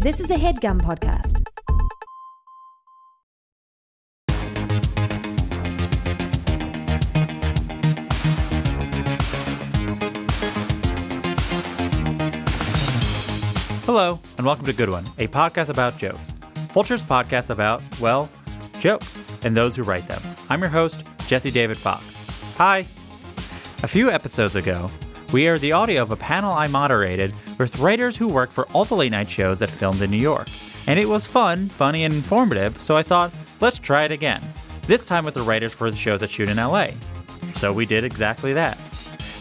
This 0.00 0.20
is 0.20 0.30
a 0.30 0.34
headgum 0.34 0.78
podcast. 0.82 1.42
Hello, 13.86 14.20
and 14.36 14.44
welcome 14.46 14.66
to 14.66 14.74
Good 14.74 14.90
One, 14.90 15.06
a 15.16 15.28
podcast 15.28 15.70
about 15.70 15.96
jokes. 15.96 16.32
Vulture's 16.74 17.02
podcast 17.02 17.48
about, 17.48 17.82
well, 17.98 18.28
jokes 18.78 19.24
and 19.44 19.56
those 19.56 19.74
who 19.76 19.82
write 19.82 20.06
them. 20.08 20.20
I'm 20.50 20.60
your 20.60 20.68
host, 20.68 21.04
Jesse 21.26 21.50
David 21.50 21.78
Fox. 21.78 22.04
Hi. 22.58 22.80
A 23.82 23.88
few 23.88 24.10
episodes 24.10 24.56
ago, 24.56 24.90
we 25.32 25.46
aired 25.46 25.60
the 25.60 25.72
audio 25.72 26.02
of 26.02 26.10
a 26.10 26.16
panel 26.16 26.52
I 26.52 26.66
moderated 26.68 27.34
with 27.58 27.78
writers 27.78 28.16
who 28.16 28.28
work 28.28 28.50
for 28.50 28.66
all 28.72 28.84
the 28.84 28.94
late 28.94 29.12
night 29.12 29.30
shows 29.30 29.58
that 29.58 29.70
filmed 29.70 30.02
in 30.02 30.10
New 30.10 30.16
York. 30.16 30.48
And 30.86 31.00
it 31.00 31.08
was 31.08 31.26
fun, 31.26 31.68
funny, 31.68 32.04
and 32.04 32.14
informative, 32.14 32.80
so 32.80 32.96
I 32.96 33.02
thought, 33.02 33.32
let's 33.60 33.78
try 33.78 34.04
it 34.04 34.12
again. 34.12 34.42
This 34.86 35.06
time 35.06 35.24
with 35.24 35.34
the 35.34 35.42
writers 35.42 35.72
for 35.72 35.90
the 35.90 35.96
shows 35.96 36.20
that 36.20 36.30
shoot 36.30 36.48
in 36.48 36.58
LA. 36.58 36.88
So 37.56 37.72
we 37.72 37.86
did 37.86 38.04
exactly 38.04 38.52
that. 38.52 38.78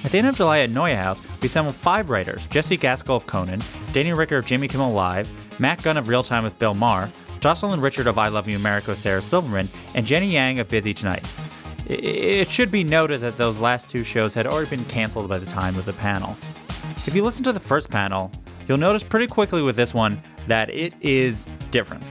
At 0.04 0.12
the 0.12 0.18
end 0.18 0.28
of 0.28 0.36
July 0.36 0.60
at 0.60 0.70
NeueHouse, 0.70 1.22
we 1.42 1.48
assembled 1.48 1.76
five 1.76 2.10
writers 2.10 2.46
Jessie 2.48 2.78
Gaskell 2.78 3.16
of 3.16 3.28
Conan, 3.28 3.62
Danny 3.94 4.14
Ricker 4.14 4.38
of 4.38 4.46
Jimmy 4.46 4.68
Kimmel 4.68 4.94
Live, 4.94 5.60
Matt 5.60 5.84
Gunn 5.84 5.98
of 5.98 6.08
Real 6.08 6.24
Time 6.24 6.44
with 6.44 6.58
Bill 6.60 6.74
Maher, 6.74 7.12
Jocelyn 7.40 7.82
Richard 7.82 8.08
of 8.08 8.18
I 8.18 8.28
Love 8.30 8.48
You 8.48 8.56
America 8.56 8.92
with 8.92 9.00
Sarah 9.00 9.22
Silverman, 9.22 9.70
and 9.94 10.06
Jenny 10.06 10.32
Yang 10.32 10.60
of 10.60 10.70
Busy 10.70 10.94
Tonight. 10.94 11.26
It 11.88 12.50
should 12.50 12.72
be 12.72 12.84
noted 12.84 13.22
that 13.22 13.38
those 13.38 13.60
last 13.60 13.90
two 13.90 14.04
shows 14.04 14.34
had 14.34 14.48
already 14.48 14.70
been 14.70 14.86
canceled 14.86 15.30
by 15.30 15.38
the 15.38 15.46
time 15.46 15.76
of 15.78 15.86
the 15.86 15.94
panel. 15.94 16.36
If 17.06 17.14
you 17.14 17.24
listen 17.24 17.44
to 17.44 17.54
the 17.54 17.60
first 17.60 17.90
panel, 17.90 18.32
you'll 18.68 18.78
notice 18.78 19.04
pretty 19.04 19.28
quickly 19.28 19.62
with 19.62 19.76
this 19.76 19.94
one 19.94 20.22
that 20.48 20.70
it 20.72 20.94
is 21.02 21.46
different. 21.70 22.04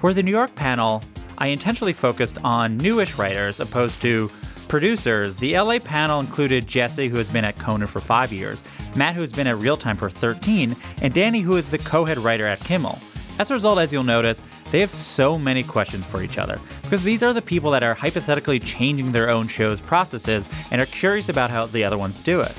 Where 0.00 0.12
the 0.12 0.22
New 0.22 0.32
York 0.32 0.54
panel, 0.56 1.02
I 1.38 1.48
intentionally 1.48 1.92
focused 1.92 2.38
on 2.42 2.76
newish 2.76 3.16
writers 3.16 3.60
opposed 3.60 4.02
to 4.02 4.30
producers. 4.66 5.36
The 5.36 5.56
LA 5.56 5.78
panel 5.78 6.18
included 6.18 6.66
Jessie, 6.66 7.08
who 7.08 7.18
has 7.18 7.28
been 7.28 7.44
at 7.44 7.58
Conan 7.58 7.86
for 7.86 8.00
five 8.00 8.32
years, 8.32 8.62
Matt, 8.96 9.14
who 9.14 9.20
has 9.20 9.32
been 9.32 9.46
at 9.46 9.58
Real 9.58 9.76
Time 9.76 9.96
for 9.96 10.10
13, 10.10 10.74
and 11.00 11.14
Danny, 11.14 11.42
who 11.42 11.56
is 11.56 11.68
the 11.68 11.78
co 11.78 12.04
head 12.04 12.18
writer 12.18 12.46
at 12.46 12.58
Kimmel. 12.60 12.98
As 13.38 13.50
a 13.50 13.54
result, 13.54 13.78
as 13.78 13.92
you'll 13.92 14.04
notice, 14.04 14.42
they 14.70 14.80
have 14.80 14.90
so 14.90 15.38
many 15.38 15.62
questions 15.62 16.06
for 16.06 16.22
each 16.22 16.38
other 16.38 16.60
because 16.82 17.02
these 17.02 17.22
are 17.22 17.32
the 17.32 17.42
people 17.42 17.70
that 17.72 17.82
are 17.82 17.94
hypothetically 17.94 18.58
changing 18.58 19.12
their 19.12 19.30
own 19.30 19.48
show's 19.48 19.80
processes 19.80 20.48
and 20.70 20.80
are 20.80 20.86
curious 20.86 21.28
about 21.28 21.50
how 21.50 21.66
the 21.66 21.84
other 21.84 21.98
ones 21.98 22.18
do 22.18 22.40
it. 22.40 22.52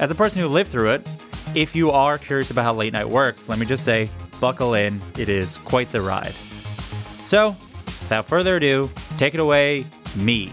As 0.00 0.10
a 0.10 0.14
person 0.14 0.40
who 0.40 0.48
lived 0.48 0.70
through 0.70 0.90
it, 0.90 1.08
if 1.54 1.74
you 1.74 1.90
are 1.90 2.18
curious 2.18 2.50
about 2.50 2.64
how 2.64 2.74
late 2.74 2.92
night 2.92 3.08
works, 3.08 3.48
let 3.48 3.58
me 3.58 3.66
just 3.66 3.84
say, 3.84 4.08
buckle 4.40 4.74
in. 4.74 5.00
It 5.16 5.28
is 5.28 5.58
quite 5.58 5.90
the 5.92 6.00
ride. 6.00 6.34
So, 7.22 7.56
without 8.02 8.26
further 8.26 8.56
ado, 8.56 8.90
take 9.18 9.34
it 9.34 9.40
away, 9.40 9.86
me. 10.16 10.52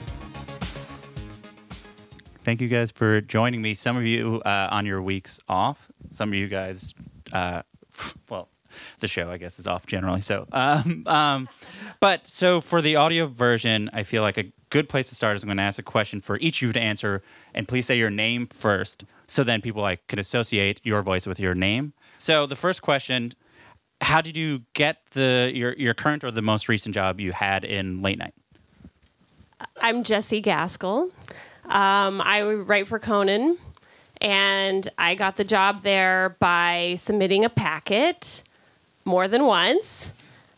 Thank 2.43 2.61
you 2.61 2.67
guys 2.67 2.91
for 2.91 3.21
joining 3.21 3.61
me. 3.61 3.73
Some 3.73 3.97
of 3.97 4.05
you 4.05 4.41
uh, 4.45 4.69
on 4.71 4.85
your 4.85 5.01
weeks 5.01 5.39
off. 5.47 5.91
Some 6.11 6.29
of 6.29 6.35
you 6.35 6.47
guys, 6.47 6.93
uh, 7.33 7.63
well, 8.29 8.49
the 9.01 9.07
show 9.07 9.29
I 9.29 9.37
guess 9.37 9.59
is 9.59 9.67
off 9.67 9.85
generally. 9.85 10.21
So, 10.21 10.47
um, 10.51 11.03
um, 11.07 11.49
but 11.99 12.25
so 12.25 12.61
for 12.61 12.81
the 12.81 12.95
audio 12.95 13.27
version, 13.27 13.89
I 13.93 14.03
feel 14.03 14.21
like 14.21 14.37
a 14.37 14.51
good 14.69 14.87
place 14.89 15.09
to 15.09 15.15
start 15.15 15.35
is 15.35 15.43
I'm 15.43 15.47
going 15.47 15.57
to 15.57 15.63
ask 15.63 15.77
a 15.77 15.83
question 15.83 16.21
for 16.21 16.37
each 16.39 16.61
of 16.61 16.67
you 16.67 16.73
to 16.73 16.79
answer, 16.79 17.21
and 17.53 17.67
please 17.67 17.85
say 17.85 17.97
your 17.97 18.09
name 18.09 18.47
first, 18.47 19.03
so 19.27 19.43
then 19.43 19.61
people 19.61 19.81
like 19.81 20.07
can 20.07 20.19
associate 20.19 20.79
your 20.83 21.01
voice 21.01 21.27
with 21.27 21.39
your 21.39 21.53
name. 21.53 21.93
So 22.17 22.45
the 22.45 22.55
first 22.55 22.81
question: 22.81 23.33
How 23.99 24.21
did 24.21 24.37
you 24.37 24.63
get 24.73 24.97
the 25.11 25.51
your 25.53 25.73
your 25.73 25.93
current 25.93 26.23
or 26.23 26.31
the 26.31 26.41
most 26.41 26.69
recent 26.69 26.95
job 26.95 27.19
you 27.19 27.33
had 27.33 27.63
in 27.63 28.01
late 28.01 28.17
night? 28.17 28.33
I'm 29.81 30.03
Jessie 30.03 30.41
Gaskell. 30.41 31.11
Um, 31.65 32.21
I 32.21 32.43
write 32.43 32.87
for 32.87 32.99
Conan, 32.99 33.57
and 34.19 34.87
I 34.97 35.15
got 35.15 35.35
the 35.35 35.43
job 35.43 35.83
there 35.83 36.35
by 36.39 36.95
submitting 36.97 37.45
a 37.45 37.49
packet 37.49 38.43
more 39.05 39.27
than 39.27 39.45
once. 39.45 40.11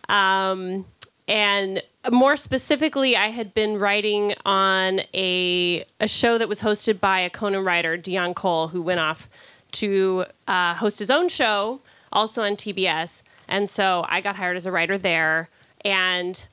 Um, 0.10 0.86
and 1.28 1.82
more 2.12 2.36
specifically, 2.36 3.16
I 3.16 3.28
had 3.28 3.54
been 3.54 3.80
writing 3.80 4.34
on 4.46 5.02
a, 5.14 5.86
a 6.00 6.08
show 6.08 6.38
that 6.38 6.50
was 6.50 6.62
hosted 6.62 7.00
by 7.00 7.20
a 7.20 7.30
Conan 7.30 7.64
writer, 7.64 7.98
Deon 7.98 8.36
Cole, 8.36 8.70
who 8.70 8.82
went 8.82 9.00
off 9.00 9.30
to 9.74 10.26
uh, 10.48 10.76
host 10.76 11.00
his 11.00 11.10
own 11.10 11.30
show, 11.30 11.80
also 12.12 12.44
on 12.44 12.56
TBS. 12.56 13.24
And 13.48 13.70
so 13.70 14.06
I 14.10 14.22
got 14.22 14.36
hired 14.36 14.58
as 14.58 14.66
a 14.66 14.72
writer 14.72 14.98
there. 14.98 15.50
And 15.86 16.46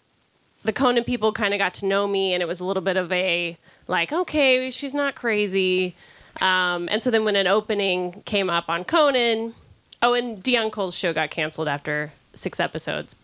the 0.65 0.73
Conan 0.73 1.05
people 1.05 1.33
kind 1.33 1.55
of 1.55 1.59
got 1.59 1.75
to 1.75 1.87
know 1.87 2.07
me, 2.07 2.33
and 2.33 2.43
it 2.43 2.47
was 2.47 2.61
a 2.61 2.65
little 2.65 2.83
bit 2.83 2.97
of 2.97 3.11
a 3.13 3.57
like, 3.89 4.13
okay, 4.13 4.71
she's 4.71 4.95
not 4.95 5.15
crazy. 5.15 5.95
Um, 6.41 6.89
and 6.91 7.03
so 7.03 7.11
then 7.11 7.25
when 7.25 7.35
an 7.35 7.47
opening 7.47 8.23
came 8.25 8.49
up 8.49 8.69
on 8.69 8.85
Conan, 8.85 9.55
oh, 10.03 10.15
and 10.15 10.43
Deon 10.43 10.71
Cole's 10.73 10.97
show 10.97 11.13
got 11.13 11.31
canceled 11.31 11.69
after 11.69 12.13
six 12.35 12.61
episodes 12.61 13.17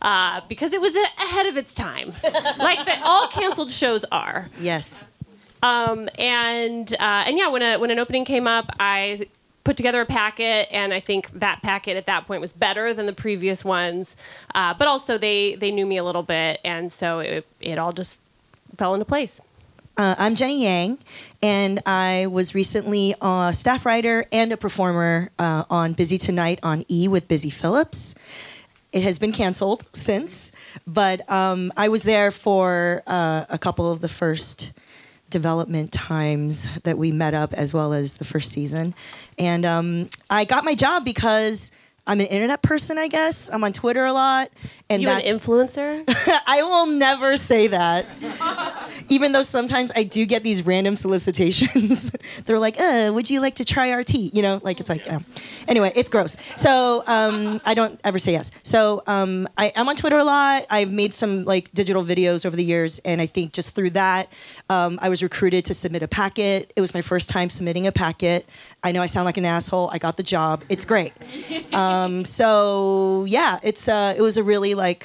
uh, 0.00 0.40
because 0.48 0.72
it 0.72 0.80
was 0.80 0.96
a- 0.96 1.22
ahead 1.24 1.46
of 1.46 1.56
its 1.56 1.74
time, 1.74 2.12
like 2.58 2.84
that 2.86 3.02
all 3.04 3.28
canceled 3.28 3.72
shows 3.72 4.04
are. 4.10 4.48
Yes. 4.58 5.14
Um, 5.62 6.08
and 6.18 6.92
uh, 6.94 7.24
and 7.26 7.36
yeah, 7.36 7.48
when 7.48 7.62
a 7.62 7.76
when 7.78 7.90
an 7.90 7.98
opening 7.98 8.24
came 8.24 8.46
up, 8.46 8.70
I 8.78 9.26
put 9.64 9.76
together 9.76 10.00
a 10.00 10.06
packet, 10.06 10.68
and 10.70 10.94
I 10.94 11.00
think 11.00 11.30
that 11.32 11.62
packet 11.62 11.96
at 11.96 12.06
that 12.06 12.26
point 12.26 12.40
was 12.40 12.52
better 12.52 12.94
than 12.94 13.06
the 13.06 13.12
previous 13.12 13.64
ones. 13.64 14.16
Uh, 14.54 14.72
but 14.74 14.86
also 14.88 15.18
they 15.18 15.56
they 15.56 15.70
knew 15.72 15.84
me 15.84 15.96
a 15.96 16.04
little 16.04 16.22
bit, 16.22 16.60
and 16.64 16.92
so 16.92 17.18
it 17.18 17.46
it 17.60 17.76
all 17.78 17.92
just 17.92 18.20
fell 18.76 18.94
into 18.94 19.04
place. 19.04 19.40
Uh, 19.98 20.14
I'm 20.16 20.36
Jenny 20.36 20.62
Yang, 20.62 20.98
and 21.42 21.82
I 21.84 22.28
was 22.28 22.54
recently 22.54 23.16
a 23.20 23.50
staff 23.52 23.84
writer 23.84 24.26
and 24.30 24.52
a 24.52 24.56
performer 24.56 25.28
uh, 25.40 25.64
on 25.68 25.94
Busy 25.94 26.18
Tonight 26.18 26.60
on 26.62 26.84
E 26.88 27.08
with 27.08 27.26
Busy 27.26 27.50
Phillipps. 27.50 28.14
It 28.92 29.02
has 29.02 29.18
been 29.18 29.32
canceled 29.32 29.84
since, 29.92 30.52
but 30.86 31.28
um, 31.28 31.72
I 31.76 31.88
was 31.88 32.04
there 32.04 32.30
for 32.30 33.02
uh, 33.08 33.46
a 33.48 33.58
couple 33.58 33.90
of 33.90 34.00
the 34.00 34.08
first 34.08 34.70
development 35.30 35.90
times 35.90 36.68
that 36.84 36.96
we 36.96 37.10
met 37.10 37.34
up, 37.34 37.52
as 37.52 37.74
well 37.74 37.92
as 37.92 38.14
the 38.14 38.24
first 38.24 38.52
season. 38.52 38.94
And 39.36 39.66
um, 39.66 40.10
I 40.30 40.44
got 40.44 40.64
my 40.64 40.76
job 40.76 41.04
because 41.04 41.72
I'm 42.06 42.20
an 42.20 42.26
internet 42.26 42.62
person, 42.62 42.98
I 42.98 43.08
guess. 43.08 43.50
I'm 43.52 43.62
on 43.64 43.72
Twitter 43.72 44.06
a 44.06 44.12
lot, 44.12 44.50
and 44.90 45.02
you 45.02 45.08
an 45.08 45.20
influencer? 45.20 46.02
I 46.46 46.62
will 46.62 46.86
never 46.86 47.36
say 47.36 47.66
that. 47.68 48.06
Even 49.10 49.32
though 49.32 49.42
sometimes 49.42 49.92
I 49.94 50.02
do 50.02 50.24
get 50.26 50.42
these 50.42 50.64
random 50.66 50.96
solicitations. 50.96 52.14
They're 52.44 52.58
like, 52.58 52.78
uh, 52.80 53.10
would 53.14 53.28
you 53.28 53.40
like 53.40 53.56
to 53.56 53.64
try 53.64 53.92
our 53.92 54.02
tea? 54.02 54.30
You 54.32 54.42
know, 54.42 54.60
like 54.62 54.80
it's 54.80 54.88
like, 54.88 55.10
uh. 55.10 55.20
anyway, 55.66 55.92
it's 55.94 56.08
gross. 56.08 56.36
So 56.56 57.04
um, 57.06 57.60
I 57.64 57.74
don't 57.74 58.00
ever 58.04 58.18
say 58.18 58.32
yes. 58.32 58.50
So 58.62 59.02
um, 59.06 59.48
I 59.56 59.72
am 59.76 59.88
on 59.88 59.96
Twitter 59.96 60.18
a 60.18 60.24
lot. 60.24 60.66
I've 60.70 60.92
made 60.92 61.12
some 61.12 61.44
like 61.44 61.70
digital 61.72 62.02
videos 62.02 62.46
over 62.46 62.56
the 62.56 62.64
years. 62.64 62.98
And 63.00 63.20
I 63.20 63.26
think 63.26 63.52
just 63.52 63.74
through 63.74 63.90
that, 63.90 64.30
um, 64.70 64.98
I 65.02 65.08
was 65.08 65.22
recruited 65.22 65.64
to 65.66 65.74
submit 65.74 66.02
a 66.02 66.08
packet. 66.08 66.72
It 66.76 66.80
was 66.80 66.94
my 66.94 67.02
first 67.02 67.28
time 67.28 67.50
submitting 67.50 67.86
a 67.86 67.92
packet. 67.92 68.48
I 68.82 68.92
know 68.92 69.02
I 69.02 69.06
sound 69.06 69.24
like 69.24 69.36
an 69.36 69.44
asshole. 69.44 69.90
I 69.92 69.98
got 69.98 70.16
the 70.16 70.22
job. 70.22 70.62
It's 70.68 70.84
great. 70.84 71.12
Um, 71.74 72.24
so 72.24 73.24
yeah, 73.26 73.58
it's 73.62 73.88
uh, 73.88 74.14
it 74.16 74.22
was 74.22 74.36
a 74.36 74.42
really 74.42 74.74
like 74.78 75.04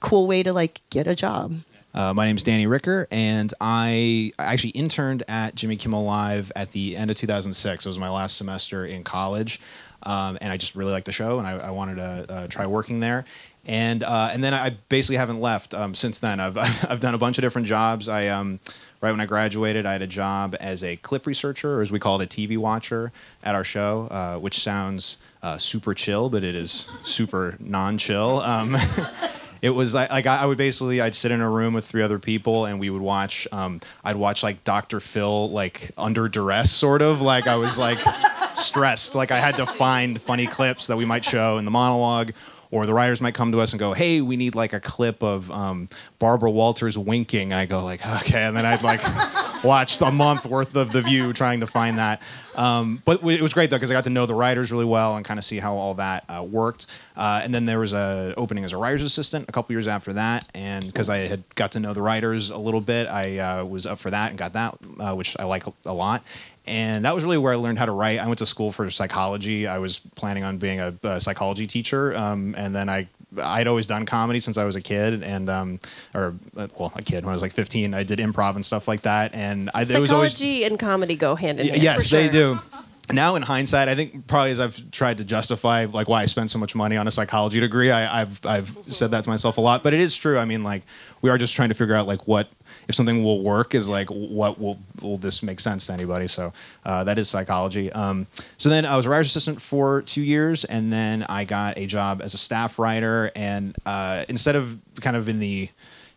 cool 0.00 0.26
way 0.26 0.42
to 0.42 0.52
like 0.52 0.80
get 0.90 1.06
a 1.06 1.14
job. 1.14 1.60
Uh, 1.94 2.12
my 2.12 2.26
name 2.26 2.36
is 2.36 2.42
Danny 2.42 2.66
Ricker, 2.66 3.06
and 3.10 3.54
I 3.60 4.32
I 4.38 4.46
actually 4.46 4.70
interned 4.70 5.22
at 5.28 5.54
Jimmy 5.54 5.76
Kimmel 5.76 6.04
Live 6.04 6.50
at 6.56 6.72
the 6.72 6.96
end 6.96 7.10
of 7.10 7.16
2006. 7.16 7.86
It 7.86 7.88
was 7.88 7.98
my 7.98 8.10
last 8.10 8.36
semester 8.36 8.84
in 8.84 9.04
college, 9.04 9.60
um, 10.02 10.36
and 10.40 10.52
I 10.52 10.56
just 10.56 10.74
really 10.74 10.92
liked 10.92 11.06
the 11.06 11.12
show, 11.12 11.38
and 11.38 11.46
I, 11.46 11.68
I 11.68 11.70
wanted 11.70 11.96
to 11.96 12.26
uh, 12.28 12.46
try 12.48 12.66
working 12.66 13.00
there. 13.00 13.24
And 13.64 14.02
uh, 14.02 14.30
and 14.32 14.44
then 14.44 14.52
I 14.52 14.76
basically 14.88 15.16
haven't 15.16 15.40
left 15.40 15.72
um, 15.72 15.94
since 15.94 16.18
then. 16.18 16.38
I've 16.38 16.58
I've 16.90 17.00
done 17.00 17.14
a 17.14 17.18
bunch 17.18 17.38
of 17.38 17.42
different 17.42 17.66
jobs. 17.66 18.08
I 18.08 18.28
um, 18.28 18.60
right 19.00 19.10
when 19.10 19.20
I 19.20 19.26
graduated, 19.26 19.86
I 19.86 19.92
had 19.92 20.02
a 20.02 20.06
job 20.06 20.54
as 20.60 20.84
a 20.84 20.96
clip 20.96 21.26
researcher, 21.26 21.78
or 21.78 21.82
as 21.82 21.90
we 21.90 21.98
call 21.98 22.20
it, 22.20 22.24
a 22.24 22.28
TV 22.28 22.58
watcher 22.58 23.10
at 23.42 23.54
our 23.54 23.64
show, 23.64 24.08
uh, 24.10 24.38
which 24.38 24.58
sounds 24.58 25.16
uh, 25.46 25.56
super 25.58 25.94
chill, 25.94 26.28
but 26.28 26.42
it 26.42 26.56
is 26.56 26.90
super 27.04 27.56
non-chill. 27.60 28.40
Um, 28.40 28.76
it 29.62 29.70
was 29.70 29.94
like, 29.94 30.10
like 30.10 30.26
I 30.26 30.44
would 30.44 30.58
basically 30.58 31.00
I'd 31.00 31.14
sit 31.14 31.30
in 31.30 31.40
a 31.40 31.48
room 31.48 31.72
with 31.72 31.86
three 31.86 32.02
other 32.02 32.18
people 32.18 32.64
and 32.64 32.80
we 32.80 32.90
would 32.90 33.00
watch 33.00 33.46
um, 33.52 33.80
I'd 34.02 34.16
watch 34.16 34.42
like 34.42 34.64
Dr. 34.64 34.98
Phil 34.98 35.48
like 35.50 35.92
under 35.96 36.28
duress 36.28 36.72
sort 36.72 37.00
of 37.00 37.20
like 37.20 37.46
I 37.46 37.56
was 37.56 37.78
like 37.78 37.98
stressed 38.54 39.14
like 39.14 39.30
I 39.30 39.38
had 39.38 39.56
to 39.58 39.66
find 39.66 40.20
funny 40.20 40.48
clips 40.48 40.88
that 40.88 40.96
we 40.96 41.04
might 41.04 41.24
show 41.24 41.58
in 41.58 41.64
the 41.64 41.70
monologue 41.70 42.32
or 42.70 42.86
the 42.86 42.94
writers 42.94 43.20
might 43.20 43.34
come 43.34 43.52
to 43.52 43.60
us 43.60 43.72
and 43.72 43.80
go, 43.80 43.92
"Hey, 43.92 44.20
we 44.20 44.36
need 44.36 44.54
like 44.54 44.72
a 44.72 44.80
clip 44.80 45.22
of 45.22 45.50
um, 45.50 45.88
Barbara 46.18 46.50
Walters 46.50 46.98
winking," 46.98 47.52
and 47.52 47.58
I 47.58 47.66
go 47.66 47.84
like, 47.84 48.06
"Okay," 48.22 48.42
and 48.42 48.56
then 48.56 48.66
I'd 48.66 48.82
like 48.82 49.02
watch 49.64 50.00
a 50.00 50.10
month 50.10 50.46
worth 50.46 50.76
of 50.76 50.92
The 50.92 51.02
View 51.02 51.32
trying 51.32 51.60
to 51.60 51.66
find 51.66 51.98
that. 51.98 52.22
Um, 52.54 53.02
but 53.04 53.22
it 53.22 53.42
was 53.42 53.52
great 53.52 53.70
though 53.70 53.76
because 53.76 53.90
I 53.90 53.94
got 53.94 54.04
to 54.04 54.10
know 54.10 54.26
the 54.26 54.34
writers 54.34 54.72
really 54.72 54.84
well 54.84 55.16
and 55.16 55.24
kind 55.24 55.38
of 55.38 55.44
see 55.44 55.58
how 55.58 55.74
all 55.74 55.94
that 55.94 56.24
uh, 56.28 56.42
worked. 56.42 56.86
Uh, 57.16 57.40
and 57.42 57.54
then 57.54 57.66
there 57.66 57.80
was 57.80 57.92
a 57.92 58.34
opening 58.36 58.64
as 58.64 58.72
a 58.72 58.76
writer's 58.76 59.04
assistant 59.04 59.48
a 59.48 59.52
couple 59.52 59.72
years 59.74 59.88
after 59.88 60.12
that, 60.14 60.48
and 60.54 60.84
because 60.86 61.08
I 61.08 61.18
had 61.18 61.42
got 61.54 61.72
to 61.72 61.80
know 61.80 61.92
the 61.94 62.02
writers 62.02 62.50
a 62.50 62.58
little 62.58 62.80
bit, 62.80 63.08
I 63.08 63.38
uh, 63.38 63.64
was 63.64 63.86
up 63.86 63.98
for 63.98 64.10
that 64.10 64.30
and 64.30 64.38
got 64.38 64.52
that, 64.54 64.76
uh, 64.98 65.14
which 65.14 65.36
I 65.38 65.44
like 65.44 65.64
a 65.84 65.92
lot 65.92 66.22
and 66.66 67.04
that 67.04 67.14
was 67.14 67.24
really 67.24 67.38
where 67.38 67.52
I 67.52 67.56
learned 67.56 67.78
how 67.78 67.86
to 67.86 67.92
write. 67.92 68.18
I 68.18 68.26
went 68.26 68.38
to 68.40 68.46
school 68.46 68.72
for 68.72 68.88
psychology. 68.90 69.66
I 69.66 69.78
was 69.78 69.98
planning 69.98 70.44
on 70.44 70.58
being 70.58 70.80
a, 70.80 70.94
a 71.02 71.20
psychology 71.20 71.66
teacher, 71.66 72.16
um, 72.16 72.54
and 72.58 72.74
then 72.74 72.88
I 72.88 73.08
I'd 73.40 73.66
always 73.66 73.86
done 73.86 74.06
comedy 74.06 74.40
since 74.40 74.56
I 74.56 74.64
was 74.64 74.76
a 74.76 74.80
kid, 74.80 75.22
and 75.22 75.50
um, 75.50 75.80
or 76.14 76.34
uh, 76.56 76.68
well, 76.78 76.92
a 76.96 77.02
kid 77.02 77.24
when 77.24 77.32
I 77.32 77.34
was 77.34 77.42
like 77.42 77.52
15. 77.52 77.92
I 77.94 78.02
did 78.02 78.18
improv 78.18 78.54
and 78.54 78.64
stuff 78.64 78.88
like 78.88 79.02
that, 79.02 79.34
and 79.34 79.70
I, 79.74 79.84
Psychology 79.84 80.00
was 80.00 80.12
always 80.12 80.42
and 80.42 80.78
comedy 80.78 81.16
go 81.16 81.34
hand 81.34 81.60
in 81.60 81.66
Y- 81.66 81.70
hand. 81.72 81.82
yes, 81.82 82.08
for 82.10 82.16
they 82.16 82.28
do. 82.28 82.58
Now 83.12 83.36
in 83.36 83.42
hindsight, 83.42 83.86
I 83.88 83.94
think 83.94 84.26
probably 84.26 84.50
as 84.50 84.58
I've 84.58 84.90
tried 84.90 85.18
to 85.18 85.24
justify 85.24 85.86
like 85.92 86.08
why 86.08 86.22
I 86.22 86.26
spent 86.26 86.50
so 86.50 86.58
much 86.58 86.74
money 86.74 86.96
on 86.96 87.06
a 87.06 87.10
psychology 87.12 87.60
degree, 87.60 87.92
I, 87.92 88.22
I've 88.22 88.44
I've 88.44 88.76
said 88.82 89.12
that 89.12 89.22
to 89.24 89.30
myself 89.30 89.58
a 89.58 89.60
lot. 89.60 89.84
But 89.84 89.94
it 89.94 90.00
is 90.00 90.16
true. 90.16 90.38
I 90.38 90.44
mean, 90.44 90.64
like 90.64 90.82
we 91.22 91.30
are 91.30 91.38
just 91.38 91.54
trying 91.54 91.68
to 91.68 91.74
figure 91.76 91.94
out 91.94 92.08
like 92.08 92.26
what 92.26 92.48
if 92.88 92.94
something 92.94 93.22
will 93.22 93.42
work 93.42 93.74
is 93.74 93.88
like 93.88 94.08
what 94.08 94.58
will 94.58 94.78
will 95.02 95.16
this 95.16 95.42
make 95.42 95.60
sense 95.60 95.86
to 95.86 95.92
anybody? 95.92 96.28
So 96.28 96.52
uh, 96.84 97.04
that 97.04 97.18
is 97.18 97.28
psychology. 97.28 97.92
Um, 97.92 98.26
so 98.56 98.68
then 98.68 98.84
I 98.84 98.96
was 98.96 99.06
a 99.06 99.10
writer's 99.10 99.28
assistant 99.28 99.60
for 99.60 100.02
two 100.02 100.22
years, 100.22 100.64
and 100.64 100.92
then 100.92 101.24
I 101.28 101.44
got 101.44 101.78
a 101.78 101.86
job 101.86 102.20
as 102.22 102.34
a 102.34 102.38
staff 102.38 102.78
writer. 102.78 103.30
And 103.34 103.76
uh, 103.84 104.24
instead 104.28 104.56
of 104.56 104.78
kind 105.00 105.16
of 105.16 105.28
in 105.28 105.40
the 105.40 105.68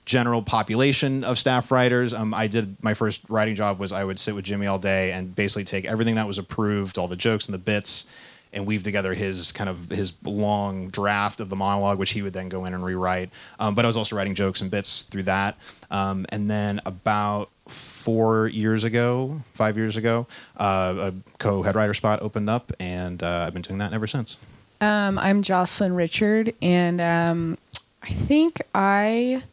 general 0.09 0.41
population 0.41 1.23
of 1.23 1.37
staff 1.37 1.71
writers. 1.71 2.15
Um, 2.15 2.33
I 2.33 2.47
did 2.47 2.83
my 2.83 2.95
first 2.95 3.21
writing 3.29 3.53
job 3.53 3.79
was 3.79 3.93
I 3.93 4.03
would 4.03 4.17
sit 4.17 4.33
with 4.33 4.43
Jimmy 4.43 4.65
all 4.65 4.79
day 4.79 5.11
and 5.11 5.35
basically 5.35 5.65
take 5.65 5.85
everything 5.85 6.15
that 6.15 6.25
was 6.25 6.39
approved, 6.39 6.97
all 6.97 7.07
the 7.07 7.15
jokes 7.15 7.45
and 7.45 7.53
the 7.53 7.59
bits, 7.59 8.07
and 8.51 8.65
weave 8.65 8.83
together 8.83 9.13
his 9.13 9.51
kind 9.51 9.69
of 9.69 9.89
his 9.89 10.13
long 10.23 10.87
draft 10.87 11.39
of 11.39 11.49
the 11.49 11.55
monologue, 11.55 11.99
which 11.99 12.11
he 12.11 12.21
would 12.21 12.33
then 12.33 12.49
go 12.49 12.65
in 12.65 12.73
and 12.73 12.83
rewrite. 12.83 13.29
Um, 13.59 13.75
but 13.75 13.85
I 13.85 13.87
was 13.87 13.97
also 13.97 14.15
writing 14.15 14.35
jokes 14.35 14.61
and 14.61 14.71
bits 14.71 15.03
through 15.03 15.23
that. 15.23 15.57
Um, 15.91 16.25
and 16.29 16.49
then 16.49 16.81
about 16.85 17.49
four 17.67 18.47
years 18.47 18.83
ago, 18.83 19.41
five 19.53 19.77
years 19.77 19.95
ago, 19.97 20.27
uh, 20.57 21.11
a 21.11 21.37
co-head 21.37 21.75
writer 21.75 21.93
spot 21.93 22.21
opened 22.21 22.49
up, 22.49 22.71
and 22.79 23.21
uh, 23.21 23.45
I've 23.45 23.53
been 23.53 23.61
doing 23.61 23.79
that 23.79 23.93
ever 23.93 24.07
since. 24.07 24.37
Um, 24.81 25.19
I'm 25.19 25.41
Jocelyn 25.43 25.93
Richard, 25.93 26.53
and 26.61 27.01
um, 27.01 27.57
I 28.01 28.07
think 28.07 28.61
I 28.73 29.43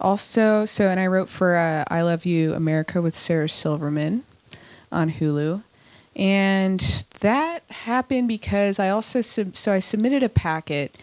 also 0.00 0.64
so 0.64 0.88
and 0.88 0.98
I 0.98 1.06
wrote 1.06 1.28
for 1.28 1.56
uh, 1.56 1.84
I 1.88 2.02
Love 2.02 2.24
You 2.24 2.54
America 2.54 3.02
with 3.02 3.14
Sarah 3.14 3.48
Silverman 3.48 4.24
on 4.90 5.10
Hulu, 5.10 5.62
and 6.16 6.80
that 7.20 7.62
happened 7.70 8.28
because 8.28 8.78
I 8.78 8.88
also 8.88 9.20
sub- 9.20 9.56
so 9.56 9.72
I 9.72 9.78
submitted 9.78 10.22
a 10.22 10.28
packet, 10.28 10.96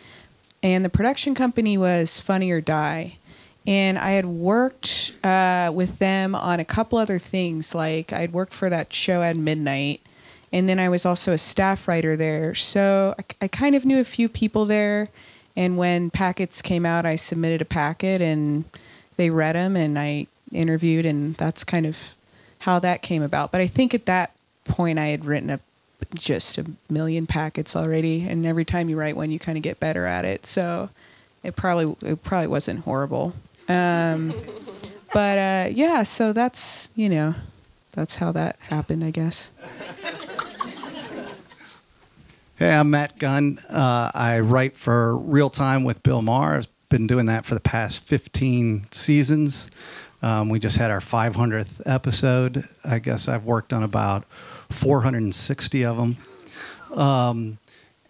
and 0.61 0.83
the 0.83 0.89
production 0.89 1.35
company 1.35 1.77
was 1.77 2.19
Funny 2.19 2.51
or 2.51 2.61
Die. 2.61 3.17
And 3.65 3.99
I 3.99 4.11
had 4.11 4.25
worked 4.25 5.11
uh, 5.25 5.71
with 5.73 5.99
them 5.99 6.33
on 6.35 6.61
a 6.61 6.65
couple 6.65 6.97
other 6.97 7.19
things. 7.19 7.75
Like 7.75 8.13
I'd 8.13 8.31
worked 8.31 8.53
for 8.53 8.69
that 8.69 8.93
show 8.93 9.21
at 9.21 9.35
midnight, 9.35 9.99
and 10.53 10.69
then 10.69 10.79
I 10.79 10.87
was 10.87 11.05
also 11.05 11.33
a 11.33 11.37
staff 11.37 11.87
writer 11.87 12.15
there. 12.15 12.55
So 12.55 13.13
I, 13.19 13.45
I 13.45 13.47
kind 13.49 13.75
of 13.75 13.83
knew 13.83 13.99
a 13.99 14.05
few 14.05 14.29
people 14.29 14.65
there. 14.65 15.09
And 15.57 15.75
when 15.75 16.11
packets 16.11 16.61
came 16.61 16.85
out, 16.85 17.05
I 17.05 17.15
submitted 17.15 17.61
a 17.61 17.65
packet, 17.65 18.21
and 18.21 18.63
they 19.17 19.29
read 19.31 19.55
them, 19.55 19.75
and 19.75 19.97
I 19.97 20.27
interviewed, 20.53 21.05
and 21.05 21.35
that's 21.35 21.63
kind 21.63 21.85
of 21.85 22.15
how 22.59 22.79
that 22.79 23.01
came 23.01 23.23
about. 23.23 23.51
But 23.51 23.61
I 23.61 23.67
think 23.67 23.93
at 23.93 24.05
that 24.05 24.31
point, 24.67 24.99
I 24.99 25.07
had 25.07 25.25
written 25.25 25.49
a 25.49 25.59
just 26.13 26.57
a 26.57 26.65
million 26.89 27.25
packets 27.25 27.75
already, 27.75 28.27
and 28.27 28.45
every 28.45 28.65
time 28.65 28.89
you 28.89 28.97
write 28.97 29.15
one, 29.15 29.31
you 29.31 29.39
kind 29.39 29.57
of 29.57 29.63
get 29.63 29.79
better 29.79 30.05
at 30.05 30.25
it. 30.25 30.45
So 30.45 30.89
it 31.43 31.55
probably 31.55 31.95
it 32.07 32.23
probably 32.23 32.47
wasn't 32.47 32.81
horrible. 32.81 33.33
Um, 33.67 34.33
but 35.13 35.37
uh, 35.37 35.69
yeah, 35.71 36.03
so 36.03 36.33
that's 36.33 36.89
you 36.95 37.09
know 37.09 37.35
that's 37.93 38.17
how 38.17 38.31
that 38.33 38.57
happened, 38.59 39.03
I 39.03 39.11
guess. 39.11 39.51
Hey, 42.57 42.73
I'm 42.73 42.89
Matt 42.89 43.19
Gunn. 43.19 43.59
Uh, 43.69 44.09
I 44.15 44.39
write 44.39 44.75
for 44.75 45.15
Real 45.15 45.51
Time 45.51 45.83
with 45.83 46.01
Bill 46.01 46.23
Maher. 46.23 46.55
I've 46.55 46.67
been 46.89 47.05
doing 47.05 47.27
that 47.27 47.45
for 47.45 47.53
the 47.53 47.59
past 47.59 47.99
15 47.99 48.87
seasons. 48.89 49.69
Um, 50.23 50.49
we 50.49 50.59
just 50.59 50.77
had 50.77 50.89
our 50.89 50.99
500th 50.99 51.83
episode. 51.85 52.63
I 52.83 52.97
guess 52.97 53.27
I've 53.27 53.43
worked 53.43 53.73
on 53.73 53.83
about 53.83 54.25
460 54.69 55.85
of 55.85 55.97
them. 55.97 56.17
Um, 56.95 57.57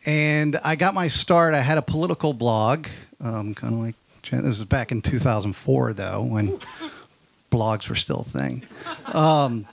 and 0.05 0.57
I 0.63 0.75
got 0.75 0.93
my 0.93 1.07
start. 1.07 1.53
I 1.53 1.61
had 1.61 1.77
a 1.77 1.81
political 1.81 2.33
blog, 2.33 2.87
um, 3.19 3.53
kind 3.55 3.73
of 3.73 3.79
like 3.79 3.95
this 4.31 4.59
was 4.59 4.65
back 4.65 4.91
in 4.91 5.01
2004, 5.01 5.93
though, 5.93 6.23
when 6.23 6.59
blogs 7.51 7.89
were 7.89 7.95
still 7.95 8.21
a 8.21 8.23
thing. 8.23 8.63
Um, 9.13 9.65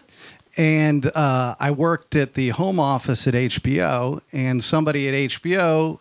and 0.56 1.06
uh, 1.14 1.56
I 1.58 1.72
worked 1.72 2.14
at 2.14 2.34
the 2.34 2.50
home 2.50 2.78
office 2.78 3.26
at 3.26 3.34
HBO, 3.34 4.20
and 4.32 4.62
somebody 4.62 5.08
at 5.08 5.14
HBO 5.14 5.98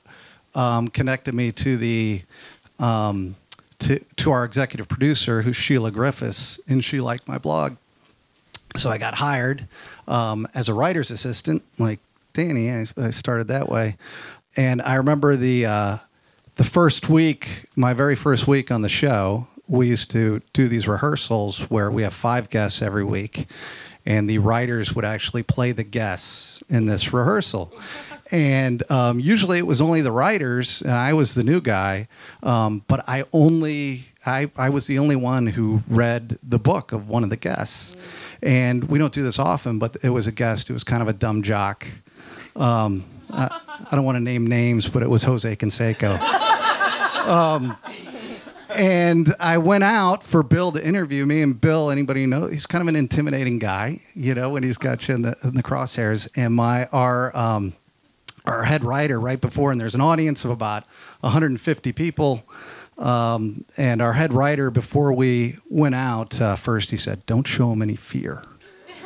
um, 0.56 0.88
connected 0.88 1.34
me 1.34 1.52
to 1.54 1.78
the 1.78 2.22
um, 2.80 3.36
to 3.80 4.00
to 4.18 4.32
our 4.32 4.46
executive 4.46 4.88
producer, 4.88 5.42
who's 5.42 5.56
Sheila 5.56 5.92
Griffiths, 5.92 6.60
and 6.68 6.84
she 6.84 7.02
liked 7.02 7.28
my 7.28 7.38
blog, 7.38 7.78
so 8.76 8.90
I 8.90 8.98
got 8.98 9.16
hired 9.16 9.68
um, 10.08 10.48
as 10.54 10.70
a 10.70 10.74
writer's 10.74 11.12
assistant, 11.12 11.64
like 11.80 12.00
Danny. 12.34 12.72
I, 12.72 12.86
I 12.98 13.10
started 13.12 13.48
that 13.48 13.70
way, 13.70 13.98
and 14.56 14.82
I 14.82 14.96
remember 14.96 15.36
the 15.36 15.66
uh, 15.66 15.98
the 16.56 16.64
first 16.64 17.10
week, 17.10 17.66
my 17.76 17.94
very 17.94 18.16
first 18.16 18.48
week 18.48 18.72
on 18.72 18.82
the 18.82 18.90
show, 18.90 19.48
we 19.68 19.88
used 19.88 20.12
to 20.12 20.42
do 20.54 20.68
these 20.68 20.88
rehearsals 20.88 21.62
where 21.70 21.90
we 21.90 22.04
have 22.04 22.14
five 22.14 22.50
guests 22.50 22.82
every 22.82 23.04
week, 23.04 23.48
and 24.06 24.30
the 24.30 24.38
writers 24.38 24.96
would 24.96 25.06
actually 25.06 25.44
play 25.44 25.72
the 25.72 25.84
guests 25.84 26.62
in 26.70 26.86
this 26.86 27.14
rehearsal. 27.14 27.72
And 28.32 28.90
um, 28.90 29.20
usually 29.20 29.60
it 29.60 29.68
was 29.68 29.80
only 29.80 30.02
the 30.02 30.12
writers, 30.12 30.82
and 30.82 30.94
I 30.94 31.14
was 31.14 31.36
the 31.36 31.44
new 31.44 31.62
guy, 31.62 32.08
um, 32.42 32.82
but 32.88 33.08
I 33.08 33.26
only 33.32 34.06
I, 34.26 34.50
I 34.56 34.70
was 34.70 34.88
the 34.88 35.00
only 35.00 35.16
one 35.16 35.48
who 35.48 35.84
read 35.88 36.38
the 36.42 36.58
book 36.58 36.92
of 36.94 37.10
one 37.10 37.24
of 37.24 37.30
the 37.30 37.36
guests. 37.36 37.96
And 38.44 38.84
we 38.84 39.00
don't 39.00 39.14
do 39.14 39.24
this 39.24 39.40
often, 39.40 39.80
but 39.80 39.96
it 40.04 40.10
was 40.10 40.28
a 40.28 40.32
guest 40.32 40.68
who 40.68 40.74
was 40.74 40.84
kind 40.84 41.02
of 41.02 41.08
a 41.08 41.14
dumb 41.14 41.44
jock. 41.44 41.88
Um, 42.58 43.06
I, 43.32 43.60
I 43.90 43.96
don't 43.96 44.04
want 44.04 44.18
to 44.18 44.24
name 44.24 44.46
names, 44.46 44.88
but 44.90 45.02
it 45.02 45.10
was 45.10 45.24
Jose 45.24 45.56
Canseco. 45.56 46.20
Um, 47.24 47.78
and 48.76 49.34
I 49.40 49.60
went 49.60 49.86
out 49.86 50.24
for 50.24 50.44
Bill 50.44 50.74
to 50.74 50.86
interview 50.86 51.26
me. 51.26 51.42
And 51.42 51.60
Bill, 51.60 51.90
anybody 51.90 52.26
know, 52.26 52.48
he's 52.48 52.66
kind 52.66 52.82
of 52.82 52.90
an 52.90 52.98
intimidating 52.98 53.60
guy, 53.60 54.02
you 54.14 54.34
know, 54.34 54.50
when 54.50 54.64
he's 54.64 54.78
got 54.78 55.08
you 55.08 55.16
in 55.16 55.22
the, 55.22 55.38
in 55.44 55.56
the 55.56 55.64
crosshairs. 55.64 56.30
And 56.36 56.54
my 56.54 56.88
our 56.88 57.36
um, 57.36 57.74
our 58.46 58.64
head 58.64 58.84
writer 58.84 59.20
right 59.20 59.40
before, 59.40 59.72
and 59.72 59.80
there's 59.80 59.96
an 59.96 60.02
audience 60.02 60.44
of 60.44 60.52
about 60.52 60.84
150 61.22 61.94
people. 61.94 62.44
Um, 62.98 63.66
and 63.78 64.02
our 64.02 64.14
head 64.14 64.34
writer, 64.34 64.70
before 64.70 65.14
we 65.14 65.58
went 65.70 65.96
out, 65.96 66.40
uh, 66.42 66.56
first 66.56 66.92
he 66.92 66.98
said, 66.98 67.26
"Don't 67.26 67.48
show 67.48 67.72
him 67.72 67.82
any 67.82 67.96
fear." 67.96 68.44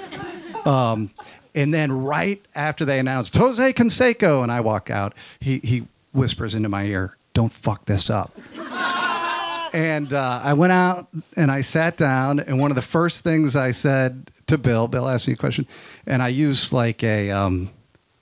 um, 0.66 1.10
and 1.56 1.74
then 1.74 1.92
right 1.92 2.42
after 2.54 2.86
they 2.86 3.00
announced 3.00 3.36
Jose 3.36 3.74
Canseco, 3.74 4.44
and 4.44 4.52
I 4.52 4.62
walk 4.62 4.90
out, 4.90 5.14
he 5.40 5.60
he 5.60 5.84
whispers 6.14 6.54
into 6.54 6.70
my 6.70 6.86
ear, 6.86 7.18
"Don't 7.34 7.52
fuck 7.52 7.86
this 7.86 8.10
up." 8.10 8.34
and 9.74 10.12
uh, 10.14 10.42
I 10.44 10.54
went 10.54 10.74
out 10.74 11.08
and 11.36 11.52
I 11.52 11.62
sat 11.62 11.98
down, 11.98 12.40
and 12.40 12.60
one 12.60 12.72
of 12.72 12.76
the 12.76 12.82
first 12.82 13.24
things 13.24 13.56
I 13.56 13.72
said 13.72 14.30
to 14.48 14.58
Bill, 14.58 14.88
Bill 14.88 15.08
asked 15.08 15.28
me 15.28 15.34
a 15.34 15.38
question, 15.38 15.68
and 16.06 16.22
I 16.22 16.30
used 16.30 16.74
like 16.74 17.04
a 17.04 17.32
um, 17.32 17.70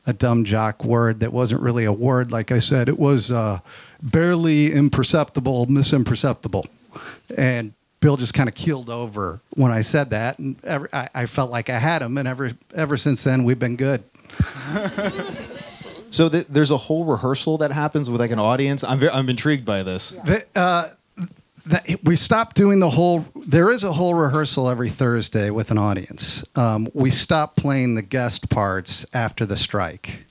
a 0.06 0.14
dumb 0.14 0.44
jock 0.44 0.84
word 0.84 1.20
that 1.22 1.34
wasn't 1.34 1.62
really 1.62 1.86
a 1.86 1.94
word. 1.94 2.32
Like 2.32 2.52
I 2.52 2.60
said, 2.60 2.90
it 2.90 3.00
was 3.00 3.32
uh, 3.32 3.60
barely 4.06 4.72
imperceptible, 4.72 5.68
misimperceptible, 5.68 6.66
and 7.38 7.74
Bill 8.00 8.18
just 8.18 8.34
kind 8.34 8.48
of 8.48 8.56
keeled 8.56 8.90
over 8.90 9.40
when 9.56 9.72
I 9.72 9.82
said 9.82 10.12
that, 10.12 10.40
and 10.40 10.56
ever, 10.64 10.88
I, 10.94 11.10
I 11.14 11.26
felt 11.26 11.52
like 11.52 11.70
I 11.70 11.80
had 11.80 12.02
him, 12.02 12.18
and 12.18 12.28
ever 12.28 12.52
ever 12.74 12.98
since 12.98 13.24
then 13.24 13.44
we've 13.44 13.60
been 13.60 13.76
good. 13.76 14.04
So 16.12 16.30
th- 16.30 16.46
there's 16.48 16.72
a 16.72 16.78
whole 16.78 17.04
rehearsal 17.04 17.58
that 17.58 17.72
happens 17.72 18.10
with 18.10 18.22
like 18.22 18.32
an 18.32 18.40
audience. 18.40 18.86
I'm 18.86 19.00
very, 19.00 19.12
I'm 19.12 19.28
intrigued 19.28 19.66
by 19.66 19.84
this. 19.84 20.12
The, 20.12 20.46
uh, 20.56 20.90
the, 21.66 22.00
we 22.04 22.16
stopped 22.16 22.56
doing 22.56 22.80
the 22.80 22.92
whole. 22.92 23.26
There 23.36 23.70
is 23.70 23.84
a 23.84 23.92
whole 23.92 24.14
rehearsal 24.14 24.70
every 24.70 24.88
Thursday 24.90 25.50
with 25.50 25.72
an 25.72 25.78
audience. 25.78 26.46
Um, 26.56 26.88
we 26.94 27.12
stopped 27.12 27.58
playing 27.58 27.96
the 27.96 28.02
guest 28.02 28.50
parts 28.50 29.06
after 29.14 29.46
the 29.46 29.58
strike 29.58 30.26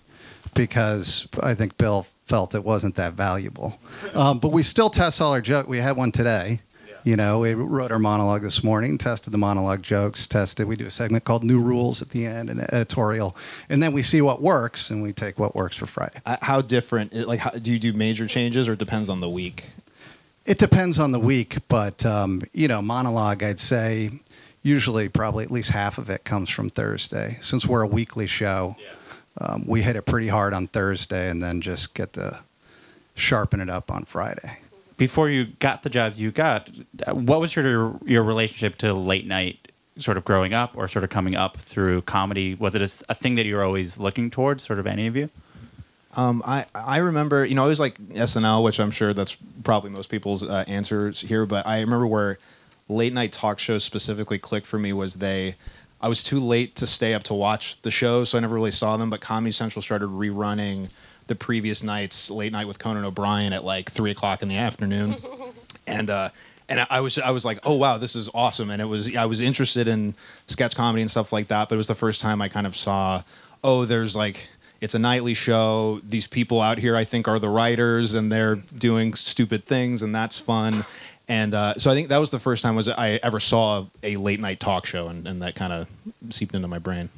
because 0.55 1.29
I 1.43 1.55
think 1.55 1.77
Bill 1.77 2.07
felt 2.25 2.55
it 2.55 2.65
wasn't 2.65 2.95
that 2.97 3.13
valuable. 3.15 3.79
Um, 4.15 4.39
but 4.39 4.53
we 4.53 4.63
still 4.63 4.91
test 4.91 5.21
all 5.21 5.33
our 5.33 5.41
jokes. 5.41 5.69
We 5.69 5.79
had 5.79 5.97
one 5.97 6.13
today. 6.13 6.61
You 7.05 7.17
know, 7.17 7.41
we 7.41 7.53
wrote 7.53 7.93
our 7.93 7.99
monologue 7.99 8.41
this 8.41 8.65
morning, 8.65 8.97
tested 8.97 9.31
the 9.31 9.39
monologue 9.39 9.83
jokes, 9.83 10.27
tested. 10.27 10.67
We 10.67 10.75
do 10.75 10.87
a 10.87 10.91
segment 10.91 11.25
called 11.25 11.45
New 11.45 11.61
Rules 11.61 12.01
at 12.01 12.09
the 12.09 12.25
end, 12.25 12.49
an 12.49 12.61
editorial, 12.61 13.37
and 13.69 13.83
then 13.83 13.93
we 13.93 14.03
see 14.03 14.23
what 14.23 14.41
works, 14.41 14.89
and 14.89 15.03
we 15.03 15.13
take 15.13 15.39
what 15.39 15.55
works 15.55 15.77
for 15.77 15.85
Friday. 15.85 16.19
Uh, 16.25 16.39
How 16.41 16.63
different? 16.63 17.13
Like, 17.13 17.41
how, 17.41 17.51
do 17.51 17.71
you 17.71 17.79
do 17.79 17.93
major 17.93 18.27
changes, 18.27 18.69
or 18.69 18.73
it 18.73 18.79
depends 18.79 19.11
on 19.11 19.21
the 19.21 19.29
week? 19.29 19.67
It 20.47 20.57
depends 20.59 20.99
on 20.99 21.13
the 21.13 21.19
week, 21.19 21.59
but 21.69 22.07
um, 22.07 22.41
you 22.55 22.69
know, 22.69 22.81
monologue. 22.81 23.43
I'd 23.43 23.61
say 23.61 24.11
usually 24.63 25.11
probably 25.11 25.45
at 25.45 25.51
least 25.51 25.73
half 25.73 25.99
of 25.99 26.09
it 26.09 26.25
comes 26.25 26.49
from 26.49 26.71
Thursday. 26.71 27.37
Since 27.43 27.67
we're 27.67 27.83
a 27.83 27.87
weekly 27.87 28.27
show, 28.27 28.77
um, 29.39 29.67
we 29.67 29.83
hit 29.83 29.97
it 29.97 30.03
pretty 30.03 30.29
hard 30.29 30.53
on 30.55 30.67
Thursday, 30.69 31.29
and 31.29 31.43
then 31.43 31.61
just 31.61 31.95
get 31.95 32.13
to 32.15 32.41
sharpen 33.15 33.61
it 33.61 33.69
up 33.69 33.91
on 33.91 34.05
Friday. 34.05 34.59
Before 34.97 35.29
you 35.29 35.47
got 35.59 35.83
the 35.83 35.91
jobs 35.91 36.21
you 36.21 36.31
got, 36.31 36.71
uh, 37.07 37.15
what 37.15 37.41
was 37.41 37.57
your 37.57 37.97
your 38.05 38.23
relationship 38.23 38.77
to 38.79 38.95
late 38.95 39.27
night? 39.27 39.73
Sort 39.97 40.17
of 40.17 40.25
growing 40.25 40.53
up, 40.53 40.77
or 40.77 40.89
sort 40.89 41.05
of 41.05 41.11
coming 41.11 41.37
up 41.37 41.57
through 41.57 42.03
comedy. 42.03 42.55
Was 42.55 42.75
it 42.75 42.83
a 43.09 43.15
thing 43.15 43.37
that 43.37 43.47
you 43.47 43.55
were 43.57 43.63
always 43.63 43.99
looking 43.99 44.29
towards? 44.31 44.65
Sort 44.65 44.79
of 44.81 44.87
any 44.87 45.07
of 45.07 45.17
you? 45.17 45.31
Um, 46.17 46.43
I 46.45 46.67
I 46.75 46.99
remember, 46.99 47.45
you 47.45 47.55
know, 47.55 47.65
I 47.65 47.69
was 47.69 47.81
like 47.81 47.99
SNL, 47.99 48.63
which 48.63 48.79
I'm 48.79 48.91
sure 48.91 49.13
that's 49.13 49.37
probably 49.63 49.91
most 49.91 50.11
people's 50.11 50.43
uh, 50.45 50.65
answers 50.67 51.21
here. 51.21 51.47
But 51.47 51.67
I 51.67 51.81
remember 51.81 52.07
where 52.07 52.39
late 52.89 53.13
night 53.13 53.33
talk 53.33 53.59
shows 53.59 53.85
specifically 53.85 54.39
clicked 54.39 54.67
for 54.67 54.79
me 54.79 54.93
was 54.93 55.17
they. 55.17 55.57
I 56.05 56.09
was 56.09 56.23
too 56.23 56.39
late 56.39 56.77
to 56.77 56.87
stay 56.87 57.15
up 57.15 57.23
to 57.25 57.35
watch 57.35 57.81
the 57.81 57.91
show, 57.91 58.25
so 58.25 58.37
I 58.37 58.43
never 58.43 58.55
really 58.55 58.73
saw 58.73 58.99
them. 58.99 59.09
But 59.09 59.23
Comedy 59.23 59.53
Central 59.53 59.81
started 59.81 60.11
rerunning 60.11 60.91
the 61.29 61.35
previous 61.35 61.83
night's 61.83 62.31
late 62.31 62.53
night 62.53 62.67
with 62.67 62.79
Conan 62.79 63.07
O'Brien 63.07 63.55
at 63.55 63.65
like 63.65 63.91
three 63.91 64.11
o'clock 64.11 64.43
in 64.43 64.49
the 64.49 64.59
afternoon, 64.59 65.17
and 65.87 66.11
uh, 66.11 66.29
and 66.69 66.87
I 66.91 67.01
was 67.01 67.19
I 67.19 67.31
was 67.31 67.47
like, 67.47 67.59
oh 67.65 67.77
wow, 67.77 67.97
this 67.97 68.17
is 68.17 68.29
awesome, 68.35 68.69
and 68.69 68.83
it 68.83 68.85
was 68.85 69.17
I 69.17 69.25
was 69.25 69.41
interested 69.41 69.89
in 69.89 70.15
sketch 70.47 70.77
comedy 70.77 71.01
and 71.01 71.11
stuff 71.11 71.33
like 71.33 71.49
that, 71.49 71.71
but 71.71 71.77
it 71.77 71.79
was 71.79 71.89
the 71.89 71.95
first 71.95 72.21
time 72.21 72.43
I 72.43 72.51
kind 72.51 72.67
of 72.67 72.77
saw, 72.77 73.23
oh, 73.63 73.87
there's 73.87 74.15
like 74.15 74.49
it's 74.83 74.95
a 74.95 74.99
nightly 74.99 75.33
show. 75.33 76.03
These 76.05 76.27
people 76.27 76.61
out 76.61 76.77
here, 76.77 76.97
I 76.97 77.05
think, 77.05 77.27
are 77.29 77.39
the 77.39 77.49
writers, 77.49 78.13
and 78.13 78.31
they're 78.31 78.57
doing 78.57 79.15
stupid 79.15 79.65
things, 79.65 80.03
and 80.03 80.15
that's 80.15 80.39
fun. 80.39 80.85
And 81.29 81.55
uh, 81.55 81.75
so 81.75 81.91
I 81.91 81.95
think 81.95 82.09
that 82.09 82.19
was 82.19 82.31
the 82.31 82.39
first 82.39 82.63
time 82.63 82.77
was 82.77 82.89
I 82.89 83.19
ever 83.23 83.41
saw 83.41 83.87
a 84.03 84.17
late 84.17 84.41
night 84.41 84.61
talk 84.61 84.87
show, 84.87 85.09
and, 85.09 85.27
and 85.27 85.41
that 85.43 85.55
kind 85.55 85.73
of 85.73 85.89
seeped 86.31 86.55
into 86.55 86.69
my 86.69 86.79
brain. 86.79 87.09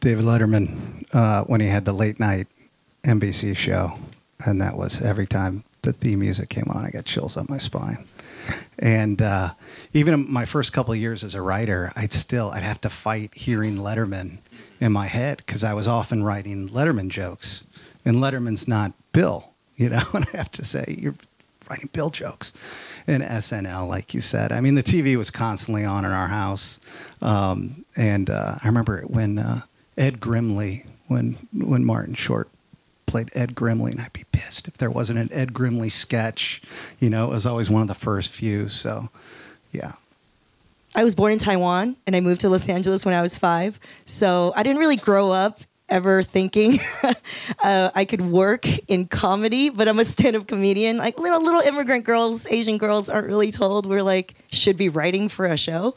David 0.00 0.24
Letterman, 0.24 1.04
uh, 1.12 1.44
when 1.44 1.60
he 1.60 1.66
had 1.66 1.84
the 1.84 1.92
late 1.92 2.20
night 2.20 2.46
NBC 3.02 3.56
show, 3.56 3.98
and 4.44 4.60
that 4.60 4.76
was 4.76 5.00
every 5.00 5.26
time 5.26 5.64
the 5.82 5.92
theme 5.92 6.20
music 6.20 6.48
came 6.48 6.66
on, 6.68 6.84
I 6.84 6.90
got 6.90 7.04
chills 7.04 7.36
up 7.36 7.48
my 7.48 7.58
spine. 7.58 8.04
And 8.78 9.20
uh, 9.20 9.50
even 9.92 10.14
in 10.14 10.32
my 10.32 10.44
first 10.44 10.72
couple 10.72 10.92
of 10.92 11.00
years 11.00 11.24
as 11.24 11.34
a 11.34 11.42
writer, 11.42 11.92
I'd 11.96 12.12
still 12.12 12.50
I'd 12.50 12.62
have 12.62 12.80
to 12.82 12.90
fight 12.90 13.34
hearing 13.34 13.76
Letterman 13.76 14.38
in 14.80 14.92
my 14.92 15.06
head 15.06 15.38
because 15.38 15.64
I 15.64 15.74
was 15.74 15.88
often 15.88 16.22
writing 16.22 16.68
Letterman 16.68 17.08
jokes, 17.08 17.64
and 18.04 18.18
Letterman's 18.18 18.68
not 18.68 18.92
Bill, 19.12 19.52
you 19.76 19.88
know. 19.88 20.04
And 20.14 20.26
I 20.32 20.36
have 20.36 20.52
to 20.52 20.64
say, 20.64 20.96
you're 20.96 21.16
writing 21.68 21.88
Bill 21.92 22.10
jokes 22.10 22.52
in 23.06 23.22
SNL, 23.22 23.88
like 23.88 24.14
you 24.14 24.20
said. 24.20 24.52
I 24.52 24.60
mean, 24.60 24.74
the 24.74 24.82
TV 24.82 25.16
was 25.16 25.30
constantly 25.30 25.84
on 25.84 26.04
in 26.04 26.10
our 26.10 26.28
house, 26.28 26.80
um, 27.22 27.84
and 27.96 28.28
uh, 28.28 28.56
I 28.62 28.66
remember 28.66 29.02
when 29.02 29.38
uh, 29.38 29.62
Ed 29.96 30.20
Grimley, 30.20 30.86
when 31.06 31.38
when 31.52 31.84
Martin 31.84 32.14
Short 32.14 32.48
played 33.06 33.30
Ed 33.34 33.54
Grimley, 33.54 33.92
and 33.92 34.00
I'd 34.00 34.12
be 34.12 34.24
pissed 34.32 34.68
if 34.68 34.76
there 34.78 34.90
wasn't 34.90 35.18
an 35.18 35.32
Ed 35.32 35.52
Grimley 35.52 35.90
sketch. 35.90 36.60
You 37.00 37.08
know, 37.08 37.26
it 37.26 37.30
was 37.30 37.46
always 37.46 37.70
one 37.70 37.82
of 37.82 37.88
the 37.88 37.94
first 37.94 38.30
few. 38.30 38.68
So, 38.68 39.08
yeah. 39.72 39.92
I 40.94 41.04
was 41.04 41.14
born 41.14 41.32
in 41.32 41.38
Taiwan 41.38 41.96
and 42.06 42.16
I 42.16 42.20
moved 42.20 42.40
to 42.40 42.48
Los 42.48 42.68
Angeles 42.68 43.04
when 43.04 43.14
I 43.14 43.20
was 43.20 43.36
five. 43.36 43.78
So 44.06 44.52
I 44.56 44.62
didn't 44.62 44.78
really 44.78 44.96
grow 44.96 45.30
up 45.30 45.60
ever 45.88 46.22
thinking 46.22 46.78
uh, 47.62 47.90
I 47.94 48.04
could 48.04 48.22
work 48.22 48.66
in 48.88 49.06
comedy, 49.06 49.70
but 49.70 49.88
I'm 49.88 49.98
a 49.98 50.04
stand-up 50.04 50.46
comedian. 50.46 50.96
Like 50.96 51.18
little 51.18 51.42
little 51.42 51.60
immigrant 51.60 52.04
girls, 52.04 52.46
Asian 52.46 52.78
girls 52.78 53.08
aren't 53.08 53.28
really 53.28 53.50
told 53.50 53.86
we're 53.86 54.02
like 54.02 54.34
should 54.50 54.76
be 54.76 54.88
writing 54.88 55.28
for 55.28 55.46
a 55.46 55.56
show. 55.56 55.94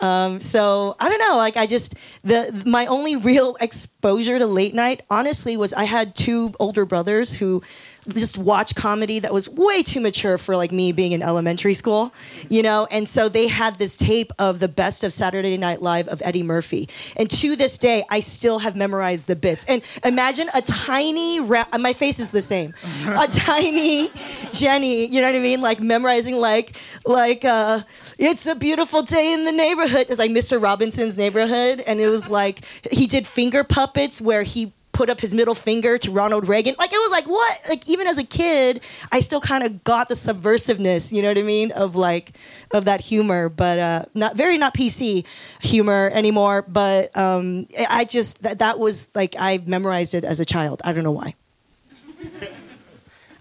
Um, 0.00 0.40
so 0.40 0.96
I 1.00 1.08
don't 1.08 1.18
know. 1.18 1.36
Like 1.36 1.56
I 1.56 1.66
just 1.66 1.94
the 2.22 2.62
my 2.66 2.86
only 2.86 3.16
real 3.16 3.56
exposure 3.60 4.38
to 4.38 4.46
late 4.46 4.74
night, 4.74 5.02
honestly, 5.10 5.56
was 5.56 5.72
I 5.74 5.84
had 5.84 6.14
two 6.14 6.52
older 6.60 6.84
brothers 6.84 7.34
who 7.34 7.62
just 8.08 8.36
watch 8.36 8.74
comedy 8.74 9.20
that 9.20 9.32
was 9.32 9.48
way 9.48 9.82
too 9.82 10.00
mature 10.00 10.36
for 10.36 10.56
like 10.56 10.72
me 10.72 10.92
being 10.92 11.12
in 11.12 11.22
elementary 11.22 11.74
school, 11.74 12.12
you 12.48 12.62
know. 12.62 12.86
And 12.90 13.08
so 13.08 13.28
they 13.28 13.48
had 13.48 13.78
this 13.78 13.96
tape 13.96 14.32
of 14.38 14.58
the 14.58 14.68
best 14.68 15.04
of 15.04 15.12
Saturday 15.12 15.56
Night 15.56 15.82
Live 15.82 16.08
of 16.08 16.20
Eddie 16.24 16.42
Murphy, 16.42 16.88
and 17.16 17.30
to 17.30 17.56
this 17.56 17.78
day, 17.78 18.04
I 18.10 18.20
still 18.20 18.60
have 18.60 18.74
memorized 18.74 19.26
the 19.26 19.36
bits. 19.36 19.64
And 19.66 19.82
imagine 20.04 20.48
a 20.54 20.62
tiny, 20.62 21.40
ra- 21.40 21.66
my 21.78 21.92
face 21.92 22.18
is 22.18 22.32
the 22.32 22.40
same, 22.40 22.74
a 23.06 23.26
tiny 23.30 24.10
Jenny, 24.52 25.06
you 25.06 25.20
know 25.20 25.28
what 25.28 25.36
I 25.36 25.40
mean? 25.40 25.60
Like 25.60 25.80
memorizing 25.80 26.36
like 26.36 26.76
like 27.06 27.44
uh, 27.44 27.80
it's 28.18 28.46
a 28.46 28.54
beautiful 28.54 29.02
day 29.02 29.32
in 29.32 29.44
the 29.44 29.52
neighborhood. 29.52 30.06
It's 30.08 30.18
like 30.18 30.30
Mr. 30.30 30.60
Robinson's 30.60 31.16
neighborhood, 31.18 31.80
and 31.86 32.00
it 32.00 32.08
was 32.08 32.28
like 32.28 32.64
he 32.90 33.06
did 33.06 33.26
finger 33.26 33.64
puppets 33.64 34.20
where 34.20 34.42
he 34.42 34.72
put 34.92 35.10
up 35.10 35.20
his 35.20 35.34
middle 35.34 35.54
finger 35.54 35.98
to 35.98 36.10
Ronald 36.10 36.46
Reagan. 36.46 36.74
Like 36.78 36.92
it 36.92 36.98
was 36.98 37.10
like 37.10 37.26
what? 37.26 37.60
Like 37.68 37.88
even 37.88 38.06
as 38.06 38.18
a 38.18 38.24
kid, 38.24 38.82
I 39.10 39.20
still 39.20 39.40
kind 39.40 39.64
of 39.64 39.84
got 39.84 40.08
the 40.08 40.14
subversiveness, 40.14 41.12
you 41.12 41.22
know 41.22 41.28
what 41.28 41.38
I 41.38 41.42
mean, 41.42 41.72
of 41.72 41.96
like 41.96 42.32
of 42.70 42.84
that 42.84 43.00
humor, 43.00 43.48
but 43.48 43.78
uh, 43.78 44.04
not 44.14 44.36
very 44.36 44.58
not 44.58 44.74
PC 44.74 45.24
humor 45.60 46.10
anymore. 46.12 46.62
But 46.62 47.16
um, 47.16 47.66
I 47.88 48.04
just 48.04 48.42
that 48.42 48.58
that 48.58 48.78
was 48.78 49.08
like 49.14 49.34
I 49.38 49.62
memorized 49.66 50.14
it 50.14 50.24
as 50.24 50.40
a 50.40 50.44
child. 50.44 50.82
I 50.84 50.92
don't 50.92 51.04
know 51.04 51.12
why. 51.12 51.34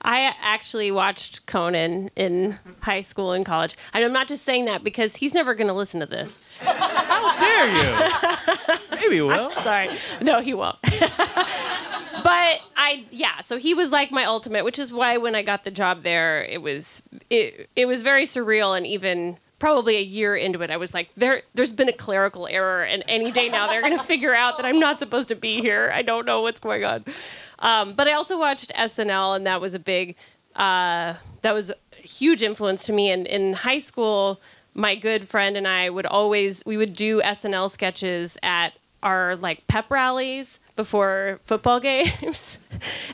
I 0.03 0.33
actually 0.41 0.91
watched 0.91 1.45
Conan 1.45 2.09
in 2.15 2.57
high 2.81 3.01
school 3.01 3.31
and 3.31 3.45
college. 3.45 3.75
And 3.93 4.03
I'm 4.03 4.13
not 4.13 4.27
just 4.27 4.43
saying 4.43 4.65
that 4.65 4.83
because 4.83 5.15
he's 5.17 5.33
never 5.33 5.53
going 5.53 5.67
to 5.67 5.73
listen 5.73 5.99
to 5.99 6.05
this. 6.05 6.39
How 6.59 7.39
dare 7.39 7.67
you? 7.67 8.77
Maybe 8.91 9.15
you 9.15 9.27
will. 9.27 9.51
Sorry. 9.51 9.89
No, 10.21 10.41
he 10.41 10.53
won't. 10.53 10.77
but 10.81 12.61
I 12.75 13.05
yeah, 13.11 13.41
so 13.41 13.57
he 13.57 13.73
was 13.73 13.91
like 13.91 14.11
my 14.11 14.25
ultimate, 14.25 14.63
which 14.63 14.79
is 14.79 14.91
why 14.91 15.17
when 15.17 15.35
I 15.35 15.41
got 15.41 15.63
the 15.63 15.71
job 15.71 16.01
there, 16.01 16.41
it 16.41 16.61
was 16.61 17.03
it 17.29 17.69
it 17.75 17.85
was 17.85 18.01
very 18.01 18.25
surreal 18.25 18.75
and 18.75 18.85
even 18.87 19.37
probably 19.61 19.95
a 19.95 20.01
year 20.01 20.35
into 20.35 20.59
it, 20.61 20.71
I 20.71 20.77
was 20.77 20.93
like, 20.93 21.09
there 21.15 21.43
there's 21.53 21.71
been 21.71 21.87
a 21.87 21.93
clerical 21.93 22.47
error 22.47 22.83
and 22.83 23.03
any 23.07 23.31
day 23.31 23.47
now 23.47 23.67
they're 23.67 23.81
gonna 23.81 24.03
figure 24.03 24.33
out 24.33 24.57
that 24.57 24.65
I'm 24.65 24.79
not 24.79 24.99
supposed 24.99 25.27
to 25.29 25.35
be 25.35 25.61
here. 25.61 25.91
I 25.93 26.01
don't 26.01 26.25
know 26.25 26.41
what's 26.41 26.59
going 26.59 26.83
on. 26.83 27.05
Um, 27.61 27.93
but 27.93 28.07
I 28.07 28.13
also 28.13 28.39
watched 28.39 28.73
SNL 28.73 29.35
and 29.35 29.45
that 29.45 29.61
was 29.61 29.73
a 29.73 29.79
big 29.79 30.15
uh, 30.55 31.13
that 31.43 31.53
was 31.53 31.69
a 31.69 31.75
huge 31.97 32.43
influence 32.43 32.85
to 32.85 32.93
me 32.93 33.09
and 33.09 33.25
in 33.25 33.53
high 33.53 33.79
school 33.79 34.41
my 34.73 34.95
good 34.95 35.27
friend 35.27 35.55
and 35.57 35.67
I 35.67 35.89
would 35.89 36.05
always 36.05 36.63
we 36.65 36.77
would 36.77 36.95
do 36.95 37.21
SNL 37.21 37.69
sketches 37.69 38.37
at 38.41 38.73
our 39.03 39.35
like 39.35 39.65
pep 39.67 39.89
rallies 39.89 40.59
before 40.75 41.39
football 41.43 41.79
games. 41.81 42.59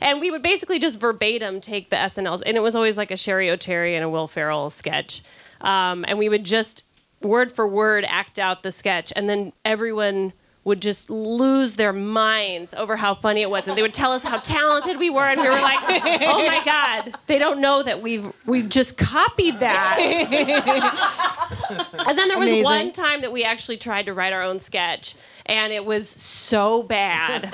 and 0.00 0.20
we 0.20 0.30
would 0.30 0.42
basically 0.42 0.78
just 0.78 1.00
verbatim 1.00 1.60
take 1.60 1.90
the 1.90 1.96
SNLs 1.96 2.42
and 2.44 2.56
it 2.56 2.60
was 2.60 2.74
always 2.74 2.96
like 2.96 3.10
a 3.10 3.16
Cheri 3.16 3.48
Oteri 3.48 3.94
and 3.94 4.04
a 4.04 4.08
Will 4.08 4.28
Ferrell 4.28 4.70
sketch. 4.70 5.22
Um, 5.60 6.04
and 6.08 6.18
we 6.18 6.28
would 6.28 6.44
just 6.44 6.84
word 7.20 7.50
for 7.50 7.66
word 7.66 8.04
act 8.06 8.38
out 8.38 8.62
the 8.62 8.70
sketch 8.70 9.12
and 9.16 9.28
then 9.28 9.52
everyone 9.64 10.32
would 10.68 10.80
just 10.80 11.10
lose 11.10 11.74
their 11.74 11.92
minds 11.92 12.72
over 12.74 12.96
how 12.96 13.14
funny 13.14 13.42
it 13.42 13.50
was. 13.50 13.66
And 13.66 13.76
they 13.76 13.82
would 13.82 13.94
tell 13.94 14.12
us 14.12 14.22
how 14.22 14.38
talented 14.38 14.98
we 14.98 15.10
were 15.10 15.24
and 15.24 15.40
we 15.40 15.48
were 15.48 15.54
like 15.54 15.78
oh 15.82 16.46
my 16.46 16.62
god. 16.64 17.14
They 17.26 17.38
don't 17.38 17.60
know 17.60 17.82
that 17.82 18.02
we've 18.02 18.32
we've 18.46 18.68
just 18.68 18.96
copied 18.96 19.58
that. 19.58 19.96
And 22.06 22.16
then 22.16 22.28
there 22.28 22.38
was 22.38 22.48
Amazing. 22.48 22.64
one 22.64 22.92
time 22.92 23.20
that 23.22 23.32
we 23.32 23.44
actually 23.44 23.76
tried 23.76 24.06
to 24.06 24.14
write 24.14 24.32
our 24.32 24.42
own 24.42 24.58
sketch 24.58 25.14
and 25.46 25.72
it 25.72 25.84
was 25.84 26.08
so 26.08 26.82
bad. 26.82 27.44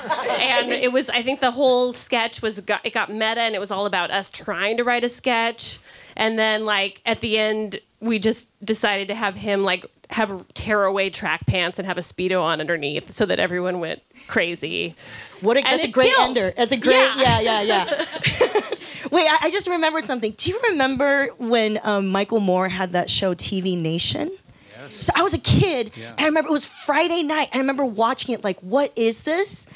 And 0.41 0.71
it 0.71 0.93
was 0.93 1.09
i 1.11 1.23
think 1.23 1.41
the 1.41 1.53
whole 1.53 1.93
sketch 1.95 2.43
was 2.43 2.59
it 2.59 2.67
got 2.67 3.11
meta 3.11 3.41
and 3.41 3.55
it 3.55 3.61
was 3.61 3.71
all 3.71 3.87
about 3.87 4.11
us 4.11 4.31
trying 4.31 4.77
to 4.77 4.85
write 4.85 5.05
a 5.05 5.09
sketch. 5.09 5.79
And 6.17 6.39
then 6.39 6.65
like 6.65 7.01
at 7.07 7.21
the 7.21 7.39
end 7.39 7.81
we 8.01 8.19
just 8.19 8.49
decided 8.65 9.09
to 9.09 9.15
have 9.15 9.37
him 9.37 9.63
like 9.63 9.87
have 10.15 10.47
tearaway 10.55 11.11
track 11.11 11.45
pants 11.47 11.79
and 11.79 11.87
have 11.89 11.99
a 11.99 12.01
speedo 12.01 12.41
on 12.41 12.61
underneath 12.61 13.13
so 13.13 13.27
that 13.27 13.41
everyone 13.41 13.81
went 13.81 14.01
crazy 14.29 14.95
What 15.41 15.57
a, 15.57 15.61
And 15.61 15.67
that's 15.75 15.85
a 15.85 15.89
great 15.89 16.15
killed. 16.15 16.29
ender. 16.39 16.53
That's 16.57 16.71
a 16.73 16.77
great 16.77 16.95
Yeah. 17.17 17.41
yeah 17.41 17.61
yeah 17.61 17.63
yeah. 17.63 17.85
Wait, 19.11 19.27
I, 19.29 19.39
I 19.43 19.51
just 19.51 19.69
remembered 19.69 20.05
something. 20.05 20.33
Do 20.37 20.51
you 20.51 20.61
remember 20.71 21.29
when 21.39 21.79
um, 21.83 22.09
Michael 22.09 22.41
Moore 22.41 22.69
had 22.69 22.93
that 22.93 23.11
show 23.11 23.35
TV 23.35 23.77
Nation? 23.77 24.31
Yes. 24.79 25.07
So 25.07 25.13
I 25.17 25.23
was 25.23 25.35
a 25.35 25.39
kid, 25.39 25.91
and 25.97 26.21
I 26.21 26.25
remember 26.27 26.49
it 26.49 26.53
was 26.53 26.65
Friday 26.65 27.23
night, 27.23 27.49
and 27.53 27.57
I 27.57 27.59
remember 27.59 27.85
watching 27.85 28.35
it 28.35 28.45
like, 28.45 28.59
what 28.61 28.93
is 28.97 29.23
this? 29.23 29.67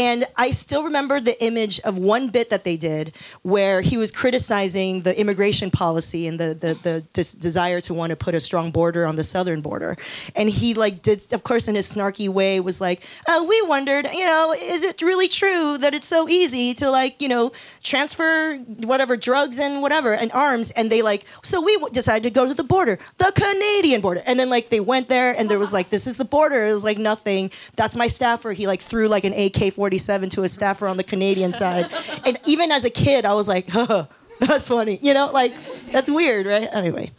And 0.00 0.24
I 0.34 0.50
still 0.52 0.84
remember 0.84 1.20
the 1.20 1.38
image 1.44 1.78
of 1.80 1.98
one 1.98 2.30
bit 2.30 2.48
that 2.48 2.64
they 2.64 2.78
did 2.78 3.14
where 3.42 3.82
he 3.82 3.98
was 3.98 4.10
criticizing 4.10 5.02
the 5.02 5.18
immigration 5.20 5.70
policy 5.70 6.26
and 6.26 6.40
the 6.40 6.54
the, 6.54 6.72
the 6.72 7.04
des- 7.12 7.38
desire 7.38 7.82
to 7.82 7.92
want 7.92 8.08
to 8.08 8.16
put 8.16 8.34
a 8.34 8.40
strong 8.40 8.70
border 8.70 9.04
on 9.04 9.16
the 9.16 9.22
southern 9.22 9.60
border. 9.60 9.98
And 10.34 10.48
he 10.48 10.72
like 10.72 11.02
did, 11.02 11.30
of 11.34 11.42
course, 11.42 11.68
in 11.68 11.74
his 11.74 11.86
snarky 11.94 12.30
way, 12.30 12.60
was 12.60 12.80
like, 12.80 13.02
uh, 13.28 13.44
"We 13.46 13.60
wondered, 13.60 14.06
you 14.14 14.24
know, 14.24 14.54
is 14.58 14.84
it 14.84 15.02
really 15.02 15.28
true 15.28 15.76
that 15.76 15.92
it's 15.92 16.06
so 16.06 16.30
easy 16.30 16.72
to 16.80 16.90
like, 16.90 17.20
you 17.20 17.28
know, 17.28 17.52
transfer 17.82 18.56
whatever 18.92 19.18
drugs 19.18 19.58
and 19.58 19.82
whatever 19.82 20.14
and 20.14 20.32
arms?" 20.32 20.70
And 20.70 20.90
they 20.90 21.02
like, 21.02 21.26
so 21.42 21.60
we 21.60 21.74
w- 21.74 21.92
decided 21.92 22.22
to 22.22 22.30
go 22.30 22.46
to 22.46 22.54
the 22.54 22.64
border, 22.64 22.98
the 23.18 23.32
Canadian 23.34 24.00
border, 24.00 24.22
and 24.24 24.40
then 24.40 24.48
like 24.48 24.70
they 24.70 24.80
went 24.80 25.08
there, 25.08 25.36
and 25.36 25.50
there 25.50 25.58
was 25.58 25.74
like, 25.74 25.90
"This 25.90 26.06
is 26.06 26.16
the 26.16 26.24
border." 26.24 26.64
It 26.64 26.72
was 26.72 26.84
like 26.84 26.96
nothing. 26.96 27.50
That's 27.76 27.96
my 27.96 28.06
staffer. 28.06 28.52
He 28.52 28.66
like 28.66 28.80
threw 28.80 29.06
like 29.06 29.24
an 29.24 29.34
AK 29.34 29.74
forty 29.74 29.89
seven 29.98 30.28
to 30.30 30.42
a 30.42 30.48
staffer 30.48 30.86
on 30.86 30.96
the 30.96 31.04
Canadian 31.04 31.52
side, 31.52 31.90
and 32.24 32.38
even 32.46 32.72
as 32.72 32.84
a 32.84 32.90
kid, 32.90 33.24
I 33.24 33.34
was 33.34 33.48
like, 33.48 33.68
"Huh, 33.70 34.06
that's 34.38 34.68
funny," 34.68 34.98
you 35.02 35.14
know, 35.14 35.30
like 35.32 35.52
that's 35.92 36.10
weird, 36.10 36.46
right? 36.46 36.68
Anyway, 36.72 37.10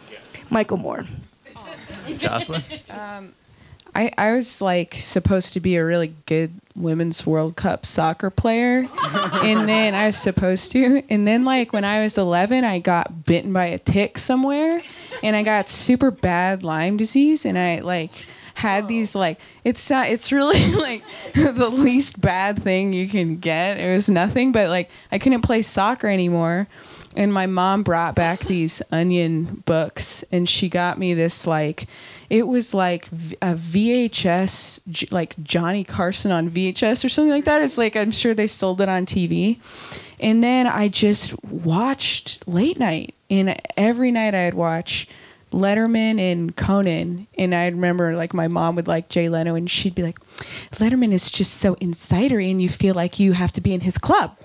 Michael 0.49 0.77
Moore. 0.77 1.05
Jocelyn? 2.17 2.63
Um, 2.89 3.33
I, 3.93 4.11
I 4.17 4.33
was 4.33 4.61
like 4.61 4.93
supposed 4.95 5.53
to 5.53 5.59
be 5.59 5.75
a 5.75 5.85
really 5.85 6.13
good 6.25 6.53
women's 6.75 7.25
World 7.25 7.55
Cup 7.55 7.85
soccer 7.85 8.29
player. 8.29 8.87
and 9.43 9.67
then 9.67 9.95
I 9.95 10.07
was 10.07 10.17
supposed 10.17 10.71
to. 10.73 11.03
And 11.09 11.27
then, 11.27 11.43
like, 11.43 11.73
when 11.73 11.83
I 11.83 12.01
was 12.01 12.17
11, 12.17 12.63
I 12.63 12.79
got 12.79 13.25
bitten 13.25 13.53
by 13.53 13.65
a 13.65 13.77
tick 13.77 14.17
somewhere 14.17 14.81
and 15.23 15.35
I 15.35 15.43
got 15.43 15.69
super 15.69 16.11
bad 16.11 16.63
Lyme 16.63 16.97
disease. 16.97 17.45
And 17.45 17.57
I, 17.57 17.79
like, 17.79 18.11
had 18.61 18.87
these, 18.87 19.15
like, 19.15 19.39
it's, 19.63 19.89
uh, 19.89 20.03
it's 20.07 20.31
really 20.31 20.75
like 20.79 21.03
the 21.33 21.69
least 21.69 22.21
bad 22.21 22.61
thing 22.61 22.93
you 22.93 23.07
can 23.07 23.37
get. 23.37 23.79
It 23.79 23.93
was 23.93 24.09
nothing, 24.09 24.51
but 24.51 24.69
like, 24.69 24.89
I 25.11 25.17
couldn't 25.17 25.41
play 25.41 25.63
soccer 25.63 26.07
anymore. 26.07 26.67
And 27.15 27.33
my 27.33 27.45
mom 27.45 27.83
brought 27.83 28.15
back 28.15 28.39
these 28.41 28.81
onion 28.91 29.63
books 29.65 30.23
and 30.31 30.47
she 30.47 30.69
got 30.69 30.97
me 30.97 31.13
this, 31.13 31.45
like, 31.47 31.87
it 32.29 32.47
was 32.47 32.73
like 32.73 33.07
a 33.07 33.55
VHS, 33.55 35.11
like 35.11 35.35
Johnny 35.43 35.83
Carson 35.83 36.31
on 36.31 36.49
VHS 36.49 37.03
or 37.03 37.09
something 37.09 37.31
like 37.31 37.43
that. 37.45 37.61
It's 37.61 37.77
like 37.77 37.97
I'm 37.97 38.11
sure 38.11 38.33
they 38.33 38.47
sold 38.47 38.79
it 38.79 38.87
on 38.87 39.05
TV. 39.05 39.57
And 40.21 40.41
then 40.41 40.65
I 40.65 40.87
just 40.87 41.43
watched 41.43 42.47
late 42.47 42.79
night, 42.79 43.15
and 43.29 43.59
every 43.75 44.11
night 44.11 44.33
I'd 44.33 44.53
watch 44.53 45.07
Letterman 45.51 46.20
and 46.20 46.55
Conan. 46.55 47.27
And 47.38 47.53
I 47.53 47.67
remember 47.67 48.15
like 48.15 48.34
my 48.34 48.48
mom 48.48 48.75
would 48.75 48.88
like 48.88 49.10
Jay 49.10 49.29
Leno, 49.29 49.55
and 49.55 49.70
she'd 49.70 49.96
be 49.96 50.03
like, 50.03 50.20
Letterman 50.72 51.12
is 51.12 51.29
just 51.29 51.55
so 51.55 51.75
insidery, 51.75 52.50
and 52.51 52.62
you 52.62 52.70
feel 52.70 52.96
like 52.96 53.20
you 53.20 53.34
have 53.34 53.51
to 53.53 53.62
be 53.62 53.74
in 53.74 53.81
his 53.81 53.98
club. 53.98 54.38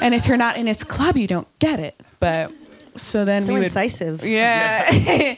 and 0.00 0.14
if 0.14 0.26
you're 0.28 0.36
not 0.36 0.56
in 0.56 0.66
his 0.66 0.84
club, 0.84 1.16
you 1.16 1.26
don't 1.26 1.48
get 1.58 1.80
it. 1.80 1.98
But 2.20 2.50
so 2.96 3.24
then 3.24 3.40
So 3.42 3.52
we 3.52 3.58
would 3.58 3.64
incisive. 3.66 4.24
yeah. 4.24 4.90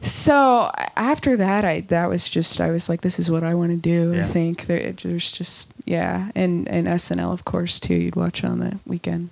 so 0.00 0.70
after 0.96 1.36
that, 1.36 1.64
I 1.64 1.80
that 1.82 2.08
was 2.08 2.28
just 2.28 2.60
I 2.60 2.70
was 2.70 2.88
like, 2.88 3.00
this 3.00 3.18
is 3.18 3.30
what 3.30 3.42
I 3.42 3.54
want 3.54 3.70
to 3.70 3.76
do. 3.76 4.14
Yeah. 4.14 4.24
I 4.24 4.26
think 4.26 4.66
there, 4.66 4.92
there's 4.92 5.32
just 5.32 5.72
yeah, 5.84 6.30
and 6.34 6.68
and 6.68 6.86
SNL 6.86 7.32
of 7.32 7.44
course 7.44 7.80
too. 7.80 7.94
You'd 7.94 8.16
watch 8.16 8.44
on 8.44 8.58
the 8.60 8.78
weekend. 8.86 9.30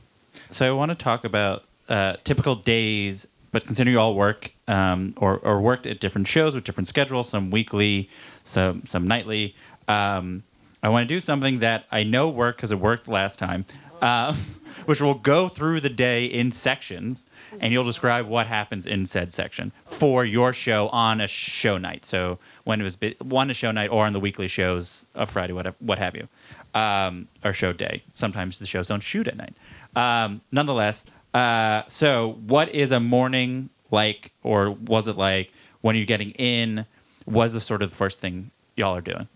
So 0.50 0.66
I 0.68 0.72
want 0.76 0.90
to 0.92 0.96
talk 0.98 1.24
about 1.24 1.64
uh, 1.88 2.16
typical 2.24 2.54
days, 2.54 3.26
but 3.50 3.66
considering 3.66 3.94
you 3.94 4.00
all 4.00 4.14
work 4.14 4.52
um, 4.66 5.14
or, 5.16 5.38
or 5.38 5.60
worked 5.60 5.86
at 5.86 6.00
different 6.00 6.28
shows 6.28 6.54
with 6.54 6.64
different 6.64 6.88
schedules, 6.88 7.28
some 7.28 7.50
weekly, 7.50 8.08
some 8.44 8.82
some 8.84 9.06
nightly. 9.06 9.54
Um, 9.86 10.42
I 10.82 10.90
want 10.90 11.08
to 11.08 11.14
do 11.14 11.20
something 11.20 11.58
that 11.58 11.86
I 11.90 12.04
know 12.04 12.28
worked 12.28 12.58
because 12.58 12.70
it 12.70 12.78
worked 12.78 13.08
last 13.08 13.38
time, 13.38 13.64
uh, 14.00 14.34
which 14.84 15.00
will 15.00 15.14
go 15.14 15.48
through 15.48 15.80
the 15.80 15.88
day 15.88 16.24
in 16.26 16.52
sections, 16.52 17.24
and 17.60 17.72
you'll 17.72 17.84
describe 17.84 18.26
what 18.26 18.46
happens 18.46 18.86
in 18.86 19.06
said 19.06 19.32
section 19.32 19.72
for 19.86 20.24
your 20.24 20.52
show 20.52 20.88
on 20.90 21.20
a 21.20 21.26
show 21.26 21.78
night. 21.78 22.04
So 22.04 22.38
when 22.64 22.80
it 22.80 22.84
was 22.84 22.96
one 23.20 23.50
a 23.50 23.54
show 23.54 23.72
night 23.72 23.90
or 23.90 24.06
on 24.06 24.12
the 24.12 24.20
weekly 24.20 24.48
shows 24.48 25.06
of 25.14 25.30
Friday, 25.30 25.52
what 25.52 25.74
what 25.80 25.98
have 25.98 26.14
you, 26.14 26.28
um, 26.74 27.28
or 27.44 27.52
show 27.52 27.72
day. 27.72 28.02
Sometimes 28.12 28.58
the 28.58 28.66
shows 28.66 28.88
don't 28.88 29.02
shoot 29.02 29.26
at 29.26 29.36
night. 29.36 29.54
Um, 29.96 30.42
nonetheless, 30.52 31.04
uh, 31.34 31.82
so 31.88 32.38
what 32.46 32.68
is 32.70 32.90
a 32.92 33.00
morning 33.00 33.70
like, 33.90 34.32
or 34.42 34.70
was 34.70 35.06
it 35.06 35.16
like 35.16 35.52
when 35.80 35.96
you're 35.96 36.06
getting 36.06 36.30
in? 36.32 36.86
Was 37.26 37.52
the 37.52 37.60
sort 37.60 37.82
of 37.82 37.90
the 37.90 37.96
first 37.96 38.20
thing 38.20 38.50
y'all 38.76 38.96
are 38.96 39.00
doing? 39.00 39.28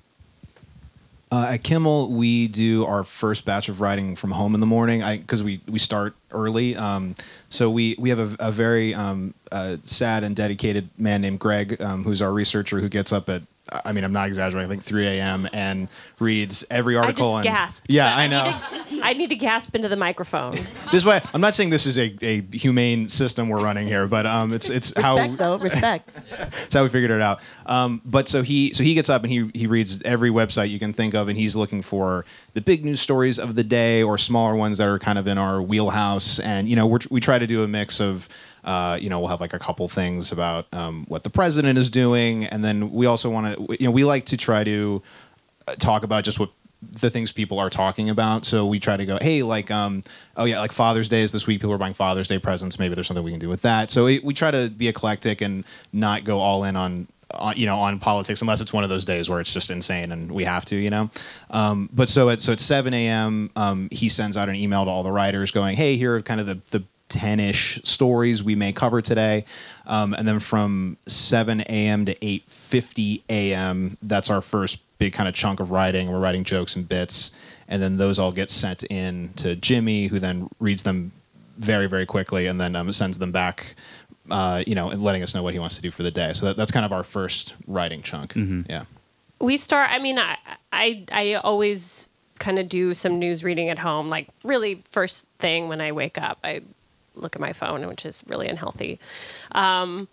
Uh, 1.30 1.52
at 1.52 1.62
Kimmel, 1.62 2.10
we 2.10 2.46
do 2.46 2.84
our 2.84 3.04
first 3.04 3.46
batch 3.46 3.70
of 3.70 3.80
writing 3.80 4.16
from 4.16 4.32
home 4.32 4.52
in 4.52 4.60
the 4.60 4.66
morning 4.66 5.02
because 5.18 5.42
we, 5.42 5.60
we 5.66 5.78
start 5.78 6.14
early. 6.30 6.76
Um, 6.76 7.14
so 7.48 7.70
we, 7.70 7.96
we 7.98 8.10
have 8.10 8.18
a, 8.18 8.48
a 8.48 8.52
very 8.52 8.94
um, 8.94 9.32
uh, 9.50 9.78
sad 9.82 10.24
and 10.24 10.36
dedicated 10.36 10.90
man 10.98 11.22
named 11.22 11.40
Greg, 11.40 11.80
um, 11.80 12.04
who's 12.04 12.20
our 12.20 12.34
researcher 12.34 12.80
who 12.80 12.88
gets 12.90 13.14
up 13.14 13.30
at, 13.30 13.42
I 13.70 13.92
mean, 13.92 14.02
I'm 14.02 14.12
not 14.12 14.26
exaggerating, 14.26 14.68
I 14.68 14.72
think 14.72 14.82
3 14.82 15.06
a.m. 15.06 15.48
and 15.52 15.88
reads 16.18 16.64
every 16.70 16.96
article. 16.96 17.32
I 17.32 17.36
article. 17.36 17.42
just 17.42 17.46
and, 17.46 17.56
gasped. 17.56 17.90
Yeah, 17.90 18.10
but 18.10 18.18
I 18.18 18.26
know. 18.26 18.44
Need 18.90 19.00
to, 19.00 19.06
I 19.06 19.12
need 19.12 19.28
to 19.28 19.36
gasp 19.36 19.74
into 19.74 19.88
the 19.88 19.96
microphone. 19.96 20.58
this 20.90 21.04
way, 21.04 21.20
I'm 21.32 21.40
not 21.40 21.54
saying 21.54 21.70
this 21.70 21.86
is 21.86 21.96
a, 21.98 22.14
a 22.22 22.40
humane 22.56 23.08
system 23.08 23.48
we're 23.48 23.62
running 23.62 23.86
here, 23.86 24.06
but 24.06 24.26
um, 24.26 24.52
it's 24.52 24.68
it's 24.68 24.92
how 25.00 25.16
Respect, 25.16 25.38
though. 25.38 25.58
Respect. 25.58 26.20
That's 26.30 26.74
how 26.74 26.82
we 26.82 26.88
figured 26.88 27.12
it 27.12 27.20
out. 27.20 27.40
Um, 27.66 28.02
but 28.04 28.28
so 28.28 28.42
he 28.42 28.72
so 28.74 28.82
he 28.82 28.94
gets 28.94 29.08
up 29.08 29.22
and 29.22 29.30
he 29.30 29.50
he 29.54 29.66
reads 29.66 30.02
every 30.02 30.30
website 30.30 30.70
you 30.70 30.78
can 30.78 30.92
think 30.92 31.14
of, 31.14 31.28
and 31.28 31.38
he's 31.38 31.54
looking 31.54 31.82
for 31.82 32.24
the 32.54 32.60
big 32.60 32.84
news 32.84 33.00
stories 33.00 33.38
of 33.38 33.54
the 33.54 33.64
day 33.64 34.02
or 34.02 34.18
smaller 34.18 34.56
ones 34.56 34.78
that 34.78 34.88
are 34.88 34.98
kind 34.98 35.18
of 35.18 35.26
in 35.26 35.38
our 35.38 35.62
wheelhouse. 35.62 36.38
And 36.40 36.68
you 36.68 36.76
know 36.76 36.86
we're, 36.86 36.98
we 37.10 37.20
try 37.20 37.38
to 37.38 37.46
do 37.46 37.62
a 37.62 37.68
mix 37.68 38.00
of. 38.00 38.28
Uh, 38.64 38.96
you 39.00 39.08
know, 39.10 39.18
we'll 39.18 39.28
have 39.28 39.40
like 39.40 39.54
a 39.54 39.58
couple 39.58 39.88
things 39.88 40.30
about 40.32 40.66
um, 40.72 41.04
what 41.08 41.24
the 41.24 41.30
president 41.30 41.78
is 41.78 41.90
doing, 41.90 42.44
and 42.46 42.64
then 42.64 42.92
we 42.92 43.06
also 43.06 43.28
want 43.28 43.46
to, 43.46 43.76
you 43.80 43.86
know, 43.86 43.90
we 43.90 44.04
like 44.04 44.24
to 44.26 44.36
try 44.36 44.62
to 44.64 45.02
uh, 45.66 45.74
talk 45.76 46.04
about 46.04 46.24
just 46.24 46.38
what 46.38 46.50
the 46.80 47.10
things 47.10 47.30
people 47.32 47.58
are 47.58 47.70
talking 47.70 48.10
about. 48.10 48.44
So 48.44 48.66
we 48.66 48.80
try 48.80 48.96
to 48.96 49.06
go, 49.06 49.18
hey, 49.20 49.42
like, 49.42 49.70
um, 49.70 50.02
oh 50.36 50.44
yeah, 50.44 50.60
like 50.60 50.72
Father's 50.72 51.08
Day 51.08 51.22
is 51.22 51.32
this 51.32 51.46
week. 51.46 51.60
People 51.60 51.72
are 51.72 51.78
buying 51.78 51.94
Father's 51.94 52.28
Day 52.28 52.38
presents. 52.38 52.78
Maybe 52.78 52.94
there's 52.94 53.06
something 53.06 53.24
we 53.24 53.30
can 53.30 53.40
do 53.40 53.48
with 53.48 53.62
that. 53.62 53.90
So 53.90 54.04
we 54.04 54.34
try 54.34 54.50
to 54.50 54.68
be 54.68 54.88
eclectic 54.88 55.40
and 55.40 55.64
not 55.92 56.24
go 56.24 56.40
all 56.40 56.64
in 56.64 56.76
on. 56.76 57.08
On, 57.34 57.56
you 57.56 57.64
know, 57.64 57.78
on 57.78 57.98
politics, 57.98 58.42
unless 58.42 58.60
it's 58.60 58.74
one 58.74 58.84
of 58.84 58.90
those 58.90 59.06
days 59.06 59.30
where 59.30 59.40
it's 59.40 59.54
just 59.54 59.70
insane 59.70 60.12
and 60.12 60.30
we 60.30 60.44
have 60.44 60.66
to, 60.66 60.76
you 60.76 60.90
know. 60.90 61.08
Um, 61.48 61.88
but 61.90 62.10
so 62.10 62.28
at 62.28 62.42
so 62.42 62.52
at 62.52 62.60
seven 62.60 62.92
a.m., 62.92 63.48
um, 63.56 63.88
he 63.90 64.10
sends 64.10 64.36
out 64.36 64.50
an 64.50 64.54
email 64.54 64.84
to 64.84 64.90
all 64.90 65.02
the 65.02 65.12
writers, 65.12 65.50
going, 65.50 65.74
"Hey, 65.74 65.96
here 65.96 66.14
are 66.14 66.20
kind 66.20 66.42
of 66.42 66.46
the 66.46 66.60
the 66.72 66.84
10-ish 67.14 67.80
stories 67.84 68.42
we 68.42 68.54
may 68.54 68.72
cover 68.72 69.00
today. 69.02 69.44
Um, 69.86 70.14
and 70.14 70.26
then 70.26 70.40
from 70.40 70.96
7 71.06 71.60
a.m 71.62 72.04
to 72.04 72.14
8.50 72.14 73.22
a.m 73.28 73.96
that's 74.02 74.30
our 74.30 74.40
first 74.40 74.78
big 74.98 75.12
kind 75.12 75.28
of 75.28 75.34
chunk 75.34 75.60
of 75.60 75.70
writing. 75.70 76.10
We're 76.10 76.20
writing 76.20 76.44
jokes 76.44 76.76
and 76.76 76.88
bits. 76.88 77.32
And 77.68 77.82
then 77.82 77.96
those 77.96 78.18
all 78.18 78.32
get 78.32 78.50
sent 78.50 78.84
in 78.84 79.30
to 79.36 79.56
jimmy 79.56 80.06
who 80.06 80.18
then 80.18 80.48
reads 80.60 80.82
them 80.82 81.12
very 81.58 81.88
very 81.88 82.06
quickly 82.06 82.46
and 82.46 82.60
then 82.60 82.74
um, 82.74 82.90
sends 82.92 83.18
them 83.18 83.30
back 83.30 83.74
uh, 84.30 84.62
you 84.66 84.74
know 84.74 84.90
and 84.90 85.02
letting 85.02 85.22
us 85.22 85.34
know 85.34 85.42
what 85.42 85.52
he 85.52 85.58
wants 85.60 85.76
to 85.76 85.82
do 85.82 85.90
for 85.90 86.02
the 86.02 86.10
day. 86.10 86.32
So 86.32 86.46
that, 86.46 86.56
that's 86.56 86.72
kind 86.72 86.84
of 86.86 86.92
our 86.92 87.02
first 87.02 87.54
writing 87.66 88.02
chunk. 88.02 88.34
Yeah. 88.68 88.84
We 89.40 89.56
start 89.56 89.90
i 89.90 89.98
mean 89.98 90.18
i 90.18 90.36
i, 90.72 91.04
I 91.10 91.34
always 91.34 92.08
kind 92.38 92.58
of 92.58 92.68
do 92.68 92.94
some 92.94 93.18
news 93.18 93.44
reading 93.44 93.68
at 93.68 93.78
home. 93.80 94.08
Like 94.08 94.28
really 94.44 94.82
first 94.90 95.26
thing 95.38 95.68
when 95.68 95.80
i 95.80 95.90
wake 95.92 96.16
up 96.18 96.38
i 96.44 96.60
look 97.14 97.36
at 97.36 97.40
my 97.40 97.52
phone 97.52 97.86
which 97.86 98.04
is 98.04 98.24
really 98.26 98.48
unhealthy. 98.48 98.98
Um, 99.52 100.08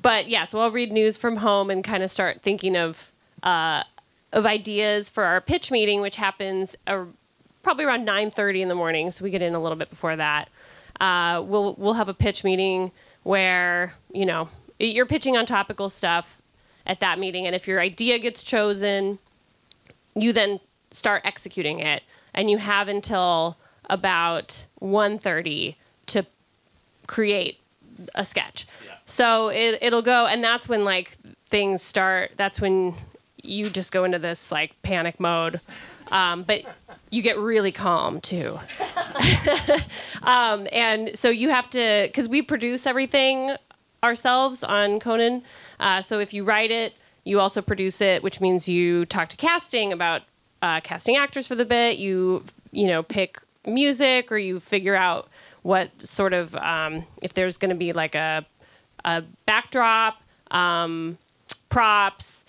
but 0.00 0.28
yeah 0.28 0.44
so 0.44 0.60
i'll 0.60 0.70
read 0.70 0.90
news 0.90 1.16
from 1.16 1.36
home 1.36 1.70
and 1.70 1.84
kind 1.84 2.02
of 2.02 2.10
start 2.10 2.42
thinking 2.42 2.76
of 2.76 3.10
uh, 3.44 3.84
of 4.32 4.44
ideas 4.46 5.08
for 5.08 5.24
our 5.24 5.40
pitch 5.40 5.70
meeting 5.70 6.00
which 6.00 6.16
happens 6.16 6.76
uh, 6.86 7.04
probably 7.62 7.84
around 7.84 8.06
9.30 8.06 8.60
in 8.60 8.68
the 8.68 8.74
morning 8.74 9.10
so 9.10 9.22
we 9.24 9.30
get 9.30 9.42
in 9.42 9.54
a 9.54 9.60
little 9.60 9.76
bit 9.76 9.90
before 9.90 10.16
that. 10.16 10.48
Uh, 11.00 11.42
we'll 11.44 11.74
we'll 11.74 11.94
have 11.94 12.08
a 12.08 12.14
pitch 12.14 12.44
meeting 12.44 12.92
where 13.22 13.94
you 14.12 14.26
know 14.26 14.48
you're 14.78 15.06
pitching 15.06 15.36
on 15.36 15.46
topical 15.46 15.88
stuff 15.88 16.42
at 16.86 17.00
that 17.00 17.18
meeting 17.18 17.46
and 17.46 17.54
if 17.54 17.68
your 17.68 17.80
idea 17.80 18.18
gets 18.18 18.42
chosen 18.42 19.18
you 20.14 20.32
then 20.32 20.60
start 20.90 21.22
executing 21.24 21.80
it. 21.80 22.02
And 22.34 22.50
you 22.50 22.58
have 22.58 22.88
until 22.88 23.56
about 23.88 24.64
1.30 24.80 25.74
to 26.12 26.26
create 27.06 27.58
a 28.14 28.24
sketch. 28.24 28.66
So 29.06 29.48
it, 29.48 29.78
it'll 29.82 30.02
go 30.02 30.26
and 30.26 30.42
that's 30.42 30.68
when 30.68 30.84
like 30.84 31.16
things 31.46 31.82
start 31.82 32.32
that's 32.36 32.60
when 32.60 32.94
you 33.42 33.68
just 33.68 33.92
go 33.92 34.04
into 34.04 34.18
this 34.18 34.50
like 34.50 34.70
panic 34.82 35.20
mode. 35.20 35.60
Um, 36.10 36.42
but 36.42 36.62
you 37.10 37.22
get 37.22 37.38
really 37.38 37.72
calm 37.72 38.20
too. 38.20 38.58
Um, 40.22 40.68
and 40.72 41.18
so 41.18 41.30
you 41.30 41.48
have 41.50 41.68
to 41.70 42.04
because 42.06 42.28
we 42.28 42.42
produce 42.42 42.86
everything 42.86 43.56
ourselves 44.04 44.62
on 44.62 45.00
conan. 45.00 45.42
Uh, 45.80 46.00
so 46.02 46.20
if 46.20 46.32
you 46.32 46.44
write 46.44 46.70
it 46.70 46.96
You 47.24 47.40
also 47.40 47.62
produce 47.62 48.00
it, 48.00 48.22
which 48.22 48.40
means 48.40 48.68
you 48.68 49.04
talk 49.06 49.28
to 49.30 49.36
casting 49.36 49.92
about 49.92 50.22
uh, 50.60 50.80
casting 50.80 51.16
actors 51.16 51.46
for 51.46 51.54
the 51.56 51.64
bit. 51.64 51.98
You 51.98 52.44
you 52.70 52.86
know 52.86 53.02
pick 53.02 53.38
music 53.66 54.30
or 54.32 54.38
you 54.38 54.60
figure 54.60 54.96
out 54.96 55.28
what 55.62 56.00
sort 56.00 56.32
of 56.32 56.54
um, 56.56 57.04
if 57.22 57.34
there's 57.34 57.56
going 57.56 57.70
to 57.70 57.76
be 57.76 57.92
like 57.92 58.14
a 58.14 58.44
a 59.04 59.22
backdrop, 59.46 60.22
um, 60.50 61.18
props. 61.68 62.44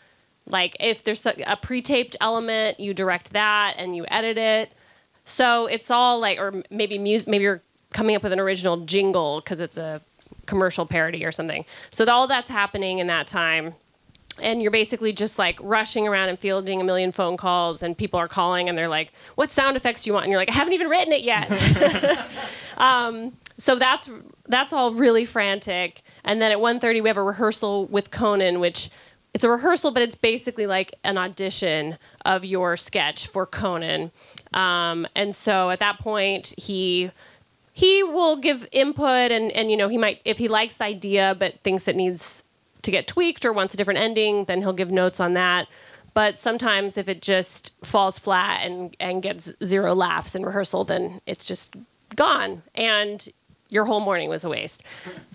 Like 0.46 0.76
if 0.80 1.04
there's 1.04 1.26
a, 1.26 1.58
pre-taped 1.62 2.16
element, 2.20 2.80
you 2.80 2.94
direct 2.94 3.32
that 3.34 3.76
and 3.78 3.96
you 3.96 4.06
edit 4.10 4.38
it. 4.38 4.74
So 5.24 5.68
it's 5.68 5.90
all 5.90 6.20
like, 6.20 6.38
or 6.38 6.64
maybe 6.70 6.98
music. 6.98 7.30
Maybe 7.30 7.44
you're 7.44 7.62
coming 7.94 8.16
up 8.16 8.24
with 8.24 8.34
an 8.34 8.40
original 8.40 8.78
jingle 8.78 9.40
because 9.40 9.62
it's 9.62 9.78
a 9.78 10.02
commercial 10.46 10.86
parody 10.86 11.24
or 11.24 11.32
something. 11.32 11.64
So 11.92 12.06
all 12.06 12.28
that's 12.28 12.50
happening 12.50 13.00
in 13.00 13.08
that 13.08 13.28
time. 13.28 13.76
And 14.42 14.62
you're 14.62 14.72
basically 14.72 15.14
just 15.14 15.38
like 15.38 15.60
rushing 15.62 16.08
around 16.08 16.30
and 16.30 16.40
fielding 16.40 16.82
a 16.82 16.84
million 16.84 17.12
phone 17.12 17.38
calls, 17.38 17.84
and 17.84 17.98
people 17.98 18.20
are 18.20 18.28
calling 18.28 18.68
and 18.68 18.78
they're 18.78 18.88
like, 18.88 19.14
"What 19.36 19.52
sound 19.52 19.78
effects 19.78 20.04
do 20.04 20.10
you 20.10 20.14
want?" 20.14 20.26
And 20.26 20.32
you're 20.32 20.40
like, 20.40 20.50
"I 20.50 20.54
haven't 20.54 20.74
even 20.74 20.90
written 20.90 21.14
it 21.14 21.22
yet." 21.22 21.50
um, 22.78 23.34
so 23.58 23.76
that's 23.76 24.10
that's 24.48 24.74
all 24.74 24.92
really 24.92 25.26
frantic. 25.26 26.02
And 26.24 26.42
then 26.42 26.52
at 26.52 26.58
1.30 26.58 27.02
we 27.02 27.10
have 27.10 27.18
a 27.18 27.24
rehearsal 27.24 27.86
with 27.86 28.12
Conan, 28.12 28.60
which 28.60 28.90
it's 29.34 29.44
a 29.44 29.50
rehearsal, 29.50 29.92
but 29.92 30.04
it's 30.04 30.16
basically 30.16 30.68
like 30.68 30.94
an 31.04 31.18
audition 31.18 31.98
of 32.26 32.46
your 32.46 32.78
sketch 32.78 33.28
for 33.28 33.46
Conan. 33.46 34.12
Um, 34.54 35.08
and 35.16 35.36
so 35.36 35.72
at 35.72 35.80
that 35.80 36.00
point, 36.00 36.54
he 36.58 37.12
he 37.76 38.04
will 38.04 38.36
give 38.36 38.68
input, 38.72 39.32
and 39.32 39.52
and 39.52 39.72
you 39.72 39.78
know 39.78 39.88
he 39.88 39.98
might 39.98 40.22
if 40.24 40.38
he 40.38 40.48
likes 40.48 40.78
the 40.78 40.86
idea, 40.86 41.36
but 41.38 41.60
thinks 41.62 41.88
it 41.88 41.96
needs 41.96 42.44
to 42.84 42.92
get 42.92 43.08
tweaked 43.08 43.44
or 43.46 43.52
wants 43.54 43.74
a 43.74 43.78
different 43.78 44.00
ending, 44.00 44.46
then 44.46 44.62
he'll 44.62 44.74
give 44.74 44.92
notes 44.92 45.20
on 45.20 45.34
that. 45.34 45.68
But 46.14 46.40
sometimes 46.40 46.98
if 46.98 47.10
it 47.10 47.22
just 47.22 47.74
falls 47.84 48.20
flat 48.20 48.62
and 48.64 48.96
and 49.00 49.24
gets 49.24 49.52
zero 49.64 49.96
laughs 49.96 50.36
in 50.36 50.46
rehearsal, 50.46 50.84
then 50.84 51.22
it's 51.26 51.44
just 51.44 51.76
gone, 52.16 52.62
and 52.76 53.28
your 53.70 53.86
whole 53.86 54.00
morning 54.00 54.30
was 54.30 54.44
a 54.44 54.50
waste. 54.50 54.84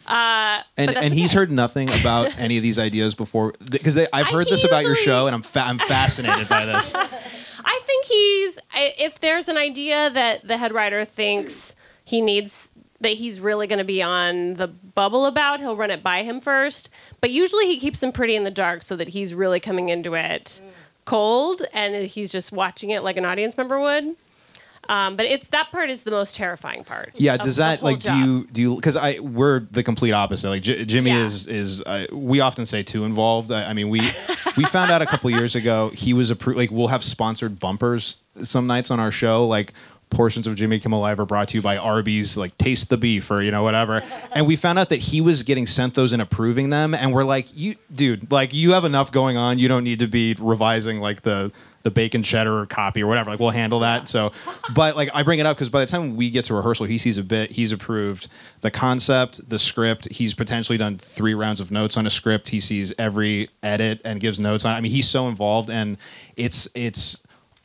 Uh, 0.06 0.62
And 0.76 0.96
and 0.96 1.12
he's 1.12 1.32
heard 1.32 1.50
nothing 1.50 1.88
About 1.88 2.32
any 2.38 2.56
of 2.56 2.62
these 2.62 2.78
ideas 2.78 3.16
before, 3.16 3.54
because 3.68 3.98
I've 4.12 4.28
heard 4.28 4.46
he 4.46 4.52
this 4.52 4.62
about 4.62 4.84
your 4.84 4.94
show, 4.94 5.26
and 5.26 5.34
I'm 5.34 5.42
fa- 5.42 5.64
I'm 5.66 5.80
fascinated 5.80 6.48
by 6.48 6.64
this. 6.64 6.94
I 7.64 7.80
think 7.84 8.04
he's 8.06 8.58
if 9.00 9.18
there's 9.18 9.48
an 9.48 9.56
idea 9.56 10.10
that 10.10 10.46
the 10.46 10.56
head 10.58 10.72
writer 10.72 11.04
thinks 11.04 11.74
he 12.04 12.20
needs 12.20 12.70
that 13.00 13.12
he's 13.12 13.38
really 13.40 13.66
going 13.66 13.78
to 13.78 13.84
be 13.84 14.02
on 14.02 14.54
the 14.54 14.66
bubble 14.66 15.26
about, 15.26 15.60
he'll 15.60 15.76
run 15.76 15.90
it 15.90 16.02
by 16.02 16.22
him 16.24 16.40
first. 16.40 16.88
But 17.20 17.30
usually 17.30 17.66
he 17.66 17.78
keeps 17.78 18.02
him 18.02 18.10
pretty 18.12 18.34
in 18.34 18.44
the 18.44 18.50
dark 18.50 18.82
so 18.82 18.96
that 18.96 19.08
he's 19.08 19.34
really 19.34 19.60
coming 19.60 19.88
into 19.88 20.14
it 20.14 20.60
cold 21.04 21.62
and 21.72 21.94
he's 22.06 22.30
just 22.30 22.52
watching 22.52 22.90
it 22.90 23.02
like 23.02 23.16
an 23.16 23.24
audience 23.24 23.56
member 23.56 23.80
would. 23.80 24.14
Um, 24.90 25.16
but 25.16 25.26
it's 25.26 25.48
that 25.48 25.70
part 25.70 25.90
is 25.90 26.02
the 26.04 26.10
most 26.10 26.34
terrifying 26.34 26.82
part. 26.82 27.12
Yeah, 27.14 27.36
does 27.36 27.56
that 27.56 27.82
like 27.82 28.00
do 28.00 28.14
you 28.16 28.46
do 28.50 28.60
you 28.62 28.74
because 28.76 28.96
I 28.96 29.18
we're 29.20 29.60
the 29.60 29.82
complete 29.82 30.12
opposite. 30.12 30.48
Like 30.48 30.62
J- 30.62 30.84
Jimmy 30.86 31.10
Yeah. 31.10 31.24
is 31.24 31.46
is 31.46 31.82
uh, 31.82 32.06
we 32.10 32.40
often 32.40 32.64
say 32.64 32.82
too 32.82 33.04
involved. 33.04 33.52
I, 33.52 33.64
I 33.70 33.72
mean 33.74 33.90
we 33.90 34.00
we 34.56 34.64
found 34.64 34.90
out 34.90 35.02
a 35.02 35.06
couple 35.06 35.28
years 35.30 35.54
ago 35.56 35.90
he 35.90 36.14
was 36.14 36.30
approved. 36.30 36.58
Like 36.58 36.70
we'll 36.70 36.88
have 36.88 37.04
sponsored 37.04 37.60
bumpers 37.60 38.22
some 38.42 38.66
nights 38.66 38.90
on 38.90 38.98
our 38.98 39.10
show. 39.10 39.46
Like 39.46 39.74
portions 40.10 40.46
of 40.46 40.54
Jimmy 40.54 40.78
Kimmel 40.78 41.00
Live 41.00 41.20
are 41.20 41.26
brought 41.26 41.48
to 41.48 41.58
you 41.58 41.62
by 41.62 41.76
Arby's. 41.76 42.36
Like 42.36 42.56
taste 42.58 42.88
the 42.90 42.96
beef 42.96 43.30
or 43.30 43.42
you 43.42 43.50
know 43.50 43.62
whatever. 43.62 44.02
And 44.32 44.46
we 44.46 44.56
found 44.56 44.78
out 44.78 44.88
that 44.88 44.96
he 45.00 45.20
was 45.20 45.42
getting 45.42 45.66
sent 45.66 45.94
those 45.94 46.12
and 46.12 46.22
approving 46.22 46.70
them. 46.70 46.94
And 46.94 47.12
we're 47.12 47.24
like, 47.24 47.46
you 47.56 47.76
dude, 47.94 48.30
like 48.30 48.52
you 48.54 48.72
have 48.72 48.84
enough 48.84 49.12
going 49.12 49.36
on. 49.36 49.58
You 49.58 49.68
don't 49.68 49.84
need 49.84 49.98
to 50.00 50.08
be 50.08 50.36
revising 50.38 51.00
like 51.00 51.22
the 51.22 51.52
the 51.84 51.90
bacon 51.90 52.22
cheddar 52.22 52.66
copy 52.66 53.02
or 53.02 53.06
whatever. 53.06 53.30
Like 53.30 53.40
we'll 53.40 53.50
handle 53.50 53.80
that. 53.80 54.08
So, 54.08 54.32
but 54.74 54.96
like 54.96 55.08
I 55.14 55.22
bring 55.22 55.38
it 55.38 55.46
up 55.46 55.56
because 55.56 55.68
by 55.70 55.80
the 55.80 55.86
time 55.86 56.16
we 56.16 56.28
get 56.28 56.44
to 56.46 56.54
rehearsal, 56.54 56.86
he 56.86 56.98
sees 56.98 57.18
a 57.18 57.24
bit. 57.24 57.52
He's 57.52 57.72
approved 57.72 58.28
the 58.60 58.70
concept, 58.70 59.48
the 59.48 59.58
script. 59.58 60.08
He's 60.10 60.34
potentially 60.34 60.76
done 60.76 60.98
three 60.98 61.34
rounds 61.34 61.60
of 61.60 61.70
notes 61.70 61.96
on 61.96 62.06
a 62.06 62.10
script. 62.10 62.50
He 62.50 62.60
sees 62.60 62.92
every 62.98 63.48
edit 63.62 64.00
and 64.04 64.20
gives 64.20 64.38
notes 64.38 64.64
on. 64.64 64.74
it. 64.74 64.78
I 64.78 64.80
mean, 64.80 64.92
he's 64.92 65.08
so 65.08 65.28
involved, 65.28 65.70
and 65.70 65.96
it's 66.36 66.68
it's 66.74 67.22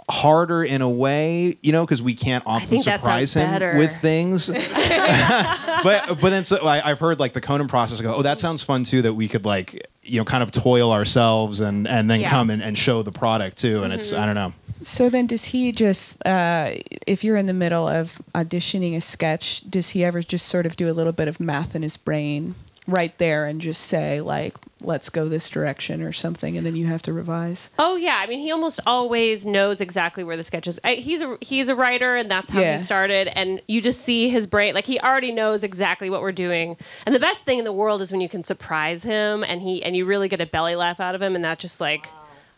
harder 0.09 0.63
in 0.63 0.81
a 0.81 0.89
way, 0.89 1.57
you 1.61 1.71
know, 1.71 1.85
because 1.85 2.01
we 2.01 2.13
can't 2.13 2.43
often 2.45 2.79
surprise 2.79 3.33
him 3.33 3.49
better. 3.49 3.77
with 3.77 3.91
things. 3.95 4.47
but 5.83 6.19
but 6.19 6.29
then 6.29 6.45
so 6.45 6.65
I, 6.65 6.89
I've 6.89 6.99
heard 6.99 7.19
like 7.19 7.33
the 7.33 7.41
Conan 7.41 7.67
process. 7.67 7.99
I 7.99 8.03
go, 8.03 8.15
oh, 8.15 8.21
that 8.21 8.39
sounds 8.39 8.63
fun 8.63 8.83
too. 8.83 9.01
That 9.01 9.13
we 9.13 9.27
could 9.27 9.45
like 9.45 9.87
you 10.03 10.17
know 10.19 10.25
kind 10.25 10.43
of 10.43 10.51
toil 10.51 10.91
ourselves 10.91 11.61
and 11.61 11.87
and 11.87 12.09
then 12.09 12.21
Yeah. 12.21 12.29
come 12.29 12.49
and, 12.49 12.61
and 12.61 12.77
show 12.77 13.03
the 13.03 13.11
product 13.11 13.57
too. 13.57 13.83
And 13.83 13.93
it's 13.93 14.13
I 14.13 14.25
don't 14.25 14.35
know. 14.35 14.53
So 14.83 15.09
then, 15.09 15.27
does 15.27 15.45
he 15.45 15.71
just, 15.71 16.21
uh, 16.27 16.71
if 17.07 17.23
you're 17.23 17.37
in 17.37 17.45
the 17.45 17.53
middle 17.53 17.87
of 17.87 18.21
auditioning 18.35 18.97
a 18.97 18.99
sketch, 19.01 19.63
does 19.69 19.91
he 19.91 20.03
ever 20.03 20.21
just 20.21 20.45
sort 20.47 20.65
of 20.65 20.75
do 20.75 20.89
a 20.89 20.91
little 20.91 21.13
bit 21.13 21.29
of 21.29 21.39
math 21.39 21.73
in 21.73 21.83
his 21.83 21.95
brain 21.95 22.55
right 22.87 23.17
there 23.17 23.45
and 23.45 23.61
just 23.61 23.81
say 23.81 24.19
like, 24.21 24.55
"Let's 24.81 25.09
go 25.09 25.29
this 25.29 25.49
direction" 25.49 26.01
or 26.01 26.11
something, 26.11 26.57
and 26.57 26.65
then 26.65 26.75
you 26.75 26.87
have 26.87 27.01
to 27.03 27.13
revise? 27.13 27.69
Oh 27.79 27.95
yeah, 27.95 28.17
I 28.17 28.27
mean 28.27 28.39
he 28.39 28.51
almost 28.51 28.79
always 28.85 29.45
knows 29.45 29.79
exactly 29.81 30.23
where 30.23 30.35
the 30.37 30.43
sketch 30.43 30.67
is. 30.67 30.79
I, 30.83 30.95
he's 30.95 31.21
a 31.21 31.37
he's 31.41 31.69
a 31.69 31.75
writer, 31.75 32.15
and 32.15 32.29
that's 32.29 32.49
how 32.49 32.59
Yeah. 32.59 32.77
he 32.77 32.83
started. 32.83 33.27
And 33.37 33.61
you 33.67 33.81
just 33.81 34.01
see 34.01 34.29
his 34.29 34.47
brain, 34.47 34.73
like 34.73 34.85
he 34.85 34.99
already 34.99 35.31
knows 35.31 35.63
exactly 35.63 36.09
what 36.09 36.21
we're 36.21 36.31
doing. 36.31 36.75
And 37.05 37.15
the 37.15 37.19
best 37.19 37.43
thing 37.43 37.59
in 37.59 37.65
the 37.65 37.73
world 37.73 38.01
is 38.01 38.11
when 38.11 38.21
you 38.21 38.29
can 38.29 38.43
surprise 38.43 39.03
him, 39.03 39.43
and 39.43 39.61
he 39.61 39.83
and 39.83 39.95
you 39.95 40.05
really 40.05 40.27
get 40.27 40.41
a 40.41 40.45
belly 40.45 40.75
laugh 40.75 40.99
out 40.99 41.15
of 41.15 41.21
him, 41.21 41.35
and 41.35 41.45
that 41.45 41.59
just 41.59 41.79
like, 41.79 42.07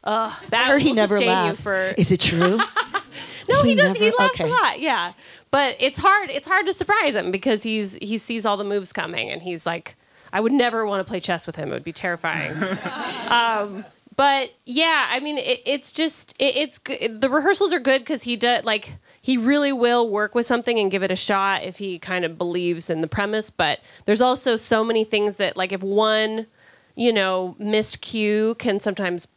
ugh, 0.03 0.33
that 0.49 0.67
I 0.67 0.71
heard 0.71 0.81
he 0.81 0.93
never 0.93 1.19
laughs. 1.19 1.63
For, 1.65 1.93
Is 1.97 2.11
it 2.11 2.19
true? 2.21 2.57
no, 3.49 3.61
he, 3.61 3.69
he 3.69 3.75
does. 3.75 3.95
He 3.97 4.11
laughs 4.17 4.39
okay. 4.41 4.49
a 4.49 4.53
lot. 4.53 4.79
Yeah, 4.79 5.13
but 5.51 5.75
it's 5.79 5.99
hard. 5.99 6.29
It's 6.31 6.47
hard 6.47 6.65
to 6.65 6.73
surprise 6.73 7.15
him 7.15 7.31
because 7.31 7.61
he's 7.63 7.95
he 8.01 8.17
sees 8.17 8.45
all 8.45 8.57
the 8.57 8.63
moves 8.63 8.91
coming, 8.91 9.29
and 9.29 9.41
he's 9.43 9.65
like, 9.65 9.95
I 10.35 10.41
would 10.41 10.51
never 10.51 10.85
want 10.85 10.99
to 10.99 11.09
play 11.09 11.21
chess 11.21 11.47
with 11.47 11.55
him. 11.55 11.69
It 11.69 11.75
would 11.75 11.85
be 11.85 11.93
terrifying. 11.93 12.51
um, 13.29 13.85
but 14.17 14.53
yeah, 14.65 15.07
I 15.09 15.21
mean, 15.21 15.37
it, 15.37 15.61
it's 15.65 15.93
just 15.93 16.35
it, 16.37 16.57
it's 16.57 16.77
good. 16.77 17.21
The 17.21 17.29
rehearsals 17.29 17.71
are 17.71 17.79
good 17.79 18.01
because 18.01 18.23
he 18.23 18.35
does 18.35 18.65
like 18.65 18.95
he 19.21 19.37
really 19.37 19.71
will 19.71 20.09
work 20.09 20.35
with 20.35 20.45
something 20.45 20.77
and 20.77 20.91
give 20.91 21.03
it 21.03 21.09
a 21.09 21.15
shot 21.15 21.63
if 21.63 21.77
he 21.77 21.97
kind 21.97 22.25
of 22.25 22.37
believes 22.37 22.89
in 22.89 22.99
the 22.99 23.07
premise. 23.07 23.49
But 23.49 23.79
there's 24.03 24.19
also 24.19 24.57
so 24.57 24.83
many 24.83 25.05
things 25.05 25.37
that 25.37 25.55
like 25.55 25.71
if 25.71 25.81
one, 25.81 26.47
you 26.95 27.13
know, 27.13 27.55
missed 27.57 28.01
cue 28.01 28.55
can 28.55 28.81
sometimes 28.81 29.29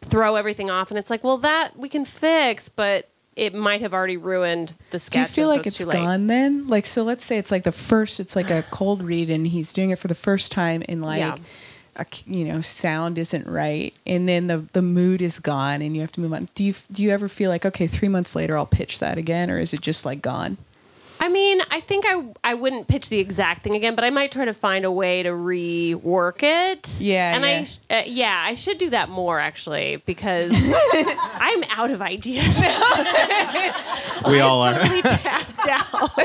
throw 0.00 0.36
everything 0.36 0.70
off, 0.70 0.90
and 0.90 0.98
it's 0.98 1.10
like, 1.10 1.22
well, 1.22 1.36
that 1.36 1.76
we 1.76 1.90
can 1.90 2.06
fix, 2.06 2.70
but 2.70 3.10
it 3.36 3.54
might 3.54 3.82
have 3.82 3.92
already 3.94 4.16
ruined 4.16 4.74
the 4.90 4.98
sketch. 4.98 5.12
Do 5.34 5.42
you 5.42 5.46
feel 5.46 5.50
and 5.50 5.54
so 5.54 5.58
like 5.58 5.66
it's 5.66 5.84
late. 5.84 5.92
gone 5.92 6.26
then? 6.26 6.66
Like, 6.68 6.86
so 6.86 7.04
let's 7.04 7.24
say 7.24 7.36
it's 7.38 7.50
like 7.50 7.62
the 7.64 7.72
first, 7.72 8.18
it's 8.18 8.34
like 8.34 8.50
a 8.50 8.64
cold 8.70 9.02
read, 9.02 9.28
and 9.30 9.46
he's 9.46 9.72
doing 9.72 9.90
it 9.90 9.98
for 9.98 10.08
the 10.08 10.14
first 10.14 10.52
time, 10.52 10.82
and 10.88 11.02
like, 11.02 11.18
Yeah. 11.20 11.36
a, 11.96 12.06
you 12.26 12.44
know, 12.46 12.60
sound 12.62 13.18
isn't 13.18 13.46
right, 13.46 13.94
and 14.06 14.28
then 14.28 14.46
the 14.46 14.58
the 14.72 14.82
mood 14.82 15.20
is 15.22 15.38
gone, 15.38 15.82
and 15.82 15.94
you 15.94 16.00
have 16.00 16.12
to 16.12 16.20
move 16.20 16.32
on. 16.32 16.48
Do 16.54 16.64
you 16.64 16.74
do 16.90 17.02
you 17.02 17.10
ever 17.10 17.28
feel 17.28 17.50
like 17.50 17.64
okay, 17.66 17.86
three 17.86 18.08
months 18.08 18.34
later 18.34 18.56
I'll 18.56 18.66
pitch 18.66 19.00
that 19.00 19.18
again, 19.18 19.50
or 19.50 19.58
is 19.58 19.72
it 19.74 19.80
just 19.82 20.04
like 20.06 20.22
gone? 20.22 20.56
I 21.18 21.28
mean, 21.28 21.60
I 21.70 21.80
think 21.80 22.04
I 22.06 22.24
I 22.44 22.54
wouldn't 22.54 22.88
pitch 22.88 23.08
the 23.08 23.18
exact 23.18 23.62
thing 23.62 23.74
again, 23.74 23.94
but 23.94 24.04
I 24.04 24.10
might 24.10 24.30
try 24.32 24.44
to 24.44 24.52
find 24.54 24.84
a 24.84 24.90
way 24.90 25.22
to 25.22 25.30
rework 25.30 26.42
it. 26.42 27.00
Yeah, 27.00 27.34
and 27.34 27.44
yeah. 27.44 27.50
I 27.50 27.64
sh- 27.64 27.78
uh, 27.90 28.02
yeah 28.06 28.42
I 28.46 28.54
should 28.54 28.78
do 28.78 28.90
that 28.90 29.08
more 29.08 29.40
actually 29.40 29.96
because 30.06 30.50
I'm 30.52 31.64
out 31.70 31.90
of 31.90 32.00
ideas. 32.02 32.62
We 34.26 34.40
all 34.40 34.62
are. 34.62 34.74
totally 34.78 35.02
tapped 35.02 35.68
out. 35.68 36.18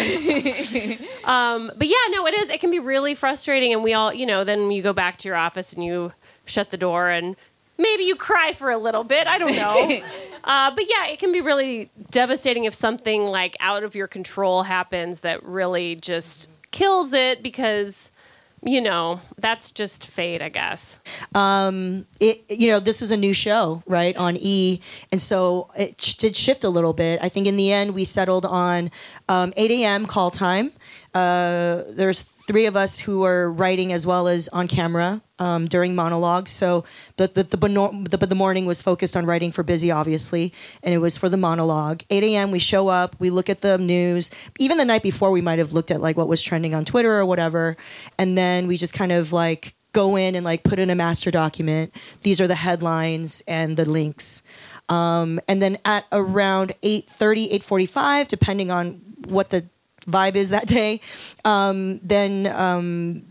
um, 1.27 1.71
but 1.77 1.88
yeah, 1.88 1.95
no, 2.10 2.25
it 2.25 2.34
is. 2.34 2.49
It 2.49 2.60
can 2.60 2.71
be 2.71 2.80
really 2.80 3.13
frustrating, 3.13 3.73
and 3.73 3.84
we 3.84 3.93
all, 3.93 4.12
you 4.12 4.25
know, 4.25 4.43
then 4.43 4.71
you 4.71 4.82
go 4.82 4.93
back 4.93 5.17
to 5.19 5.27
your 5.27 5.38
office 5.38 5.73
and 5.73 5.84
you 5.84 6.13
shut 6.45 6.71
the 6.71 6.77
door, 6.77 7.10
and 7.10 7.36
maybe 7.82 8.04
you 8.04 8.15
cry 8.15 8.54
for 8.54 8.70
a 8.70 8.78
little 8.78 9.04
bit. 9.04 9.28
I 9.28 9.38
don't 9.38 9.56
know. 9.56 10.02
uh, 10.44 10.74
but 10.74 10.84
yeah, 10.88 11.08
it 11.08 11.20
can 11.20 11.32
be 11.32 11.41
really 11.41 11.89
devastating 12.12 12.65
if 12.65 12.74
something 12.74 13.24
like 13.24 13.58
out 13.60 13.84
of 13.84 13.96
your 13.96 14.08
control 14.08 14.63
happens 14.63 15.22
that 15.22 15.44
really 15.44 15.96
just 15.96 16.50
kills 16.72 17.13
it 17.13 17.44
because. 17.44 18.12
You 18.63 18.80
know, 18.80 19.22
that's 19.39 19.72
just 19.72 20.06
fate, 20.06 20.39
I 20.39 20.50
guess. 20.50 21.00
Um, 21.34 22.06
it 22.20 22.44
you 22.48 22.70
know 22.70 22.80
this 22.80 23.02
is 23.02 23.12
a 23.12 23.17
new 23.17 23.34
show 23.34 23.82
right 23.88 24.15
on 24.15 24.38
e 24.39 24.82
and 25.12 25.20
so 25.20 25.67
it 25.76 26.00
sh- 26.00 26.13
did 26.13 26.36
shift 26.36 26.63
a 26.63 26.70
little 26.70 26.94
bit 26.94 27.20
i 27.24 27.28
think 27.28 27.48
in 27.48 27.58
the 27.58 27.72
end 27.72 27.96
we 27.96 28.06
settled 28.06 28.46
on 28.46 28.91
um, 29.30 29.52
8 29.58 29.72
a.m 29.72 30.06
call 30.06 30.30
time 30.30 30.74
uh, 31.15 31.82
there's 31.89 32.22
three 32.22 32.67
of 32.67 32.76
us 32.76 33.00
who 33.00 33.24
are 33.24 33.52
writing 33.52 33.91
as 33.91 34.06
well 34.06 34.28
as 34.28 34.48
on 34.50 34.67
camera 34.67 35.22
um, 35.41 35.65
during 35.65 35.95
monologues 35.95 36.51
so 36.51 36.84
the 37.17 37.27
the, 37.27 37.43
the, 37.43 37.58
the 38.17 38.27
the 38.27 38.36
morning 38.36 38.65
was 38.65 38.82
focused 38.82 39.17
on 39.17 39.25
writing 39.25 39.51
for 39.51 39.63
busy 39.63 39.89
obviously 39.89 40.54
and 40.84 40.93
it 40.93 40.99
was 40.99 41.17
for 41.17 41.30
the 41.30 41.38
monologue 41.38 42.04
8 42.10 42.23
a.m 42.23 42.51
we 42.51 42.60
show 42.60 42.88
up 42.88 43.15
we 43.19 43.30
look 43.30 43.49
at 43.49 43.62
the 43.62 43.77
news 43.77 44.30
even 44.60 44.77
the 44.77 44.86
night 44.86 45.04
before 45.04 45.32
we 45.32 45.41
might 45.41 45.60
have 45.60 45.73
looked 45.73 45.91
at 45.91 45.99
like 45.99 46.15
what 46.15 46.27
was 46.27 46.41
trending 46.41 46.73
on 46.73 46.86
twitter 46.86 47.12
or 47.12 47.25
whatever 47.25 47.75
and 48.17 48.38
then 48.38 48.67
we 48.67 48.77
just 48.77 48.93
kind 48.93 49.12
of 49.12 49.34
like 49.34 49.73
go 49.93 50.15
in 50.15 50.36
and 50.36 50.45
like 50.45 50.63
put 50.63 50.80
in 50.80 50.89
a 50.89 50.95
master 50.95 51.32
document. 51.32 51.93
These 52.21 52.39
are 52.39 52.47
the 52.47 52.56
headlines 52.56 53.43
and 53.47 53.75
the 53.75 53.84
links. 53.84 54.43
Um, 54.89 55.39
and 55.47 55.62
then 55.62 55.77
at 55.86 56.06
around 56.12 56.73
8.30, 56.84 57.51
8.45, 57.60 58.27
depending 58.27 58.71
on 58.71 59.01
what 59.27 59.49
the 59.49 59.65
vibe 60.08 60.36
is 60.36 60.49
that 60.49 60.67
day, 60.67 61.01
um, 61.45 61.99
then 61.99 62.47
um, 62.47 63.23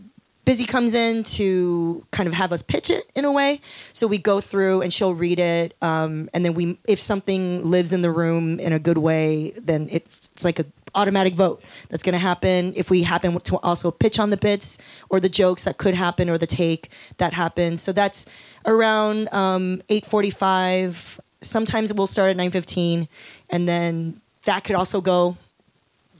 Busy 0.51 0.65
comes 0.65 0.93
in 0.93 1.23
to 1.39 2.05
kind 2.11 2.27
of 2.27 2.33
have 2.33 2.51
us 2.51 2.61
pitch 2.61 2.89
it 2.89 3.09
in 3.15 3.23
a 3.23 3.31
way. 3.31 3.61
So 3.93 4.05
we 4.05 4.17
go 4.17 4.41
through 4.41 4.81
and 4.81 4.91
she'll 4.91 5.13
read 5.13 5.39
it. 5.39 5.77
Um, 5.81 6.29
and 6.33 6.43
then 6.43 6.55
we, 6.55 6.77
if 6.89 6.99
something 6.99 7.63
lives 7.63 7.93
in 7.93 8.01
the 8.01 8.11
room 8.11 8.59
in 8.59 8.73
a 8.73 8.77
good 8.77 8.97
way, 8.97 9.51
then 9.51 9.87
it, 9.89 10.07
it's 10.33 10.43
like 10.43 10.59
a 10.59 10.65
automatic 10.93 11.35
vote 11.35 11.63
that's 11.87 12.03
going 12.03 12.11
to 12.11 12.19
happen. 12.19 12.73
If 12.75 12.91
we 12.91 13.03
happen 13.03 13.39
to 13.39 13.59
also 13.59 13.91
pitch 13.91 14.19
on 14.19 14.29
the 14.29 14.35
bits 14.35 14.77
or 15.09 15.21
the 15.21 15.29
jokes 15.29 15.63
that 15.63 15.77
could 15.77 15.95
happen 15.95 16.29
or 16.29 16.37
the 16.37 16.47
take 16.47 16.89
that 17.15 17.31
happens. 17.31 17.81
So 17.81 17.93
that's 17.93 18.29
around 18.65 19.33
um, 19.33 19.81
8.45. 19.87 21.21
Sometimes 21.39 21.93
we'll 21.93 22.07
start 22.07 22.29
at 22.31 22.35
9.15 22.35 23.07
and 23.49 23.69
then 23.69 24.19
that 24.43 24.65
could 24.65 24.75
also 24.75 24.99
go 24.99 25.37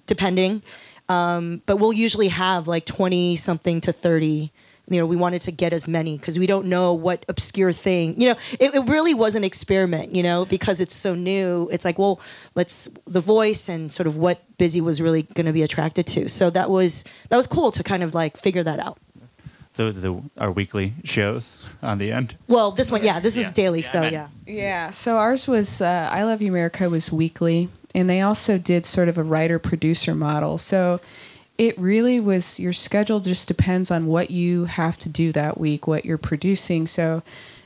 depending. 0.06 0.62
Um, 1.12 1.62
but 1.66 1.76
we'll 1.78 1.94
usually 1.94 2.30
have 2.30 2.68
like 2.68 2.86
20 2.86 3.36
something 3.36 3.82
to 3.82 3.92
30 3.92 4.52
you 4.90 5.00
know 5.00 5.06
we 5.06 5.16
wanted 5.16 5.42
to 5.42 5.52
get 5.52 5.72
as 5.74 5.88
many 5.88 6.18
because 6.18 6.38
we 6.38 6.48
don't 6.48 6.66
know 6.66 6.94
what 6.94 7.24
obscure 7.30 7.72
thing 7.72 8.20
you 8.20 8.28
know 8.30 8.36
it, 8.60 8.74
it 8.74 8.84
really 8.96 9.14
was 9.14 9.36
an 9.36 9.44
experiment 9.44 10.16
you 10.18 10.24
know 10.24 10.46
because 10.46 10.82
it's 10.82 10.96
so 10.96 11.16
new. 11.16 11.70
It's 11.72 11.86
like 11.86 11.98
well 11.98 12.20
let's 12.56 12.90
the 13.06 13.20
voice 13.22 13.70
and 13.70 13.92
sort 13.94 14.08
of 14.08 14.18
what 14.18 14.38
busy 14.58 14.82
was 14.82 15.02
really 15.02 15.24
going 15.38 15.46
to 15.46 15.54
be 15.54 15.64
attracted 15.64 16.06
to. 16.16 16.30
So 16.30 16.50
that 16.52 16.70
was 16.70 17.04
that 17.30 17.38
was 17.38 17.48
cool 17.48 17.72
to 17.72 17.84
kind 17.84 18.04
of 18.04 18.14
like 18.14 18.38
figure 18.38 18.64
that 18.64 18.80
out. 18.80 18.98
The, 19.78 19.92
the 19.92 20.22
our 20.38 20.52
weekly 20.52 20.94
shows 21.06 21.64
on 21.82 21.98
the 21.98 22.12
end. 22.12 22.36
well 22.48 22.72
this 22.72 22.92
one 22.92 23.04
yeah 23.04 23.22
this 23.22 23.38
is 23.38 23.50
daily 23.52 23.80
Yeah, 23.80 23.96
so 23.96 24.02
yeah. 24.04 24.28
Yeah, 24.46 24.92
so 24.92 25.18
ours 25.18 25.48
was 25.48 25.82
uh, 25.82 26.10
I 26.12 26.24
Love 26.24 26.42
You 26.42 26.52
America 26.52 26.90
was 26.90 27.10
weekly, 27.12 27.70
and 27.94 28.10
they 28.10 28.22
also 28.22 28.58
did 28.58 28.86
sort 28.86 29.10
of 29.10 29.18
a 29.18 29.24
writer 29.24 29.60
producer 29.60 30.16
model. 30.16 30.58
So 30.58 31.02
it 31.58 31.78
really 31.78 32.20
was 32.20 32.60
your 32.60 32.74
schedule 32.74 33.20
just 33.20 33.48
depends 33.48 33.92
on 33.92 34.08
what 34.08 34.32
you 34.32 34.66
have 34.66 34.98
to 35.00 35.10
do 35.10 35.32
that 35.34 35.60
week, 35.60 35.88
what 35.88 36.06
you're 36.06 36.18
producing. 36.18 36.88
So 36.88 37.22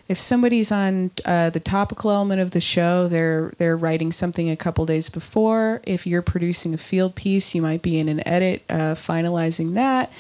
if 0.08 0.18
somebody's 0.18 0.72
on 0.72 1.12
uh, 1.24 1.50
the 1.50 1.60
topical 1.60 2.12
element 2.12 2.42
of 2.42 2.52
the 2.52 2.62
show, 2.62 3.08
they're 3.08 3.54
they're 3.58 3.78
writing 3.78 4.12
something 4.12 4.50
a 4.50 4.56
couple 4.56 4.86
days 4.86 5.10
before. 5.10 5.82
If 5.84 6.06
you're 6.06 6.22
producing 6.22 6.74
a 6.74 6.78
field 6.78 7.16
piece, 7.16 7.56
you 7.56 7.62
might 7.62 7.82
be 7.82 7.98
in 7.98 8.10
an 8.10 8.26
edit, 8.28 8.64
uh, 8.70 8.96
finalizing 8.96 9.74
that. 9.74 10.12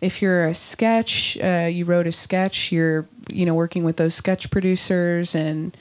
If 0.00 0.22
you're 0.22 0.44
a 0.44 0.54
sketch, 0.54 1.36
uh, 1.42 1.68
you 1.70 1.84
wrote 1.84 2.06
a 2.06 2.12
sketch, 2.12 2.72
you're 2.72 3.06
you 3.28 3.44
know 3.44 3.54
working 3.54 3.84
with 3.84 3.96
those 3.96 4.14
sketch 4.14 4.50
producers 4.50 5.34
and 5.34 5.76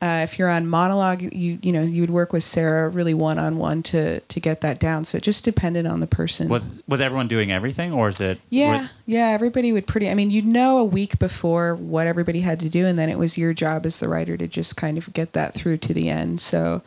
uh, 0.00 0.20
if 0.22 0.38
you're 0.38 0.48
on 0.48 0.66
monologue, 0.68 1.22
you 1.22 1.58
you 1.60 1.72
know 1.72 1.82
you 1.82 2.02
would 2.02 2.10
work 2.10 2.32
with 2.32 2.44
Sarah 2.44 2.88
really 2.88 3.14
one 3.14 3.38
on 3.38 3.58
one 3.58 3.82
to 3.84 4.20
to 4.20 4.40
get 4.40 4.60
that 4.60 4.78
down. 4.78 5.04
So 5.04 5.18
it 5.18 5.24
just 5.24 5.44
depended 5.44 5.86
on 5.86 6.00
the 6.00 6.06
person. 6.06 6.48
Was 6.48 6.82
was 6.86 7.00
everyone 7.00 7.26
doing 7.28 7.50
everything, 7.50 7.92
or 7.92 8.08
is 8.08 8.20
it? 8.20 8.38
yeah, 8.50 8.82
were- 8.82 8.90
yeah. 9.06 9.28
Everybody 9.30 9.72
would 9.72 9.86
pretty. 9.86 10.08
I 10.08 10.14
mean, 10.14 10.30
you'd 10.30 10.46
know 10.46 10.78
a 10.78 10.84
week 10.84 11.18
before 11.18 11.74
what 11.74 12.06
everybody 12.06 12.40
had 12.40 12.60
to 12.60 12.68
do, 12.68 12.86
and 12.86 12.96
then 12.98 13.08
it 13.08 13.18
was 13.18 13.36
your 13.36 13.52
job 13.52 13.84
as 13.86 13.98
the 13.98 14.08
writer 14.08 14.36
to 14.36 14.46
just 14.46 14.76
kind 14.76 14.98
of 14.98 15.12
get 15.12 15.32
that 15.32 15.54
through 15.54 15.78
to 15.78 15.92
the 15.92 16.08
end. 16.08 16.40
So 16.40 16.82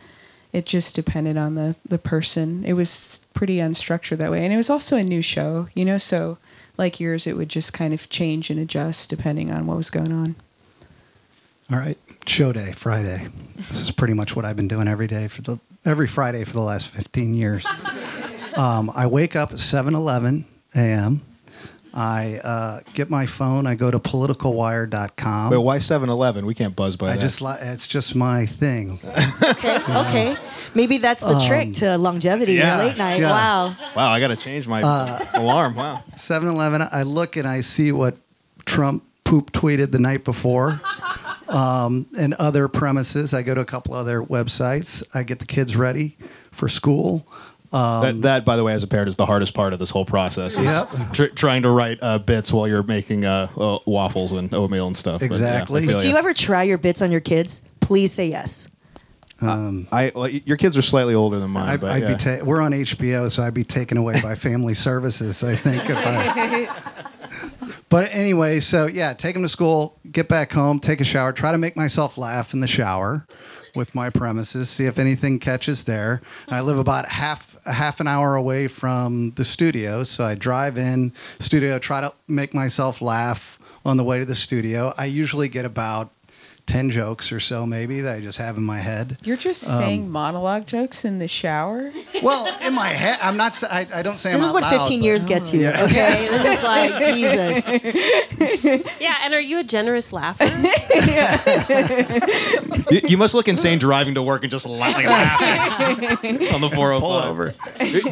it 0.54 0.66
just 0.66 0.96
depended 0.96 1.36
on 1.38 1.56
the 1.56 1.76
the 1.86 1.98
person. 1.98 2.64
It 2.66 2.74
was 2.74 3.26
pretty 3.34 3.58
unstructured 3.58 4.18
that 4.18 4.32
way, 4.32 4.44
and 4.46 4.54
it 4.54 4.58
was 4.58 4.70
also 4.70 4.96
a 4.96 5.04
new 5.04 5.22
show, 5.22 5.68
you 5.76 5.84
know. 5.84 5.98
So 5.98 6.38
like 6.78 7.00
yours, 7.02 7.28
it 7.28 7.36
would 7.36 7.50
just 7.50 7.74
kind 7.74 7.94
of 7.94 8.10
change 8.10 8.50
and 8.50 8.58
adjust 8.60 9.10
depending 9.10 9.52
on 9.52 9.68
what 9.68 9.76
was 9.76 9.90
going 9.90 10.14
on. 10.14 10.36
All 11.72 11.78
right, 11.78 11.98
show 12.26 12.52
day, 12.54 12.72
Friday. 12.72 13.28
This 13.70 13.82
is 13.82 13.92
pretty 13.92 14.14
much 14.14 14.36
what 14.36 14.46
I've 14.46 14.56
been 14.56 14.68
doing 14.68 14.88
every 14.88 15.08
day 15.08 15.28
for 15.28 15.42
the 15.42 15.60
every 15.86 16.08
Friday 16.08 16.44
for 16.44 16.54
the 16.54 16.62
last 16.62 16.88
15 16.88 17.34
years. 17.34 17.66
Um, 18.52 18.92
I 18.94 19.08
wake 19.08 19.38
up 19.38 19.54
at 19.54 19.60
7:11 19.60 20.44
a.m. 20.76 21.22
I 21.94 22.38
uh, 22.44 22.80
get 22.94 23.10
my 23.10 23.26
phone. 23.26 23.66
I 23.68 23.76
go 23.76 23.92
to 23.92 23.98
politicalwire.com. 23.98 25.52
Wait, 25.52 25.58
why 25.58 25.78
7-Eleven? 25.78 26.46
We 26.46 26.54
can't 26.54 26.76
buzz 26.76 26.96
by 26.96 27.12
I 27.12 27.14
that. 27.14 27.22
just 27.22 27.42
li- 27.42 27.58
it's 27.60 27.88
just 27.88 28.16
my 28.16 28.46
thing. 28.46 29.00
okay 29.42 29.78
okay 29.90 30.36
maybe 30.74 30.98
that's 30.98 31.22
the 31.22 31.38
trick 31.48 31.74
to 31.76 31.98
longevity 31.98 32.54
yeah, 32.54 32.80
in 32.80 32.88
late 32.88 32.98
night 32.98 33.20
yeah. 33.20 33.30
wow 33.30 33.76
wow, 33.96 34.12
I 34.12 34.20
got 34.20 34.30
to 34.30 34.38
change 34.38 34.68
my 34.68 34.82
alarm. 35.34 35.76
Wow. 35.76 36.04
7-Eleven. 36.16 36.82
I 36.92 37.04
look 37.04 37.36
and 37.36 37.48
I 37.48 37.62
see 37.62 37.92
what 37.92 38.16
Trump 38.66 39.04
poop 39.24 39.52
tweeted 39.52 39.92
the 39.92 40.00
night 40.00 40.24
before. 40.24 40.82
Um, 41.52 42.06
and 42.18 42.34
other 42.36 42.68
premises. 42.68 43.34
I 43.34 43.42
go 43.44 43.54
to 43.54 43.62
a 43.62 43.66
couple 43.66 43.94
other 43.94 44.22
websites. 44.22 45.04
I 45.14 45.24
get 45.24 45.40
the 45.40 45.46
kids 45.46 45.76
ready 45.76 46.18
for 46.52 46.70
school. 46.70 47.28
that, 47.72 48.22
that, 48.22 48.46
by 48.46 48.56
the 48.56 48.64
way, 48.64 48.74
as 48.74 48.84
a 48.84 48.88
parent, 48.88 49.10
is 49.10 49.16
the 49.18 49.26
hardest 49.26 49.54
part 49.54 49.74
of 49.74 49.80
this 49.80 49.90
whole 49.90 50.06
process. 50.06 50.58
Is 50.58 50.66
Yep. 50.66 51.14
tr- 51.14 51.26
trying 51.36 51.62
to 51.64 51.70
write 51.70 52.00
uh, 52.02 52.20
bits 52.20 52.52
while 52.54 52.68
you're 52.68 52.84
making 52.84 53.26
uh, 53.26 53.48
uh, 53.58 53.80
waffles 53.86 54.32
and 54.34 54.54
oatmeal 54.54 54.88
and 54.88 54.96
stuff. 54.96 55.20
But, 55.20 55.26
yeah, 55.30 55.36
Exactly. 55.36 55.86
do 55.86 55.92
ya. 55.92 56.00
you 56.00 56.18
ever 56.18 56.34
try 56.34 56.64
your 56.64 56.78
bits 56.78 57.02
on 57.02 57.12
your 57.12 57.22
kids 57.22 57.70
please 57.80 58.12
say 58.14 58.28
yes 58.28 58.70
Um, 59.42 59.88
I 59.92 60.12
well, 60.16 60.30
your 60.30 60.56
kids 60.58 60.78
are 60.78 60.82
slightly 60.84 61.16
older 61.16 61.40
than 61.40 61.50
mine. 61.50 61.70
I'd, 61.70 61.82
but 61.82 61.92
I'd 61.92 62.04
yeah. 62.04 62.12
be 62.14 62.18
ta- 62.40 62.44
we're 62.46 62.62
on 62.62 62.72
HBO, 62.74 63.30
so 63.32 63.42
I'd 63.44 63.54
be 63.56 63.64
taken 63.64 63.98
away 63.98 64.22
by 64.22 64.36
family 64.36 64.74
services. 64.88 65.44
I 65.44 65.56
think. 65.56 65.90
If 65.90 65.98
I, 65.98 66.68
but 67.92 68.10
anyway, 68.14 68.62
so 68.62 68.88
yeah, 68.88 69.12
take 69.12 69.34
them 69.34 69.44
to 69.44 69.50
school, 69.50 70.00
get 70.10 70.30
back 70.30 70.54
home, 70.54 70.80
take 70.80 71.02
a 71.02 71.04
shower, 71.04 71.34
try 71.34 71.52
to 71.52 71.58
make 71.58 71.76
myself 71.76 72.18
laugh 72.18 72.54
in 72.54 72.62
the 72.62 72.68
shower 72.68 73.28
with 73.76 73.94
my 73.94 74.10
premises, 74.10 74.70
see 74.70 74.86
if 74.86 74.98
anything 74.98 75.40
catches 75.40 75.84
there. 75.84 76.22
I 76.48 76.62
live 76.62 76.80
about 76.80 77.10
half 77.10 77.58
half 77.66 78.00
an 78.00 78.08
hour 78.08 78.36
away 78.36 78.70
from 78.70 79.32
the 79.32 79.44
studio, 79.44 80.04
so 80.04 80.24
I 80.24 80.36
drive 80.36 80.78
in 80.78 81.12
studio, 81.40 81.80
try 81.80 82.00
to 82.00 82.14
make 82.30 82.54
myself 82.54 83.02
laugh 83.02 83.60
on 83.86 83.98
the 83.98 84.06
way 84.06 84.20
to 84.20 84.26
the 84.26 84.36
studio. 84.36 84.94
I 84.98 85.06
usually 85.06 85.50
get 85.50 85.66
about. 85.66 86.12
10 86.72 86.90
jokes 86.90 87.34
or 87.34 87.40
so, 87.42 87.66
maybe, 87.66 88.00
that 88.00 88.16
I 88.16 88.22
just 88.22 88.38
have 88.38 88.56
in 88.56 88.64
my 88.64 88.78
head. 88.80 89.18
You're 89.26 89.36
just 89.36 89.70
Um, 89.70 89.76
saying 89.78 90.10
monologue 90.10 90.66
jokes 90.68 91.04
in 91.04 91.20
the 91.20 91.28
shower. 91.28 91.92
Well, 92.24 92.48
in 92.66 92.74
my 92.74 92.88
head, 92.88 93.20
I'm 93.22 93.36
not. 93.36 93.62
I 93.70 93.84
don't 94.02 94.18
say. 94.18 94.32
This 94.32 94.40
them 94.40 94.48
is 94.48 94.54
what 94.54 94.64
loud, 94.64 94.80
15 94.80 95.00
but- 95.02 95.06
years 95.06 95.26
gets 95.26 95.54
you. 95.54 95.68
Okay, 95.68 96.28
this 96.32 96.46
is 96.46 96.64
like 96.64 96.94
Jesus. 97.14 97.68
Yeah, 99.02 99.16
and 99.24 99.34
are 99.34 99.42
you 99.42 99.60
a 99.60 99.64
generous 99.64 100.14
laugher? 100.14 100.46
you, 102.92 103.02
you 103.10 103.18
must 103.18 103.34
look 103.34 103.48
insane 103.48 103.80
driving 103.80 104.16
to 104.16 104.22
work 104.22 104.44
and 104.44 104.52
just 104.52 104.68
la- 104.68 104.76
like 104.78 105.06
laughing 105.06 106.54
on 106.54 106.62
the 106.62 106.70
405. 106.70 107.00
Pull 107.02 107.12
over. 107.12 107.54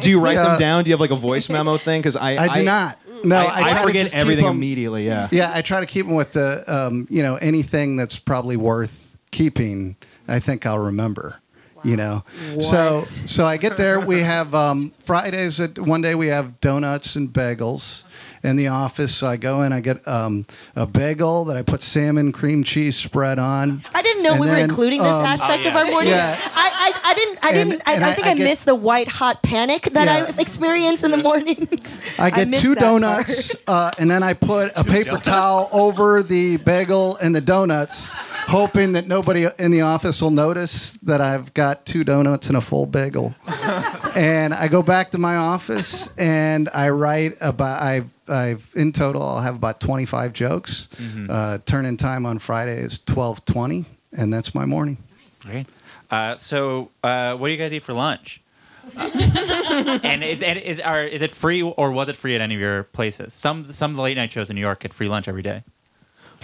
Do 0.00 0.10
you 0.10 0.20
write 0.20 0.34
Yeah. 0.34 0.44
them 0.48 0.58
down? 0.58 0.84
Do 0.84 0.90
you 0.90 0.94
have 0.94 1.00
like 1.00 1.10
a 1.10 1.16
voice 1.16 1.48
memo 1.48 1.76
thing? 1.76 2.00
Because 2.00 2.16
I, 2.16 2.36
I 2.36 2.58
do 2.58 2.64
not. 2.64 2.98
No, 3.24 3.36
I, 3.36 3.40
I, 3.44 3.44
I, 3.44 3.70
try 3.70 3.80
to 3.82 3.86
forget 3.86 3.86
everything 3.86 4.10
keep 4.10 4.16
everything 4.20 4.46
'em- 4.46 4.56
immediately. 4.56 5.06
Yeah. 5.06 5.28
Yeah, 5.30 5.52
I 5.54 5.62
try 5.62 5.80
to 5.80 5.86
keep 5.86 6.06
them 6.06 6.14
with 6.14 6.32
the, 6.32 6.64
um, 6.72 7.06
you 7.10 7.22
know, 7.22 7.36
anything 7.36 7.96
that's 7.96 8.18
probably 8.18 8.56
worth 8.56 9.16
keeping. 9.30 9.96
I 10.28 10.38
think 10.40 10.66
I'll 10.66 10.78
remember. 10.78 11.40
You 11.82 11.96
know, 11.96 12.24
so 12.58 12.96
What? 12.96 13.04
so 13.04 13.46
I 13.46 13.56
get 13.56 13.78
there. 13.78 14.00
We 14.00 14.20
have 14.20 14.54
um, 14.54 14.92
Fridays. 14.98 15.62
At 15.62 15.78
one 15.78 16.02
day 16.02 16.14
we 16.14 16.26
have 16.26 16.60
donuts 16.60 17.16
and 17.16 17.32
bagels 17.32 18.04
in 18.42 18.56
the 18.56 18.68
office. 18.68 19.14
So 19.14 19.26
I 19.28 19.36
go 19.36 19.62
in. 19.62 19.72
I 19.72 19.80
get 19.80 20.06
um, 20.08 20.46
a 20.76 20.86
bagel 20.86 21.44
that 21.46 21.56
I 21.56 21.62
put 21.62 21.82
salmon 21.82 22.32
cream 22.32 22.64
cheese 22.64 22.96
spread 22.96 23.38
on. 23.38 23.82
I 23.94 24.02
didn't 24.02 24.22
know 24.22 24.32
And 24.32 24.40
we 24.40 24.46
were 24.48 24.56
including 24.56 25.02
this 25.02 25.14
um, 25.16 25.24
aspect 25.26 25.66
Oh, 25.66 25.70
of 25.70 25.76
our 25.76 25.84
mornings. 25.86 26.16
Yeah. 26.16 26.36
I, 26.54 26.92
I, 27.04 27.10
I 27.10 27.14
didn't. 27.14 27.38
I 27.44 27.48
And- 27.50 27.70
didn't. 27.70 27.82
I, 27.86 27.92
and 27.94 28.04
I 28.04 28.10
I- 28.10 28.14
think 28.14 28.26
I 28.26 28.30
I, 28.30 28.34
get- 28.34 28.44
missed 28.44 28.64
the 28.64 28.74
white 28.74 29.08
hot 29.08 29.42
panic 29.42 29.82
that 29.92 30.06
Yeah. 30.06 30.34
I 30.36 30.40
experience 30.40 31.04
in 31.04 31.10
the 31.10 31.16
mornings. 31.18 31.98
I 32.18 32.30
get 32.30 32.48
missed 32.48 32.62
two 32.62 32.74
donuts, 32.74 33.54
uh, 33.66 33.90
and 33.98 34.10
then 34.10 34.22
I 34.22 34.32
put 34.34 34.72
a 34.76 34.84
paper 34.84 35.16
towel 35.18 35.68
over 35.72 36.22
the 36.22 36.56
bagel 36.58 37.16
and 37.16 37.34
the 37.34 37.40
donuts, 37.40 38.10
hoping 38.48 38.92
that 38.92 39.06
nobody 39.06 39.46
in 39.58 39.70
the 39.70 39.82
office 39.82 40.20
will 40.22 40.30
notice 40.30 40.94
that 41.02 41.20
I've 41.20 41.52
got 41.54 41.84
two 41.86 42.04
donuts 42.04 42.48
and 42.48 42.56
a 42.56 42.60
full 42.60 42.86
bagel. 42.86 43.34
and 44.16 44.54
I 44.54 44.68
go 44.68 44.82
back 44.82 45.10
to 45.12 45.18
my 45.18 45.36
office 45.36 46.16
and 46.16 46.68
I 46.72 46.88
write 46.90 47.36
about 47.40 47.82
I. 47.82 48.02
I've 48.30 48.72
in 48.74 48.92
total 48.92 49.22
I'll 49.22 49.40
have 49.40 49.56
about 49.56 49.80
25 49.80 50.32
jokes. 50.32 50.88
Uh, 51.28 51.58
turn 51.66 51.84
in 51.84 51.96
time 51.96 52.24
on 52.26 52.38
Friday 52.38 52.78
is 52.78 52.98
12:20, 52.98 53.84
and 54.16 54.32
that's 54.32 54.54
my 54.54 54.64
morning. 54.64 54.96
Great. 55.42 55.66
Uh, 56.10 56.36
so, 56.36 56.90
uh, 57.04 57.36
what 57.36 57.48
do 57.48 57.52
you 57.52 57.58
guys 57.58 57.72
eat 57.72 57.82
for 57.82 57.92
lunch? 57.92 58.40
Uh, 58.96 59.98
and 60.02 60.24
is 60.24 60.42
and 60.42 60.58
is 60.58 60.80
are, 60.80 61.04
is 61.04 61.22
it 61.22 61.30
free 61.30 61.62
or 61.62 61.92
was 61.92 62.08
it 62.08 62.16
free 62.16 62.34
at 62.34 62.40
any 62.40 62.54
of 62.54 62.60
your 62.60 62.84
places? 62.84 63.32
Some 63.32 63.64
some 63.64 63.92
of 63.92 63.96
the 63.96 64.02
late 64.02 64.16
night 64.16 64.32
shows 64.32 64.50
in 64.50 64.56
New 64.56 64.60
York 64.60 64.80
get 64.80 64.92
free 64.92 65.08
lunch 65.08 65.28
every 65.28 65.42
day. 65.42 65.62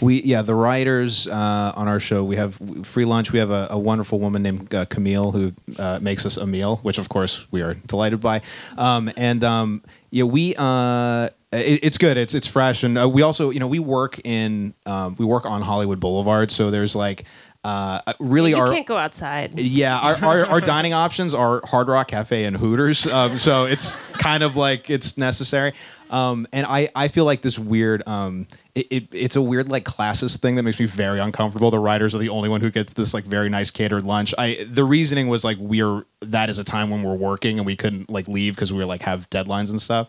We 0.01 0.21
yeah 0.23 0.43
the 0.43 0.55
writers 0.55 1.27
uh, 1.27 1.73
on 1.75 1.89
our 1.89 1.99
show 1.99 2.23
we 2.23 2.37
have 2.37 2.59
free 2.85 3.05
lunch. 3.07 3.33
We 3.33 3.39
have 3.39 3.51
a, 3.51 3.69
a 3.71 3.79
wonderful 3.79 4.21
woman 4.21 4.43
named 4.43 4.75
uh, 4.75 4.85
Camille 4.85 5.33
who 5.33 5.53
uh, 5.79 5.99
makes 6.03 6.27
us 6.27 6.37
a 6.37 6.47
meal, 6.47 6.77
which 6.77 6.99
of 6.99 7.09
course 7.09 7.51
we 7.51 7.63
are 7.63 7.75
delighted 7.75 8.21
by. 8.21 8.43
Um, 8.77 9.11
and 9.17 9.43
um, 9.43 9.83
yeah, 10.11 10.25
we 10.25 10.55
uh, 10.57 11.31
it, 11.59 11.81
it's 11.85 11.99
good. 11.99 12.17
It's 12.17 12.35
it's 12.35 12.47
fresh, 12.47 12.83
and 12.83 12.99
uh, 12.99 13.09
we 13.09 13.23
also 13.23 13.51
you 13.51 13.61
know 13.61 13.67
we 13.67 13.79
work 13.79 14.21
in 14.25 14.75
um, 14.87 15.17
we 15.19 15.25
work 15.25 15.47
on 15.47 15.63
Hollywood 15.63 16.01
Boulevard, 16.01 16.51
so 16.51 16.71
there's 16.71 16.97
like 16.97 17.25
uh, 17.65 18.01
really 18.21 18.51
You 18.51 18.59
our 18.59 18.71
can't 18.71 18.87
go 18.87 18.97
outside. 18.97 19.59
yeah 19.59 19.99
our, 19.99 20.25
our, 20.25 20.47
our 20.47 20.61
dining 20.61 20.93
options 20.93 21.35
are 21.35 21.61
Hard 21.65 21.89
Rock 21.89 22.09
Cafe 22.09 22.45
and 22.45 22.57
Hooters, 22.57 23.07
um, 23.09 23.39
so 23.39 23.65
it's 23.65 23.97
kind 24.15 24.43
of 24.43 24.57
like 24.57 24.89
it's 24.89 25.19
necessary. 25.19 25.73
Um, 26.09 26.47
and 26.53 26.65
I 26.67 26.89
I 26.95 27.09
feel 27.09 27.25
like 27.25 27.43
this 27.43 27.59
weird. 27.59 28.03
Um, 28.07 28.47
it, 28.77 28.87
it, 28.91 29.09
it's 29.11 29.37
a 29.37 29.43
weird 29.43 29.71
like 29.71 29.85
classist 29.85 30.41
thing 30.41 30.57
that 30.57 30.63
makes 30.63 30.79
me 30.79 30.85
very 30.85 31.19
uncomfortable. 31.19 31.71
The 31.71 31.79
writers 31.79 32.15
are 32.15 32.19
the 32.19 32.29
only 32.29 32.51
one 32.51 32.61
who 32.61 32.71
gets 32.71 32.93
this 32.93 33.15
like 33.15 33.25
very 33.25 33.49
nice 33.49 33.71
catered 33.71 34.05
lunch. 34.05 34.35
I 34.37 34.67
the 34.69 34.85
reasoning 34.85 35.29
was 35.29 35.45
like 35.45 35.57
we're 35.59 36.05
that 36.21 36.51
is 36.51 36.59
a 36.59 36.65
time 36.65 36.91
when 36.91 37.03
we're 37.03 37.15
working 37.15 37.59
and 37.59 37.65
we 37.65 37.75
couldn't 37.75 38.11
like 38.11 38.29
leave 38.29 38.55
because 38.55 38.73
we 38.75 38.79
were 38.79 38.85
like 38.87 39.01
have 39.03 39.29
deadlines 39.31 39.71
and 39.71 39.81
stuff. 39.81 40.09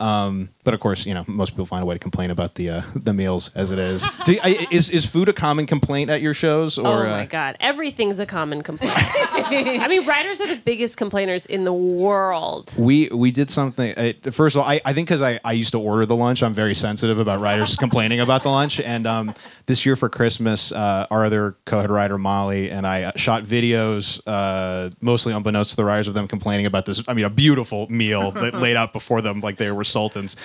Um, 0.00 0.48
but 0.64 0.74
of 0.74 0.80
course, 0.80 1.06
you 1.06 1.14
know, 1.14 1.24
most 1.26 1.50
people 1.50 1.66
find 1.66 1.82
a 1.82 1.86
way 1.86 1.94
to 1.94 1.98
complain 1.98 2.30
about 2.30 2.54
the 2.54 2.70
uh, 2.70 2.82
the 2.94 3.12
meals 3.12 3.50
as 3.54 3.70
it 3.70 3.78
is. 3.78 4.06
Do, 4.24 4.36
I, 4.42 4.66
is 4.70 4.90
is 4.90 5.06
food 5.06 5.28
a 5.28 5.32
common 5.32 5.66
complaint 5.66 6.10
at 6.10 6.22
your 6.22 6.34
shows? 6.34 6.78
Or 6.78 7.06
oh 7.06 7.10
my 7.10 7.22
uh, 7.22 7.26
god, 7.26 7.56
everything's 7.60 8.18
a 8.18 8.26
common 8.26 8.62
complaint. 8.62 8.94
I 9.44 9.88
mean, 9.88 10.06
writers 10.06 10.40
are 10.40 10.46
the 10.46 10.60
biggest 10.64 10.96
complainers 10.96 11.46
in 11.46 11.64
the 11.64 11.72
world. 11.72 12.74
we 12.78 13.08
we 13.08 13.30
did 13.30 13.50
something. 13.50 13.94
Uh, 13.96 14.12
first 14.30 14.56
of 14.56 14.62
all, 14.62 14.68
I, 14.68 14.80
I 14.84 14.92
think 14.92 15.08
because 15.08 15.22
I, 15.22 15.40
I 15.44 15.52
used 15.52 15.72
to 15.72 15.80
order 15.80 16.06
the 16.06 16.16
lunch, 16.16 16.42
I'm 16.42 16.54
very 16.54 16.74
sensitive 16.74 17.18
about 17.18 17.40
writers 17.40 17.76
complaining 17.84 18.20
about 18.20 18.42
the 18.42 18.50
lunch. 18.50 18.80
And 18.80 19.06
um, 19.06 19.34
this 19.66 19.86
year 19.86 19.96
for 19.96 20.08
Christmas, 20.08 20.72
uh, 20.72 21.06
our 21.10 21.24
other 21.24 21.56
co-head 21.64 21.90
writer 21.90 22.18
Molly 22.18 22.70
and 22.70 22.86
I 22.86 23.04
uh, 23.04 23.12
shot 23.16 23.44
videos, 23.44 24.20
uh, 24.26 24.90
mostly 25.00 25.32
unbeknownst 25.32 25.70
to 25.70 25.76
the 25.76 25.84
writers, 25.84 26.08
of 26.08 26.14
them 26.14 26.28
complaining 26.28 26.66
about 26.66 26.86
this. 26.86 27.02
I 27.08 27.14
mean, 27.14 27.24
a 27.24 27.30
beautiful 27.30 27.88
meal 27.88 28.30
that 28.32 28.54
laid 28.66 28.76
out 28.76 28.92
before 28.92 29.20
them 29.22 29.40
like 29.40 29.56
they 29.56 29.70
were 29.70 29.84
sultans. 29.84 30.36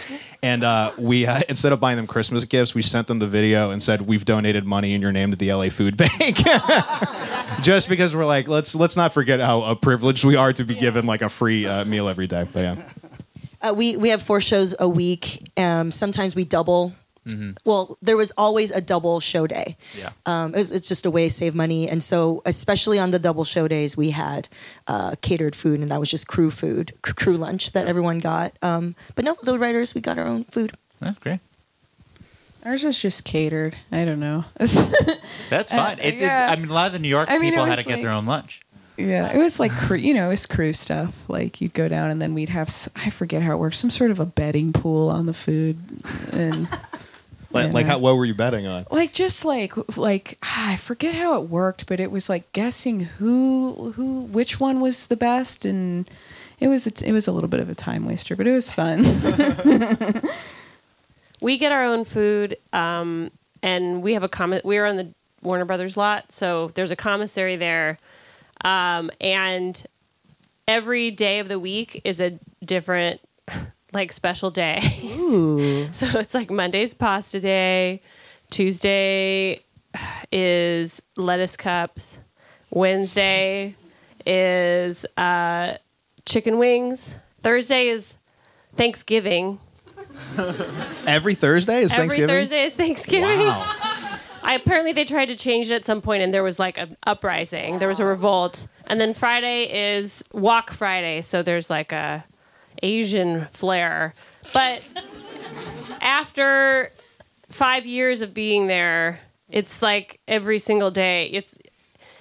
And 0.44 0.64
uh, 0.64 0.92
we 0.98 1.26
uh, 1.26 1.42
instead 1.50 1.74
of 1.74 1.80
buying 1.80 1.98
them 1.98 2.08
Christmas 2.08 2.46
gifts, 2.46 2.76
we 2.76 2.82
sent 2.82 3.08
them 3.08 3.20
the 3.20 3.28
video 3.28 3.72
and 3.72 3.82
said 3.82 4.02
we've 4.02 4.26
donated 4.26 4.66
money 4.66 4.94
in 4.94 5.02
your 5.02 5.12
name 5.12 5.32
to 5.32 5.38
the 5.38 5.52
LA 5.54 5.70
Food 5.70 5.98
Bank. 5.98 6.38
Just 7.62 7.90
because 7.90 8.16
we're 8.16 8.26
like, 8.26 8.48
let's 8.48 8.76
let's 8.76 8.87
not 8.95 9.12
forget 9.13 9.39
how 9.41 9.62
uh, 9.62 9.76
privileged 9.76 10.23
we 10.23 10.36
are 10.38 10.54
to 10.54 10.63
be 10.63 10.76
given 10.76 11.06
like 11.06 11.21
a 11.21 11.30
free 11.30 11.65
uh, 11.65 11.84
meal 11.86 12.08
every 12.08 12.28
day. 12.28 12.45
But 12.54 12.60
yeah. 12.62 12.76
Uh, 13.60 13.73
we 13.73 13.97
we 13.97 14.10
have 14.10 14.21
four 14.21 14.39
shows 14.39 14.76
a 14.80 14.88
week. 14.88 15.41
Um, 15.58 15.91
sometimes 15.91 16.36
we 16.36 16.45
double. 16.45 16.93
Well, 17.65 17.97
there 18.04 18.15
was 18.15 18.32
always 18.38 18.69
a 18.71 18.80
double 18.80 19.19
show 19.19 19.47
day. 19.47 19.76
Yeah. 19.97 20.12
Um, 20.28 20.54
it 20.54 20.60
was, 20.60 20.71
it's 20.71 20.88
just 20.88 21.06
a 21.08 21.12
way 21.12 21.28
to 21.28 21.30
save 21.34 21.56
money, 21.56 21.89
and 21.89 22.02
so 22.04 22.43
especially 22.45 23.00
on 23.00 23.10
the 23.12 23.17
double 23.19 23.43
show 23.45 23.67
days, 23.67 23.97
we 23.97 24.12
had 24.12 24.47
uh, 24.88 25.15
catered 25.21 25.56
food, 25.56 25.80
and 25.82 25.89
that 25.89 26.00
was 26.00 26.10
just 26.12 26.28
crew 26.28 26.52
food, 26.52 26.93
c- 27.06 27.13
crew 27.13 27.36
lunch 27.36 27.71
that 27.73 27.88
everyone 27.88 28.19
got. 28.19 28.54
Um, 28.62 28.93
but 29.15 29.26
no, 29.26 29.36
the 29.43 29.58
writers, 29.60 29.93
we 29.95 30.00
got 30.02 30.17
our 30.19 30.26
own 30.28 30.43
food. 30.45 30.71
Oh, 31.02 31.15
great. 31.19 31.39
Ours 32.63 32.84
was 32.84 33.02
just 33.02 33.26
catered. 33.26 33.76
I 33.91 34.06
don't 34.06 34.19
know. 34.19 34.45
That's 34.60 35.71
Uh, 35.71 35.78
fine. 35.78 36.00
It's, 36.02 36.21
yeah. 36.21 36.47
it, 36.47 36.52
I 36.52 36.56
mean, 36.58 36.69
a 36.69 36.73
lot 36.73 36.88
of 36.88 36.93
the 36.93 37.00
New 37.00 37.08
York 37.08 37.30
I 37.32 37.39
mean, 37.39 37.52
people 37.52 37.65
it 37.65 37.69
had 37.69 37.76
to 37.80 37.80
was 37.80 37.88
get 37.95 38.02
their 38.02 38.12
own 38.12 38.26
lunch. 38.26 38.62
Yeah, 38.98 39.32
it 39.32 39.38
was 39.38 39.60
like 39.60 39.72
crew, 39.72 39.98
you 39.98 40.14
know, 40.14 40.28
it 40.28 40.30
was 40.30 40.46
crew 40.46 40.74
stuff. 40.74 41.24
Like 41.30 41.62
you'd 41.62 41.74
go 41.74 41.88
down 41.88 42.12
and 42.12 42.22
then 42.22 42.34
we'd 42.34 42.50
have 42.50 42.70
I 42.96 43.10
forget 43.10 43.42
how 43.42 43.54
it 43.54 43.58
works, 43.58 43.78
some 43.78 43.90
sort 43.90 44.12
of 44.12 44.20
a 44.20 44.26
betting 44.26 44.74
pool 44.74 45.10
on 45.10 45.26
the 45.26 45.34
food, 45.34 45.78
and 46.34 46.68
Like, 47.50 47.72
like 47.72 47.86
how, 47.86 48.00
what 48.00 48.18
were 48.18 48.26
you 48.26 48.34
betting 48.36 48.68
on? 48.68 48.86
like 48.92 49.14
just 49.14 49.46
like 49.46 49.74
like 49.98 50.38
ah, 50.44 50.74
I 50.74 50.76
forget 50.76 51.16
how 51.16 51.42
it 51.42 51.50
worked, 51.50 51.88
but 51.88 52.00
it 52.00 52.12
was 52.12 52.30
like 52.30 52.52
guessing 52.52 53.00
who 53.02 53.94
who 53.96 54.24
which 54.24 54.60
one 54.60 54.82
was 54.82 55.08
the 55.08 55.16
best, 55.16 55.64
and 55.64 56.10
it 56.60 56.68
was 56.68 56.88
a, 56.88 57.08
it 57.08 57.14
was 57.14 57.28
a 57.28 57.32
little 57.32 57.50
bit 57.50 57.62
of 57.62 57.70
a 57.70 57.76
time 57.76 58.06
waster, 58.06 58.36
but 58.36 58.48
it 58.48 58.54
was 58.54 58.72
fun. 58.72 59.06
We 61.40 61.58
get 61.58 61.72
our 61.72 61.84
own 61.84 62.04
food, 62.04 62.58
um, 62.74 63.30
and 63.62 64.02
we 64.02 64.14
have 64.14 64.24
a 64.24 64.30
comment. 64.30 64.66
We're 64.66 64.86
on 64.88 64.98
the 64.98 65.14
Warner 65.44 65.66
Brothers 65.66 65.96
lot, 65.96 66.32
so 66.32 66.70
there's 66.70 66.90
a 66.90 66.96
commissary 66.96 67.56
there, 67.56 68.00
um, 68.63 69.10
and 69.22 69.82
every 70.67 71.12
day 71.12 71.39
of 71.39 71.48
the 71.48 71.60
week 71.60 72.02
is 72.04 72.20
a 72.20 72.39
different, 72.63 73.22
like 73.93 74.12
special 74.12 74.50
day. 74.50 74.82
Ooh, 75.17 75.88
So 75.91 76.20
it's 76.20 76.34
like 76.34 76.50
Monday's 76.50 76.93
pasta 76.93 77.39
day, 77.39 78.02
Tuesday 78.50 79.62
is 80.32 81.02
lettuce 81.15 81.58
cups, 81.58 82.20
Wednesday 82.70 83.76
is 84.26 85.06
uh, 85.15 85.76
chicken 86.26 86.58
wings, 86.60 87.15
Thursday 87.41 87.88
is 87.88 88.17
Thanksgiving. 88.76 89.60
Every 91.08 91.34
Thursday 91.34 91.82
is 91.82 91.93
Every 91.93 92.04
Thanksgiving. 92.04 92.28
Thursday 92.36 92.63
is 92.63 92.76
Thanksgiving. 92.76 93.48
Wow. 93.48 94.04
I 94.48 94.54
apparently 94.54 94.94
they 94.94 95.04
tried 95.04 95.26
to 95.26 95.36
change 95.36 95.70
it 95.70 95.74
at 95.76 95.86
some 95.86 96.02
point, 96.02 96.24
and 96.24 96.34
there 96.34 96.42
was 96.42 96.58
like 96.58 96.78
an 96.78 96.96
uprising. 97.06 97.80
There 97.80 97.90
was 97.90 98.00
a 98.00 98.06
revolt, 98.06 98.66
and 98.88 99.00
then 99.00 99.14
Friday 99.14 99.64
is 99.64 100.24
Wok 100.32 100.72
Friday, 100.72 101.22
so 101.22 101.44
there's 101.44 101.70
like 101.70 101.92
a 101.92 102.24
Asian 102.82 103.48
flair. 103.52 104.14
But 104.54 104.88
after 106.02 106.94
five 107.50 107.86
years 107.86 108.22
of 108.22 108.34
being 108.34 108.68
there, 108.68 109.20
it's 109.50 109.82
like 109.82 110.22
every 110.30 110.60
single 110.60 110.92
day. 110.92 111.26
It's 111.26 111.58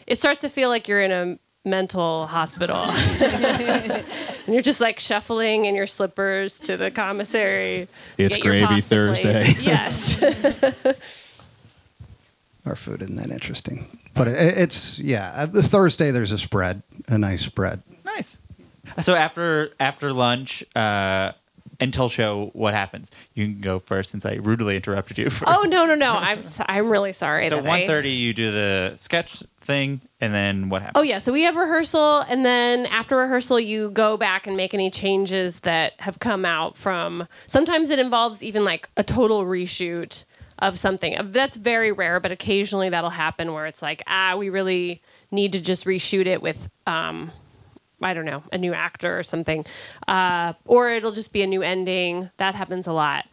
it 0.09 0.19
starts 0.19 0.41
to 0.41 0.49
feel 0.49 0.69
like 0.69 0.89
you're 0.89 1.03
in 1.03 1.13
a 1.13 1.39
mental 1.65 2.27
hospital. 2.27 2.77
and 2.77 4.05
you're 4.49 4.63
just 4.63 4.81
like 4.81 4.99
shuffling 4.99 5.67
in 5.67 5.77
your 5.77 5.87
slippers 5.87 6.59
to 6.61 6.77
the 6.77 6.91
commissary. 6.91 7.87
It's 8.19 8.37
gravy 8.37 8.67
plate. 8.67 8.85
Thursday. 8.85 9.55
Yes. 9.61 10.21
Our 12.67 12.75
food 12.77 13.01
isn't 13.03 13.15
that 13.17 13.31
interesting, 13.31 13.87
but 14.15 14.27
it, 14.29 14.59
it's 14.59 14.99
yeah. 14.99 15.33
uh, 15.37 15.47
The 15.47 15.63
Thursday 15.63 16.11
there's 16.11 16.33
a 16.33 16.39
spread, 16.39 16.83
a 17.09 17.17
nice 17.17 17.43
spread. 17.43 17.83
Nice. 18.05 18.41
So 19.03 19.15
after 19.15 19.71
after 19.79 20.13
lunch, 20.13 20.65
uh, 20.75 21.33
until 21.81 22.09
show, 22.09 22.51
what 22.55 22.75
happens? 22.75 23.11
You 23.35 23.47
can 23.47 23.61
go 23.61 23.79
first 23.79 24.11
since 24.11 24.25
I 24.25 24.35
rudely 24.35 24.77
interrupted 24.77 25.19
you. 25.19 25.31
First. 25.31 25.45
Oh 25.47 25.63
no 25.63 25.87
no 25.87 25.95
no! 25.95 26.13
I'm 26.13 26.43
so, 26.43 26.65
I'm 26.67 26.89
really 26.89 27.13
sorry. 27.13 27.49
so 27.49 27.57
that 27.57 27.65
I- 27.65 27.69
one 27.69 27.87
thirty, 27.87 28.11
you 28.11 28.33
do 28.35 28.51
the 28.51 28.95
sketch 28.97 29.43
thing, 29.61 30.01
and 30.21 30.33
then 30.33 30.69
what 30.69 30.83
happens? 30.83 30.99
Oh 31.01 31.03
yeah, 31.03 31.19
so 31.19 31.33
we 31.33 31.43
have 31.43 31.57
rehearsal, 31.57 32.21
and 32.21 32.45
then 32.45 32.87
after 32.87 33.17
rehearsal, 33.17 33.61
you 33.61 33.91
go 33.91 34.17
back 34.17 34.47
and 34.47 34.57
make 34.57 34.73
any 34.75 34.91
changes 34.91 35.61
that 35.61 35.95
have 36.01 36.19
come 36.19 36.45
out 36.45 36.77
from. 36.77 37.29
Sometimes 37.47 37.91
it 37.91 37.99
involves 37.99 38.43
even 38.43 38.65
like 38.65 38.89
a 38.97 39.03
total 39.03 39.45
reshoot 39.45 40.25
of 40.59 40.79
something. 40.79 41.17
That's 41.33 41.57
very 41.57 41.93
rare, 41.93 42.21
but 42.21 42.33
occasionally 42.33 42.89
that'll 42.89 43.11
happen 43.11 43.53
where 43.53 43.67
it's 43.67 43.83
like, 43.83 44.03
ah, 44.07 44.37
we 44.37 44.49
really 44.51 45.03
need 45.31 45.53
to 45.53 45.61
just 45.61 45.85
reshoot 45.85 46.27
it 46.27 46.41
with. 46.43 46.69
Um, 46.87 47.33
I 48.03 48.13
don't 48.13 48.27
know, 48.27 48.43
a 48.53 48.59
new 48.59 48.75
actor 48.75 49.19
or 49.19 49.23
something, 49.23 49.65
uh, 50.07 50.53
or 50.67 50.91
it'll 50.91 51.13
just 51.13 51.33
be 51.33 51.41
a 51.41 51.47
new 51.47 51.63
ending. 51.63 52.31
That 52.37 52.55
happens 52.55 52.87
a 52.87 52.93
lot 52.93 53.25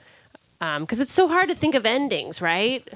because 0.60 1.02
it's 1.02 1.12
so 1.12 1.28
hard 1.28 1.50
to 1.50 1.56
think 1.56 1.76
of 1.76 1.86
endings, 1.86 2.42
right? 2.42 2.88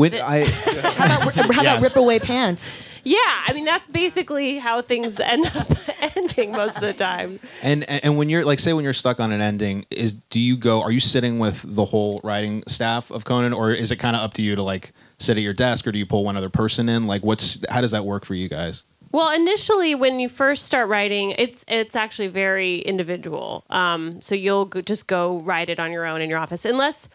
When 0.00 0.14
I 0.14 0.44
how 0.44 1.20
about, 1.22 1.34
how 1.34 1.44
about 1.44 1.62
Yes. 1.62 1.82
rip 1.82 1.96
away 1.96 2.18
pants? 2.18 3.00
Yeah, 3.04 3.18
I 3.46 3.52
mean 3.52 3.66
that's 3.66 3.86
basically 3.86 4.56
how 4.58 4.80
things 4.80 5.20
end 5.34 5.44
up 5.54 5.68
ending 6.16 6.52
most 6.52 6.76
of 6.76 6.80
the 6.82 6.94
time. 6.94 7.38
and 7.62 7.84
and 7.90 8.16
when 8.16 8.30
you're 8.30 8.42
like 8.44 8.60
say 8.60 8.72
when 8.72 8.82
you're 8.82 8.94
stuck 8.94 9.20
on 9.20 9.30
an 9.30 9.42
ending, 9.42 9.84
is 9.90 10.14
do 10.14 10.40
you 10.40 10.56
go? 10.56 10.80
Are 10.80 10.90
you 10.90 11.00
sitting 11.00 11.38
with 11.38 11.62
the 11.66 11.84
whole 11.84 12.18
writing 12.24 12.62
staff 12.66 13.10
of 13.10 13.26
Conan, 13.26 13.52
or 13.52 13.72
is 13.72 13.92
it 13.92 13.96
kind 13.96 14.16
of 14.16 14.22
up 14.22 14.32
to 14.34 14.42
you 14.42 14.56
to 14.56 14.62
like 14.62 14.92
sit 15.18 15.36
at 15.36 15.42
your 15.42 15.52
desk, 15.52 15.86
or 15.86 15.92
do 15.92 15.98
you 15.98 16.06
pull 16.06 16.24
one 16.24 16.36
other 16.38 16.48
person 16.48 16.88
in? 16.88 17.06
Like, 17.06 17.22
what's 17.22 17.58
how 17.68 17.82
does 17.82 17.90
that 17.90 18.06
work 18.06 18.24
for 18.24 18.34
you 18.34 18.48
guys? 18.48 18.84
Well, 19.12 19.30
initially, 19.34 19.94
when 19.94 20.18
you 20.18 20.30
first 20.30 20.64
start 20.64 20.88
writing, 20.88 21.34
it's 21.36 21.62
it's 21.68 21.94
actually 21.94 22.28
very 22.28 22.78
individual. 22.78 23.64
Um, 23.68 24.22
so 24.22 24.34
you'll 24.34 24.64
go, 24.64 24.80
just 24.80 25.08
go 25.08 25.40
write 25.40 25.68
it 25.68 25.78
on 25.78 25.92
your 25.92 26.06
own 26.06 26.22
in 26.22 26.30
your 26.30 26.38
office, 26.38 26.64
unless 26.64 27.08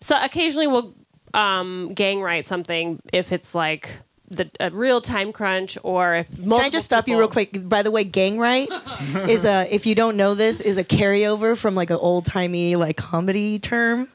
so 0.00 0.22
occasionally 0.22 0.66
we'll 0.66 0.92
um, 1.36 1.92
gang 1.94 2.20
write 2.20 2.46
something 2.46 3.00
if 3.12 3.30
it's 3.32 3.54
like 3.54 3.90
the 4.28 4.50
a 4.58 4.70
real 4.70 5.00
time 5.00 5.32
crunch 5.32 5.78
or 5.84 6.16
if 6.16 6.30
multiple 6.30 6.58
Can 6.58 6.66
I 6.66 6.70
just 6.70 6.86
stop 6.86 7.06
you 7.06 7.16
real 7.16 7.28
quick? 7.28 7.68
By 7.68 7.82
the 7.82 7.90
way, 7.92 8.02
gang 8.02 8.38
right 8.38 8.68
is 9.28 9.44
a 9.44 9.72
if 9.72 9.86
you 9.86 9.94
don't 9.94 10.16
know 10.16 10.34
this 10.34 10.60
is 10.60 10.78
a 10.78 10.84
carryover 10.84 11.56
from 11.56 11.74
like 11.74 11.90
an 11.90 11.96
old 11.96 12.26
timey 12.26 12.74
like 12.74 12.96
comedy 12.96 13.58
term 13.58 14.08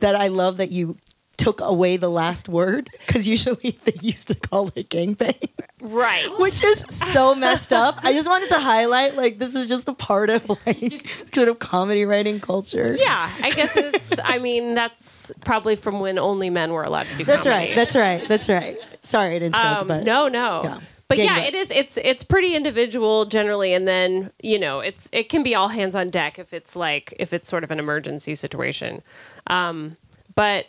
that 0.00 0.14
I 0.14 0.28
love 0.28 0.58
that 0.58 0.70
you 0.70 0.96
took 1.36 1.60
away 1.60 1.96
the 1.96 2.08
last 2.10 2.48
word 2.48 2.90
because 3.06 3.26
usually 3.28 3.70
they 3.84 3.92
used 4.00 4.28
to 4.28 4.34
call 4.34 4.68
it 4.74 4.88
gangbang, 4.88 5.48
right? 5.80 6.28
which 6.38 6.62
is 6.64 6.80
so 6.80 7.34
messed 7.34 7.72
up. 7.72 7.98
I 8.02 8.12
just 8.12 8.28
wanted 8.28 8.48
to 8.50 8.58
highlight 8.58 9.16
like 9.16 9.38
this 9.38 9.54
is 9.54 9.68
just 9.68 9.88
a 9.88 9.94
part 9.94 10.30
of 10.30 10.48
like 10.66 11.06
sort 11.34 11.48
of 11.48 11.58
comedy 11.58 12.04
writing 12.04 12.40
culture. 12.40 12.94
yeah, 12.98 13.30
I 13.42 13.50
guess 13.50 13.76
it's. 13.76 14.14
I 14.22 14.38
mean, 14.38 14.74
that's 14.74 15.32
probably 15.44 15.76
from 15.76 16.00
when 16.00 16.18
only 16.18 16.50
men 16.50 16.72
were 16.72 16.84
allowed 16.84 17.06
to 17.06 17.16
do. 17.18 17.24
That's 17.24 17.44
comedy. 17.44 17.66
right. 17.68 17.76
That's 17.76 17.96
right. 17.96 18.28
That's 18.28 18.48
right. 18.48 18.76
Sorry 19.02 19.38
to 19.38 19.46
interrupt, 19.46 19.82
Um, 19.82 19.88
but 19.88 20.04
no, 20.04 20.28
no. 20.28 20.62
Yeah. 20.64 20.80
but 21.08 21.16
getting 21.16 21.30
yeah, 21.36 21.42
it. 21.42 21.54
it 21.54 21.58
is. 21.58 21.70
It's 21.70 21.96
it's 21.98 22.22
pretty 22.24 22.54
individual 22.56 23.26
generally, 23.26 23.74
and 23.74 23.86
then 23.86 24.30
you 24.42 24.58
know 24.58 24.80
it's 24.80 25.08
it 25.12 25.28
can 25.28 25.42
be 25.42 25.54
all 25.54 25.68
hands 25.68 25.94
on 25.94 26.08
deck 26.10 26.38
if 26.38 26.54
it's 26.54 26.74
like 26.74 27.12
if 27.18 27.32
it's 27.32 27.48
sort 27.48 27.64
of 27.64 27.70
an 27.70 27.78
emergency 27.78 28.34
situation, 28.34 29.02
um, 29.48 29.96
but 30.34 30.66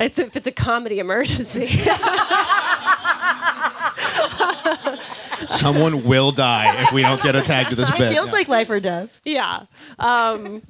it's 0.00 0.18
if 0.18 0.36
it's 0.36 0.46
a 0.46 0.52
comedy 0.52 0.98
emergency. 0.98 1.66
Someone 5.46 6.04
will 6.04 6.30
die 6.32 6.82
if 6.82 6.92
we 6.92 7.02
don't 7.02 7.22
get 7.22 7.34
a 7.36 7.42
tag 7.42 7.68
to 7.68 7.74
this 7.74 7.88
It 7.90 7.98
bit. 7.98 8.12
feels 8.12 8.32
like 8.32 8.48
life 8.48 8.68
or 8.70 8.80
death. 8.80 9.18
yeah. 9.24 9.64
Um, 9.98 10.62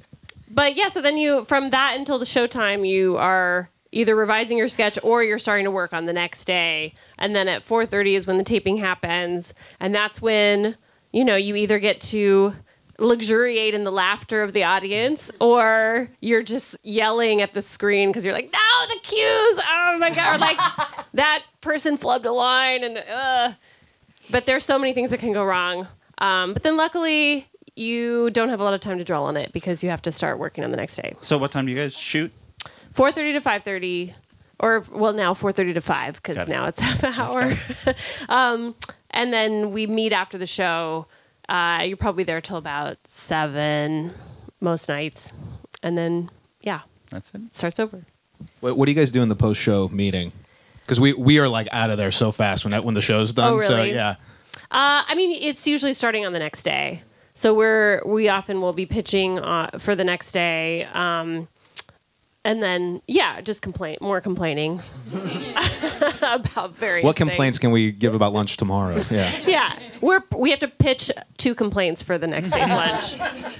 but 0.51 0.75
yeah, 0.75 0.89
so 0.89 1.01
then 1.01 1.17
you 1.17 1.45
from 1.45 1.69
that 1.71 1.95
until 1.97 2.17
the 2.19 2.25
showtime, 2.25 2.87
you 2.87 3.17
are 3.17 3.69
either 3.91 4.15
revising 4.15 4.57
your 4.57 4.67
sketch 4.67 4.97
or 5.03 5.23
you're 5.23 5.39
starting 5.39 5.65
to 5.65 5.71
work 5.71 5.93
on 5.93 6.05
the 6.05 6.13
next 6.13 6.45
day, 6.45 6.93
and 7.17 7.35
then 7.35 7.47
at 7.47 7.61
4:30 7.63 8.15
is 8.15 8.27
when 8.27 8.37
the 8.37 8.43
taping 8.43 8.77
happens, 8.77 9.53
and 9.79 9.93
that's 9.93 10.21
when 10.21 10.75
you 11.11 11.23
know 11.25 11.35
you 11.35 11.55
either 11.55 11.77
get 11.79 11.99
to 12.01 12.55
luxuriate 12.99 13.73
in 13.73 13.83
the 13.83 13.91
laughter 13.91 14.41
of 14.43 14.53
the 14.53 14.63
audience 14.63 15.31
or 15.39 16.09
you're 16.21 16.43
just 16.43 16.75
yelling 16.83 17.41
at 17.41 17.53
the 17.53 17.61
screen 17.61 18.09
because 18.09 18.25
you're 18.25 18.33
like 18.33 18.51
no 18.51 18.87
the 18.87 18.99
cues 19.01 19.59
oh 19.71 19.97
my 19.99 20.11
god 20.13 20.35
or 20.35 20.37
like 20.37 20.57
that 21.13 21.43
person 21.61 21.97
flubbed 21.97 22.25
a 22.25 22.31
line 22.31 22.83
and 22.83 23.03
uh 23.11 23.51
but 24.31 24.45
there's 24.45 24.63
so 24.63 24.77
many 24.77 24.93
things 24.93 25.09
that 25.11 25.19
can 25.19 25.33
go 25.33 25.43
wrong. 25.43 25.87
Um, 26.19 26.53
but 26.53 26.63
then 26.63 26.77
luckily, 26.77 27.47
you 27.75 28.29
don't 28.31 28.49
have 28.49 28.59
a 28.59 28.63
lot 28.63 28.73
of 28.73 28.81
time 28.81 28.97
to 28.97 29.03
dwell 29.03 29.25
on 29.25 29.37
it 29.37 29.53
because 29.53 29.83
you 29.83 29.89
have 29.89 30.01
to 30.03 30.11
start 30.11 30.39
working 30.39 30.63
on 30.63 30.71
the 30.71 30.77
next 30.77 30.95
day. 30.95 31.15
So 31.21 31.37
what 31.37 31.51
time 31.51 31.65
do 31.65 31.71
you 31.71 31.77
guys 31.77 31.93
shoot? 31.95 32.31
4:30 32.93 33.33
to 33.33 33.41
5:30, 33.41 34.13
or 34.59 34.83
well 34.91 35.13
now 35.13 35.33
4:30 35.33 35.73
to 35.75 35.81
5 35.81 36.15
because 36.15 36.37
it. 36.37 36.47
now 36.47 36.65
it's 36.65 36.79
half 37.01 37.03
an 37.03 37.13
hour. 37.13 37.53
um, 38.29 38.75
and 39.11 39.33
then 39.33 39.71
we 39.71 39.87
meet 39.87 40.13
after 40.13 40.37
the 40.37 40.47
show. 40.47 41.07
Uh, 41.49 41.81
you're 41.83 41.97
probably 41.97 42.23
there 42.23 42.41
till 42.41 42.57
about 42.57 42.97
seven 43.07 44.13
most 44.61 44.87
nights, 44.87 45.33
and 45.83 45.97
then 45.97 46.29
yeah, 46.61 46.81
That's 47.09 47.31
it. 47.33 47.41
it 47.41 47.55
starts 47.55 47.79
over. 47.79 48.03
What, 48.59 48.77
what 48.77 48.85
do 48.85 48.91
you 48.91 48.95
guys 48.95 49.11
do 49.11 49.21
in 49.21 49.27
the 49.29 49.35
post 49.35 49.59
show 49.59 49.87
meeting? 49.89 50.31
Because 50.81 50.99
we 50.99 51.13
we 51.13 51.39
are 51.39 51.47
like 51.47 51.67
out 51.71 51.89
of 51.89 51.97
there 51.97 52.11
so 52.11 52.31
fast 52.31 52.63
when 52.65 52.71
that, 52.71 52.83
when 52.83 52.93
the 52.93 53.01
show's 53.01 53.33
done. 53.33 53.53
Oh, 53.53 53.57
So 53.57 53.75
really? 53.75 53.93
yeah. 53.93 54.15
Uh, 54.71 55.03
I 55.07 55.15
mean, 55.15 55.37
it's 55.41 55.65
usually 55.65 55.93
starting 55.93 56.25
on 56.25 56.33
the 56.33 56.39
next 56.39 56.63
day. 56.63 57.01
So 57.33 57.53
we're 57.53 58.01
we 58.05 58.29
often 58.29 58.61
will 58.61 58.73
be 58.73 58.85
pitching 58.85 59.39
uh, 59.39 59.71
for 59.79 59.95
the 59.95 60.03
next 60.03 60.31
day, 60.33 60.83
um, 60.93 61.47
and 62.45 62.63
then 62.63 63.01
yeah, 63.07 63.41
just 63.41 63.61
complain 63.61 63.97
more 64.01 64.21
complaining 64.21 64.81
about 66.21 66.75
various. 66.75 67.03
What 67.03 67.15
things. 67.15 67.29
complaints 67.29 67.59
can 67.59 67.71
we 67.71 67.91
give 67.91 68.13
about 68.13 68.33
lunch 68.33 68.57
tomorrow? 68.57 69.01
Yeah. 69.11 69.31
Yeah, 69.45 69.79
we're 70.01 70.21
we 70.37 70.51
have 70.51 70.59
to 70.59 70.67
pitch 70.67 71.11
two 71.37 71.55
complaints 71.55 72.03
for 72.03 72.17
the 72.17 72.27
next 72.27 72.51
day's 72.51 72.69
lunch. 72.69 73.15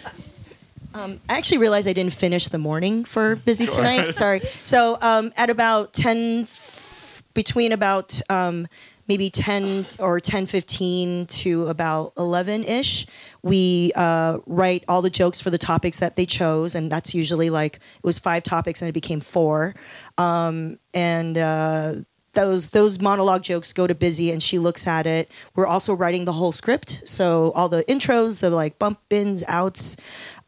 I 0.94 1.18
actually 1.30 1.60
realized 1.60 1.88
I 1.88 1.94
didn't 1.94 2.14
finish 2.14 2.48
the 2.48 2.58
morning 2.58 3.06
for 3.06 3.36
busy 3.38 3.66
tonight. 3.66 4.12
Sorry. 4.16 4.42
So 4.64 4.98
um, 5.02 5.32
at 5.38 5.50
about 5.50 5.94
ten, 5.94 6.42
f- 6.42 7.24
between 7.34 7.72
about 7.72 8.20
um, 8.30 8.68
maybe 9.10 9.30
ten 9.32 9.86
or 9.98 10.20
ten 10.20 10.46
fifteen 10.46 11.26
to 11.26 11.66
about 11.66 12.14
eleven 12.18 12.64
ish, 12.64 13.08
we 13.42 13.92
uh, 13.96 14.38
write 14.46 14.86
all 14.88 15.02
the 15.02 15.10
jokes 15.10 15.42
for 15.42 15.50
the 15.50 15.58
topics 15.58 16.00
that 16.00 16.16
they 16.16 16.28
chose, 16.28 16.76
and 16.76 16.92
that's 16.92 17.14
usually 17.16 17.50
like 17.50 17.78
it 17.78 18.04
was 18.04 18.20
five 18.20 18.44
topics 18.44 18.82
and 18.82 18.88
it 18.88 18.94
became 18.94 19.20
four, 19.20 19.74
um, 20.18 20.80
and. 20.94 21.38
Uh, 21.38 21.96
those 22.34 22.70
those 22.70 23.02
monologue 23.02 23.42
jokes 23.42 23.74
go 23.74 23.88
to 23.88 23.96
busy 23.96 24.32
and 24.32 24.42
she 24.42 24.60
looks 24.60 24.86
at 24.86 25.08
it. 25.08 25.32
We're 25.56 25.66
also 25.66 25.96
writing 25.96 26.26
the 26.26 26.34
whole 26.34 26.52
script 26.52 27.02
so 27.06 27.52
all 27.54 27.70
the 27.70 27.84
intros 27.86 28.40
the 28.40 28.52
like 28.52 28.78
bump 28.78 29.00
ins 29.10 29.44
outs. 29.48 29.98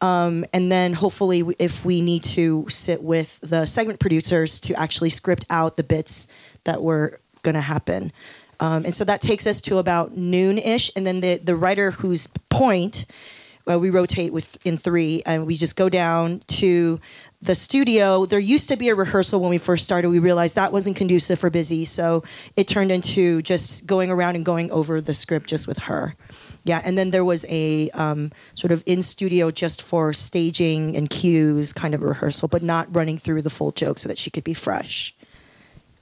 Um, 0.00 0.44
and 0.52 0.70
then 0.70 0.92
hopefully 0.92 1.44
if 1.58 1.84
we 1.84 2.00
need 2.00 2.22
to 2.24 2.66
sit 2.68 3.02
with 3.02 3.40
the 3.40 3.66
segment 3.66 3.98
producers 3.98 4.60
to 4.60 4.74
actually 4.74 5.10
script 5.10 5.44
out 5.50 5.76
the 5.76 5.82
bits 5.82 6.28
that 6.64 6.82
were 6.82 7.20
going 7.42 7.56
to 7.56 7.60
happen 7.60 8.12
um, 8.62 8.84
and 8.84 8.94
so 8.94 9.04
that 9.04 9.20
takes 9.20 9.44
us 9.44 9.60
to 9.62 9.78
about 9.78 10.16
noon-ish 10.16 10.92
and 10.94 11.04
then 11.04 11.18
the, 11.20 11.36
the 11.38 11.56
writer 11.56 11.90
whose 11.90 12.28
point 12.48 13.06
uh, 13.68 13.76
we 13.76 13.90
rotate 13.90 14.32
with 14.32 14.56
in 14.64 14.76
three 14.76 15.20
and 15.26 15.48
we 15.48 15.56
just 15.56 15.74
go 15.74 15.88
down 15.88 16.40
to 16.46 17.00
the 17.40 17.56
studio. 17.56 18.24
There 18.24 18.38
used 18.38 18.68
to 18.68 18.76
be 18.76 18.88
a 18.88 18.94
rehearsal 18.94 19.40
when 19.40 19.50
we 19.50 19.58
first 19.58 19.84
started. 19.84 20.10
We 20.10 20.20
realized 20.20 20.54
that 20.54 20.72
wasn't 20.72 20.94
conducive 20.94 21.40
for 21.40 21.50
busy 21.50 21.84
so 21.84 22.22
it 22.54 22.68
turned 22.68 22.92
into 22.92 23.42
just 23.42 23.88
going 23.88 24.10
around 24.10 24.36
and 24.36 24.44
going 24.44 24.70
over 24.70 25.00
the 25.00 25.12
script 25.12 25.48
just 25.48 25.66
with 25.66 25.78
her. 25.78 26.14
Yeah 26.62 26.80
and 26.84 26.96
then 26.96 27.10
there 27.10 27.24
was 27.24 27.44
a 27.48 27.90
um, 27.90 28.30
sort 28.54 28.70
of 28.70 28.84
in 28.86 29.02
studio 29.02 29.50
just 29.50 29.82
for 29.82 30.12
staging 30.12 30.96
and 30.96 31.10
cues 31.10 31.72
kind 31.72 31.94
of 31.94 32.02
rehearsal 32.02 32.46
but 32.46 32.62
not 32.62 32.94
running 32.94 33.18
through 33.18 33.42
the 33.42 33.50
full 33.50 33.72
joke 33.72 33.98
so 33.98 34.08
that 34.08 34.18
she 34.18 34.30
could 34.30 34.44
be 34.44 34.54
fresh. 34.54 35.16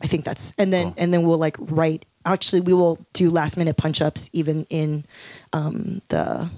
I 0.03 0.07
think 0.07 0.27
that's 0.27 0.53
and 0.59 0.71
then 0.71 0.93
and 0.99 1.13
then 1.15 1.23
we'll 1.23 1.39
like 1.39 1.57
write 1.59 2.05
actually 2.33 2.61
we 2.61 2.73
will 2.73 2.99
do 3.13 3.31
last 3.31 3.57
minute 3.57 3.77
punch 3.77 4.01
ups 4.01 4.31
even 4.33 4.67
in 4.71 5.05
um, 5.53 6.03
the 6.09 6.49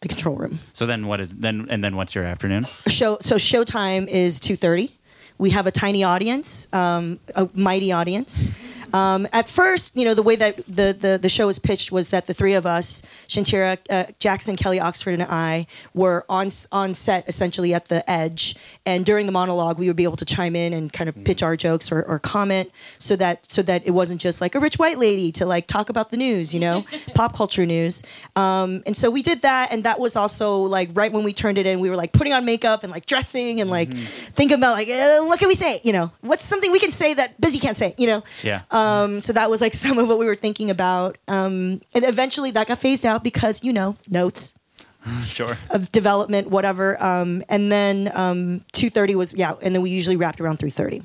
the 0.00 0.08
control 0.08 0.36
room. 0.36 0.58
So 0.72 0.86
then 0.86 1.06
what 1.06 1.20
is 1.20 1.32
then 1.32 1.66
and 1.70 1.82
then 1.82 1.96
what's 1.96 2.14
your 2.14 2.24
afternoon? 2.24 2.66
show 2.86 3.18
so 3.20 3.36
showtime 3.36 4.06
is 4.08 4.38
2.30 4.40 4.90
we 5.38 5.50
have 5.50 5.66
a 5.66 5.70
tiny 5.70 6.04
audience 6.04 6.72
um, 6.72 7.18
a 7.34 7.48
mighty 7.54 7.92
audience 7.92 8.54
um, 8.94 9.26
at 9.32 9.48
first 9.48 9.96
you 9.96 10.04
know 10.04 10.14
the 10.14 10.22
way 10.22 10.36
that 10.36 10.56
the, 10.66 10.96
the, 10.98 11.18
the 11.20 11.28
show 11.28 11.46
was 11.46 11.58
pitched 11.58 11.92
was 11.92 12.10
that 12.10 12.26
the 12.26 12.34
three 12.34 12.54
of 12.54 12.64
us 12.64 13.02
shantira 13.28 13.78
uh, 13.90 14.04
jackson 14.18 14.56
kelly 14.56 14.80
oxford 14.80 15.14
and 15.14 15.22
i 15.24 15.66
were 15.92 16.24
on, 16.28 16.48
on 16.72 16.94
set 16.94 17.28
essentially 17.28 17.74
at 17.74 17.86
the 17.86 18.08
edge. 18.10 18.56
And 18.86 19.04
during 19.04 19.26
the 19.26 19.32
monologue 19.32 19.78
we 19.78 19.86
would 19.88 19.96
be 19.96 20.04
able 20.04 20.16
to 20.16 20.24
chime 20.24 20.56
in 20.56 20.72
and 20.72 20.92
kind 20.92 21.08
of 21.08 21.24
pitch 21.24 21.42
our 21.42 21.56
jokes 21.56 21.90
or, 21.92 22.02
or 22.02 22.18
comment 22.18 22.70
so 22.98 23.16
that 23.16 23.50
so 23.50 23.62
that 23.62 23.86
it 23.86 23.90
wasn't 23.90 24.20
just 24.20 24.40
like 24.40 24.54
a 24.54 24.60
rich 24.60 24.76
white 24.78 24.98
lady 24.98 25.30
to 25.32 25.46
like 25.46 25.66
talk 25.66 25.88
about 25.88 26.10
the 26.10 26.16
news 26.16 26.54
you 26.54 26.60
know 26.60 26.84
pop 27.14 27.34
culture 27.36 27.66
news. 27.66 28.04
Um, 28.36 28.82
and 28.86 28.96
so 28.96 29.10
we 29.10 29.22
did 29.22 29.42
that 29.42 29.72
and 29.72 29.84
that 29.84 29.98
was 29.98 30.16
also 30.16 30.58
like 30.62 30.90
right 30.94 31.12
when 31.12 31.24
we 31.24 31.32
turned 31.32 31.58
it 31.58 31.66
in 31.66 31.80
we 31.80 31.90
were 31.90 31.96
like 31.96 32.12
putting 32.12 32.32
on 32.32 32.44
makeup 32.44 32.82
and 32.82 32.92
like 32.92 33.06
dressing 33.06 33.60
and 33.60 33.70
like 33.70 33.92
thinking 33.92 34.58
about 34.58 34.72
like 34.72 34.88
uh, 34.88 35.22
what 35.24 35.38
can 35.38 35.48
we 35.48 35.54
say? 35.54 35.80
You 35.82 35.92
know 35.92 36.12
what's 36.20 36.44
something 36.44 36.70
we 36.72 36.80
can 36.80 36.92
say 36.92 37.14
that 37.14 37.40
busy 37.40 37.58
can't 37.58 37.76
say? 37.76 37.94
You 37.98 38.06
know? 38.06 38.24
Yeah. 38.42 38.62
um, 38.70 38.83
so 39.20 39.32
that 39.32 39.50
was 39.50 39.60
like 39.60 39.74
some 39.84 39.98
of 39.98 40.08
what 40.08 40.18
we 40.18 40.26
were 40.26 40.34
thinking 40.34 40.70
about. 40.70 41.18
Um, 41.28 41.80
and 41.94 42.04
eventually 42.04 42.50
that 42.52 42.66
got 42.66 42.78
phased 42.78 43.06
out 43.06 43.24
because 43.24 43.62
you 43.62 43.72
know 43.72 43.96
notes 44.08 44.58
sure. 45.26 45.58
of 45.70 45.92
development 45.92 46.50
whatever. 46.50 47.02
Um, 47.02 47.42
and 47.48 47.70
then 47.70 48.10
um, 48.14 48.60
2.30 48.72 49.14
was 49.14 49.32
yeah 49.34 49.54
and 49.62 49.74
then 49.74 49.82
we 49.82 49.90
usually 49.90 50.16
wrapped 50.16 50.40
around 50.40 50.58
3.30 50.58 51.04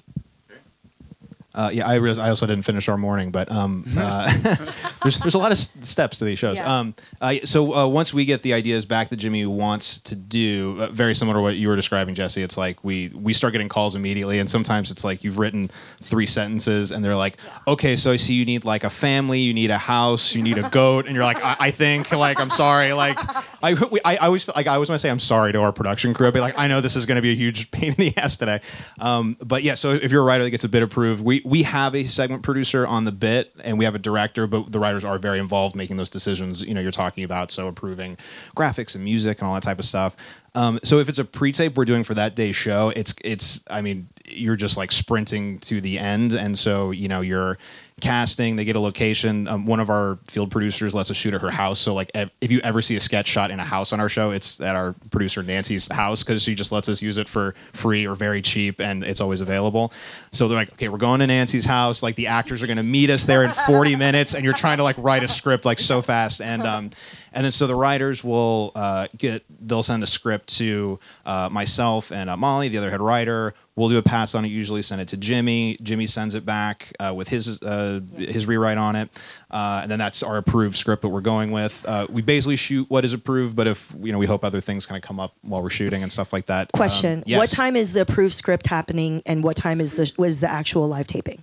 Uh, 1.56 1.72
yeah, 1.74 1.88
I 1.88 1.95
realize 1.95 2.20
I 2.20 2.30
also 2.30 2.45
didn't 2.45 2.64
finish 2.64 2.88
our 2.88 2.97
morning, 2.97 3.32
but 3.32 3.52
um, 3.52 3.84
uh, 3.97 4.32
there's 5.02 5.18
there's 5.20 5.34
a 5.34 5.39
lot 5.39 5.47
of 5.52 5.58
s- 5.58 5.72
steps 5.82 6.20
to 6.20 6.26
these 6.26 6.38
shows. 6.38 6.58
Yeah. 6.58 6.80
Um, 6.80 6.93
uh, 7.20 7.36
so 7.43 7.74
uh, 7.74 7.88
once 7.88 8.14
we 8.14 8.26
get 8.26 8.43
the 8.43 8.54
ideas 8.54 8.86
back 8.86 9.10
that 9.10 9.18
Jimmy 9.18 9.45
wants 9.47 9.97
to 10.00 10.16
do, 10.16 10.78
uh, 10.80 10.88
very 10.88 11.16
similar 11.16 11.38
to 11.38 11.41
what 11.41 11.56
you 11.56 11.68
were 11.68 11.76
describing, 11.76 12.14
Jesse. 12.14 12.43
It's 12.43 12.58
like 12.58 12.84
we 12.84 13.10
we 13.16 13.34
start 13.34 13.54
getting 13.54 13.68
calls 13.68 13.95
immediately, 13.95 14.38
and 14.38 14.47
sometimes 14.50 14.91
it's 14.91 15.04
like 15.04 15.24
you've 15.24 15.39
written 15.39 15.70
three 16.00 16.28
sentences, 16.28 16.91
and 16.91 17.04
they're 17.04 17.16
like, 17.16 17.38
"Okay, 17.68 17.95
so 17.95 18.12
I 18.12 18.18
see 18.18 18.36
you 18.36 18.45
need 18.45 18.64
like 18.64 18.84
a 18.84 18.89
family, 18.91 19.39
you 19.39 19.54
need 19.56 19.72
a 19.72 19.78
house, 19.80 20.36
you 20.36 20.43
need 20.43 20.60
a 20.60 20.70
goat," 20.70 21.08
and 21.08 21.16
you're 21.16 21.26
like, 21.26 21.43
"I, 21.43 21.56
I 21.60 21.72
think 21.72 22.12
like 22.12 22.39
I'm 22.39 22.52
sorry, 22.52 22.93
like 22.93 23.18
I, 23.64 23.74
we, 23.91 24.00
I 24.06 24.20
I 24.20 24.26
always 24.28 24.47
like 24.50 24.68
I 24.68 24.76
always 24.76 24.89
want 24.89 25.00
to 25.00 25.02
say 25.02 25.10
I'm 25.10 25.20
sorry 25.20 25.52
to 25.54 25.62
our 25.62 25.72
production 25.72 26.14
crew. 26.14 26.28
I'd 26.28 26.34
be 26.34 26.41
like, 26.41 26.60
I 26.60 26.68
know 26.68 26.82
this 26.82 26.95
is 26.95 27.06
going 27.06 27.16
to 27.16 27.22
be 27.22 27.32
a 27.32 27.36
huge 27.36 27.72
pain 27.72 27.89
in 27.89 27.95
the 27.95 28.14
ass 28.18 28.38
today, 28.38 28.62
um, 29.00 29.38
but 29.43 29.64
yeah. 29.64 29.74
So 29.76 29.93
if 29.93 30.12
you're 30.12 30.22
a 30.22 30.26
writer 30.26 30.43
that 30.43 30.52
gets 30.52 30.64
a 30.66 30.70
bit 30.70 30.84
approved, 30.84 31.24
we 31.24 31.39
we 31.46 31.64
have 31.64 31.96
a 31.96 32.04
segment 32.04 32.44
producer 32.44 32.86
on 32.86 33.06
the 33.06 33.12
bit, 33.12 33.54
and 33.64 33.78
we 33.78 33.86
have 33.86 33.96
a 33.96 34.00
director, 34.00 34.48
but 34.48 34.72
the 34.72 34.80
writers 34.80 35.04
are 35.04 35.18
very 35.18 35.40
involved 35.40 35.76
making 35.76 35.98
those 35.98 36.10
decisions. 36.10 36.64
You 36.66 36.74
know, 36.74 36.82
you're 36.82 36.92
talking 36.92 37.24
about 37.24 37.52
so 37.52 37.68
approving 37.68 38.18
graphics 38.56 38.96
and 38.96 39.04
music 39.04 39.40
and 39.40 39.48
all 39.48 39.54
that 39.54 39.64
type 39.64 39.80
of 39.80 39.86
stuff. 39.86 40.16
Um, 40.56 40.80
so 40.84 41.00
if 41.00 41.10
it's 41.10 41.20
a 41.20 41.26
pre-tape 41.26 41.78
we're 41.78 41.86
doing 41.86 42.04
for 42.04 42.14
that 42.16 42.36
day's 42.36 42.56
show, 42.56 42.92
it's 42.96 43.14
it's 43.24 43.64
I 43.70 43.82
mean 43.82 44.10
you're 44.30 44.55
just 44.55 44.77
like 44.77 44.91
sprinting 44.91 45.59
to 45.59 45.82
the 45.82 45.99
end, 45.99 46.34
and 46.34 46.57
so 46.57 46.91
you 46.91 47.07
know 47.07 47.21
you're 47.21 47.57
casting. 47.99 48.55
They 48.55 48.65
get 48.65 48.75
a 48.75 48.80
location. 48.80 49.47
Um, 49.47 49.65
one 49.65 49.80
of 49.80 49.89
our 49.89 50.17
field 50.27 50.51
producers 50.51 50.95
lets 50.95 51.11
us 51.11 51.17
shoot 51.17 51.34
at 51.34 51.41
her 51.41 51.51
house. 51.51 51.80
So 51.80 51.93
like 51.93 52.11
if 52.41 52.51
you 52.51 52.59
ever 52.61 52.82
see 52.82 52.95
a 52.95 52.99
sketch 52.99 53.27
shot 53.27 53.51
in 53.51 53.59
a 53.59 53.65
house 53.65 53.93
on 53.93 53.99
our 53.99 54.09
show, 54.09 54.32
it's 54.32 54.59
at 54.59 54.75
our 54.75 54.95
producer 55.11 55.43
Nancy's 55.43 55.91
house 55.91 56.23
because 56.23 56.43
she 56.43 56.55
just 56.55 56.71
lets 56.71 56.89
us 56.89 57.01
use 57.01 57.17
it 57.17 57.27
for 57.27 57.55
free 57.73 58.07
or 58.07 58.15
very 58.15 58.41
cheap, 58.41 58.80
and 58.80 59.03
it's 59.03 59.21
always 59.21 59.41
available. 59.41 59.93
So 60.32 60.47
they're 60.47 60.57
like, 60.57 60.71
okay, 60.73 60.89
we're 60.89 60.97
going 60.97 61.19
to 61.19 61.27
Nancy's 61.27 61.65
house. 61.65 62.01
Like 62.01 62.15
the 62.15 62.27
actors 62.27 62.63
are 62.63 62.67
going 62.67 62.77
to 62.77 62.84
meet 62.84 63.09
us 63.09 63.25
there 63.25 63.43
in 63.43 63.51
40 63.51 63.95
minutes, 63.97 64.34
and 64.34 64.43
you're 64.43 64.53
trying 64.53 64.77
to 64.77 64.84
like 64.84 64.97
write 64.97 65.23
a 65.23 65.27
script 65.27 65.65
like 65.65 65.80
so 65.80 66.01
fast, 66.01 66.41
and 66.41 66.63
um, 66.63 66.91
and 67.34 67.43
then 67.45 67.51
so 67.51 67.67
the 67.67 67.75
writers 67.75 68.23
will 68.23 68.71
uh, 68.75 69.07
get 69.17 69.43
they'll 69.61 69.84
send 69.84 70.03
a 70.03 70.07
script 70.07 70.57
to 70.57 70.99
uh, 71.25 71.49
myself 71.51 72.11
and 72.11 72.30
uh, 72.30 72.38
Molly, 72.38 72.69
the 72.69 72.77
other 72.77 72.89
head 72.89 73.01
writer. 73.01 73.53
We'll 73.80 73.88
do 73.88 73.97
a 73.97 74.03
pass 74.03 74.36
on 74.36 74.43
it. 74.43 74.49
Usually 74.49 74.82
send 74.82 74.99
it 74.99 75.07
to 75.07 75.17
Jimmy. 75.17 75.77
Jimmy 75.82 76.05
sends 76.05 76.36
it 76.36 76.45
back 76.45 76.91
uh, 76.99 77.13
with 77.15 77.30
his 77.30 77.61
uh, 77.63 77.69
uh, 77.80 78.17
his 78.17 78.45
rewrite 78.45 78.77
on 78.77 78.97
it, 78.97 79.09
uh, 79.49 79.80
and 79.84 79.91
then 79.91 79.99
that's 79.99 80.21
our 80.21 80.36
approved 80.36 80.75
script 80.75 81.01
that 81.01 81.07
we're 81.07 81.21
going 81.21 81.51
with. 81.51 81.86
Uh, 81.88 82.05
we 82.09 82.21
basically 82.21 82.57
shoot 82.57 82.89
what 82.89 83.05
is 83.05 83.13
approved, 83.13 83.55
but 83.55 83.67
if 83.67 83.93
you 84.01 84.11
know, 84.11 84.17
we 84.17 84.25
hope 84.25 84.43
other 84.43 84.59
things 84.59 84.86
kind 84.86 85.01
of 85.01 85.07
come 85.07 85.19
up 85.19 85.34
while 85.43 85.63
we're 85.63 85.69
shooting 85.69 86.03
and 86.03 86.11
stuff 86.11 86.34
like 86.34 86.47
that. 86.47 86.71
Question: 86.73 87.19
Um, 87.19 87.23
yes. 87.25 87.38
What 87.38 87.49
time 87.49 87.77
is 87.77 87.93
the 87.93 88.01
approved 88.01 88.34
script 88.34 88.67
happening, 88.67 89.21
and 89.25 89.43
what 89.43 89.55
time 89.55 89.80
is 89.80 89.93
the 89.93 90.11
was 90.17 90.41
the 90.41 90.51
actual 90.51 90.88
live 90.88 91.07
taping? 91.07 91.41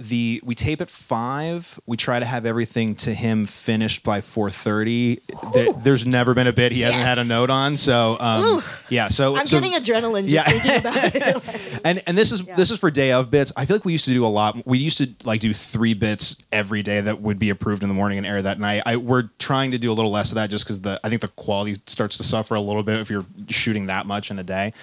The 0.00 0.40
we 0.44 0.54
tape 0.54 0.80
at 0.80 0.88
five. 0.88 1.80
We 1.84 1.96
try 1.96 2.20
to 2.20 2.24
have 2.24 2.46
everything 2.46 2.94
to 2.96 3.12
him 3.12 3.44
finished 3.46 4.04
by 4.04 4.20
four 4.20 4.48
thirty. 4.48 5.18
There, 5.52 5.72
there's 5.72 6.06
never 6.06 6.34
been 6.34 6.46
a 6.46 6.52
bit 6.52 6.70
he 6.70 6.82
hasn't 6.82 7.02
had 7.02 7.18
a 7.18 7.24
note 7.24 7.50
on. 7.50 7.76
So 7.76 8.16
um, 8.20 8.62
yeah, 8.90 9.08
so 9.08 9.34
I'm 9.34 9.46
so, 9.46 9.58
getting 9.60 9.72
adrenaline 9.76 10.28
just 10.28 10.34
Yeah. 10.34 10.42
thinking 10.60 10.80
about 10.80 11.14
it. 11.16 11.80
and 11.84 12.00
and 12.06 12.16
this 12.16 12.30
is 12.30 12.44
this 12.44 12.70
is 12.70 12.78
for 12.78 12.92
day 12.92 13.10
of 13.10 13.28
bits. 13.28 13.52
I 13.56 13.64
feel 13.64 13.74
like 13.74 13.84
we 13.84 13.90
used 13.90 14.04
to 14.04 14.12
do 14.12 14.24
a 14.24 14.28
lot. 14.28 14.64
We 14.64 14.78
used 14.78 14.98
to 14.98 15.08
like 15.24 15.40
do 15.40 15.52
three 15.52 15.94
bits 15.94 16.36
every 16.52 16.84
day 16.84 17.00
that 17.00 17.20
would 17.20 17.40
be 17.40 17.50
approved 17.50 17.82
in 17.82 17.88
the 17.88 17.94
morning 17.96 18.18
and 18.18 18.26
air 18.26 18.40
that 18.40 18.60
night. 18.60 18.82
I 18.86 18.98
we're 18.98 19.30
trying 19.40 19.72
to 19.72 19.78
do 19.78 19.90
a 19.90 19.94
little 19.94 20.12
less 20.12 20.30
of 20.30 20.36
that 20.36 20.48
just 20.48 20.64
because 20.64 20.80
the 20.82 21.00
I 21.02 21.08
think 21.08 21.22
the 21.22 21.28
quality 21.28 21.76
starts 21.86 22.18
to 22.18 22.22
suffer 22.22 22.54
a 22.54 22.60
little 22.60 22.84
bit 22.84 23.00
if 23.00 23.10
you're 23.10 23.26
shooting 23.48 23.86
that 23.86 24.06
much 24.06 24.30
in 24.30 24.38
a 24.38 24.44
day. 24.44 24.74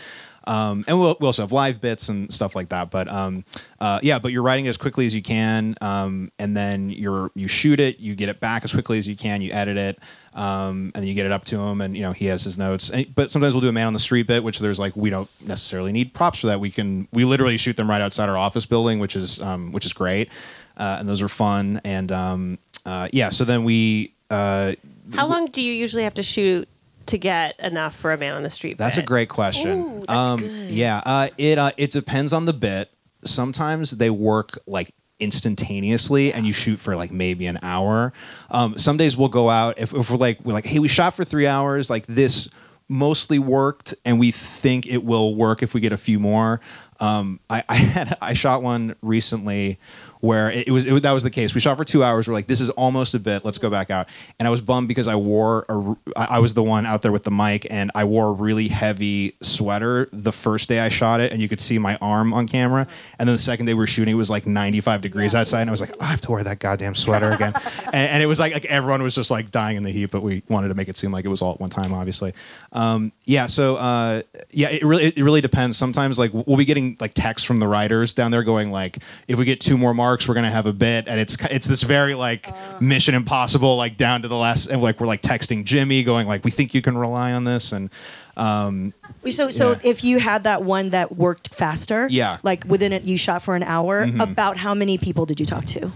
Um, 0.48 0.86
and 0.88 1.00
we'll, 1.00 1.18
we 1.20 1.26
also 1.26 1.42
have 1.44 1.52
live 1.52 1.82
bits 1.82 2.10
and 2.10 2.32
stuff 2.32 2.56
like 2.56 2.70
that. 2.70 2.92
But 2.92 3.08
um, 3.08 3.44
uh, 3.80 4.00
yeah, 4.04 4.20
but 4.20 4.32
you're 4.32 4.44
writing 4.44 4.68
as 4.68 4.78
quickly 4.78 5.06
as 5.06 5.16
you 5.16 5.22
can, 5.22 5.76
um, 5.82 6.32
and 6.38 6.56
then 6.56 6.90
you're 6.90 7.32
you 7.36 7.48
shoot 7.48 7.80
it, 7.80 8.00
you 8.00 8.16
get 8.16 8.30
it 8.30 8.40
back 8.40 8.64
as 8.64 8.72
quickly 8.72 8.98
as 8.98 9.08
you 9.08 9.16
can, 9.16 9.42
you 9.42 9.52
edit 9.52 9.78
it, 9.78 10.00
um, 10.34 10.92
and 10.94 11.04
then 11.04 11.06
you 11.06 11.14
get 11.14 11.26
it 11.26 11.32
up 11.32 11.46
to 11.46 11.60
him, 11.60 11.82
and 11.82 11.96
you 11.96 12.04
know 12.04 12.12
he 12.12 12.28
has 12.28 12.44
his 12.44 12.58
notes. 12.58 12.90
And, 12.90 13.14
but 13.16 13.32
sometimes 13.32 13.54
we'll 13.54 13.62
do 13.62 13.70
a 13.70 13.74
man 13.74 13.88
on 13.88 13.94
the 13.94 14.00
street 14.00 14.28
bit, 14.28 14.44
which 14.44 14.60
there's 14.60 14.80
like 14.80 14.96
we 14.96 15.10
don't 15.10 15.30
necessarily 15.46 15.92
need 15.92 16.14
props 16.14 16.42
for 16.42 16.48
that. 16.48 16.60
We 16.60 16.70
can 16.70 17.08
we 17.12 17.26
literally 17.26 17.58
shoot 17.58 17.78
them 17.78 17.90
right 17.90 18.02
outside 18.02 18.30
our 18.30 18.38
office 18.38 18.66
building, 18.66 19.00
which 19.00 19.16
is 19.16 19.42
um, 19.42 19.72
which 19.72 19.86
is 19.86 19.94
great, 19.94 20.32
uh, 20.78 20.98
and 21.00 21.10
those 21.10 21.22
are 21.22 21.28
fun. 21.30 21.82
And 21.84 22.12
um, 22.12 22.60
uh, 22.86 23.08
yeah, 23.12 23.30
so 23.30 23.46
then 23.46 23.64
we. 23.64 24.14
Uh, 24.30 24.74
How 25.14 25.28
long 25.28 25.48
do 25.48 25.62
you 25.62 25.72
usually 25.72 26.04
have 26.04 26.16
to 26.16 26.24
shoot 26.24 26.68
to 27.08 27.18
get 27.18 27.60
enough 27.60 27.96
for 27.96 28.14
a 28.14 28.18
man 28.18 28.34
on 28.34 28.44
the 28.44 28.50
street? 28.50 28.78
That's 28.78 28.98
a 28.98 29.04
great 29.04 29.30
question. 29.30 29.72
Ooh, 29.72 30.06
that's 30.08 30.28
um, 30.28 30.40
good. 30.40 30.72
Yeah, 30.72 31.02
uh, 31.06 31.30
it 31.38 31.58
uh, 31.58 31.72
it 31.78 31.92
depends 31.92 32.34
on 32.34 32.46
the 32.46 32.54
bit. 32.54 32.92
Sometimes 33.24 33.92
they 33.92 34.10
work 34.10 34.60
like 34.68 34.94
instantaneously, 35.20 36.34
and 36.34 36.46
you 36.46 36.54
shoot 36.54 36.78
for 36.78 36.96
like 36.96 37.12
maybe 37.12 37.48
an 37.48 37.60
hour. 37.62 38.14
Um, 38.50 38.78
some 38.78 38.98
days 38.98 39.16
we'll 39.16 39.30
go 39.30 39.50
out 39.50 39.80
if, 39.80 39.94
if 39.94 40.10
we're 40.10 40.18
like 40.18 40.40
we're 40.44 40.54
like, 40.54 40.66
hey, 40.66 40.80
we 40.80 40.88
shot 40.88 41.14
for 41.14 41.24
three 41.24 41.48
hours. 41.48 41.90
Like 41.90 42.06
this 42.06 42.50
mostly 42.88 43.40
worked, 43.40 43.96
and 44.06 44.20
we 44.20 44.32
think 44.32 44.88
it 44.88 45.04
will 45.04 45.36
work 45.36 45.64
if 45.64 45.74
we 45.74 45.82
get 45.82 45.94
a 45.94 45.98
few 45.98 46.20
more. 46.20 46.60
Um, 47.00 47.40
I, 47.50 47.64
I 47.70 47.76
had 47.76 48.18
I 48.22 48.34
shot 48.34 48.62
one 48.62 48.96
recently 49.02 49.80
where 50.26 50.52
it, 50.52 50.68
it 50.68 50.72
was 50.72 50.86
it, 50.86 51.04
that 51.04 51.12
was 51.12 51.24
the 51.24 51.30
case. 51.30 51.54
We 51.54 51.62
shot 51.62 51.78
for 51.78 51.86
two 51.86 52.04
hours. 52.04 52.28
We're 52.28 52.34
like, 52.34 52.48
this 52.48 52.62
is 52.62 52.70
almost 52.72 53.14
a 53.14 53.20
bit. 53.20 53.46
Let's 53.46 53.58
go 53.60 53.70
back 53.70 53.90
out. 53.90 54.10
And 54.40 54.48
I 54.48 54.52
was 54.52 54.62
bummed 54.62 54.88
because 54.88 55.08
I 55.08 55.16
wore 55.16 55.64
a 55.70 55.96
I 56.16 56.36
I 56.36 56.40
was 56.40 56.54
the 56.54 56.64
one 56.64 56.86
out 56.86 57.02
there 57.02 57.12
with 57.12 57.24
the 57.24 57.32
mic, 57.32 57.68
and 57.70 57.92
I 57.96 58.04
wore 58.04 58.30
a 58.30 58.32
really 58.32 58.68
heavy 58.68 59.36
sweater 59.42 60.10
the 60.12 60.32
first 60.32 60.68
day 60.68 60.80
I 60.80 60.90
shot 60.90 61.22
it, 61.22 61.32
and 61.32 61.42
you 61.42 61.48
could 61.48 61.62
see 61.62 61.78
my 61.78 61.98
arm 62.02 62.34
on 62.34 62.48
camera. 62.48 62.88
And 63.20 63.30
then 63.30 63.36
the 63.36 63.42
second 63.42 63.68
day 63.68 63.74
we 63.74 63.80
were 63.80 63.88
shooting, 63.88 64.14
it 64.14 64.18
was 64.18 64.30
like 64.30 64.46
95 64.46 65.02
degrees 65.02 65.36
outside, 65.36 65.62
and 65.62 65.70
I 65.70 65.72
was 65.72 65.82
like, 65.82 65.94
I 66.02 66.06
have 66.06 66.22
to 66.22 66.32
wear 66.32 66.44
that 66.44 66.60
goddamn 66.60 66.96
sweater 66.96 67.32
again. 67.32 67.54
and, 67.86 67.96
and 67.96 68.24
it 68.24 68.26
was 68.26 68.40
like 68.40 68.56
like 68.56 68.66
everyone 68.66 69.04
was 69.04 69.14
just 69.14 69.30
like 69.30 69.52
dying 69.52 69.76
in 69.78 69.84
the 69.84 69.92
heat, 69.92 70.12
but 70.12 70.22
we 70.22 70.42
wanted 70.50 70.70
to 70.70 70.74
make 70.74 70.88
it 70.88 70.98
seem 70.98 71.12
like 71.12 71.26
it 71.26 71.28
was 71.28 71.42
all 71.42 71.54
at 71.54 71.60
one 71.60 71.70
time, 71.70 71.94
obviously. 71.94 72.34
Um, 72.72 73.12
yeah. 73.26 73.48
So 73.48 73.76
uh, 73.76 74.22
yeah, 74.50 74.70
it 74.70 74.84
really 74.84 75.06
it 75.06 75.18
really 75.18 75.42
depends. 75.42 75.78
Sometimes 75.78 76.18
like 76.18 76.32
we'll 76.34 76.58
be 76.58 76.66
getting 76.66 76.96
like 77.02 77.14
texts 77.14 77.46
from 77.46 77.58
the 77.58 77.68
writers 77.68 78.14
down 78.14 78.32
there 78.32 78.44
going 78.44 78.72
like, 78.72 78.98
if 79.28 79.38
we 79.38 79.44
get 79.44 79.60
two 79.60 79.78
more 79.78 79.94
marks, 79.94 80.15
we're 80.28 80.34
gonna 80.36 80.50
have 80.50 80.66
a 80.66 80.74
bit, 80.74 81.08
and 81.08 81.20
it's 81.20 81.38
it's 81.52 81.68
this 81.68 81.84
very 81.84 82.14
like 82.16 82.48
Mission 82.82 83.16
Impossible 83.16 83.76
like 83.76 83.98
down 83.98 84.22
to 84.22 84.28
the 84.28 84.38
last, 84.38 84.68
and 84.68 84.82
like 84.82 85.00
we're 85.00 85.08
like 85.08 85.22
texting 85.22 85.64
Jimmy 85.66 86.04
going 86.04 86.28
like, 86.28 86.44
we 86.46 86.52
think 86.52 86.74
you 86.74 86.82
can 86.82 86.98
rely 86.98 87.34
on 87.34 87.44
this, 87.44 87.72
and 87.72 87.90
um, 88.38 88.94
So, 89.30 89.50
so 89.50 89.72
Yeah. 89.72 89.78
if 89.84 90.04
you 90.04 90.20
had 90.20 90.44
that 90.44 90.64
one 90.64 90.90
that 90.92 91.16
worked 91.16 91.54
faster, 91.54 92.08
Yeah. 92.10 92.34
Mm-hmm. 92.36 92.48
like 92.48 92.64
within 92.68 92.92
it, 92.94 93.04
you 93.04 93.18
shot 93.18 93.42
for 93.42 93.56
an 93.56 93.64
hour. 93.64 94.06
About 94.20 94.58
how 94.58 94.74
many 94.74 94.98
people 94.98 95.26
did 95.26 95.40
you 95.40 95.46
talk 95.46 95.66
to? 95.66 95.92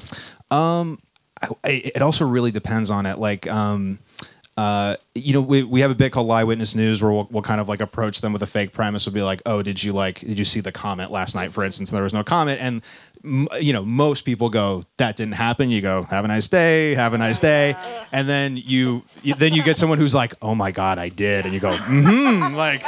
I, 0.51 1.47
it 1.63 2.01
also 2.01 2.28
really 2.28 2.51
depends 2.51 2.91
on 2.91 3.05
it. 3.05 3.17
Like, 3.17 3.49
um, 3.49 3.99
uh, 4.57 4.97
you 5.15 5.32
know, 5.32 5.39
we, 5.39 5.63
we 5.63 5.80
have 5.80 5.89
a 5.91 5.95
bit 5.95 6.11
called 6.11 6.28
Lie 6.28 6.43
Witness 6.43 6.76
News 6.76 7.01
where 7.01 7.11
we'll, 7.13 7.30
we'll 7.32 7.41
kind 7.43 7.61
of 7.61 7.70
like 7.70 7.80
approach 7.80 8.20
them 8.20 8.34
with 8.34 8.41
a 8.41 8.47
fake 8.47 8.74
premise. 8.74 9.05
We'll 9.05 9.13
be 9.13 9.22
like, 9.22 9.41
oh, 9.45 9.61
did 9.61 9.82
you 9.82 9.93
like, 9.93 10.20
did 10.20 10.38
you 10.38 10.43
see 10.43 10.59
the 10.59 10.74
comment 10.74 11.11
last 11.11 11.34
night, 11.34 11.53
for 11.53 11.63
instance? 11.63 11.91
And 11.91 11.95
there 11.95 12.03
was 12.03 12.13
no 12.13 12.24
comment. 12.26 12.59
And, 12.61 12.82
you 13.24 13.74
know, 13.74 13.84
most 13.84 14.22
people 14.24 14.49
go, 14.49 14.84
that 14.97 15.15
didn't 15.15 15.34
happen. 15.34 15.70
You 15.70 15.82
go, 15.82 16.03
have 16.03 16.26
a 16.26 16.28
nice 16.28 16.47
day, 16.47 16.95
have 16.95 17.13
a 17.13 17.17
nice 17.17 17.39
day. 17.39 17.76
And 18.11 18.28
then 18.30 18.57
you, 18.57 19.03
you 19.24 19.36
then 19.36 19.53
you 19.53 19.63
get 19.63 19.78
someone 19.78 19.97
who's 19.97 20.15
like, 20.15 20.34
oh 20.41 20.55
my 20.55 20.72
God, 20.72 20.97
I 20.97 21.09
did. 21.09 21.45
And 21.45 21.53
you 21.53 21.59
go, 21.59 21.72
mm-hmm, 21.72 22.55
like, 22.55 22.82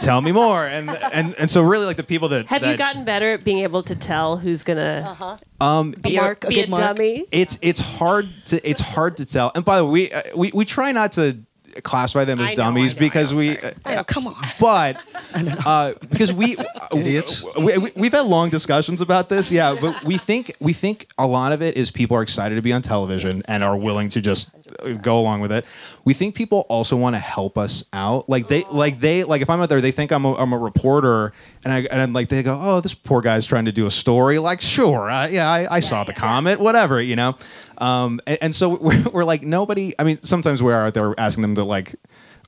tell 0.00 0.20
me 0.20 0.32
more. 0.32 0.64
And, 0.64 0.90
and, 1.12 1.34
and 1.38 1.50
so 1.50 1.62
really 1.62 1.86
like 1.86 1.96
the 1.96 2.02
people 2.02 2.28
that, 2.30 2.46
Have 2.46 2.64
you 2.64 2.76
gotten 2.76 3.04
better 3.04 3.34
at 3.34 3.44
being 3.44 3.58
able 3.60 3.82
to 3.84 3.94
tell 3.94 4.36
who's 4.38 4.64
gonna 4.64 5.38
um 5.60 5.92
be, 5.92 6.16
A 6.16 6.20
mark, 6.20 6.44
a 6.44 6.48
be 6.48 6.54
good 6.56 6.66
a 6.66 6.70
mark. 6.70 6.96
dummy? 6.96 7.26
it's 7.30 7.58
it's 7.62 7.80
hard 7.80 8.28
to 8.46 8.68
it's 8.68 8.80
hard 8.80 9.16
to 9.18 9.26
tell. 9.26 9.52
And 9.54 9.64
by 9.64 9.78
the 9.78 9.84
way, 9.84 9.90
we 9.92 10.12
uh, 10.12 10.22
we, 10.36 10.50
we 10.52 10.64
try 10.64 10.92
not 10.92 11.12
to 11.12 11.38
classify 11.82 12.24
them 12.24 12.40
as 12.40 12.50
know, 12.50 12.54
dummies 12.54 12.94
know, 12.94 13.00
because 13.00 13.32
know, 13.32 13.38
we. 13.38 13.58
sorry. 13.58 13.74
I 13.86 14.02
come 14.02 14.26
on. 14.26 14.36
But 14.60 15.02
uh, 15.66 15.94
because 16.10 16.32
we, 16.32 16.56
Idiots. 16.92 17.44
we, 17.56 17.78
we 17.78 17.90
we've 17.96 18.12
had 18.12 18.26
long 18.26 18.50
discussions 18.50 19.00
about 19.00 19.28
this, 19.28 19.50
yeah. 19.50 19.76
But 19.80 20.04
we 20.04 20.18
think 20.18 20.54
we 20.60 20.72
think 20.72 21.08
a 21.18 21.26
lot 21.26 21.52
of 21.52 21.62
it 21.62 21.76
is 21.76 21.90
people 21.90 22.16
are 22.16 22.22
excited 22.22 22.56
to 22.56 22.62
be 22.62 22.72
on 22.72 22.82
television 22.82 23.40
and 23.48 23.64
are 23.64 23.76
willing 23.76 24.08
to 24.10 24.20
just 24.20 24.54
uh, 24.54 24.61
go 25.02 25.18
along 25.18 25.40
with 25.40 25.52
it. 25.52 25.64
We 26.04 26.14
think 26.14 26.34
people 26.34 26.66
also 26.68 26.96
want 26.96 27.14
to 27.14 27.20
help 27.20 27.58
us 27.58 27.84
out. 27.92 28.28
Like 28.28 28.48
they 28.48 28.64
like 28.64 28.98
they 28.98 29.24
like 29.24 29.42
if 29.42 29.50
I'm 29.50 29.60
out 29.60 29.68
there, 29.68 29.80
they 29.80 29.92
think 29.92 30.12
I'm 30.12 30.24
a, 30.24 30.34
I'm 30.34 30.52
a 30.52 30.58
reporter, 30.58 31.32
and 31.64 31.72
I 31.72 31.80
and 31.90 32.00
I'm 32.00 32.12
like 32.12 32.28
they 32.28 32.42
go, 32.42 32.58
oh, 32.60 32.80
this 32.80 32.94
poor 32.94 33.20
guy's 33.20 33.46
trying 33.46 33.66
to 33.66 33.72
do 33.72 33.86
a 33.86 33.90
story. 33.90 34.38
Like 34.38 34.60
sure, 34.60 35.10
uh, 35.10 35.26
yeah, 35.28 35.50
I, 35.50 35.76
I 35.76 35.80
saw 35.80 36.04
the 36.04 36.12
comment, 36.12 36.60
whatever, 36.60 37.00
you 37.00 37.16
know. 37.16 37.36
Um, 37.78 38.20
and, 38.26 38.38
and 38.42 38.54
so 38.54 38.76
we're, 38.80 39.02
we're 39.12 39.24
like 39.24 39.42
nobody. 39.42 39.94
I 39.98 40.04
mean, 40.04 40.22
sometimes 40.22 40.62
we 40.62 40.72
are 40.72 40.86
out 40.86 40.94
there 40.94 41.14
asking 41.18 41.42
them 41.42 41.54
to 41.56 41.64
like 41.64 41.94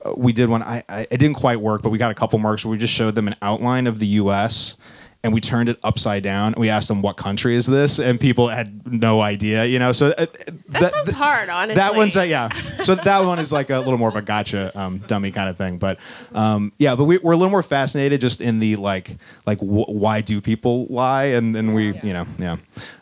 uh, 0.05 0.13
we 0.17 0.33
did 0.33 0.49
one. 0.49 0.63
I, 0.63 0.83
I 0.87 1.07
it 1.09 1.17
didn't 1.17 1.35
quite 1.35 1.59
work, 1.61 1.81
but 1.81 1.89
we 1.89 1.97
got 1.97 2.11
a 2.11 2.15
couple 2.15 2.39
marks 2.39 2.65
where 2.65 2.71
we 2.71 2.77
just 2.77 2.93
showed 2.93 3.15
them 3.15 3.27
an 3.27 3.35
outline 3.41 3.87
of 3.87 3.99
the 3.99 4.07
U.S. 4.07 4.77
and 5.25 5.33
we 5.33 5.41
turned 5.41 5.69
it 5.69 5.79
upside 5.83 6.21
down. 6.21 6.53
We 6.55 6.69
asked 6.69 6.87
them 6.87 7.01
what 7.01 7.17
country 7.17 7.55
is 7.55 7.65
this, 7.65 7.97
and 7.99 8.19
people 8.19 8.47
had 8.47 8.85
no 8.85 9.21
idea. 9.21 9.65
You 9.65 9.79
know, 9.79 9.91
so 9.91 10.13
uh, 10.15 10.27
That, 10.69 10.91
sounds 10.91 11.11
hard, 11.11 11.49
honestly. 11.49 11.75
that 11.75 11.95
one's 11.95 12.15
a, 12.15 12.27
yeah. 12.27 12.49
So 12.83 12.93
that 12.93 13.25
one 13.25 13.39
is 13.39 13.51
like 13.51 13.71
a 13.71 13.79
little 13.79 13.97
more 13.97 14.09
of 14.09 14.15
a 14.15 14.21
gotcha 14.21 14.71
um, 14.79 14.99
dummy 14.99 15.31
kind 15.31 15.49
of 15.49 15.57
thing. 15.57 15.79
But 15.79 15.99
um, 16.33 16.71
yeah, 16.77 16.95
but 16.95 17.05
we, 17.05 17.17
we're 17.17 17.33
a 17.33 17.37
little 17.37 17.49
more 17.49 17.63
fascinated 17.63 18.21
just 18.21 18.39
in 18.39 18.59
the 18.59 18.75
like 18.75 19.17
like 19.47 19.59
wh- 19.59 19.89
why 19.89 20.21
do 20.21 20.39
people 20.41 20.85
lie 20.87 21.25
and 21.25 21.55
and 21.55 21.73
we 21.73 21.99
you 22.03 22.13
know 22.13 22.27
yeah. 22.37 22.57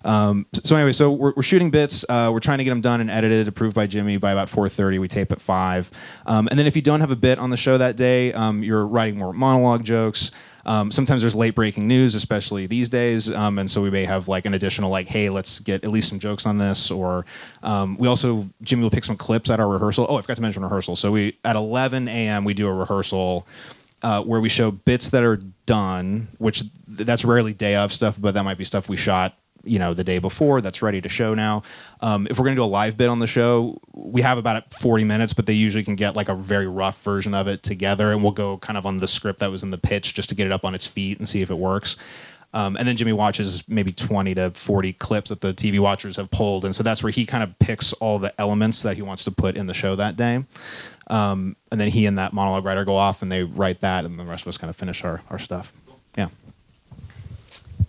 Um, 0.05 0.45
so 0.53 0.75
anyway, 0.77 0.93
so 0.93 1.11
we're, 1.11 1.33
we're 1.35 1.43
shooting 1.43 1.71
bits. 1.71 2.05
Uh, 2.07 2.29
we're 2.31 2.39
trying 2.39 2.59
to 2.59 2.63
get 2.63 2.69
them 2.69 2.81
done 2.81 3.01
and 3.01 3.09
edited, 3.09 3.47
approved 3.49 3.75
by 3.75 3.85
Jimmy 3.87 4.15
by 4.17 4.31
about 4.31 4.47
four 4.47 4.69
thirty. 4.69 4.97
We 4.97 5.09
tape 5.09 5.31
at 5.33 5.41
five, 5.41 5.91
um, 6.25 6.47
and 6.47 6.57
then 6.57 6.67
if 6.67 6.75
you 6.77 6.81
don't 6.81 7.01
have 7.01 7.11
a 7.11 7.17
bit 7.17 7.37
on 7.37 7.49
the 7.49 7.57
show 7.57 7.77
that 7.77 7.97
day, 7.97 8.31
um, 8.31 8.63
you're 8.63 8.87
writing 8.87 9.17
more 9.17 9.33
monologue 9.33 9.83
jokes. 9.83 10.31
Um, 10.65 10.91
sometimes 10.91 11.21
there's 11.21 11.35
late 11.35 11.55
breaking 11.55 11.87
news, 11.87 12.15
especially 12.15 12.67
these 12.67 12.89
days, 12.89 13.31
um, 13.31 13.59
and 13.59 13.69
so 13.69 13.81
we 13.81 13.89
may 13.89 14.05
have 14.05 14.27
like 14.27 14.45
an 14.45 14.53
additional 14.53 14.89
like, 14.89 15.07
hey, 15.07 15.29
let's 15.29 15.59
get 15.59 15.83
at 15.83 15.91
least 15.91 16.09
some 16.09 16.19
jokes 16.19 16.45
on 16.45 16.57
this. 16.57 16.89
Or 16.89 17.25
um, 17.61 17.97
we 17.97 18.07
also 18.07 18.49
Jimmy 18.61 18.83
will 18.83 18.89
pick 18.89 19.03
some 19.03 19.17
clips 19.17 19.49
at 19.49 19.59
our 19.59 19.67
rehearsal. 19.67 20.05
Oh, 20.09 20.17
I 20.17 20.21
forgot 20.21 20.37
to 20.37 20.41
mention 20.41 20.63
rehearsal. 20.63 20.95
So 20.95 21.11
we 21.11 21.37
at 21.43 21.55
11 21.55 22.07
a.m. 22.07 22.43
we 22.43 22.53
do 22.53 22.67
a 22.67 22.73
rehearsal 22.73 23.47
uh, 24.01 24.23
where 24.23 24.41
we 24.41 24.49
show 24.49 24.71
bits 24.71 25.09
that 25.09 25.23
are 25.23 25.37
done, 25.65 26.27
which 26.37 26.61
th- 26.61 27.07
that's 27.07 27.23
rarely 27.23 27.53
day 27.53 27.75
of 27.75 27.93
stuff, 27.93 28.19
but 28.19 28.33
that 28.33 28.43
might 28.43 28.57
be 28.57 28.63
stuff 28.63 28.89
we 28.89 28.97
shot 28.97 29.37
you 29.63 29.79
know 29.79 29.93
the 29.93 30.03
day 30.03 30.19
before 30.19 30.61
that's 30.61 30.81
ready 30.81 31.01
to 31.01 31.09
show 31.09 31.33
now. 31.33 31.63
Um, 32.01 32.27
if 32.29 32.37
we're 32.37 32.45
going 32.45 32.55
to 32.55 32.59
do 32.59 32.65
a 32.65 32.65
live 32.65 32.97
bit 32.97 33.09
on 33.09 33.19
the 33.19 33.27
show 33.27 33.77
we 33.93 34.21
have 34.21 34.37
about 34.37 34.73
40 34.73 35.03
minutes 35.03 35.33
but 35.33 35.45
they 35.45 35.53
usually 35.53 35.83
can 35.83 35.95
get 35.95 36.15
like 36.15 36.29
a 36.29 36.35
very 36.35 36.67
rough 36.67 37.01
version 37.03 37.33
of 37.33 37.47
it 37.47 37.63
together 37.63 38.11
and 38.11 38.21
we'll 38.21 38.31
go 38.33 38.57
kind 38.57 38.77
of 38.77 38.85
on 38.85 38.97
the 38.97 39.07
script 39.07 39.39
that 39.39 39.51
was 39.51 39.63
in 39.63 39.71
the 39.71 39.77
pitch 39.77 40.13
just 40.13 40.29
to 40.29 40.35
get 40.35 40.45
it 40.45 40.51
up 40.51 40.65
on 40.65 40.75
its 40.75 40.85
feet 40.85 41.17
and 41.17 41.27
see 41.27 41.41
if 41.41 41.49
it 41.49 41.57
works. 41.57 41.97
Um, 42.55 42.75
and 42.75 42.87
then 42.87 42.95
jimmy 42.95 43.13
watches 43.13 43.67
maybe 43.67 43.91
20 43.91 44.35
to 44.35 44.51
40 44.51 44.93
clips 44.93 45.29
that 45.29 45.41
the 45.41 45.53
tv 45.53 45.79
watchers 45.79 46.17
have 46.17 46.29
pulled 46.29 46.65
and 46.65 46.75
so 46.75 46.83
that's 46.83 47.01
where 47.01 47.11
he 47.11 47.25
kind 47.25 47.43
of 47.43 47.57
picks 47.57 47.93
all 47.93 48.19
the 48.19 48.39
elements 48.39 48.83
that 48.83 48.95
he 48.95 49.01
wants 49.01 49.23
to 49.23 49.31
put 49.31 49.57
in 49.57 49.65
the 49.65 49.73
show 49.73 49.95
that 49.95 50.15
day. 50.15 50.45
Um, 51.07 51.55
and 51.71 51.81
then 51.81 51.89
he 51.89 52.05
and 52.05 52.17
that 52.17 52.31
monologue 52.31 52.63
writer 52.63 52.85
go 52.85 52.95
off 52.95 53.21
and 53.21 53.31
they 53.31 53.43
write 53.43 53.81
that 53.81 54.05
and 54.05 54.19
the 54.19 54.23
rest 54.23 54.43
of 54.43 54.49
us 54.49 54.57
kind 54.57 54.69
of 54.69 54.75
finish 54.75 55.03
our, 55.03 55.21
our 55.29 55.39
stuff 55.39 55.73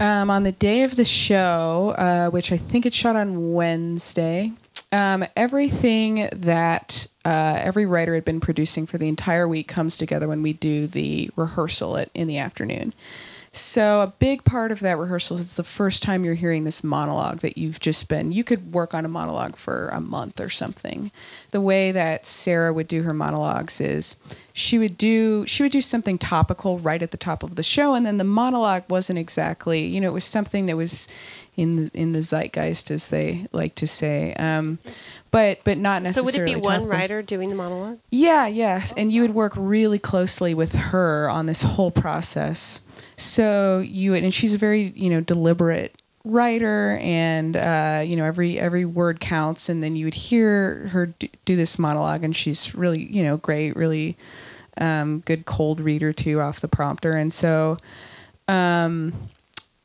Um, 0.01 0.28
on 0.28 0.42
the 0.42 0.53
day 0.53 0.82
of 0.82 0.97
the 0.97 1.05
show, 1.05 1.95
uh, 1.97 2.30
which 2.30 2.51
I 2.51 2.57
think 2.57 2.84
it 2.84 2.92
shot 2.92 3.14
on 3.16 3.53
Wednesday, 3.53 4.53
um, 4.90 5.24
everything 5.36 6.28
that 6.32 7.07
uh, 7.24 7.59
every 7.61 7.86
writer 7.86 8.14
had 8.14 8.24
been 8.24 8.40
producing 8.40 8.86
for 8.86 8.99
the 8.99 9.09
entire 9.09 9.47
week 9.47 9.68
comes 9.68 9.97
together 9.97 10.28
when 10.28 10.42
we 10.42 10.53
do 10.53 10.86
the 10.86 11.30
rehearsal 11.36 11.97
at, 11.97 12.11
in 12.14 12.28
the 12.28 12.38
afternoon. 12.38 12.92
So 13.57 14.00
a 14.00 14.09
big 14.09 14.42
part 14.42 14.72
of 14.72 14.80
that 14.80 14.98
rehearsal 14.98 15.38
is 15.38 15.55
the 15.55 15.62
first 15.62 16.02
time 16.02 16.24
you're 16.24 16.34
hearing 16.34 16.64
this 16.64 16.82
monologue 16.82 17.38
that 17.38 17.57
you've 17.57 17.78
just 17.78 18.09
been. 18.09 18.32
You 18.32 18.42
could 18.42 18.74
work 18.74 18.94
on 18.94 19.05
a 19.05 19.09
monologue 19.09 19.55
for 19.55 19.90
a 19.90 20.00
month 20.00 20.40
or 20.40 20.50
something. 20.50 21.12
The 21.52 21.61
way 21.61 21.92
that 21.92 22.26
Sarah 22.26 22.72
would 22.72 22.88
do 22.88 23.02
her 23.02 23.14
monologues 23.14 23.80
is 23.80 24.18
she 24.52 24.76
would 24.78 24.98
do 24.98 25.46
she 25.46 25.62
would 25.62 25.70
do 25.70 25.80
something 25.80 26.18
topical 26.18 26.80
right 26.80 27.00
at 27.00 27.12
the 27.12 27.16
top 27.16 27.44
of 27.44 27.55
the 27.55 27.62
show, 27.62 27.94
and 27.94 28.05
then 28.05 28.16
the 28.16 28.24
monologue 28.24 28.84
wasn't 28.88 29.20
exactly 29.20 29.86
you 29.86 30.00
know 30.00 30.09
it 30.09 30.14
was 30.14 30.24
something 30.24 30.66
that 30.66 30.76
was 30.76 31.07
in 31.57 31.76
the, 31.76 31.90
in 31.94 32.12
the 32.12 32.22
zeitgeist 32.22 32.90
as 32.90 33.09
they 33.09 33.46
like 33.52 33.76
to 33.76 33.86
say. 33.86 34.34
Um, 34.34 34.80
but 35.30 35.61
but 35.64 35.78
not 35.78 36.02
necessarily. 36.02 36.32
So 36.32 36.40
would 36.40 36.50
it 36.50 36.61
be 36.61 36.61
one 36.61 36.86
writer 36.86 37.22
doing 37.22 37.50
the 37.50 37.57
monologue? 37.57 37.98
Yeah, 38.11 38.46
yes. 38.46 38.92
And 38.96 39.12
you 39.12 39.22
would 39.22 39.34
work 39.34 39.52
really 39.57 39.98
closely 39.98 40.55
with 40.55 40.74
her 40.74 41.28
on 41.30 41.46
this 41.46 41.62
whole 41.62 41.90
process. 41.90 42.80
So 43.16 43.78
you 43.80 44.14
and 44.14 44.32
she's 44.32 44.54
a 44.54 44.58
very, 44.58 44.92
you 44.96 45.10
know, 45.10 45.20
deliberate 45.20 45.94
writer 46.24 46.98
and 47.02 47.54
uh, 47.54 48.02
you 48.04 48.16
know 48.16 48.24
every 48.24 48.58
every 48.58 48.84
word 48.84 49.20
counts. 49.20 49.68
And 49.68 49.82
then 49.82 49.94
you 49.94 50.06
would 50.06 50.14
hear 50.14 50.88
her 50.88 51.06
do, 51.06 51.28
do 51.44 51.56
this 51.56 51.78
monologue 51.78 52.24
and 52.24 52.34
she's 52.34 52.74
really 52.74 53.04
you 53.04 53.22
know 53.22 53.36
great 53.36 53.76
really 53.76 54.16
um, 54.78 55.20
good 55.20 55.46
cold 55.46 55.80
reader 55.80 56.12
too 56.12 56.40
off 56.40 56.60
the 56.60 56.68
prompter. 56.68 57.12
And 57.12 57.32
so 57.32 57.78
um, 58.48 59.12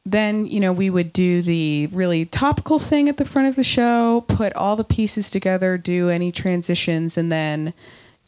then 0.06 0.46
you 0.46 0.60
know 0.60 0.74
we 0.74 0.90
would 0.90 1.14
do 1.14 1.42
the 1.42 1.88
really 1.88 2.26
topical 2.26 2.80
thing 2.80 3.10
at 3.10 3.18
the 3.18 3.26
front 3.26 3.48
of 3.48 3.56
the 3.56 3.64
show 3.64 4.22
put 4.28 4.54
all 4.54 4.76
the 4.76 4.84
pieces 4.84 5.30
together 5.30 5.78
do 5.78 6.10
any 6.10 6.32
transitions 6.32 7.18
and 7.18 7.32
then 7.32 7.74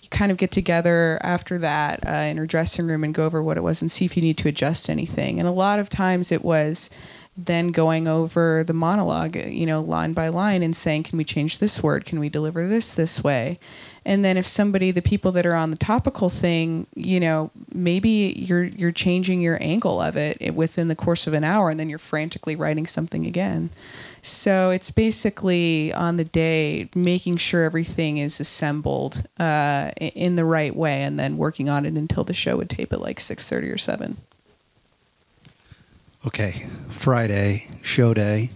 kind 0.10 0.32
of 0.32 0.38
get 0.38 0.52
together 0.52 1.20
after 1.22 1.58
that 1.60 2.06
uh, 2.08 2.12
in 2.12 2.38
her 2.38 2.48
dressing 2.48 2.88
room 2.88 3.04
and 3.04 3.14
go 3.14 3.26
over 3.26 3.42
what 3.42 3.58
it 3.58 3.64
was 3.64 3.82
and 3.82 3.92
see 3.92 4.06
if 4.06 4.16
you 4.16 4.24
need 4.24 4.38
to 4.40 4.48
adjust 4.48 4.90
anything. 4.90 5.40
And 5.40 5.48
a 5.48 5.54
lot 5.54 5.80
of 5.80 5.90
times 5.90 6.32
it 6.32 6.44
was 6.44 6.90
then 7.38 7.70
going 7.70 8.10
over 8.10 8.64
the 8.66 8.74
monologue 8.74 9.38
you 9.38 9.66
know 9.66 9.80
line 9.80 10.12
by 10.12 10.28
line 10.28 10.62
and 10.62 10.76
saying 10.76 11.04
can 11.04 11.18
we 11.18 11.24
change 11.24 11.60
this 11.60 11.82
word? 11.82 12.06
Can 12.06 12.20
we 12.20 12.30
deliver 12.30 12.68
this 12.68 12.94
this 12.94 13.24
way? 13.24 13.60
And 14.04 14.26
then 14.26 14.36
if 14.36 14.46
somebody 14.46 14.92
the 14.92 15.02
people 15.02 15.32
that 15.34 15.46
are 15.46 15.56
on 15.56 15.72
the 15.72 15.78
topical 15.78 16.30
thing 16.30 16.88
you 16.96 17.20
know 17.20 17.52
maybe 17.74 18.34
you're 18.38 18.64
you're 18.64 18.92
changing 18.92 19.40
your 19.40 19.58
angle 19.62 20.02
of 20.02 20.18
it 20.18 20.54
within 20.54 20.88
the 20.88 20.96
course 20.96 21.26
of 21.26 21.34
an 21.34 21.44
hour 21.44 21.70
and 21.70 21.80
then 21.80 21.90
you're 21.90 22.00
frantically 22.00 22.56
writing 22.56 22.86
something 22.86 23.26
again 23.26 23.70
so 24.22 24.70
it's 24.70 24.92
basically 24.92 25.94
on 25.94 26.18
the 26.18 26.24
day 26.24 26.90
making 26.96 27.38
sure 27.38 27.64
everything 27.64 28.18
is 28.18 28.40
assembled 28.40 29.24
uh, 29.40 29.92
in 29.98 30.36
the 30.36 30.46
right 30.46 30.76
way 30.76 31.04
and 31.04 31.20
then 31.20 31.38
working 31.38 31.70
on 31.70 31.86
it 31.86 31.94
until 31.94 32.24
the 32.24 32.34
show 32.34 32.58
would 32.58 32.70
tape 32.70 32.94
at 32.94 33.02
like 33.02 33.20
6.30 33.20 33.74
or 33.74 33.78
7 33.78 34.18
Okay, 36.24 36.68
Friday 36.90 37.66
show 37.82 38.14
day. 38.14 38.52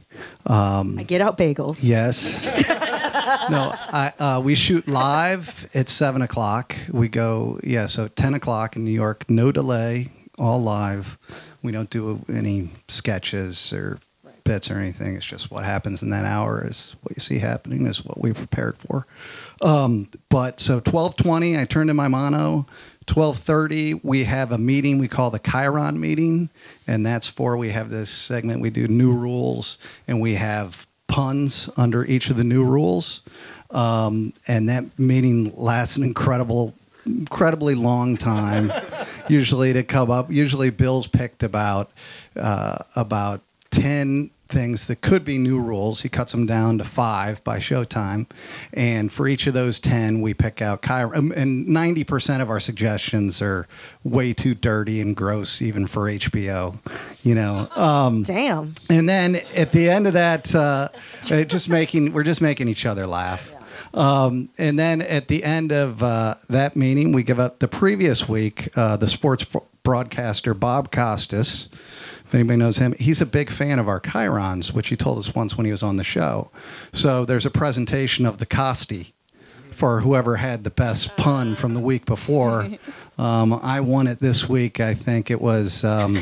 Um, 0.45 0.99
I 0.99 1.03
get 1.03 1.19
out 1.19 1.35
bagels. 1.35 1.83
Yes. 1.83 2.45
no, 3.49 3.73
I, 3.73 4.13
uh, 4.19 4.41
we 4.43 4.53
shoot 4.53 4.87
live 4.87 5.67
at 5.73 5.89
seven 5.89 6.21
o'clock. 6.21 6.75
We 6.91 7.09
go, 7.09 7.59
yeah, 7.63 7.87
so 7.87 8.07
ten 8.07 8.35
o'clock 8.35 8.75
in 8.75 8.85
New 8.85 8.91
York, 8.91 9.27
no 9.31 9.51
delay, 9.51 10.09
all 10.37 10.61
live. 10.61 11.17
We 11.63 11.71
don't 11.71 11.89
do 11.89 12.21
any 12.31 12.69
sketches 12.87 13.73
or 13.73 13.99
bits 14.45 14.71
or 14.71 14.77
anything. 14.77 15.15
It's 15.15 15.25
just 15.25 15.51
what 15.51 15.65
happens 15.65 16.01
in 16.01 16.11
that 16.11 16.23
hour 16.23 16.65
is 16.65 16.95
what 17.01 17.17
you 17.17 17.19
see 17.19 17.39
happening 17.39 17.85
is 17.85 18.05
what 18.05 18.21
we 18.21 18.31
prepared 18.31 18.77
for. 18.77 19.05
Um, 19.61 20.07
but 20.29 20.61
so 20.61 20.79
twelve 20.79 21.17
twenty, 21.17 21.59
I 21.59 21.65
turn 21.65 21.87
to 21.87 21.93
my 21.93 22.07
mono. 22.07 22.65
Twelve 23.05 23.37
thirty, 23.37 23.93
we 23.93 24.23
have 24.23 24.51
a 24.51 24.57
meeting 24.57 24.97
we 24.97 25.09
call 25.09 25.29
the 25.29 25.39
Chiron 25.39 25.99
meeting, 25.99 26.49
and 26.87 27.05
that's 27.05 27.27
for 27.27 27.57
we 27.57 27.71
have 27.71 27.89
this 27.89 28.09
segment 28.09 28.61
we 28.61 28.69
do 28.69 28.87
new 28.87 29.11
rules, 29.11 29.77
and 30.07 30.21
we 30.21 30.35
have 30.35 30.87
puns 31.07 31.69
under 31.77 32.05
each 32.05 32.29
of 32.29 32.37
the 32.37 32.43
new 32.43 32.63
rules, 32.63 33.21
um, 33.71 34.33
and 34.47 34.69
that 34.69 34.97
meeting 34.97 35.53
lasts 35.55 35.97
an 35.97 36.03
incredible, 36.03 36.73
incredibly 37.05 37.75
long 37.75 38.17
time, 38.17 38.71
usually 39.27 39.73
to 39.73 39.83
come 39.83 40.09
up. 40.09 40.31
Usually, 40.31 40.71
Bill's 40.71 41.07
picked 41.07 41.43
about 41.43 41.91
uh, 42.35 42.79
about 42.95 43.41
ten 43.69 44.31
things 44.47 44.87
that 44.87 45.01
could 45.01 45.25
be 45.25 45.37
new 45.37 45.59
rules. 45.59 46.01
He 46.01 46.09
cuts 46.09 46.31
them 46.31 46.45
down 46.45 46.77
to 46.77 46.83
five 46.83 47.43
by 47.43 47.57
showtime. 47.59 48.27
And 48.73 49.11
for 49.11 49.27
each 49.27 49.47
of 49.47 49.53
those 49.53 49.79
10, 49.79 50.21
we 50.21 50.33
pick 50.33 50.61
out 50.61 50.81
chirons. 50.81 51.15
um, 51.17 51.33
And 51.35 51.67
90% 51.67 52.41
of 52.41 52.49
our 52.49 52.59
suggestions 52.59 53.41
are 53.41 53.67
way 54.03 54.33
too 54.33 54.53
dirty 54.53 55.01
and 55.01 55.15
gross, 55.15 55.61
even 55.61 55.87
for 55.87 56.03
HBO. 56.09 56.77
You 57.23 57.35
know, 57.35 57.67
um, 57.75 58.23
Damn. 58.23 58.75
and 58.89 59.09
then 59.09 59.37
at 59.55 59.71
the 59.71 59.89
end 59.89 60.07
of 60.07 60.13
that, 60.13 60.53
uh, 60.53 60.89
uh, 61.31 61.43
just 61.43 61.69
making 61.69 62.13
we're 62.13 62.23
just 62.23 62.41
making 62.41 62.67
each 62.67 62.85
other 62.85 63.05
laugh. 63.07 63.51
Um, 63.95 64.49
and 64.57 64.77
then 64.77 65.01
at 65.01 65.27
the 65.27 65.43
end 65.43 65.71
of 65.71 66.03
uh, 66.03 66.35
that 66.49 66.75
meeting, 66.75 67.13
we 67.13 67.23
give 67.23 67.39
up 67.39 67.59
the 67.59 67.67
previous 67.67 68.27
week. 68.27 68.69
Uh, 68.77 68.97
the 68.97 69.07
sports 69.07 69.45
broadcaster 69.83 70.53
Bob 70.53 70.91
Costas, 70.91 71.69
if 72.25 72.33
anybody 72.33 72.57
knows 72.57 72.77
him, 72.77 72.93
he's 72.99 73.21
a 73.21 73.25
big 73.25 73.49
fan 73.49 73.77
of 73.77 73.87
our 73.87 73.99
chirons, 73.99 74.73
which 74.73 74.87
he 74.89 74.95
told 74.95 75.19
us 75.19 75.35
once 75.35 75.57
when 75.57 75.65
he 75.65 75.71
was 75.71 75.83
on 75.83 75.97
the 75.97 76.03
show. 76.03 76.49
So 76.91 77.23
there's 77.23 77.45
a 77.45 77.51
presentation 77.51 78.25
of 78.25 78.39
the 78.39 78.45
Costi 78.45 79.13
for 79.71 80.01
whoever 80.01 80.37
had 80.37 80.63
the 80.63 80.69
best 80.69 81.15
pun 81.17 81.55
from 81.55 81.73
the 81.73 81.79
week 81.79 82.05
before. 82.05 82.67
Um, 83.17 83.53
I 83.53 83.79
won 83.79 84.07
it 84.07 84.19
this 84.19 84.49
week. 84.49 84.81
I 84.81 84.93
think 84.93 85.31
it 85.31 85.39
was 85.39 85.85
um, 85.85 86.17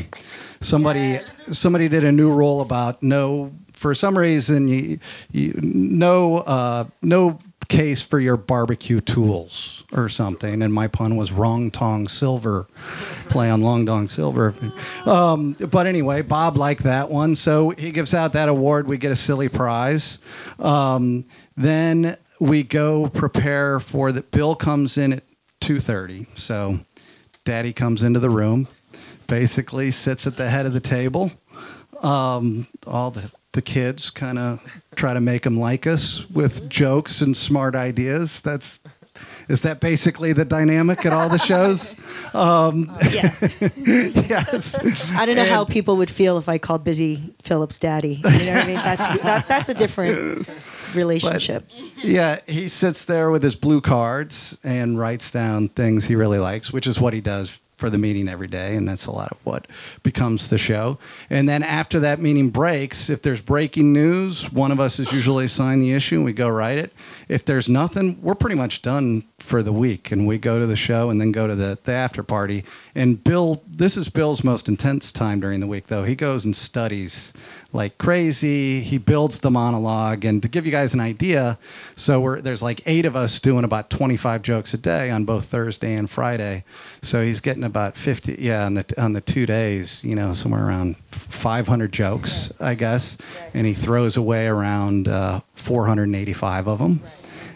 somebody. 0.60 1.18
Somebody 1.24 1.88
did 1.88 2.04
a 2.04 2.12
new 2.12 2.32
rule 2.32 2.60
about 2.60 3.02
no. 3.02 3.52
For 3.74 3.94
some 3.94 4.16
reason, 4.16 4.68
you, 4.68 4.98
you 5.30 5.58
no 5.62 6.38
uh, 6.38 6.84
no 7.02 7.38
case 7.68 8.02
for 8.02 8.20
your 8.20 8.36
barbecue 8.36 9.00
tools 9.00 9.84
or 9.92 10.08
something. 10.08 10.62
And 10.62 10.72
my 10.72 10.86
pun 10.86 11.16
was 11.16 11.32
wrong 11.32 11.70
tong 11.70 12.08
silver, 12.08 12.66
play 13.28 13.50
on 13.50 13.62
long 13.62 13.84
dong 13.84 14.08
silver. 14.08 14.54
Um, 15.04 15.52
but 15.52 15.86
anyway, 15.86 16.22
Bob 16.22 16.56
liked 16.56 16.84
that 16.84 17.10
one, 17.10 17.34
so 17.34 17.70
he 17.70 17.90
gives 17.90 18.14
out 18.14 18.32
that 18.34 18.48
award. 18.48 18.86
We 18.86 18.96
get 18.96 19.12
a 19.12 19.16
silly 19.16 19.48
prize. 19.48 20.18
Um, 20.58 21.24
then 21.56 22.16
we 22.40 22.62
go 22.62 23.08
prepare 23.08 23.80
for 23.80 24.12
the 24.12 24.22
bill 24.22 24.54
comes 24.54 24.98
in 24.98 25.14
at 25.14 25.22
2.30 25.60 26.26
so 26.36 26.80
daddy 27.44 27.72
comes 27.72 28.02
into 28.02 28.18
the 28.18 28.30
room 28.30 28.66
basically 29.26 29.90
sits 29.90 30.26
at 30.26 30.36
the 30.36 30.50
head 30.50 30.66
of 30.66 30.72
the 30.72 30.80
table 30.80 31.30
um, 32.02 32.66
all 32.86 33.12
the, 33.12 33.30
the 33.54 33.62
kids 33.62 34.10
kind 34.10 34.38
of 34.38 34.60
try 34.94 35.14
to 35.14 35.20
make 35.20 35.42
them 35.42 35.58
like 35.58 35.86
us 35.86 36.28
with 36.30 36.68
jokes 36.68 37.20
and 37.20 37.36
smart 37.36 37.74
ideas 37.74 38.40
that's 38.42 38.80
is 39.48 39.60
that 39.60 39.78
basically 39.78 40.32
the 40.32 40.44
dynamic 40.44 41.04
at 41.06 41.12
all 41.12 41.28
the 41.28 41.38
shows 41.38 41.96
um, 42.34 42.90
Yes. 43.12 43.42
yes 44.28 45.14
I 45.16 45.24
don't 45.26 45.36
know 45.36 45.44
how 45.44 45.64
people 45.64 45.96
would 45.98 46.10
feel 46.10 46.36
if 46.38 46.48
I 46.48 46.58
called 46.58 46.82
Busy 46.84 47.34
Phillipps 47.42 47.78
daddy. 47.78 48.20
You 48.24 48.46
know 48.46 48.54
what 48.54 48.64
I 48.64 48.66
mean? 48.66 48.76
That's 48.76 49.22
that, 49.22 49.48
that's 49.48 49.68
a 49.68 49.74
different 49.74 50.48
relationship. 50.94 51.64
yeah, 52.02 52.38
he 52.46 52.68
sits 52.68 53.04
there 53.04 53.30
with 53.30 53.42
his 53.42 53.54
blue 53.54 53.80
cards 53.80 54.58
and 54.64 54.98
writes 54.98 55.30
down 55.30 55.68
things 55.68 56.06
he 56.06 56.16
really 56.16 56.38
likes, 56.38 56.72
which 56.72 56.86
is 56.86 57.00
what 57.00 57.12
he 57.12 57.20
does 57.20 57.60
for 57.84 57.90
the 57.90 57.98
meeting 57.98 58.30
every 58.30 58.48
day, 58.48 58.76
and 58.76 58.88
that's 58.88 59.04
a 59.04 59.10
lot 59.10 59.30
of 59.30 59.36
what 59.44 59.66
becomes 60.02 60.48
the 60.48 60.56
show. 60.56 60.98
And 61.28 61.46
then 61.46 61.62
after 61.62 62.00
that 62.00 62.18
meeting 62.18 62.48
breaks, 62.48 63.10
if 63.10 63.20
there's 63.20 63.42
breaking 63.42 63.92
news, 63.92 64.50
one 64.50 64.72
of 64.72 64.80
us 64.80 64.98
is 64.98 65.12
usually 65.12 65.44
assigned 65.44 65.82
the 65.82 65.92
issue 65.92 66.16
and 66.16 66.24
we 66.24 66.32
go 66.32 66.48
write 66.48 66.78
it. 66.78 66.94
If 67.28 67.44
there's 67.44 67.68
nothing, 67.68 68.18
we're 68.22 68.36
pretty 68.36 68.56
much 68.56 68.80
done 68.80 69.24
for 69.38 69.62
the 69.62 69.70
week 69.70 70.10
and 70.10 70.26
we 70.26 70.38
go 70.38 70.58
to 70.58 70.64
the 70.64 70.76
show 70.76 71.10
and 71.10 71.20
then 71.20 71.30
go 71.30 71.46
to 71.46 71.54
the, 71.54 71.78
the 71.84 71.92
after 71.92 72.22
party. 72.22 72.64
And 72.94 73.22
Bill, 73.22 73.62
this 73.68 73.98
is 73.98 74.08
Bill's 74.08 74.42
most 74.42 74.66
intense 74.66 75.12
time 75.12 75.40
during 75.40 75.60
the 75.60 75.66
week, 75.66 75.88
though. 75.88 76.04
He 76.04 76.14
goes 76.14 76.46
and 76.46 76.56
studies 76.56 77.34
like 77.74 77.98
crazy. 77.98 78.80
He 78.80 78.98
builds 78.98 79.40
the 79.40 79.50
monologue. 79.50 80.24
And 80.24 80.40
to 80.42 80.48
give 80.48 80.64
you 80.64 80.72
guys 80.72 80.94
an 80.94 81.00
idea, 81.00 81.58
so 81.96 82.20
we're, 82.20 82.40
there's 82.40 82.62
like 82.62 82.80
eight 82.86 83.04
of 83.04 83.16
us 83.16 83.40
doing 83.40 83.64
about 83.64 83.90
25 83.90 84.42
jokes 84.42 84.72
a 84.72 84.78
day 84.78 85.10
on 85.10 85.24
both 85.24 85.46
Thursday 85.46 85.94
and 85.94 86.08
Friday. 86.08 86.64
So 87.02 87.22
he's 87.22 87.40
getting 87.40 87.64
about 87.64 87.98
50, 87.98 88.36
yeah, 88.38 88.64
on 88.64 88.74
the, 88.74 88.94
on 88.96 89.12
the 89.12 89.20
two 89.20 89.44
days, 89.44 90.04
you 90.04 90.14
know, 90.14 90.32
somewhere 90.32 90.66
around 90.66 90.96
500 91.08 91.92
jokes, 91.92 92.52
I 92.60 92.74
guess. 92.74 93.18
And 93.52 93.66
he 93.66 93.74
throws 93.74 94.16
away 94.16 94.46
around 94.46 95.08
uh, 95.08 95.40
485 95.54 96.68
of 96.68 96.78
them. 96.78 97.00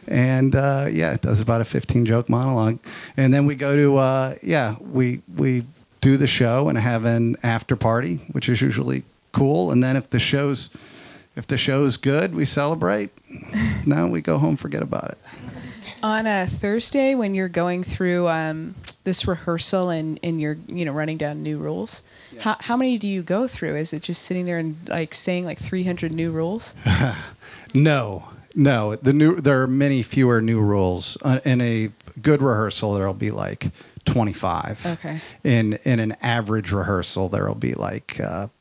And 0.09 0.57
uh, 0.57 0.87
yeah, 0.91 1.13
it 1.13 1.21
does 1.21 1.41
about 1.41 1.61
a 1.61 1.65
15 1.65 2.07
joke 2.07 2.29
monologue. 2.29 2.81
And 3.17 3.33
then 3.33 3.47
we 3.47 3.55
go 3.55 3.77
to, 3.77 3.99
uh, 3.99 4.35
yeah, 4.43 4.75
we, 4.81 5.21
we 5.37 5.65
do 6.01 6.17
the 6.17 6.27
show 6.27 6.69
and 6.69 6.79
have 6.79 7.05
an 7.05 7.37
after 7.43 7.77
party, 7.77 8.17
which 8.33 8.49
is 8.49 8.61
usually 8.61 9.05
cool. 9.33 9.71
And 9.71 9.83
then 9.83 9.97
if 9.97 10.11
the 10.11 10.19
show's, 10.19 10.71
if 11.37 11.47
the 11.47 11.57
show's 11.59 11.97
good, 11.97 12.35
we 12.35 12.45
celebrate. 12.45 13.11
no, 13.87 14.07
we 14.07 14.21
go 14.21 14.39
home, 14.39 14.57
forget 14.57 14.83
about 14.83 15.11
it. 15.11 15.19
on 16.03 16.27
a 16.27 16.47
Thursday 16.47 17.15
when 17.15 17.35
you're 17.35 17.49
going 17.49 17.83
through 17.83 18.29
um, 18.29 18.75
this 19.05 19.27
rehearsal 19.27 19.89
and 19.91 20.19
and 20.23 20.41
you're 20.41 20.57
you 20.67 20.85
know 20.85 20.93
running 20.93 21.17
down 21.17 21.43
new 21.43 21.59
rules. 21.59 22.03
How 22.41 22.57
how 22.61 22.77
many 22.77 22.99
do 22.99 23.09
you 23.09 23.23
go 23.23 23.47
through? 23.49 23.77
Is 23.77 23.93
it 23.93 24.03
just 24.03 24.23
sitting 24.23 24.47
there 24.47 24.59
and 24.59 24.77
like 24.89 25.15
saying 25.15 25.45
like 25.45 25.59
300 25.59 26.13
new 26.13 26.31
rules? 26.31 26.75
No, 27.75 28.31
no. 28.55 28.97
The 28.97 29.13
new 29.13 29.37
there 29.41 29.61
are 29.63 29.67
many 29.67 30.03
fewer 30.03 30.41
new 30.41 30.61
rules 30.61 31.19
uh, 31.23 31.41
in 31.45 31.61
a 31.61 31.91
good 32.21 32.41
rehearsal. 32.41 32.95
There'll 32.95 33.13
be 33.15 33.31
like 33.31 33.71
twenty 34.07 34.33
five. 34.33 34.85
Okay. 34.87 35.21
In 35.45 35.75
in 35.85 36.01
an 36.01 36.17
average 36.23 36.73
rehearsal, 36.73 37.29
there'll 37.29 37.55
be 37.55 37.75
like 37.75 38.19
uh, 38.21 38.47
fif- 38.47 38.58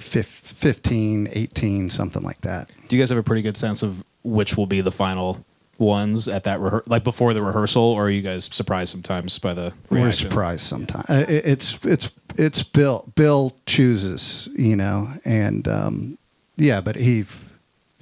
15, 0.00 1.28
18, 1.32 1.90
something 1.90 2.22
like 2.22 2.40
that. 2.42 2.70
Do 2.88 2.96
you 2.96 3.02
guys 3.02 3.10
have 3.10 3.18
a 3.18 3.22
pretty 3.22 3.42
good 3.42 3.56
sense 3.56 3.82
of 3.82 4.02
which 4.22 4.56
will 4.56 4.66
be 4.66 4.80
the 4.80 4.92
final 4.92 5.44
ones 5.78 6.28
at 6.28 6.44
that 6.44 6.60
rehe- 6.60 6.82
like 6.86 7.04
before 7.04 7.32
the 7.34 7.42
rehearsal, 7.42 7.82
or 7.82 8.06
are 8.06 8.10
you 8.10 8.20
guys 8.22 8.44
surprised 8.52 8.90
sometimes 8.90 9.38
by 9.38 9.54
the? 9.54 9.72
We're 9.88 9.98
reaction? 10.04 10.30
surprised 10.30 10.62
sometimes. 10.62 11.08
Uh, 11.08 11.24
it- 11.28 11.46
it's 11.46 11.78
it's 11.84 12.10
it's 12.36 12.62
Bill. 12.62 13.10
Bill 13.14 13.54
chooses, 13.66 14.48
you 14.56 14.76
know, 14.76 15.08
and 15.24 15.66
um, 15.68 16.18
yeah, 16.56 16.80
but 16.80 16.96
he. 16.96 17.24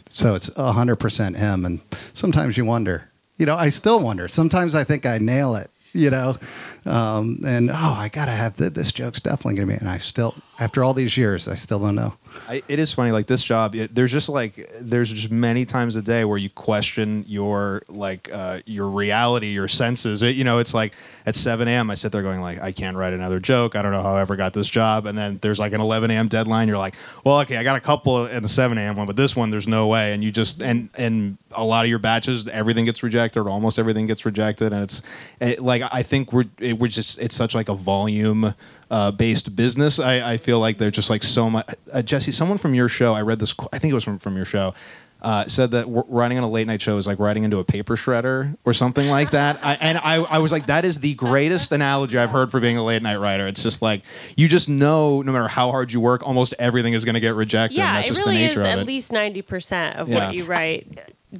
So 0.08 0.34
it's 0.34 0.52
hundred 0.56 0.96
percent 0.96 1.36
him, 1.36 1.64
and 1.64 1.80
sometimes 2.14 2.56
you 2.56 2.64
wonder. 2.64 3.10
You 3.36 3.46
know, 3.46 3.54
I 3.54 3.68
still 3.68 4.00
wonder. 4.00 4.26
Sometimes 4.26 4.74
I 4.74 4.82
think 4.82 5.06
I 5.06 5.18
nail 5.18 5.54
it. 5.54 5.70
You 5.94 6.10
know, 6.10 6.36
um, 6.84 7.40
and 7.46 7.70
oh, 7.70 7.74
I 7.96 8.08
gotta 8.08 8.32
have 8.32 8.56
th- 8.56 8.72
this 8.74 8.90
joke's 8.92 9.20
definitely 9.20 9.54
gonna 9.54 9.66
be. 9.68 9.74
And 9.74 9.88
I 9.88 9.98
still, 9.98 10.34
after 10.60 10.82
all 10.82 10.92
these 10.92 11.16
years, 11.16 11.46
I 11.46 11.54
still 11.54 11.78
don't 11.78 11.94
know. 11.94 12.14
I, 12.48 12.62
it 12.66 12.80
is 12.80 12.92
funny, 12.92 13.12
like 13.12 13.26
this 13.26 13.44
job. 13.44 13.76
It, 13.76 13.94
there's 13.94 14.10
just 14.10 14.28
like 14.28 14.68
there's 14.80 15.12
just 15.12 15.30
many 15.30 15.64
times 15.64 15.94
a 15.94 16.02
day 16.02 16.24
where 16.24 16.36
you 16.36 16.50
question 16.50 17.24
your 17.28 17.82
like 17.88 18.28
uh, 18.32 18.60
your 18.66 18.88
reality, 18.88 19.48
your 19.48 19.68
senses. 19.68 20.22
It, 20.24 20.34
you 20.34 20.42
know, 20.42 20.58
it's 20.58 20.74
like 20.74 20.94
at 21.26 21.36
7 21.36 21.68
a.m. 21.68 21.90
I 21.90 21.94
sit 21.94 22.10
there 22.10 22.22
going 22.22 22.40
like, 22.40 22.60
I 22.60 22.72
can't 22.72 22.96
write 22.96 23.12
another 23.12 23.38
joke. 23.38 23.76
I 23.76 23.82
don't 23.82 23.92
know 23.92 24.02
how 24.02 24.16
I 24.16 24.20
ever 24.20 24.34
got 24.34 24.52
this 24.52 24.68
job. 24.68 25.06
And 25.06 25.16
then 25.16 25.38
there's 25.42 25.60
like 25.60 25.72
an 25.72 25.80
11 25.80 26.10
a.m. 26.10 26.26
deadline. 26.26 26.66
You're 26.66 26.78
like, 26.78 26.96
well, 27.24 27.40
okay, 27.40 27.56
I 27.56 27.62
got 27.62 27.76
a 27.76 27.80
couple 27.80 28.26
in 28.26 28.42
the 28.42 28.48
7 28.48 28.76
a.m. 28.78 28.96
one, 28.96 29.06
but 29.06 29.16
this 29.16 29.36
one 29.36 29.50
there's 29.50 29.68
no 29.68 29.86
way. 29.86 30.12
And 30.12 30.24
you 30.24 30.32
just 30.32 30.60
and 30.60 30.88
and 30.94 31.38
a 31.52 31.64
lot 31.64 31.84
of 31.84 31.88
your 31.88 32.00
batches, 32.00 32.48
everything 32.48 32.84
gets 32.84 33.02
rejected, 33.04 33.40
or 33.40 33.48
almost 33.48 33.78
everything 33.78 34.06
gets 34.06 34.26
rejected. 34.26 34.72
And 34.72 34.82
it's 34.82 35.02
it, 35.40 35.60
like 35.60 35.82
I 35.92 36.02
think 36.02 36.32
we're 36.32 36.46
we're 36.60 36.88
just 36.88 37.20
it's 37.20 37.36
such 37.36 37.54
like 37.54 37.68
a 37.68 37.74
volume 37.74 38.54
uh, 38.90 39.10
based 39.10 39.54
business. 39.56 39.98
I, 39.98 40.32
I 40.32 40.36
feel 40.36 40.58
like 40.60 40.78
they're 40.78 40.90
just 40.90 41.10
like 41.10 41.22
so 41.22 41.50
much. 41.50 41.66
Uh, 41.92 42.02
Jesse, 42.02 42.30
someone 42.32 42.58
from 42.58 42.74
your 42.74 42.88
show, 42.88 43.14
I 43.14 43.22
read 43.22 43.38
this. 43.38 43.54
I 43.72 43.78
think 43.78 43.90
it 43.90 43.94
was 43.94 44.04
from 44.04 44.18
from 44.18 44.36
your 44.36 44.44
show. 44.46 44.74
Uh, 45.20 45.44
said 45.48 45.72
that 45.72 45.80
w- 45.86 46.04
writing 46.06 46.38
on 46.38 46.44
a 46.44 46.48
late 46.48 46.64
night 46.68 46.80
show 46.80 46.96
is 46.96 47.04
like 47.04 47.18
writing 47.18 47.42
into 47.42 47.58
a 47.58 47.64
paper 47.64 47.96
shredder 47.96 48.56
or 48.64 48.72
something 48.72 49.08
like 49.08 49.32
that. 49.32 49.58
I, 49.64 49.74
and 49.80 49.98
I, 49.98 50.22
I 50.22 50.38
was 50.38 50.52
like, 50.52 50.66
that 50.66 50.84
is 50.84 51.00
the 51.00 51.14
greatest 51.14 51.72
analogy 51.72 52.16
I've 52.16 52.30
heard 52.30 52.52
for 52.52 52.60
being 52.60 52.76
a 52.76 52.84
late 52.84 53.02
night 53.02 53.16
writer. 53.16 53.44
It's 53.48 53.60
just 53.60 53.82
like 53.82 54.02
you 54.36 54.46
just 54.46 54.68
know, 54.68 55.20
no 55.22 55.32
matter 55.32 55.48
how 55.48 55.72
hard 55.72 55.92
you 55.92 56.00
work, 56.00 56.24
almost 56.24 56.54
everything 56.60 56.92
is 56.92 57.04
going 57.04 57.14
to 57.14 57.20
get 57.20 57.34
rejected. 57.34 57.80
and 57.80 57.88
Yeah, 57.88 57.92
that's 57.94 58.06
it 58.06 58.14
just 58.14 58.24
really 58.24 58.36
the 58.36 58.42
is 58.44 58.48
nature 58.50 58.60
of 58.60 58.78
at 58.78 58.86
least 58.86 59.10
90% 59.10 59.96
of 59.96 60.08
Yeah. 60.08 60.26
what 60.26 60.34
you 60.36 60.44
write 60.44 60.86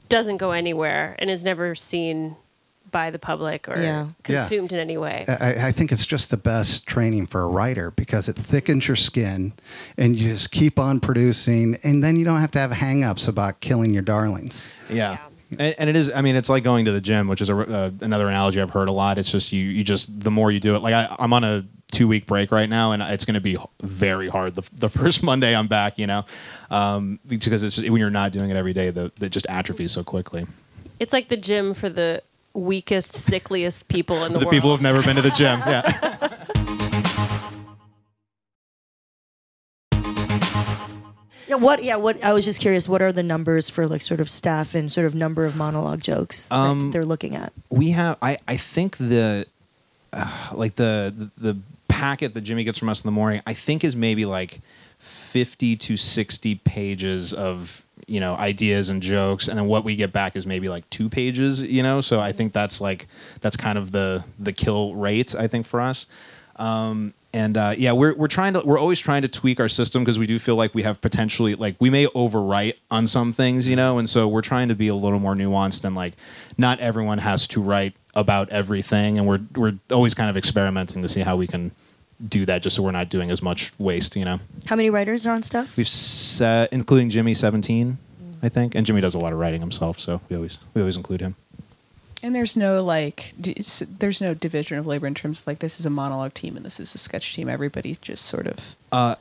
doesn't 0.09 0.39
go 0.39 0.51
anywhere 0.51 1.15
and 1.21 1.31
is 1.31 1.45
never 1.45 1.77
seen 1.77 2.35
by 2.91 3.11
the 3.11 3.19
public 3.19 3.69
or 3.69 3.81
Yeah. 3.81 4.09
consumed 4.23 4.73
in 4.73 4.79
any 4.79 4.97
way. 4.97 5.25
I, 5.29 5.69
I 5.69 5.73
think 5.73 5.93
it's 5.93 6.07
just 6.07 6.31
the 6.31 6.37
best 6.37 6.87
training 6.87 7.27
for 7.27 7.43
a 7.43 7.47
writer 7.49 7.91
because 7.93 8.29
it 8.29 8.37
thickens 8.37 8.87
your 8.89 8.97
skin, 8.97 9.53
and 9.97 10.17
you 10.17 10.33
just 10.33 10.51
keep 10.51 10.79
on 10.79 11.01
producing, 11.01 11.77
and 11.85 12.03
then 12.03 12.17
you 12.17 12.25
don't 12.25 12.41
have 12.41 12.51
to 12.53 12.59
have 12.59 12.73
hang-ups 12.73 13.29
about 13.29 13.61
killing 13.61 13.93
your 13.93 14.03
darlings. 14.03 14.71
Yeah. 14.91 15.19
And, 15.59 15.75
and 15.79 15.91
it 15.91 15.97
is. 15.97 16.11
I 16.15 16.21
mean, 16.21 16.37
it's 16.37 16.49
like 16.51 16.63
going 16.63 16.85
to 16.85 16.93
the 16.93 17.01
gym, 17.01 17.27
which 17.29 17.41
is 17.41 17.49
a, 17.49 17.57
uh, 17.57 17.91
another 18.01 18.29
analogy 18.29 18.61
I've 18.61 18.71
heard 18.71 18.89
a 18.89 18.93
lot. 18.93 19.17
It's 19.17 19.31
just 19.33 19.51
you. 19.53 19.65
You 19.65 19.83
just 19.83 20.21
the 20.21 20.31
more 20.31 20.51
you 20.53 20.61
do 20.61 20.77
it. 20.77 20.81
Like 20.81 20.93
I, 20.93 21.17
I'm 21.19 21.33
on 21.33 21.43
a 21.43 21.65
two 21.91 22.07
week 22.07 22.27
break 22.27 22.53
right 22.53 22.69
now, 22.69 22.93
and 22.93 23.03
it's 23.03 23.25
going 23.25 23.35
to 23.35 23.41
be 23.41 23.57
very 23.81 24.29
hard. 24.29 24.57
The, 24.57 24.69
the 24.75 24.89
first 24.99 25.23
Monday 25.23 25.57
I'm 25.57 25.67
back, 25.67 25.99
you 25.99 26.07
know, 26.07 26.27
um, 26.71 27.19
because 27.27 27.63
it's 27.63 27.79
when 27.81 27.97
you're 27.97 28.11
not 28.11 28.31
doing 28.33 28.51
it 28.51 28.57
every 28.57 28.75
day, 28.75 28.91
the 28.91 29.11
that 29.21 29.31
just 29.31 29.47
atrophies 29.49 29.91
so 29.93 30.05
quickly. 30.05 30.47
It's 31.01 31.15
like 31.15 31.29
the 31.29 31.37
gym 31.39 31.73
for 31.73 31.89
the 31.89 32.23
weakest, 32.59 33.15
sickliest 33.15 33.89
people 33.89 34.25
in 34.25 34.33
the, 34.33 34.39
The 34.41 34.45
world. 34.45 34.53
The 34.53 34.57
people 34.57 34.71
who've 34.73 34.83
never 34.83 35.03
been 35.03 35.17
to 35.17 35.23
the 35.23 35.31
gym. 35.31 35.59
Yeah. 35.61 36.29
Yeah, 41.47 41.55
what? 41.57 41.83
Yeah, 41.83 41.97
what? 41.97 42.23
I 42.23 42.35
was 42.35 42.45
just 42.45 42.61
curious. 42.61 42.87
What 42.89 43.01
are 43.01 43.11
the 43.11 43.23
numbers 43.23 43.71
for 43.71 43.87
like 43.87 44.03
sort 44.03 44.21
of 44.21 44.29
staff 44.29 44.75
and 44.75 44.93
sort 44.93 45.07
of 45.07 45.15
number 45.15 45.47
of 45.47 45.57
monologue 45.57 46.03
jokes 46.03 46.53
Um, 46.53 46.81
that 46.83 46.93
they're 46.93 47.07
looking 47.07 47.35
at? 47.35 47.53
we 47.71 47.91
have 47.93 48.17
i 48.23 48.39
i 48.47 48.57
think 48.57 48.97
the 48.99 49.47
uh, 50.13 50.49
like 50.53 50.75
the, 50.77 51.13
the 51.17 51.53
the 51.53 51.59
packet 51.89 52.33
that 52.35 52.41
jimmy 52.43 52.65
gets 52.65 52.79
from 52.79 52.89
us 52.89 53.03
in 53.03 53.09
the 53.09 53.13
morning 53.13 53.41
i 53.47 53.53
think 53.55 53.85
is 53.85 53.95
maybe 53.97 54.25
like 54.25 54.61
50 55.01 55.77
to 55.77 55.97
60 55.97 56.55
pages 56.57 57.33
of 57.35 57.83
you 58.09 58.21
know 58.21 58.35
ideas 58.37 58.91
and 58.91 59.03
jokes 59.03 59.49
and 59.49 59.59
then 59.59 59.67
what 59.67 59.85
we 59.85 59.95
get 59.95 60.13
back 60.13 60.37
is 60.37 60.47
maybe 60.47 60.69
like 60.69 60.89
two 60.91 61.09
pages 61.09 61.63
you 61.63 61.83
know? 61.83 62.01
So 62.01 62.21
i 62.21 62.33
think 62.33 62.53
that's 62.53 62.81
like 62.81 63.07
that's 63.41 63.57
kind 63.57 63.79
of 63.79 63.93
the 63.93 64.25
the 64.39 64.53
kill 64.53 64.95
rate 64.95 65.35
i 65.35 65.47
think 65.47 65.67
for 65.67 65.81
us. 65.81 66.07
Um, 66.57 67.15
and 67.33 67.57
uh, 67.57 67.75
yeah, 67.77 67.93
we're 67.93 68.15
we're 68.15 68.27
trying 68.27 68.55
to 68.55 68.63
we're 68.65 68.79
always 68.79 68.99
trying 68.99 69.23
to 69.23 69.29
tweak 69.29 69.61
our 69.61 69.69
system 69.69 70.03
because 70.03 70.19
we 70.19 70.27
do 70.27 70.39
feel 70.39 70.57
like 70.57 70.75
we 70.75 70.83
have 70.83 71.01
potentially 71.01 71.55
like 71.55 71.77
we 71.79 71.91
may 71.91 72.07
overwrite 72.07 72.79
on 72.91 73.07
some 73.07 73.33
things, 73.33 73.69
you 73.69 73.77
know, 73.77 73.99
and 73.99 74.09
so 74.09 74.27
we're 74.27 74.41
trying 74.41 74.69
to 74.69 74.75
be 74.75 74.89
a 74.89 74.95
little 74.95 75.21
more 75.21 75.35
nuanced 75.35 75.85
and 75.85 75.95
like 75.95 76.15
not 76.57 76.81
everyone 76.81 77.19
has 77.19 77.47
to 77.49 77.61
write 77.61 77.95
about 78.15 78.49
everything, 78.49 79.19
and 79.19 79.29
we're 79.29 79.41
we're 79.55 79.75
always 79.93 80.15
kind 80.15 80.31
of 80.31 80.37
experimenting 80.37 81.03
to 81.03 81.09
see 81.09 81.21
how 81.21 81.37
we 81.37 81.47
can 81.47 81.71
do 82.27 82.45
that 82.47 82.63
just 82.63 82.77
so 82.77 82.83
we're 82.83 82.91
not 82.91 83.09
doing 83.09 83.31
as 83.31 83.43
much 83.43 83.73
waste, 83.79 84.17
you 84.17 84.25
know. 84.25 84.41
How 84.67 84.77
many 84.77 84.91
writers 84.91 85.27
are 85.27 85.35
on 85.35 85.43
staff? 85.43 85.77
We've 85.77 85.89
set, 85.89 86.73
including 86.73 87.11
Jimmy, 87.11 87.35
seventeen, 87.35 87.99
I 88.43 88.49
think, 88.49 88.75
and 88.75 88.85
Jimmy 88.87 89.01
does 89.01 89.15
a 89.15 89.19
lot 89.19 89.33
of 89.33 89.39
writing 89.39 89.61
himself, 89.61 89.99
so 90.01 90.21
we 90.29 90.37
always 90.37 90.59
we 90.75 90.81
always 90.81 90.97
include 90.97 91.21
him. 91.21 91.37
And 92.21 92.35
there's 92.35 92.57
no 92.57 92.83
like, 92.83 93.33
there's 93.39 94.21
no 94.21 94.35
division 94.35 94.77
of 94.77 94.87
labor 94.89 95.07
in 95.07 95.15
terms 95.15 95.41
of 95.41 95.47
like 95.47 95.61
this 95.61 95.79
is 95.79 95.87
a 95.87 95.91
monologue 95.91 96.35
team 96.35 96.57
and 96.57 96.67
this 96.67 96.81
is 96.81 96.93
a 96.95 96.99
sketch 96.99 97.35
team. 97.35 97.49
Everybody 97.49 97.97
just 98.01 98.25
sort 98.25 98.49
of. 98.49 98.75
Uh, 98.91 99.15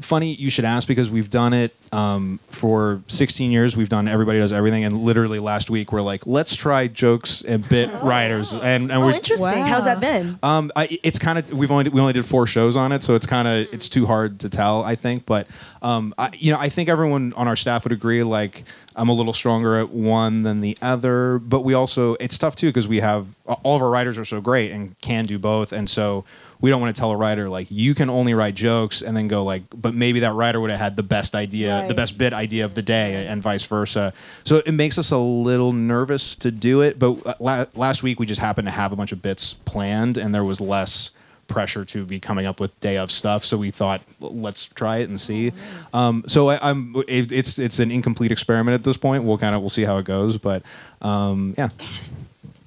funny 0.00 0.32
you 0.34 0.48
should 0.48 0.64
ask 0.64 0.88
because 0.88 1.10
we've 1.10 1.28
done 1.28 1.52
it 1.52 1.74
um, 1.92 2.40
for 2.48 3.02
16 3.08 3.52
years. 3.52 3.76
We've 3.76 3.88
done 3.88 4.08
everybody 4.08 4.38
does 4.38 4.52
everything, 4.52 4.84
and 4.84 4.96
literally 5.02 5.38
last 5.38 5.68
week 5.68 5.92
we're 5.92 6.00
like, 6.00 6.26
let's 6.26 6.56
try 6.56 6.86
jokes 6.86 7.42
and 7.42 7.68
bit 7.68 7.90
writers, 8.02 8.54
and 8.54 8.90
and 8.90 8.92
Oh, 8.92 9.00
we're 9.06 9.12
interesting. 9.12 9.60
Wow. 9.60 9.66
How's 9.66 9.84
that 9.84 10.00
been? 10.00 10.38
um, 10.42 10.72
I, 10.74 10.98
it's 11.02 11.18
kind 11.18 11.38
of 11.38 11.52
we've 11.52 11.70
only 11.70 11.90
we 11.90 12.00
only 12.00 12.14
did 12.14 12.24
four 12.24 12.46
shows 12.46 12.76
on 12.76 12.92
it, 12.92 13.02
so 13.02 13.14
it's 13.14 13.26
kind 13.26 13.46
of 13.46 13.68
it's 13.74 13.88
too 13.90 14.06
hard 14.06 14.40
to 14.40 14.48
tell. 14.48 14.82
I 14.82 14.94
think, 14.96 15.26
but 15.26 15.46
um, 15.82 16.14
I, 16.16 16.30
you 16.38 16.50
know, 16.52 16.58
I 16.58 16.70
think 16.70 16.88
everyone 16.88 17.34
on 17.34 17.48
our 17.48 17.56
staff 17.56 17.84
would 17.84 17.92
agree. 17.92 18.22
Like, 18.22 18.64
I'm 18.96 19.10
a 19.10 19.12
little 19.14 19.34
stronger 19.34 19.76
at 19.76 19.90
one 19.90 20.42
than 20.44 20.62
the 20.62 20.78
other, 20.80 21.38
but 21.38 21.60
we 21.64 21.74
also 21.74 22.14
it's 22.14 22.38
tough 22.38 22.56
too 22.56 22.68
because 22.68 22.88
we 22.88 23.00
have 23.00 23.26
all 23.62 23.76
of 23.76 23.82
our 23.82 23.90
writers 23.90 24.18
are 24.18 24.24
so 24.24 24.40
great 24.40 24.70
and 24.70 24.98
can 25.00 25.26
do 25.26 25.38
both, 25.38 25.72
and 25.72 25.90
so 25.90 26.24
we 26.62 26.70
don't 26.70 26.80
want 26.80 26.94
to 26.94 26.98
tell 26.98 27.10
a 27.10 27.16
writer 27.16 27.48
like 27.48 27.66
you 27.70 27.92
can 27.92 28.08
only 28.08 28.34
write 28.34 28.54
jokes 28.54 29.02
and 29.02 29.16
then 29.16 29.26
go 29.26 29.42
like, 29.42 29.64
but 29.74 29.94
maybe 29.94 30.20
that 30.20 30.32
writer 30.32 30.60
would 30.60 30.70
have 30.70 30.78
had 30.78 30.96
the 30.96 31.02
best 31.02 31.34
idea, 31.34 31.84
the 31.88 31.94
best 31.94 32.16
bit 32.16 32.32
idea 32.32 32.64
of 32.64 32.74
the 32.74 32.82
day, 32.82 33.26
and 33.26 33.42
vice 33.42 33.64
versa. 33.64 34.14
So 34.44 34.62
it 34.64 34.72
makes 34.72 34.96
us 34.96 35.10
a 35.10 35.18
little 35.18 35.72
nervous 35.72 36.36
to 36.36 36.52
do 36.52 36.80
it. 36.80 37.00
But 37.00 37.26
uh, 37.26 37.34
la- 37.40 37.66
last 37.74 38.04
week 38.04 38.20
we 38.20 38.26
just 38.26 38.40
happened 38.40 38.68
to 38.68 38.72
have 38.72 38.92
a 38.92 38.96
bunch 38.96 39.10
of 39.10 39.20
bits 39.20 39.54
planned, 39.54 40.16
and 40.16 40.32
there 40.32 40.44
was 40.44 40.60
less 40.60 41.10
pressure 41.48 41.84
to 41.84 42.06
be 42.06 42.20
coming 42.20 42.46
up 42.46 42.60
with 42.60 42.78
day 42.78 42.96
of 42.96 43.10
stuff. 43.10 43.44
So 43.44 43.58
we 43.58 43.72
thought, 43.72 44.00
let's 44.20 44.66
try 44.66 44.98
it 44.98 45.08
and 45.08 45.20
see. 45.20 45.52
Um, 45.92 46.22
so 46.28 46.48
I, 46.48 46.70
I'm 46.70 46.94
it, 47.08 47.32
it's 47.32 47.58
it's 47.58 47.80
an 47.80 47.90
incomplete 47.90 48.30
experiment 48.30 48.76
at 48.76 48.84
this 48.84 48.96
point. 48.96 49.24
We'll 49.24 49.36
kind 49.36 49.56
of 49.56 49.62
we'll 49.62 49.68
see 49.68 49.82
how 49.82 49.98
it 49.98 50.04
goes, 50.04 50.38
but 50.38 50.62
um, 51.00 51.54
yeah. 51.58 51.70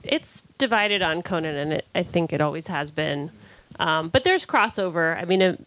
it's 0.03 0.41
divided 0.57 1.01
on 1.01 1.21
Conan, 1.21 1.55
and 1.55 1.73
it, 1.73 1.85
I 1.95 2.03
think 2.03 2.33
it 2.33 2.41
always 2.41 2.67
has 2.67 2.91
been. 2.91 3.31
Um, 3.79 4.09
but 4.09 4.23
there's 4.23 4.45
crossover. 4.45 5.21
I 5.21 5.25
mean, 5.25 5.41
uh, 5.41 5.57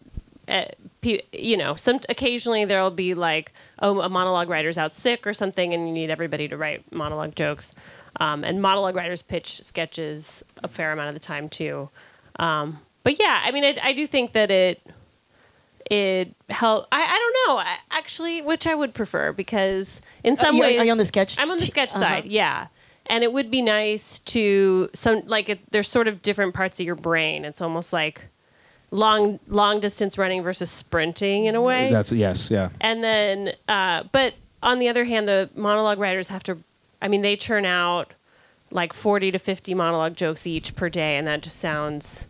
uh, 0.47 0.65
pe- 1.01 1.21
you 1.31 1.57
know, 1.57 1.75
some 1.75 1.99
occasionally 2.09 2.65
there'll 2.65 2.91
be 2.91 3.13
like, 3.13 3.51
oh, 3.81 4.01
a 4.01 4.09
monologue 4.09 4.49
writer's 4.49 4.77
out 4.77 4.95
sick 4.95 5.27
or 5.27 5.33
something, 5.33 5.73
and 5.73 5.87
you 5.87 5.93
need 5.93 6.09
everybody 6.09 6.47
to 6.47 6.57
write 6.57 6.91
monologue 6.91 7.35
jokes. 7.35 7.73
Um, 8.19 8.43
and 8.43 8.61
monologue 8.61 8.95
writers 8.95 9.21
pitch 9.21 9.61
sketches 9.63 10.43
a 10.63 10.67
fair 10.67 10.91
amount 10.91 11.09
of 11.09 11.13
the 11.13 11.19
time 11.19 11.47
too. 11.47 11.89
Um, 12.39 12.79
but 13.03 13.19
yeah, 13.19 13.41
I 13.43 13.51
mean, 13.51 13.63
I, 13.63 13.77
I 13.81 13.93
do 13.93 14.07
think 14.07 14.33
that 14.33 14.51
it 14.51 14.81
it 15.89 16.33
help. 16.49 16.87
I, 16.91 17.01
I 17.01 17.17
don't 17.17 17.47
know 17.47 17.57
I, 17.59 17.77
actually, 17.91 18.41
which 18.41 18.67
I 18.67 18.75
would 18.75 18.93
prefer 18.93 19.31
because 19.31 20.01
in 20.23 20.37
some 20.37 20.55
you're- 20.55 20.67
ways, 20.67 20.79
are 20.79 20.85
you 20.85 20.91
on 20.91 20.97
the 20.97 21.05
sketch 21.05 21.39
I'm 21.39 21.49
on 21.51 21.57
the 21.57 21.65
sketch 21.65 21.91
uh-huh. 21.91 21.99
side, 21.99 22.25
yeah. 22.25 22.67
And 23.09 23.23
it 23.23 23.33
would 23.33 23.49
be 23.49 23.61
nice 23.61 24.19
to 24.19 24.89
some 24.93 25.23
like 25.25 25.49
it, 25.49 25.59
there's 25.71 25.87
sort 25.87 26.07
of 26.07 26.21
different 26.21 26.53
parts 26.53 26.79
of 26.79 26.85
your 26.85 26.95
brain. 26.95 27.43
It's 27.43 27.59
almost 27.59 27.91
like 27.91 28.21
long 28.91 29.39
long 29.47 29.79
distance 29.79 30.17
running 30.17 30.43
versus 30.43 30.69
sprinting 30.69 31.45
in 31.45 31.55
a 31.55 31.61
way. 31.61 31.89
That's 31.91 32.11
yes, 32.11 32.51
yeah. 32.51 32.69
and 32.79 33.03
then, 33.03 33.53
uh, 33.67 34.03
but 34.11 34.35
on 34.61 34.79
the 34.79 34.89
other 34.89 35.05
hand, 35.05 35.27
the 35.27 35.49
monologue 35.55 35.99
writers 35.99 36.27
have 36.27 36.43
to. 36.43 36.59
I 37.01 37.07
mean, 37.07 37.21
they 37.21 37.35
churn 37.35 37.65
out 37.65 38.13
like 38.71 38.93
40 38.93 39.31
to 39.31 39.39
50 39.39 39.73
monologue 39.73 40.15
jokes 40.15 40.45
each 40.45 40.75
per 40.75 40.89
day, 40.89 41.17
and 41.17 41.27
that 41.27 41.41
just 41.41 41.57
sounds 41.57 42.27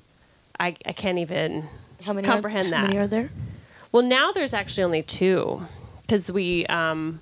I, 0.59 0.75
I 0.85 0.91
can't 0.91 1.17
even 1.17 1.67
How 2.03 2.13
many 2.13 2.27
comprehend 2.27 2.67
are, 2.69 2.71
that. 2.71 2.77
How 2.77 2.87
many 2.87 2.97
are 2.97 3.07
there? 3.07 3.31
Well, 3.91 4.03
now 4.03 4.31
there's 4.31 4.53
actually 4.53 4.83
only 4.83 5.03
two 5.03 5.65
because 6.01 6.31
we 6.31 6.65
um, 6.67 7.21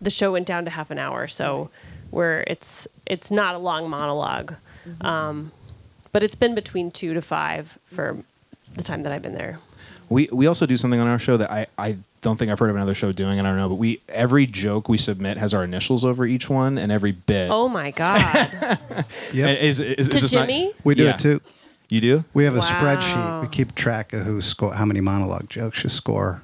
the 0.00 0.10
show 0.10 0.32
went 0.32 0.46
down 0.46 0.64
to 0.64 0.70
half 0.70 0.90
an 0.90 0.98
hour, 0.98 1.26
so 1.26 1.70
where 2.12 2.44
it's 2.46 2.86
it's 3.06 3.30
not 3.30 3.54
a 3.56 3.58
long 3.58 3.88
monolog 3.90 4.56
um, 5.00 5.50
but 6.12 6.22
it's 6.22 6.34
been 6.36 6.54
between 6.54 6.90
two 6.90 7.14
to 7.14 7.22
five 7.22 7.78
for 7.86 8.18
the 8.76 8.82
time 8.82 9.02
that 9.02 9.12
I've 9.12 9.22
been 9.22 9.34
there. 9.34 9.58
We 10.08 10.28
we 10.32 10.46
also 10.46 10.66
do 10.66 10.76
something 10.76 11.00
on 11.00 11.06
our 11.06 11.18
show 11.18 11.36
that 11.36 11.50
I, 11.50 11.66
I 11.78 11.96
don't 12.20 12.36
think 12.38 12.50
I've 12.50 12.58
heard 12.58 12.70
of 12.70 12.76
another 12.76 12.94
show 12.94 13.12
doing, 13.12 13.38
and 13.38 13.46
I 13.46 13.50
don't 13.50 13.58
know, 13.58 13.68
but 13.68 13.76
we 13.76 14.00
every 14.08 14.44
joke 14.46 14.88
we 14.88 14.98
submit 14.98 15.38
has 15.38 15.54
our 15.54 15.64
initials 15.64 16.04
over 16.04 16.24
each 16.26 16.50
one, 16.50 16.78
and 16.78 16.92
every 16.92 17.12
bit. 17.12 17.48
Oh 17.50 17.68
my 17.68 17.90
god! 17.92 18.20
Yep. 19.32 19.58
Is, 19.60 19.80
is, 19.80 19.98
is 19.98 20.08
to 20.08 20.20
this 20.20 20.32
not- 20.32 20.48
Jimmy, 20.48 20.72
we 20.84 20.94
do 20.94 21.04
Yeah. 21.04 21.14
it 21.14 21.20
too. 21.20 21.40
you 21.88 22.00
do? 22.00 22.24
We 22.34 22.44
have 22.44 22.54
a 22.56 22.58
Wow. 22.58 22.64
spreadsheet. 22.64 23.42
We 23.42 23.48
keep 23.48 23.74
track 23.74 24.12
of 24.12 24.22
who 24.26 24.40
score, 24.42 24.74
how 24.74 24.84
many 24.84 25.00
monologue 25.00 25.48
jokes 25.48 25.82
you 25.84 25.90
score. 25.90 26.42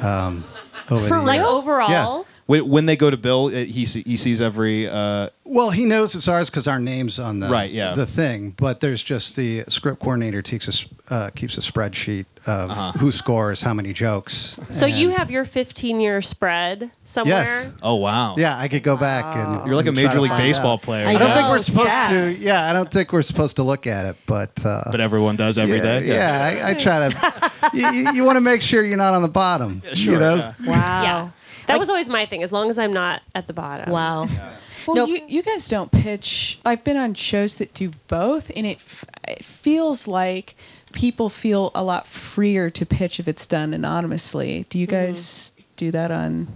Um, 0.00 0.44
over 0.90 1.06
For 1.06 1.16
the 1.18 1.22
like 1.22 1.40
year. 1.40 1.44
overall. 1.46 2.16
When, 2.18 2.26
when 2.58 2.86
they 2.86 2.96
go 2.96 3.10
to 3.10 3.16
Bill, 3.16 3.48
he 3.48 3.84
see- 3.86 4.02
he 4.06 4.16
sees 4.16 4.40
every. 4.42 4.88
Uh, 4.88 5.28
Well, 5.44 5.70
he 5.70 5.84
knows 5.84 6.14
it's 6.14 6.28
ours 6.28 6.48
because 6.48 6.68
our 6.68 6.78
name's 6.78 7.18
on 7.18 7.40
the 7.40 7.48
Right, 7.48 7.70
yeah. 7.72 7.94
the 7.94 8.06
thing. 8.06 8.54
But 8.56 8.80
there's 8.80 9.02
just 9.02 9.34
the 9.36 9.64
script 9.68 9.98
coordinator 10.00 10.42
takes 10.42 10.66
a, 10.68 10.70
s- 10.72 10.86
uh, 11.10 11.30
keeps 11.34 11.58
a 11.58 11.60
spreadsheet 11.60 12.26
of 12.46 12.70
who 13.00 13.10
scores 13.12 13.62
how 13.62 13.74
many 13.74 13.92
jokes. 13.92 14.58
So 14.70 14.86
you 14.86 15.10
have 15.10 15.28
your 15.30 15.44
15 15.44 16.00
year 16.00 16.22
spread 16.22 16.90
somewhere. 17.04 17.38
Yes. 17.42 17.72
oh 17.82 17.96
wow! 17.96 18.36
Yeah, 18.38 18.56
I 18.56 18.68
could 18.68 18.82
go 18.84 18.96
back 18.96 19.34
and 19.36 19.66
You're 19.66 19.74
like 19.76 19.86
a 19.88 19.92
major 19.92 20.20
league 20.20 20.30
baseball 20.36 20.74
out. 20.74 20.82
player. 20.82 21.06
I 21.08 21.10
I 21.10 21.18
don't 21.18 21.28
know. 21.28 21.34
think 21.34 21.48
we're 21.48 21.58
supposed 21.58 21.90
stats. 21.90 22.40
to. 22.42 22.46
Yeah, 22.46 22.70
I 22.70 22.72
don't 22.72 22.90
think 22.90 23.12
we're 23.12 23.22
supposed 23.22 23.56
to 23.56 23.62
look 23.64 23.86
at 23.88 24.06
it, 24.06 24.16
but 24.26 24.64
uh, 24.64 24.84
but 24.90 25.00
everyone 25.00 25.34
does 25.36 25.58
every 25.58 25.76
yeah, 25.78 25.82
day. 26.00 26.06
Yeah, 26.06 26.64
I, 26.64 26.70
I 26.70 26.74
try 26.74 27.08
to. 27.08 27.50
you 27.74 27.88
you, 27.90 28.12
you 28.14 28.24
want 28.24 28.36
to 28.36 28.40
make 28.40 28.62
sure 28.62 28.82
you're 28.84 28.96
not 28.96 29.14
on 29.14 29.22
the 29.22 29.28
bottom. 29.28 29.82
sure, 29.94 30.14
You 30.14 30.18
know? 30.20 30.36
yeah. 30.36 30.52
Wow. 30.66 31.32
Yeah. 31.70 31.74
That 31.74 31.80
was 31.80 31.88
always 31.88 32.08
my 32.08 32.26
thing. 32.26 32.42
As 32.42 32.52
long 32.52 32.70
as 32.70 32.78
I'm 32.78 32.92
not 32.92 33.22
at 33.34 33.46
the 33.46 33.52
bottom. 33.52 33.90
Wow. 33.90 34.26
Well, 34.86 34.96
No. 34.96 35.04
you, 35.12 35.20
you 35.28 35.42
guys 35.42 35.68
don't 35.68 35.92
pitch. 35.92 36.58
I've 36.64 36.82
been 36.84 36.96
on 36.96 37.12
shows 37.12 37.56
that 37.56 37.74
do 37.74 37.90
both, 38.08 38.50
and 38.56 38.64
it 38.66 38.78
f- 38.78 39.04
it 39.28 39.44
feels 39.44 40.08
like 40.08 40.54
people 40.94 41.28
feel 41.28 41.70
a 41.74 41.84
lot 41.84 42.06
freer 42.06 42.70
to 42.70 42.86
pitch 42.86 43.20
if 43.20 43.28
it's 43.28 43.46
done 43.46 43.74
anonymously. 43.74 44.64
Do 44.70 44.78
you 44.78 44.86
Mm-hmm. 44.86 45.06
guys 45.08 45.52
do 45.76 45.90
that 45.90 46.10
on, 46.10 46.48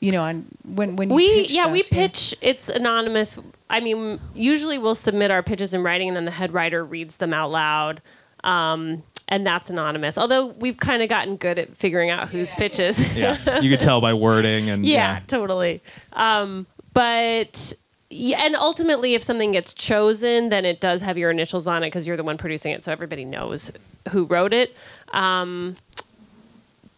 you 0.00 0.12
know, 0.12 0.22
on 0.22 0.46
when 0.64 0.96
when 0.96 1.10
you 1.10 1.14
We 1.14 1.42
pitch 1.42 1.50
yeah 1.50 1.62
stuff, 1.64 1.72
we 1.72 1.82
pitch. 1.82 2.34
It's 2.40 2.70
anonymous. 2.70 3.38
I 3.68 3.80
mean, 3.80 4.18
usually 4.34 4.78
we'll 4.78 4.94
submit 4.94 5.30
our 5.30 5.42
pitches 5.42 5.74
in 5.74 5.82
writing, 5.82 6.08
and 6.08 6.16
then 6.16 6.24
the 6.24 6.30
head 6.30 6.52
writer 6.54 6.82
reads 6.82 7.18
them 7.18 7.34
out 7.34 7.50
loud. 7.50 8.00
Um, 8.44 9.02
and 9.32 9.46
that's 9.46 9.70
anonymous. 9.70 10.18
Although 10.18 10.48
we've 10.58 10.76
kind 10.76 11.02
of 11.02 11.08
gotten 11.08 11.36
good 11.36 11.58
at 11.58 11.74
figuring 11.74 12.10
out 12.10 12.28
whose 12.28 12.52
pitches. 12.52 13.00
Yeah, 13.16 13.60
you 13.60 13.70
could 13.76 13.80
tell 13.80 13.98
by 14.02 14.12
wording 14.12 14.68
and 14.68 14.84
yeah, 14.84 15.20
totally. 15.26 15.80
Um, 16.12 16.66
but 16.92 17.72
yeah, 18.10 18.44
and 18.44 18.54
ultimately, 18.54 19.14
if 19.14 19.22
something 19.22 19.52
gets 19.52 19.72
chosen, 19.72 20.50
then 20.50 20.66
it 20.66 20.80
does 20.80 21.00
have 21.00 21.16
your 21.16 21.30
initials 21.30 21.66
on 21.66 21.82
it 21.82 21.86
because 21.86 22.06
you're 22.06 22.18
the 22.18 22.22
one 22.22 22.36
producing 22.36 22.72
it, 22.72 22.84
so 22.84 22.92
everybody 22.92 23.24
knows 23.24 23.72
who 24.10 24.26
wrote 24.26 24.52
it. 24.52 24.76
Um, 25.14 25.76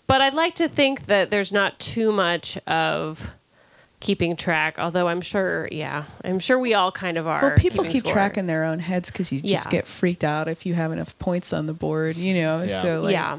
but 0.08 0.20
I'd 0.20 0.34
like 0.34 0.56
to 0.56 0.68
think 0.68 1.06
that 1.06 1.30
there's 1.30 1.52
not 1.52 1.78
too 1.78 2.10
much 2.10 2.58
of 2.66 3.30
keeping 4.04 4.36
track. 4.36 4.78
Although 4.78 5.08
I'm 5.08 5.20
sure, 5.22 5.66
yeah, 5.72 6.04
I'm 6.22 6.38
sure 6.38 6.58
we 6.58 6.74
all 6.74 6.92
kind 6.92 7.16
of 7.16 7.26
are. 7.26 7.40
Well, 7.42 7.56
people 7.56 7.82
keep 7.84 8.02
score. 8.04 8.12
track 8.12 8.36
in 8.36 8.46
their 8.46 8.64
own 8.64 8.78
heads 8.78 9.10
because 9.10 9.32
you 9.32 9.40
just 9.40 9.66
Yeah. 9.66 9.70
get 9.70 9.86
freaked 9.86 10.22
out 10.22 10.46
if 10.46 10.66
you 10.66 10.74
have 10.74 10.92
enough 10.92 11.18
points 11.18 11.52
on 11.52 11.66
the 11.66 11.72
board, 11.72 12.16
you 12.16 12.34
know. 12.34 12.60
Yeah. 12.60 12.66
So 12.68 13.00
like, 13.00 13.12
yeah, 13.12 13.38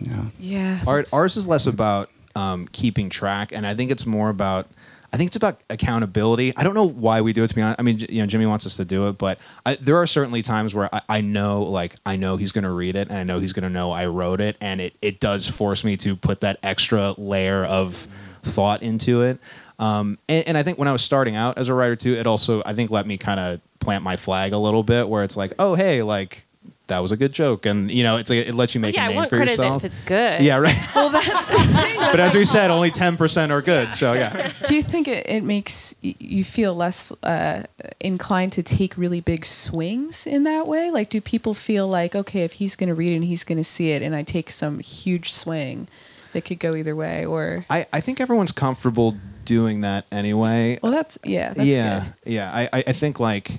Yeah. 0.00 0.24
yeah. 0.38 0.80
Our, 0.86 1.04
ours 1.12 1.36
is 1.36 1.46
less 1.48 1.66
about 1.66 2.08
um, 2.36 2.68
keeping 2.70 3.10
track, 3.10 3.52
and 3.52 3.66
I 3.66 3.74
think 3.74 3.90
it's 3.90 4.06
more 4.06 4.30
about. 4.30 4.66
I 5.10 5.16
think 5.16 5.28
it's 5.28 5.36
about 5.36 5.58
accountability. 5.70 6.52
I 6.54 6.62
don't 6.64 6.74
know 6.74 6.86
why 6.86 7.22
we 7.22 7.32
do 7.32 7.42
it. 7.42 7.48
To 7.48 7.54
be 7.54 7.62
honest, 7.62 7.80
I 7.80 7.82
mean, 7.82 7.98
you 8.10 8.20
know, 8.20 8.26
Jimmy 8.26 8.44
wants 8.44 8.66
us 8.66 8.76
to 8.76 8.84
do 8.84 9.08
it, 9.08 9.16
but 9.16 9.38
I, 9.64 9.76
there 9.76 9.96
are 9.96 10.06
certainly 10.06 10.42
times 10.42 10.74
where 10.74 10.94
I, 10.94 11.00
I 11.08 11.20
know, 11.22 11.62
like, 11.62 11.94
I 12.04 12.16
know 12.16 12.36
he's 12.36 12.52
going 12.52 12.64
to 12.64 12.70
read 12.70 12.94
it, 12.94 13.08
and 13.08 13.16
I 13.16 13.22
know 13.24 13.38
he's 13.38 13.54
going 13.54 13.62
to 13.62 13.70
know 13.70 13.90
I 13.90 14.04
wrote 14.04 14.42
it, 14.42 14.58
and 14.60 14.82
it 14.82 14.94
it 15.00 15.18
does 15.18 15.48
force 15.48 15.82
me 15.82 15.96
to 15.96 16.14
put 16.14 16.42
that 16.42 16.58
extra 16.62 17.14
layer 17.16 17.64
of 17.64 18.06
thought 18.42 18.82
into 18.82 19.22
it. 19.22 19.40
Um, 19.78 20.18
and, 20.28 20.48
and 20.48 20.58
I 20.58 20.62
think 20.62 20.78
when 20.78 20.88
I 20.88 20.92
was 20.92 21.02
starting 21.02 21.36
out 21.36 21.58
as 21.58 21.68
a 21.68 21.74
writer 21.74 21.96
too, 21.96 22.14
it 22.14 22.26
also 22.26 22.62
I 22.66 22.74
think 22.74 22.90
let 22.90 23.06
me 23.06 23.16
kind 23.16 23.38
of 23.38 23.60
plant 23.78 24.02
my 24.02 24.16
flag 24.16 24.52
a 24.52 24.58
little 24.58 24.82
bit, 24.82 25.08
where 25.08 25.22
it's 25.22 25.36
like, 25.36 25.52
oh 25.58 25.74
hey, 25.74 26.02
like 26.02 26.44
that 26.88 27.00
was 27.00 27.12
a 27.12 27.16
good 27.16 27.32
joke, 27.32 27.66
and 27.66 27.90
you 27.90 28.02
know, 28.02 28.16
it's 28.16 28.28
like 28.30 28.46
it 28.48 28.54
lets 28.54 28.74
you 28.74 28.80
make 28.80 28.94
yeah. 28.94 29.02
a 29.02 29.04
I 29.04 29.08
name 29.08 29.16
want 29.16 29.30
for 29.30 29.36
credit 29.36 29.52
yourself. 29.52 29.84
if 29.84 29.92
it's 29.92 30.02
good. 30.02 30.40
Yeah, 30.40 30.58
right. 30.58 30.76
well, 30.94 31.10
that's 31.10 31.46
the 31.46 31.56
thing. 31.56 31.96
but 31.98 32.18
as 32.18 32.34
we 32.34 32.44
said, 32.44 32.70
only 32.70 32.90
ten 32.90 33.16
percent 33.16 33.52
are 33.52 33.62
good. 33.62 33.92
So 33.92 34.14
yeah, 34.14 34.52
Do 34.66 34.74
you 34.74 34.82
think 34.82 35.06
it, 35.06 35.28
it 35.28 35.44
makes 35.44 35.94
you 36.02 36.44
feel 36.44 36.74
less 36.74 37.12
uh, 37.22 37.64
inclined 38.00 38.52
to 38.52 38.62
take 38.62 38.96
really 38.96 39.20
big 39.20 39.44
swings 39.44 40.26
in 40.26 40.44
that 40.44 40.66
way? 40.66 40.90
Like, 40.90 41.10
do 41.10 41.20
people 41.20 41.54
feel 41.54 41.86
like, 41.86 42.16
okay, 42.16 42.42
if 42.42 42.54
he's 42.54 42.74
going 42.74 42.88
to 42.88 42.94
read 42.94 43.12
it 43.12 43.16
and 43.16 43.24
he's 43.24 43.44
going 43.44 43.58
to 43.58 43.64
see 43.64 43.90
it, 43.90 44.02
and 44.02 44.14
I 44.14 44.22
take 44.22 44.50
some 44.50 44.80
huge 44.80 45.32
swing 45.32 45.88
that 46.32 46.44
could 46.44 46.58
go 46.58 46.74
either 46.74 46.96
way? 46.96 47.24
Or, 47.24 47.66
I, 47.70 47.86
I 47.92 48.00
think 48.00 48.20
everyone's 48.20 48.52
comfortable 48.52 49.16
doing 49.48 49.80
that 49.80 50.04
anyway. 50.12 50.78
well, 50.82 50.92
that's, 50.92 51.18
yeah, 51.24 51.52
that's 51.52 51.66
yeah, 51.66 52.04
good. 52.24 52.32
yeah. 52.34 52.50
I, 52.52 52.68
I 52.72 52.84
I 52.88 52.92
think 52.92 53.18
like, 53.18 53.50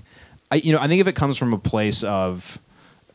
I 0.51 0.55
you 0.55 0.71
know 0.71 0.79
I 0.79 0.87
think 0.87 1.01
if 1.01 1.07
it 1.07 1.15
comes 1.15 1.37
from 1.37 1.53
a 1.53 1.59
place 1.59 2.03
of. 2.03 2.57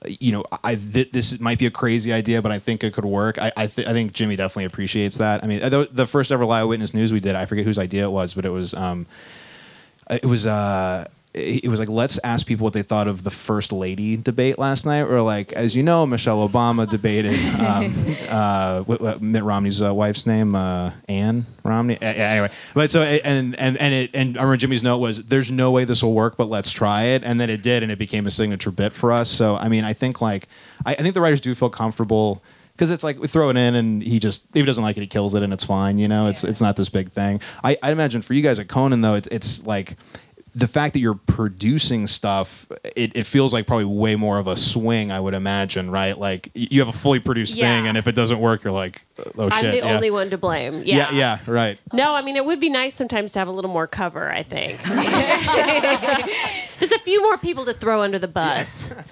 You 0.07 0.33
know, 0.33 0.45
I 0.62 0.75
th- 0.75 1.12
this 1.12 1.41
might 1.41 1.59
be 1.59 1.64
a 1.64 1.70
crazy 1.70 2.12
idea, 2.12 2.43
but 2.43 2.53
I 2.53 2.59
think 2.59 2.85
it 2.85 2.93
could 2.93 3.07
work. 3.07 3.39
I 3.39 3.51
I, 3.57 3.66
th- 3.68 3.89
I 3.89 3.95
think 3.95 4.12
Jimmy 4.12 4.37
definitely 4.37 4.66
appreciates 4.66 5.16
that. 5.16 5.43
I 5.43 5.47
mean, 5.47 5.61
the, 5.61 5.89
the 5.91 6.07
first 6.07 6.31
ever 6.31 6.45
lie 6.45 6.62
witness 6.64 6.93
news 6.93 7.11
we 7.11 7.20
did, 7.20 7.35
I 7.35 7.47
forget 7.47 7.64
whose 7.64 7.79
idea 7.79 8.05
it 8.05 8.11
was, 8.11 8.35
but 8.35 8.45
it 8.45 8.51
was 8.51 8.75
um, 8.75 9.07
it 10.11 10.27
was 10.27 10.47
uh 10.47 11.09
it 11.35 11.68
was 11.68 11.80
like 11.80 11.89
let's 11.89 12.18
ask 12.22 12.47
people 12.47 12.62
what 12.62 12.72
they 12.72 12.82
thought 12.82 13.09
of 13.09 13.24
the 13.24 13.30
first 13.30 13.72
lady 13.72 14.16
debate 14.16 14.57
last 14.57 14.87
night. 14.87 15.03
Or 15.03 15.20
like 15.20 15.53
as 15.53 15.74
you 15.74 15.82
know 15.82 16.07
michelle 16.07 16.49
obama 16.49 16.89
debated 16.95 17.35
um, 17.61 17.93
uh, 18.30 18.82
what, 18.85 19.01
what, 19.01 19.20
mitt 19.20 19.43
romney's 19.43 19.82
uh, 19.82 19.93
wife's 19.93 20.26
name 20.26 20.55
uh, 20.55 20.93
ann 21.09 21.47
romney? 21.64 22.01
Anyway. 22.01 22.51
But 22.72 22.91
so 22.91 23.03
and 23.03 23.59
and 23.59 23.76
and 23.76 23.95
it 23.95 24.11
and 24.14 24.37
i 24.39 24.43
remember 24.43 24.57
jimmy's 24.59 24.82
note 24.82 24.99
was 24.99 25.24
there's 25.24 25.51
no 25.51 25.72
way 25.72 25.85
this 25.85 26.03
will 26.03 26.14
work 26.14 26.37
but 26.37 26.49
let's 26.49 26.70
try 26.70 27.05
it. 27.05 27.24
And 27.24 27.41
then 27.41 27.51
it 27.51 27.62
did 27.62 27.82
and 27.82 27.91
it 27.91 27.99
became 27.99 28.26
a 28.26 28.30
signature 28.30 28.70
bit 28.70 28.93
for 28.93 29.11
us. 29.11 29.28
So 29.28 29.57
i 29.57 29.68
mean 29.68 29.85
i 29.85 29.93
think 29.93 30.20
like 30.20 30.47
i, 30.87 30.93
I 30.93 30.97
think 30.97 31.14
the 31.14 31.20
writers 31.20 31.41
do 31.41 31.55
feel 31.55 31.70
comfortable 31.70 32.43
because 32.74 32.91
it's 32.91 33.05
like 33.05 33.18
we 33.20 33.28
throw 33.28 33.51
it 33.51 33.57
in 33.57 33.74
and 33.74 34.03
he 34.03 34.18
just 34.18 34.45
if 34.51 34.55
he 34.57 34.62
doesn't 34.62 34.82
like 34.82 34.97
it 34.97 35.01
he 35.01 35.07
kills 35.07 35.35
it 35.35 35.43
and 35.43 35.53
it's 35.53 35.64
fine 35.64 35.99
you 35.99 36.09
know? 36.09 36.28
It's 36.28 36.45
it's 36.45 36.61
not 36.61 36.76
this 36.76 36.89
big 36.89 37.11
thing. 37.11 37.41
I 37.64 37.76
i 37.82 37.91
imagine 37.91 38.22
for 38.22 38.35
you 38.35 38.43
guys 38.43 38.61
at 38.61 38.68
conan 38.68 39.01
though 39.01 39.14
it's 39.14 39.28
it's 39.28 39.66
like 39.66 39.97
the 40.57 40.67
fact 40.69 40.93
that 40.95 41.01
you're 41.01 41.15
producing 41.27 42.07
stuff 42.07 42.71
it, 42.97 43.17
it 43.17 43.27
feels 43.27 43.53
like 43.53 43.67
probably 43.67 43.85
way 43.87 44.15
more 44.15 44.39
of 44.39 44.47
a 44.47 44.57
swing 44.57 45.11
i 45.11 45.19
would 45.19 45.35
imagine 45.35 45.91
right 45.91 46.17
like 46.19 46.49
you 46.55 46.81
have 46.81 46.89
a 46.89 46.93
fully 46.93 47.19
produced 47.19 47.57
Yeah. 47.57 47.65
thing 47.77 47.89
and 47.89 47.97
if 47.99 48.07
it 48.07 48.15
doesn't 48.15 48.39
work 48.39 48.63
you're 48.63 48.73
like 48.73 49.03
oh 49.37 49.49
I'm 49.51 49.63
shit 49.65 49.73
the 49.73 49.79
yeah. 49.89 49.95
only 49.95 50.11
one 50.13 50.31
to 50.31 50.39
blame. 50.39 50.83
yeah 50.85 51.11
yeah 51.13 51.39
right 51.47 51.79
No, 51.93 52.15
I 52.15 52.23
mean 52.23 52.37
it 52.37 52.45
would 52.45 52.61
be 52.61 52.71
nice 52.71 52.95
sometimes 52.95 53.33
to 53.33 53.39
have 53.41 53.49
a 53.49 53.53
little 53.53 53.71
more 53.71 53.87
cover. 53.87 54.31
I 54.31 54.43
think 54.45 54.79
just 56.81 56.93
a 56.93 56.99
few 57.01 57.21
more 57.23 57.39
people 57.39 57.65
to 57.65 57.75
throw 57.75 58.03
under 58.03 58.19
the 58.19 58.29
bus. 58.29 58.93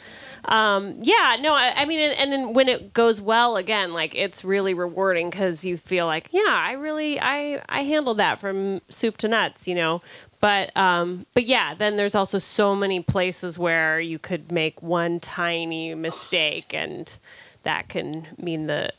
Um, 0.45 0.97
yeah, 1.03 1.37
no, 1.41 1.55
I, 1.55 1.73
I 1.77 1.85
mean, 1.85 2.01
and, 2.01 2.13
and 2.19 2.33
then 2.33 2.53
when 2.53 2.69
it 2.69 2.93
goes 2.93 3.21
well 3.21 3.57
again, 3.57 3.93
like 3.93 4.13
it's 4.17 4.45
really 4.45 4.75
rewarding 4.75 5.31
because 5.31 5.65
you 5.65 5.77
feel 5.77 6.07
like, 6.07 6.31
yeah, 6.33 6.43
I 6.49 6.73
really, 6.73 7.21
I, 7.21 7.63
I 7.69 7.85
handled 7.85 8.17
that 8.17 8.41
from 8.41 8.81
soup 8.89 9.19
to 9.19 9.29
nuts, 9.29 9.69
you 9.69 9.77
know. 9.77 10.03
But, 10.43 10.77
um, 10.77 11.25
but 11.33 11.47
yeah, 11.47 11.73
then 11.73 11.97
there's 11.97 12.15
also 12.15 12.39
so 12.39 12.77
many 12.77 13.01
places 13.01 13.59
where 13.59 13.99
you 13.99 14.19
could 14.19 14.53
make 14.53 14.83
one 14.83 15.21
tiny 15.21 15.95
mistake, 15.95 16.75
and 16.75 17.17
that 17.63 17.89
can 17.89 18.27
mean 18.37 18.67
the, 18.67 18.93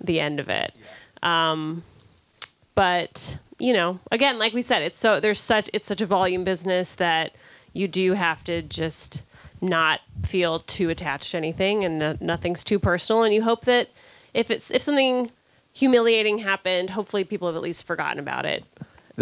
the 0.00 0.20
end 0.20 0.40
of 0.40 0.48
it. 0.48 0.72
Um, 1.22 1.82
but 2.78 3.38
you 3.58 3.72
know 3.72 3.98
again 4.12 4.38
like 4.38 4.52
we 4.52 4.62
said 4.62 4.82
it's 4.82 4.96
so 4.96 5.18
there's 5.18 5.40
such 5.40 5.68
it's 5.72 5.88
such 5.88 6.00
a 6.00 6.06
volume 6.06 6.44
business 6.44 6.94
that 6.94 7.32
you 7.72 7.88
do 7.88 8.12
have 8.12 8.44
to 8.44 8.62
just 8.62 9.24
not 9.60 10.00
feel 10.22 10.60
too 10.60 10.88
attached 10.88 11.32
to 11.32 11.36
anything 11.36 11.84
and 11.84 11.98
no, 11.98 12.16
nothing's 12.20 12.62
too 12.62 12.78
personal 12.78 13.24
and 13.24 13.34
you 13.34 13.42
hope 13.42 13.64
that 13.64 13.88
if 14.32 14.48
it's 14.48 14.70
if 14.70 14.80
something 14.80 15.30
humiliating 15.74 16.38
happened 16.38 16.90
hopefully 16.90 17.24
people 17.24 17.48
have 17.48 17.56
at 17.56 17.62
least 17.62 17.84
forgotten 17.84 18.20
about 18.20 18.46
it 18.46 18.64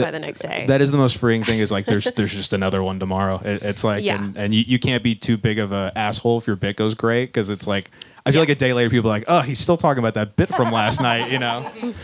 by 0.02 0.10
the 0.10 0.18
next 0.18 0.40
day 0.40 0.64
that 0.68 0.80
is 0.80 0.90
the 0.90 0.98
most 0.98 1.16
freeing 1.16 1.42
thing 1.44 1.58
is 1.58 1.70
like 1.72 1.86
there's 1.86 2.04
there's 2.12 2.34
just 2.34 2.52
another 2.52 2.82
one 2.82 2.98
tomorrow 3.00 3.40
it, 3.44 3.62
it's 3.62 3.82
like 3.84 4.04
Yeah. 4.04 4.22
and, 4.22 4.36
and 4.36 4.54
you, 4.54 4.62
you 4.66 4.78
can't 4.78 5.02
be 5.02 5.14
too 5.14 5.36
big 5.36 5.58
of 5.58 5.72
a 5.72 5.92
asshole 5.96 6.38
if 6.38 6.46
your 6.46 6.56
bit 6.56 6.76
goes 6.76 6.94
great 6.94 7.26
because 7.26 7.50
it's 7.50 7.66
like 7.66 7.90
i 8.24 8.30
feel 8.32 8.40
like 8.40 8.48
a 8.48 8.54
day 8.54 8.72
later 8.72 8.90
people 8.90 9.10
are 9.10 9.14
like 9.14 9.24
oh 9.28 9.40
he's 9.40 9.58
still 9.58 9.76
talking 9.76 9.98
about 9.98 10.14
that 10.14 10.36
bit 10.36 10.48
from 10.54 10.70
last 10.72 11.00
night 11.00 11.30
you 11.30 11.38
know 11.38 11.70
and 11.82 11.94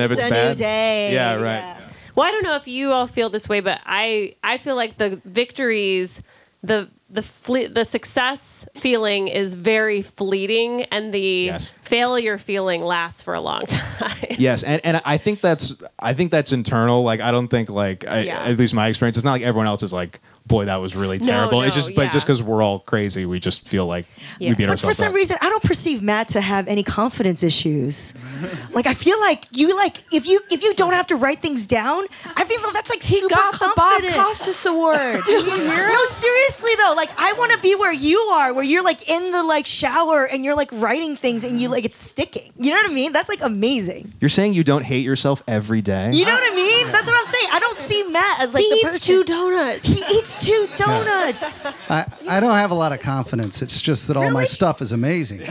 if 0.00 0.10
it's, 0.10 0.20
It's 0.20 0.22
a 0.22 0.30
bad 0.30 0.48
new 0.50 0.54
day. 0.56 1.12
yeah 1.14 1.34
right 1.34 1.42
Yeah. 1.42 1.74
Well, 2.14 2.26
I 2.26 2.32
don't 2.32 2.42
know 2.42 2.56
if 2.56 2.66
you 2.66 2.90
all 2.90 3.06
feel 3.06 3.30
this 3.30 3.48
way, 3.48 3.60
but 3.60 3.80
I 3.86 4.34
I 4.42 4.58
feel 4.58 4.74
like 4.74 4.96
the 4.96 5.20
victories, 5.24 6.20
the 6.64 6.88
the 7.10 7.22
fle- 7.22 7.68
the 7.70 7.84
success 7.84 8.66
feeling 8.74 9.28
is 9.28 9.54
very 9.54 10.02
fleeting, 10.02 10.82
and 10.84 11.12
the 11.12 11.46
Yes. 11.46 11.72
failure 11.80 12.36
feeling 12.38 12.82
lasts 12.82 13.22
for 13.22 13.34
a 13.34 13.40
long 13.40 13.62
time. 13.66 14.36
Yes, 14.38 14.62
and, 14.62 14.80
and 14.84 15.00
I 15.04 15.16
think 15.16 15.40
that's 15.40 15.74
I 15.98 16.12
think 16.14 16.30
that's 16.30 16.52
internal. 16.52 17.02
Like 17.04 17.20
I 17.20 17.30
don't 17.32 17.48
think 17.48 17.70
like 17.70 18.06
I, 18.06 18.20
Yeah. 18.24 18.42
at 18.42 18.58
least 18.58 18.74
my 18.74 18.88
experience. 18.88 19.16
It's 19.16 19.24
not 19.24 19.32
like 19.32 19.42
everyone 19.42 19.66
else 19.66 19.82
is 19.82 19.92
like, 19.92 20.20
boy, 20.48 20.64
that 20.64 20.76
was 20.76 20.96
really 20.96 21.18
No, 21.18 21.24
terrible. 21.26 21.62
it's 21.62 21.76
no, 21.76 21.82
just 21.82 21.94
but 21.94 22.10
just 22.12 22.26
because 22.26 22.42
we're 22.42 22.62
all 22.62 22.78
crazy, 22.80 23.26
we 23.26 23.38
just 23.38 23.68
feel 23.68 23.86
like 23.86 24.06
Yeah. 24.38 24.50
we 24.50 24.54
beat 24.56 24.66
But 24.66 24.80
But 24.80 24.86
for 24.88 24.92
some 24.92 25.08
up. 25.08 25.14
reason, 25.14 25.36
I 25.40 25.48
don't 25.50 25.62
perceive 25.62 26.02
Matt 26.02 26.28
to 26.28 26.40
have 26.40 26.66
any 26.68 26.82
confidence 26.82 27.42
issues. 27.42 28.14
like 28.72 28.86
I 28.86 28.94
feel 28.94 29.20
like 29.20 29.44
you 29.52 29.76
like 29.76 30.02
if 30.12 30.26
you 30.26 30.40
if 30.50 30.62
you 30.64 30.74
don't 30.74 30.94
have 30.94 31.06
to 31.08 31.16
write 31.16 31.40
things 31.40 31.66
down, 31.66 32.04
I 32.36 32.44
feel 32.44 32.60
like 32.62 32.72
that's 32.74 32.90
like 32.90 33.02
He 33.02 33.20
super 33.20 33.34
got 33.34 33.52
the 33.52 33.58
Bob 33.58 33.74
confident. 33.76 34.14
Costas 34.14 34.66
Award. 34.66 35.24
Did 35.26 35.46
you 35.46 35.60
hear? 35.60 35.88
No, 35.98 36.04
seriously 36.04 36.70
though, 36.78 36.94
like 36.96 37.10
I 37.18 37.32
want 37.34 37.52
to 37.52 37.58
be 37.58 37.74
where 37.74 37.92
you 37.92 38.18
are, 38.32 38.52
where 38.54 38.64
you're 38.64 38.82
like 38.84 39.08
in 39.08 39.30
the 39.32 39.42
like 39.42 39.66
shower 39.66 40.24
and 40.26 40.44
you're 40.44 40.56
like 40.56 40.70
writing 40.72 41.16
things 41.16 41.44
and 41.44 41.60
you 41.60 41.68
like 41.68 41.84
it's 41.84 41.98
sticking. 41.98 42.52
You 42.58 42.70
know 42.70 42.76
what 42.82 42.90
I 42.90 42.94
mean? 42.94 43.12
That's 43.12 43.28
like 43.28 43.42
amazing. 43.42 44.12
You're 44.20 44.28
saying 44.28 44.54
you 44.54 44.64
don't 44.64 44.84
hate 44.84 45.04
yourself 45.04 45.42
every 45.48 45.80
day. 45.82 46.10
You 46.12 46.24
know 46.24 46.32
what 46.32 46.52
I 46.52 46.54
mean? 46.54 46.86
That's 46.92 47.08
what 47.08 47.18
I'm 47.18 47.26
saying. 47.26 47.47
I 47.58 47.60
don't 47.60 47.76
see 47.76 48.04
Matt 48.04 48.40
as 48.40 48.54
like 48.54 48.62
he 48.62 48.70
the 48.70 48.76
eats 48.76 48.84
person. 48.84 49.14
two 49.16 49.24
donuts. 49.24 49.80
he 49.88 50.16
eats 50.16 50.46
two 50.46 50.68
donuts. 50.76 51.60
I, 51.90 52.04
I 52.30 52.38
don't 52.38 52.52
have 52.54 52.70
a 52.70 52.74
lot 52.74 52.92
of 52.92 53.00
confidence. 53.00 53.62
It's 53.62 53.82
just 53.82 54.06
that 54.06 54.16
all 54.16 54.22
my 54.22 54.28
Really? 54.30 54.44
stuff 54.46 54.80
is 54.80 54.92
amazing. 54.92 55.40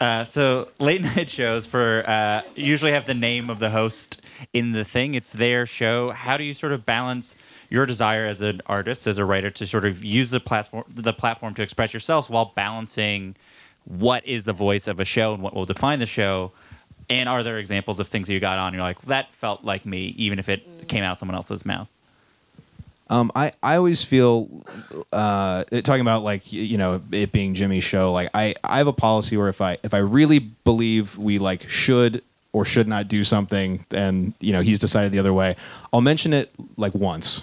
Uh, 0.00 0.22
so 0.24 0.68
late 0.78 1.02
night 1.02 1.28
shows 1.28 1.66
for 1.66 2.04
uh, 2.06 2.40
usually 2.54 2.92
have 2.92 3.06
the 3.06 3.14
name 3.14 3.50
of 3.50 3.58
the 3.58 3.70
host 3.70 4.20
in 4.52 4.70
the 4.70 4.84
thing. 4.84 5.14
It's 5.16 5.30
their 5.32 5.66
show. 5.66 6.12
How 6.12 6.36
do 6.36 6.44
you 6.44 6.54
sort 6.54 6.70
of 6.70 6.86
balance 6.86 7.34
your 7.68 7.84
desire 7.84 8.24
as 8.24 8.40
an 8.40 8.62
artist, 8.66 9.08
as 9.08 9.18
a 9.18 9.24
writer, 9.24 9.50
to 9.50 9.66
sort 9.66 9.84
of 9.84 10.04
use 10.04 10.30
the 10.30 10.38
platform, 10.38 10.84
the 10.88 11.12
platform 11.12 11.52
to 11.54 11.62
express 11.62 11.92
yourselves, 11.92 12.30
while 12.30 12.52
balancing 12.54 13.34
what 13.88 14.26
is 14.26 14.44
the 14.44 14.52
voice 14.52 14.86
of 14.86 15.00
a 15.00 15.04
show 15.04 15.34
and 15.34 15.42
what 15.42 15.54
will 15.54 15.64
define 15.64 15.98
the 15.98 16.06
show? 16.06 16.52
And 17.08 17.28
are 17.28 17.42
there 17.42 17.58
examples 17.58 18.00
of 18.00 18.08
things 18.08 18.28
you 18.28 18.38
got 18.38 18.58
on? 18.58 18.74
You're 18.74 18.82
like, 18.82 19.00
that 19.02 19.32
felt 19.32 19.64
like 19.64 19.86
me, 19.86 20.14
even 20.18 20.38
if 20.38 20.48
it 20.48 20.88
came 20.88 21.02
out 21.02 21.18
someone 21.18 21.34
else's 21.34 21.64
mouth. 21.64 21.88
Um, 23.10 23.32
I, 23.34 23.52
I 23.62 23.76
always 23.76 24.04
feel 24.04 24.50
uh, 25.14 25.64
talking 25.64 26.02
about 26.02 26.24
like 26.24 26.52
you 26.52 26.76
know 26.76 27.00
it 27.10 27.32
being 27.32 27.54
Jimmy's 27.54 27.84
show. 27.84 28.12
Like 28.12 28.28
I, 28.34 28.54
I 28.62 28.76
have 28.76 28.86
a 28.86 28.92
policy 28.92 29.38
where 29.38 29.48
if 29.48 29.62
I 29.62 29.78
if 29.82 29.94
I 29.94 29.98
really 29.98 30.38
believe 30.38 31.16
we 31.16 31.38
like 31.38 31.70
should 31.70 32.22
or 32.52 32.64
should 32.64 32.88
not 32.88 33.08
do 33.08 33.24
something, 33.24 33.84
and 33.90 34.32
you 34.40 34.52
know 34.52 34.60
he's 34.60 34.78
decided 34.78 35.12
the 35.12 35.18
other 35.18 35.32
way, 35.32 35.56
I'll 35.92 36.00
mention 36.00 36.32
it 36.32 36.50
like 36.76 36.94
once, 36.94 37.42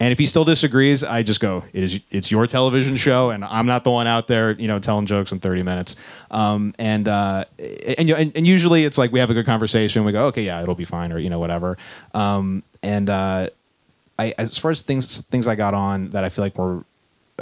and 0.00 0.12
if 0.12 0.18
he 0.18 0.26
still 0.26 0.44
disagrees, 0.44 1.04
I 1.04 1.22
just 1.22 1.40
go 1.40 1.64
it 1.72 1.84
is 1.84 2.00
it's 2.10 2.30
your 2.30 2.46
television 2.46 2.96
show, 2.96 3.30
and 3.30 3.44
I'm 3.44 3.66
not 3.66 3.84
the 3.84 3.90
one 3.90 4.06
out 4.06 4.26
there 4.26 4.52
you 4.52 4.68
know 4.68 4.78
telling 4.78 5.06
jokes 5.06 5.32
in 5.32 5.40
30 5.40 5.62
minutes. 5.62 5.96
Um, 6.30 6.74
and 6.78 7.08
uh, 7.08 7.44
and, 7.58 8.10
and 8.10 8.36
and 8.36 8.46
usually 8.46 8.84
it's 8.84 8.98
like 8.98 9.12
we 9.12 9.20
have 9.20 9.30
a 9.30 9.34
good 9.34 9.46
conversation. 9.46 10.04
We 10.04 10.12
go 10.12 10.26
okay 10.26 10.42
yeah 10.42 10.62
it'll 10.62 10.74
be 10.74 10.84
fine 10.84 11.12
or 11.12 11.18
you 11.18 11.30
know 11.30 11.38
whatever. 11.38 11.76
Um, 12.14 12.62
and 12.82 13.10
uh, 13.10 13.48
I 14.18 14.34
as 14.38 14.58
far 14.58 14.70
as 14.70 14.82
things 14.82 15.20
things 15.22 15.46
I 15.46 15.54
got 15.54 15.74
on 15.74 16.10
that 16.10 16.24
I 16.24 16.28
feel 16.28 16.44
like 16.44 16.56
were 16.58 16.84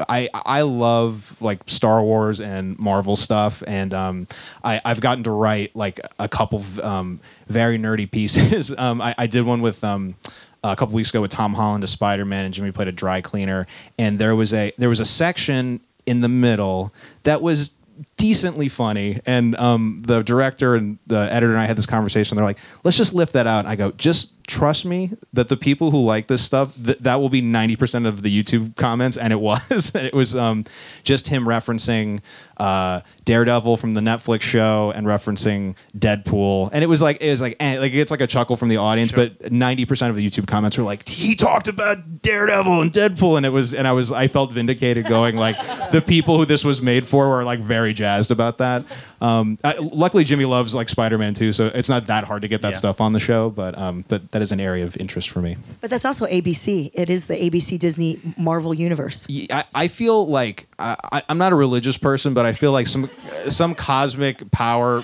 I 0.09 0.29
I 0.33 0.63
love 0.63 1.37
like 1.41 1.61
Star 1.67 2.03
Wars 2.03 2.41
and 2.41 2.79
Marvel 2.79 3.17
stuff, 3.17 3.63
and 3.67 3.95
um, 3.95 4.27
I 4.63 4.81
I've 4.85 5.01
gotten 5.01 5.25
to 5.25 5.31
write 5.31 5.75
like 5.75 6.01
a 6.19 6.29
couple 6.29 6.59
of 6.59 6.79
um, 6.81 7.21
very 7.47 7.79
nerdy 7.79 8.11
pieces. 8.11 8.77
um, 8.77 9.01
I, 9.01 9.15
I 9.17 9.27
did 9.27 9.47
one 9.47 9.63
with 9.63 9.83
um, 9.85 10.15
a 10.63 10.77
couple 10.77 10.95
weeks 10.95 11.11
ago 11.11 11.21
with 11.21 11.31
Tom 11.31 11.55
Holland 11.55 11.85
as 11.85 11.91
Spider 11.91 12.25
Man, 12.25 12.45
and 12.45 12.53
Jimmy 12.53 12.73
played 12.73 12.89
a 12.89 12.93
dry 12.93 13.21
cleaner, 13.21 13.67
and 13.99 14.19
there 14.19 14.37
was 14.37 14.53
a 14.53 14.73
there 14.79 14.89
was 14.89 15.01
a 15.01 15.05
section 15.05 15.81
in 16.05 16.21
the 16.21 16.29
middle 16.29 16.93
that 17.25 17.43
was 17.43 17.75
decently 18.17 18.69
funny. 18.69 19.21
And 19.27 19.57
um, 19.57 20.01
the 20.07 20.23
director 20.23 20.75
and 20.75 20.99
the 21.07 21.33
editor 21.33 21.53
and 21.53 21.61
i 21.61 21.67
had 21.67 21.77
this 21.77 21.87
conversation. 21.87 22.37
They're 22.37 22.47
like 22.47 22.59
let's 22.85 22.97
just 22.97 23.15
lift 23.15 23.35
that 23.35 23.47
out. 23.47 23.61
And 23.61 23.69
i 23.69 23.77
go 23.77 23.93
just 23.93 24.33
trust 24.47 24.85
me 24.85 25.11
that 25.33 25.49
the 25.49 25.57
people 25.57 25.91
who 25.91 26.01
like 26.01 26.29
this 26.29 26.41
stuff 26.41 26.73
th- 26.83 26.99
that 27.01 27.17
will 27.17 27.29
be 27.29 27.43
90% 27.43 28.07
of 28.07 28.23
the 28.23 28.43
youtube 28.43 28.77
comments. 28.77 29.17
And 29.17 29.33
it 29.33 29.41
was 29.41 29.93
and 29.95 30.07
it 30.07 30.15
was 30.15 30.37
um, 30.37 30.65
just 31.03 31.29
him 31.29 31.45
referencing 31.45 32.21
uh, 32.57 33.01
daredevil 33.25 33.77
from 33.77 33.93
the 33.93 34.01
netflix 34.01 34.43
show 34.43 34.93
and 34.95 35.07
referencing 35.07 35.75
deadpool. 35.97 36.71
And 36.73 36.83
it 36.83 36.87
was 36.87 37.03
like 37.03 37.21
it 37.21 37.31
was 37.31 37.43
like 37.43 37.57
eh, 37.61 37.79
like 37.79 37.93
it's 37.93 38.11
like 38.11 38.21
a 38.21 38.27
chuckle 38.27 38.57
from 38.57 38.69
the 38.69 38.79
audience 38.79 39.13
but 39.13 39.39
90% 39.41 40.11
of 40.11 40.17
the 40.17 40.27
youtube 40.27 40.47
comments 40.47 40.79
were 40.79 40.85
like 40.85 41.07
he 41.09 41.35
talked 41.35 41.69
about 41.69 42.23
daredevil 42.23 42.81
and 42.81 42.93
deadpool. 42.93 43.37
And 43.37 43.45
it 43.45 43.51
was 43.51 43.75
and 43.75 43.87
i 43.87 43.93
was 43.93 44.11
i 44.13 44.29
felt 44.29 44.53
vindicated 44.53 45.07
going 45.07 45.37
like 45.37 45.57
the 45.91 46.03
people 46.07 46.39
who 46.39 46.45
this 46.45 46.65
was 46.65 46.81
made 46.81 47.07
for 47.07 47.29
were 47.29 47.45
like 47.45 47.61
very 47.61 47.93
jazzed 48.07 48.31
about 48.31 48.59
that 48.59 48.85
um, 49.21 49.59
I, 49.65 49.75
luckily 49.81 50.23
jimmy 50.23 50.45
loves 50.45 50.75
like 50.75 50.89
spider-man 50.89 51.35
too 51.35 51.53
so 51.53 51.67
it's 51.75 51.89
not 51.89 52.07
that 52.07 52.23
hard 52.25 52.43
to 52.43 52.49
get 52.49 52.63
that 52.63 52.71
Yeah. 52.75 52.77
stuff 52.83 53.01
on 53.01 53.13
the 53.13 53.19
show 53.21 53.51
but 53.51 53.77
um, 53.77 54.05
but 54.09 54.31
that 54.31 54.43
is 54.43 54.53
an 54.53 54.61
area 54.61 54.85
of 54.85 54.97
interest 54.97 55.29
for 55.31 55.41
me 55.43 55.57
But 55.81 55.91
that's 55.91 56.05
also 56.05 56.27
ABC. 56.27 56.91
It 56.95 57.11
is 57.11 57.27
the 57.27 57.35
ABC 57.35 57.79
Disney 57.79 58.21
Marvel 58.39 58.73
universe. 58.75 59.27
I 59.51 59.65
I 59.75 59.89
feel 59.89 60.27
like 60.27 60.67
I, 60.79 60.97
I- 61.13 61.23
I'm 61.29 61.39
not 61.39 61.53
a 61.53 61.57
religious 61.57 61.99
person, 61.99 62.33
but 62.35 62.45
I 62.47 62.53
feel 62.53 62.71
like 62.73 62.87
some 62.87 63.09
some 63.49 63.75
cosmic 63.75 64.51
power 64.53 65.03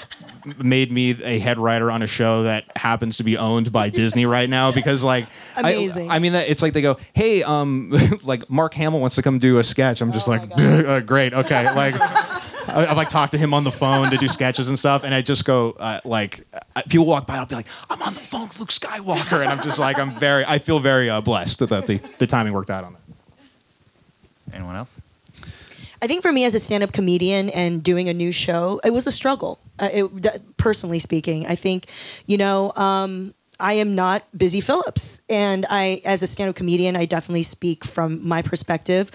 made 0.63 0.91
me 0.93 1.11
a 1.25 1.39
head 1.39 1.59
writer 1.59 1.91
on 1.91 2.03
a 2.03 2.07
show 2.07 2.43
that 2.45 2.65
happens 2.77 3.17
to 3.19 3.25
be 3.25 3.37
owned 3.39 3.73
by 3.73 3.89
Disney 3.91 4.27
right 4.27 4.49
now 4.51 4.73
because 4.81 5.03
like 5.05 5.27
I- 5.57 5.61
Amazing. 5.73 6.11
I, 6.11 6.19
mean 6.19 6.33
that 6.33 6.49
it's 6.49 6.63
like 6.63 6.73
they 6.73 6.83
go, 6.83 6.97
hey, 7.15 7.43
um, 7.43 7.93
like 8.23 8.49
Mark 8.51 8.75
Hamill 8.75 9.01
wants 9.01 9.17
to 9.17 9.23
come 9.23 9.39
do 9.39 9.59
a 9.59 9.65
sketch. 9.65 10.01
I'm 10.03 10.13
just 10.13 10.29
like, 10.29 10.43
uh, 10.57 11.01
great, 11.01 11.33
okay, 11.35 11.65
like. 11.75 11.95
I- 12.69 12.87
I've 12.87 12.97
like 12.97 13.09
talked 13.09 13.33
to 13.33 13.39
him 13.39 13.55
on 13.55 13.65
the 13.65 13.73
phone 13.73 14.11
to 14.11 14.17
do 14.17 14.29
sketches 14.29 14.69
and 14.69 14.79
stuff, 14.79 15.05
and 15.05 15.15
I 15.15 15.23
just 15.23 15.45
go 15.45 15.77
uh, 15.81 16.01
like, 16.05 16.47
uh, 16.77 16.83
people 16.89 17.07
walk 17.07 17.27
by, 17.27 17.37
I'll 17.37 17.47
be 17.47 17.55
like, 17.55 17.67
I'm 17.91 18.01
on 18.03 18.15
the 18.15 18.21
phone 18.21 18.49
with 18.49 18.59
Luke 18.61 18.71
Skywalker, 18.71 19.41
and 19.41 19.51
I'm 19.51 19.63
just 19.63 19.79
like, 19.79 19.99
I'm 19.99 20.11
very, 20.13 20.45
I 20.47 20.59
feel 20.59 20.79
very 20.79 21.11
uh, 21.11 21.21
blessed 21.21 21.61
that 21.61 21.87
the 21.87 22.01
the 22.19 22.27
timing 22.27 22.53
worked 22.53 22.71
out 22.71 22.85
on 22.85 22.93
that. 22.95 24.55
Anyone 24.55 24.77
else? 24.77 25.01
I 26.03 26.09
think 26.09 26.23
for 26.23 26.33
me 26.33 26.45
as 26.45 26.55
a 26.55 26.59
stand-up 26.59 26.93
comedian 26.93 27.49
and 27.51 27.83
doing 27.83 28.09
a 28.09 28.13
new 28.15 28.33
show, 28.33 28.81
it 28.85 28.91
was 28.93 29.07
a 29.07 29.13
struggle. 29.13 29.61
Uh, 29.79 29.89
it, 29.93 30.57
personally 30.57 30.99
speaking, 30.99 31.47
I 31.47 31.55
think, 31.55 31.87
you 32.27 32.37
know, 32.37 32.73
um, 32.75 33.35
I 33.63 33.75
am 33.75 33.95
not 33.95 34.25
Busy 34.37 34.61
Phillipps, 34.61 35.23
and 35.31 35.65
I, 35.71 36.03
as 36.05 36.23
a 36.23 36.27
stand-up 36.27 36.57
comedian, 36.57 36.97
I 36.97 37.07
definitely 37.07 37.45
speak 37.45 37.85
from 37.85 38.27
my 38.27 38.43
perspective. 38.43 39.11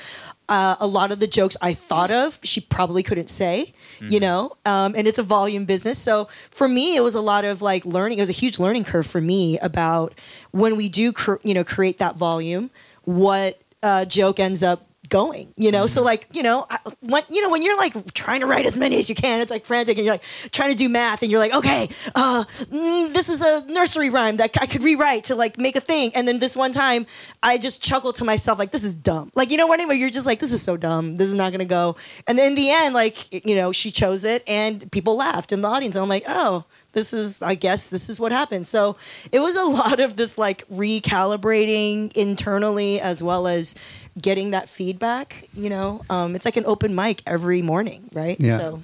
Uh, 0.48 0.78
a 0.80 0.88
lot 0.88 1.12
of 1.12 1.20
the 1.20 1.28
jokes 1.28 1.58
I 1.62 1.74
thought 1.74 2.10
of, 2.10 2.40
she 2.44 2.62
probably 2.62 3.04
couldn't 3.04 3.30
say, 3.30 3.74
you 4.00 4.22
know, 4.22 4.56
um, 4.66 4.96
and 4.96 5.06
it's 5.06 5.20
a 5.20 5.24
volume 5.24 5.66
business. 5.66 5.98
So 5.98 6.26
for 6.32 6.70
me, 6.70 6.96
it 6.96 7.02
was 7.02 7.16
a 7.16 7.22
lot 7.22 7.44
of 7.44 7.62
like 7.62 7.86
learning. 7.86 8.20
It 8.20 8.22
was 8.22 8.30
a 8.30 8.34
huge 8.34 8.58
learning 8.58 8.86
curve 8.86 9.06
for 9.06 9.20
me 9.20 9.60
about 9.60 10.14
when 10.52 10.78
we 10.78 10.88
do, 10.88 11.12
cr- 11.12 11.42
you 11.44 11.54
know, 11.54 11.66
create 11.66 11.98
that 11.98 12.16
volume, 12.16 12.70
what 13.04 13.60
uh, 13.84 14.06
joke 14.06 14.40
ends 14.40 14.64
up 14.64 14.87
going 15.08 15.54
you 15.58 15.72
know? 15.72 15.86
So 15.88 16.04
like 16.04 16.28
you 16.34 16.44
know 16.44 16.66
I- 16.70 16.80
when 17.02 17.24
you 17.30 17.42
know 17.42 17.50
when 17.50 17.64
you're 17.64 17.78
like 17.78 18.14
trying 18.14 18.42
to 18.42 18.46
write 18.46 18.66
as 18.66 18.78
many 18.78 18.98
as 18.98 19.10
you 19.10 19.16
can 19.16 19.42
it's 19.42 19.52
like 19.52 19.66
frantic 19.66 19.98
and 19.98 20.06
you're 20.06 20.14
like 20.16 20.24
trying 20.52 20.72
to 20.72 20.76
do 20.78 20.90
math 20.90 21.22
and 21.22 21.32
you're 21.32 21.40
like 21.40 21.54
okay 21.54 21.90
uh 22.16 22.44
mm, 22.46 23.14
this 23.14 23.30
is 23.30 23.42
a 23.42 23.66
nursery 23.72 24.10
rhyme 24.10 24.38
that 24.38 24.52
i 24.62 24.66
could 24.66 24.84
rewrite 24.84 25.24
to 25.26 25.36
like 25.36 25.58
make 25.58 25.76
a 25.76 25.82
thing 25.82 26.12
and 26.16 26.28
then 26.28 26.40
this 26.40 26.56
one 26.56 26.72
time 26.72 27.06
i 27.42 27.58
just 27.58 27.82
chuckled 27.82 28.16
to 28.16 28.24
myself 28.24 28.60
like 28.60 28.72
this 28.72 28.84
is 28.84 28.96
dumb. 28.96 29.32
Like 29.36 29.52
you 29.52 29.58
know 29.58 29.68
what 29.68 29.80
I 29.80 29.86
mean? 29.86 30.00
you're 30.00 30.10
just 30.10 30.28
like 30.28 30.40
this 30.40 30.54
is 30.54 30.62
so 30.62 30.78
dumb. 30.78 31.16
This 31.16 31.30
is 31.30 31.34
not 31.34 31.52
gonna 31.52 31.66
go. 31.66 31.96
And 32.28 32.38
then 32.38 32.48
in 32.50 32.56
the 32.56 32.70
end 32.72 32.94
like 32.94 33.46
you 33.46 33.56
know 33.56 33.72
she 33.72 33.92
chose 33.92 34.26
it 34.26 34.44
and 34.48 34.92
people 34.92 35.16
laughed 35.16 35.52
in 35.52 35.62
the 35.62 35.68
audience 35.68 35.96
and 35.96 36.04
i'm 36.04 36.10
like 36.10 36.24
oh 36.28 36.66
this 36.98 37.14
is 37.14 37.42
i 37.44 37.54
guess 37.56 37.90
this 37.90 38.10
is 38.10 38.20
what 38.20 38.32
happened 38.32 38.66
so 38.66 38.96
it 39.32 39.40
was 39.40 39.56
a 39.56 39.64
lot 39.82 40.00
of 40.00 40.16
this 40.18 40.38
like 40.38 40.68
recalibrating 40.70 42.12
internally 42.14 43.00
as 43.00 43.22
well 43.22 43.48
as 43.48 43.76
getting 44.20 44.52
that 44.52 44.68
feedback 44.68 45.48
you 45.54 45.70
know 45.70 46.02
um, 46.10 46.36
it's 46.36 46.46
like 46.46 46.58
an 46.58 46.66
open 46.66 46.96
mic 46.96 47.22
every 47.28 47.62
morning 47.62 48.10
right 48.14 48.38
Yeah. 48.40 48.58
so 48.58 48.84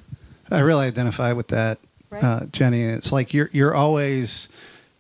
I 0.51 0.59
really 0.59 0.85
identify 0.85 1.33
with 1.33 1.47
that, 1.47 1.79
Right. 2.11 2.23
uh, 2.23 2.41
Jenny. 2.51 2.83
It's 2.83 3.11
like 3.11 3.33
you're 3.33 3.49
you're 3.53 3.73
always 3.73 4.49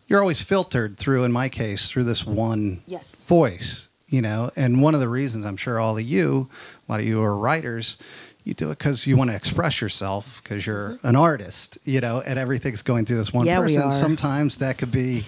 you're 0.07 0.19
always 0.19 0.41
filtered 0.41 0.97
through, 0.97 1.25
in 1.25 1.31
my 1.31 1.47
case, 1.47 1.89
through 1.89 2.05
this 2.05 2.25
one 2.25 2.81
yes 2.87 3.25
voice, 3.25 3.87
you 4.07 4.21
know. 4.21 4.49
And 4.55 4.81
one 4.81 4.95
of 4.95 4.99
the 5.01 5.09
reasons 5.09 5.45
I'm 5.45 5.57
sure 5.57 5.79
all 5.79 5.95
of 5.97 6.03
you, 6.03 6.49
a 6.87 6.91
lot 6.91 7.01
of 7.01 7.05
you 7.05 7.21
are 7.21 7.37
writers, 7.37 7.99
you 8.43 8.53
do 8.53 8.71
it 8.71 8.77
because 8.77 9.07
you 9.07 9.15
want 9.17 9.29
to 9.29 9.35
express 9.35 9.79
yourself 9.81 10.41
because 10.43 10.65
you're 10.67 10.97
an 11.03 11.15
artist, 11.15 11.77
you 11.85 12.01
know, 12.01 12.21
and 12.21 12.37
everything's 12.37 12.81
going 12.81 13.05
through 13.05 13.17
this 13.17 13.31
one 13.33 13.45
Yeah, 13.45 13.59
person. 13.59 13.91
Sometimes 13.91 14.57
that 14.57 14.77
could 14.77 14.91
be 14.91 15.23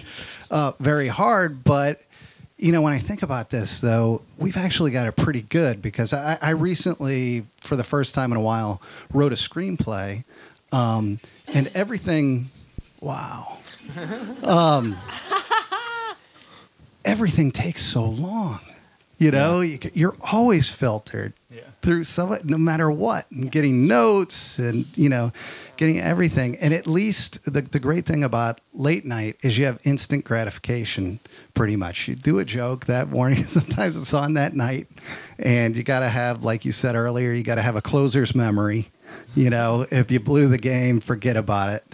uh, 0.50 0.72
very 0.80 1.08
hard, 1.08 1.64
but 1.64 2.02
you 2.58 2.72
know, 2.72 2.80
when 2.80 2.92
I 2.94 2.98
think 2.98 3.22
about 3.22 3.50
this, 3.50 3.80
though, 3.82 4.22
we've 4.38 4.56
actually 4.56 4.90
got 4.90 5.06
it 5.06 5.12
pretty 5.16 5.42
good 5.42 5.82
because 5.82 6.14
I, 6.14 6.38
I 6.40 6.50
recently, 6.50 7.44
for 7.60 7.76
the 7.76 7.84
first 7.84 8.14
time 8.14 8.32
in 8.32 8.38
a 8.38 8.40
while, 8.40 8.80
wrote 9.12 9.32
a 9.32 9.36
screenplay, 9.36 10.24
um, 10.72 11.20
and 11.52 11.68
everything. 11.74 12.50
Wow. 13.00 13.58
Um, 14.42 14.96
everything 17.04 17.50
takes 17.50 17.82
so 17.82 18.04
long. 18.04 18.60
You 19.18 19.30
know, 19.30 19.60
you, 19.60 19.76
c- 19.78 19.90
you're 19.94 20.16
always 20.32 20.68
filtered 20.70 21.32
Yeah. 21.50 21.60
Through 21.86 22.02
some, 22.02 22.36
no 22.42 22.58
matter 22.58 22.90
what, 22.90 23.30
and 23.30 23.48
getting 23.50 23.86
notes 23.86 24.58
and 24.58 24.86
you 24.98 25.08
know, 25.08 25.30
getting 25.76 26.00
everything. 26.00 26.56
And 26.60 26.74
at 26.74 26.88
least 26.88 27.44
the 27.50 27.62
the 27.62 27.78
great 27.78 28.04
thing 28.04 28.24
about 28.24 28.60
late 28.74 29.04
night 29.04 29.36
is 29.42 29.56
you 29.56 29.66
have 29.66 29.80
instant 29.84 30.24
gratification. 30.24 31.20
Pretty 31.54 31.76
much, 31.76 32.08
you 32.08 32.16
do 32.16 32.40
a 32.40 32.44
joke 32.44 32.86
that 32.86 33.08
morning. 33.08 33.38
Sometimes 33.44 33.96
it's 33.96 34.12
on 34.12 34.34
that 34.34 34.56
night, 34.56 34.88
and 35.38 35.76
you 35.76 35.84
got 35.84 36.00
to 36.00 36.08
have, 36.08 36.42
like 36.42 36.64
you 36.64 36.72
said 36.72 36.96
earlier, 36.96 37.32
you 37.32 37.44
got 37.44 37.54
to 37.54 37.62
have 37.62 37.76
a 37.76 37.82
closer's 37.82 38.34
memory. 38.34 38.90
You 39.36 39.50
know, 39.50 39.86
if 39.88 40.10
you 40.10 40.18
blew 40.18 40.48
the 40.48 40.58
game, 40.58 40.98
forget 40.98 41.36
about 41.36 41.72
it 41.72 41.84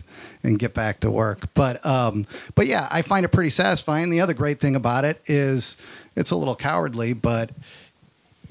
and 0.42 0.58
get 0.58 0.72
back 0.72 1.00
to 1.00 1.10
work. 1.10 1.52
But 1.52 1.84
um, 1.84 2.26
but 2.54 2.66
yeah, 2.66 2.88
I 2.90 3.02
find 3.02 3.26
it 3.26 3.28
pretty 3.28 3.50
satisfying. 3.50 4.08
The 4.08 4.20
other 4.22 4.32
great 4.32 4.58
thing 4.58 4.74
about 4.74 5.04
it 5.04 5.20
is 5.26 5.76
it's 6.16 6.30
a 6.30 6.36
little 6.36 6.56
cowardly, 6.56 7.12
but 7.12 7.50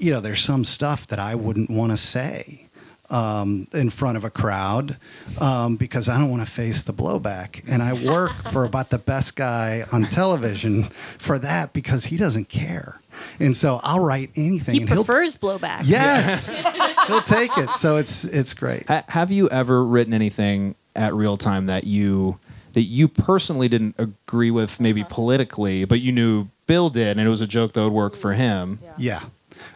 you 0.02 0.10
know, 0.12 0.20
there's 0.20 0.42
some 0.42 0.64
stuff 0.64 1.06
that 1.08 1.18
I 1.18 1.34
wouldn't 1.34 1.70
want 1.70 1.92
to 1.92 1.96
say 1.96 2.66
um, 3.10 3.68
in 3.72 3.90
front 3.90 4.16
of 4.16 4.24
a 4.24 4.30
crowd 4.30 4.96
um, 5.40 5.76
because 5.76 6.08
I 6.08 6.18
don't 6.18 6.30
want 6.30 6.44
to 6.44 6.50
face 6.50 6.82
the 6.82 6.92
blowback. 6.92 7.62
And 7.70 7.82
I 7.82 7.92
work 7.92 8.32
for 8.52 8.64
about 8.64 8.90
the 8.90 8.98
best 8.98 9.36
guy 9.36 9.84
on 9.92 10.04
television 10.04 10.84
for 10.84 11.38
that 11.38 11.72
because 11.72 12.06
he 12.06 12.16
doesn't 12.16 12.48
care. 12.48 13.00
And 13.38 13.56
so 13.56 13.78
I'll 13.82 14.02
write 14.04 14.30
anything. 14.34 14.74
He 14.74 14.80
and 14.80 14.88
he'll- 14.88 15.04
prefers 15.04 15.36
blowback. 15.36 15.82
Yes, 15.84 16.56
he'll 17.06 17.20
take 17.22 17.56
it. 17.58 17.70
So 17.70 17.96
it's 17.96 18.24
it's 18.24 18.54
great. 18.54 18.86
Ha- 18.88 19.04
have 19.08 19.30
you 19.30 19.48
ever 19.50 19.84
written 19.84 20.12
anything 20.12 20.74
at 20.96 21.14
real 21.14 21.36
time 21.36 21.66
that 21.66 21.84
you 21.84 22.38
that 22.72 22.82
you 22.82 23.06
personally 23.06 23.68
didn't 23.68 23.94
agree 23.98 24.50
with, 24.50 24.80
maybe 24.80 25.04
politically, 25.04 25.84
but 25.84 26.00
you 26.00 26.10
knew 26.10 26.48
Bill 26.66 26.88
did, 26.88 27.18
and 27.18 27.20
it 27.20 27.30
was 27.30 27.42
a 27.42 27.46
joke 27.46 27.72
that 27.72 27.84
would 27.84 27.92
work 27.92 28.16
for 28.16 28.32
him? 28.32 28.78
Yeah. 28.96 29.22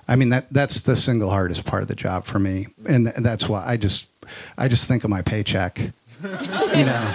I 0.08 0.16
mean 0.16 0.28
that 0.30 0.46
that's 0.52 0.82
the 0.82 0.96
single 0.96 1.30
hardest 1.30 1.64
part 1.64 1.82
of 1.82 1.88
the 1.88 1.94
job 1.96 2.24
for 2.24 2.38
me. 2.38 2.68
And 2.88 3.06
th- 3.06 3.16
that's 3.18 3.48
why 3.48 3.64
I 3.66 3.76
just 3.76 4.08
I 4.56 4.68
just 4.68 4.86
think 4.88 5.04
of 5.04 5.10
my 5.10 5.22
paycheck. 5.22 5.78
you 6.22 6.84
know. 6.86 7.14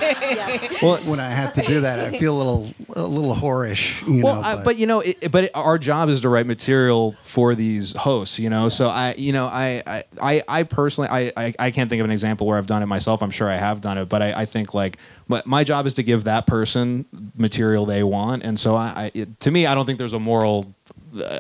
Well, 0.81 0.97
when 1.05 1.19
I 1.19 1.29
have 1.29 1.53
to 1.53 1.61
do 1.63 1.81
that, 1.81 1.99
I 1.99 2.11
feel 2.17 2.35
a 2.35 2.37
little 2.37 2.69
a 2.95 3.01
little 3.01 3.33
whorish, 3.33 4.05
you 4.07 4.23
well, 4.23 4.35
know. 4.35 4.41
I, 4.41 4.63
but 4.63 4.77
you 4.77 4.85
know, 4.85 4.99
it, 4.99 5.31
but 5.31 5.45
it, 5.45 5.51
our 5.55 5.79
job 5.79 6.07
is 6.09 6.21
to 6.21 6.29
write 6.29 6.45
material 6.45 7.13
for 7.13 7.55
these 7.55 7.95
hosts. 7.95 8.39
You 8.39 8.49
know, 8.51 8.69
so 8.69 8.89
I, 8.89 9.15
you 9.17 9.33
know, 9.33 9.45
I, 9.47 9.81
I- 9.87 10.03
I, 10.21 10.43
I 10.47 10.63
personally, 10.63 11.09
I, 11.09 11.31
I, 11.35 11.53
I 11.57 11.71
can't 11.71 11.89
think 11.89 11.99
of 11.99 12.05
an 12.05 12.11
example 12.11 12.45
where 12.45 12.57
I've 12.59 12.67
done 12.67 12.83
it 12.83 12.85
myself. 12.85 13.23
I'm 13.23 13.31
sure 13.31 13.49
I 13.49 13.55
have 13.55 13.81
done 13.81 13.97
it, 13.97 14.07
but 14.07 14.21
I, 14.21 14.33
I 14.41 14.45
think 14.45 14.75
like, 14.75 14.97
my, 15.27 15.41
my 15.45 15.63
job 15.63 15.87
is 15.87 15.95
to 15.95 16.03
give 16.03 16.25
that 16.25 16.45
person 16.45 17.05
material 17.35 17.85
they 17.87 18.03
want, 18.03 18.43
and 18.43 18.59
so 18.59 18.75
I, 18.75 18.93
I 18.95 19.11
it, 19.15 19.39
to 19.41 19.49
me, 19.51 19.65
I 19.65 19.73
don't 19.73 19.85
think 19.87 19.97
there's 19.97 20.13
a 20.13 20.19
moral 20.19 20.71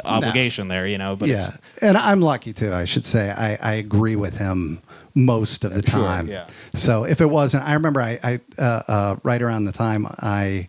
obligation 0.05 0.67
there. 0.67 0.87
You 0.87 0.97
know, 0.97 1.15
but 1.15 1.29
yeah. 1.29 1.35
it's, 1.35 1.51
And 1.81 1.97
I'm 1.97 2.21
lucky 2.21 2.53
too, 2.53 2.73
I 2.73 2.85
should 2.85 3.05
say. 3.05 3.31
I, 3.31 3.57
I 3.61 3.73
agree 3.73 4.15
with 4.15 4.37
him 4.37 4.81
most 5.13 5.63
of 5.65 5.73
the 5.73 5.81
Sure, 5.89 6.01
time. 6.01 6.27
yeah. 6.27 6.47
So 6.73 7.03
if 7.03 7.19
it 7.21 7.25
wasn't, 7.29 7.67
I 7.67 7.73
remember 7.73 8.01
I, 8.01 8.19
I 8.23 8.39
uh, 8.57 8.81
uh, 8.87 9.15
right 9.23 9.41
around 9.41 9.65
the 9.65 9.71
time 9.71 10.07
I 10.19 10.67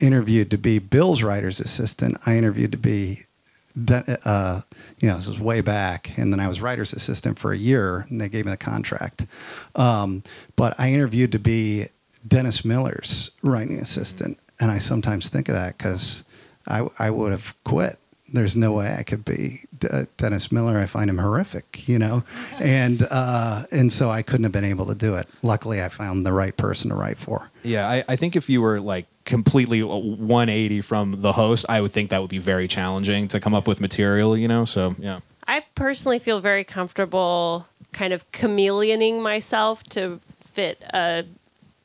interviewed 0.00 0.50
to 0.50 0.58
be 0.58 0.78
Bill's 0.78 1.22
writer's 1.22 1.60
assistant, 1.60 2.16
I 2.26 2.36
interviewed 2.36 2.72
to 2.72 2.78
be, 2.78 3.22
uh, 3.88 4.60
you 5.00 5.08
know, 5.08 5.16
this 5.16 5.28
was 5.28 5.40
way 5.40 5.60
back, 5.60 6.16
and 6.18 6.32
then 6.32 6.40
I 6.40 6.48
was 6.48 6.60
writer's 6.60 6.92
assistant 6.92 7.38
for 7.38 7.52
a 7.52 7.56
year, 7.56 8.06
and 8.08 8.20
they 8.20 8.28
gave 8.28 8.44
me 8.44 8.50
the 8.50 8.56
contract. 8.56 9.26
Um, 9.76 10.22
but 10.56 10.78
I 10.78 10.92
interviewed 10.92 11.32
to 11.32 11.38
be 11.38 11.86
Dennis 12.26 12.64
Miller's 12.64 13.30
writing 13.42 13.78
assistant, 13.78 14.38
and 14.60 14.70
I 14.70 14.78
sometimes 14.78 15.28
think 15.28 15.48
of 15.48 15.54
that 15.54 15.78
because 15.78 16.24
I, 16.68 16.86
I 16.98 17.10
would 17.10 17.32
have 17.32 17.54
quit. 17.64 17.98
There's 18.32 18.56
no 18.56 18.72
way 18.72 18.94
I 18.98 19.02
could 19.02 19.24
be 19.24 19.60
D- 19.78 19.88
Dennis 20.16 20.50
Miller. 20.50 20.78
I 20.78 20.86
find 20.86 21.10
him 21.10 21.18
horrific, 21.18 21.88
you 21.88 21.98
know, 21.98 22.24
and 22.58 23.06
uh, 23.10 23.64
and 23.70 23.92
so 23.92 24.10
I 24.10 24.22
couldn't 24.22 24.44
have 24.44 24.52
been 24.52 24.64
able 24.64 24.86
to 24.86 24.94
do 24.94 25.14
it. 25.14 25.28
Luckily, 25.42 25.82
I 25.82 25.88
found 25.88 26.24
the 26.24 26.32
right 26.32 26.56
person 26.56 26.90
to 26.90 26.96
write 26.96 27.18
for. 27.18 27.50
yeah. 27.62 27.88
I, 27.88 28.04
I 28.08 28.16
think 28.16 28.36
if 28.36 28.48
you 28.48 28.62
were 28.62 28.80
like 28.80 29.06
completely 29.24 29.82
180 29.82 30.80
from 30.80 31.20
the 31.20 31.32
host, 31.32 31.66
I 31.68 31.80
would 31.80 31.92
think 31.92 32.10
that 32.10 32.20
would 32.20 32.30
be 32.30 32.38
very 32.38 32.68
challenging 32.68 33.28
to 33.28 33.40
come 33.40 33.54
up 33.54 33.68
with 33.68 33.80
material. 33.80 34.36
You 34.36 34.48
know, 34.48 34.64
so 34.64 34.96
yeah. 34.98 35.20
I 35.46 35.64
personally 35.74 36.18
feel 36.18 36.40
very 36.40 36.64
comfortable 36.64 37.66
kind 37.92 38.12
of 38.12 38.30
chameleoning 38.32 39.22
myself 39.22 39.82
to 39.84 40.20
fit 40.40 40.82
a 40.94 41.24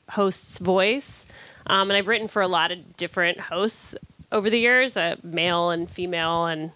host's 0.09 0.59
voice. 0.59 1.25
Um, 1.65 1.89
and 1.89 1.97
I've 1.97 2.07
written 2.07 2.29
for 2.29 2.41
a 2.41 2.47
lot 2.47 2.71
of 2.71 2.95
different 2.95 3.39
hosts 3.39 3.95
over 4.31 4.49
the 4.49 4.59
years, 4.59 4.97
uh, 4.97 5.15
male 5.23 5.69
and 5.69 5.89
female, 5.89 6.45
and 6.45 6.71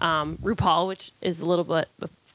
um, 0.00 0.38
RuPaul, 0.38 0.88
which 0.88 1.12
is 1.20 1.40
a 1.40 1.46
little 1.46 1.64
bit 1.64 1.88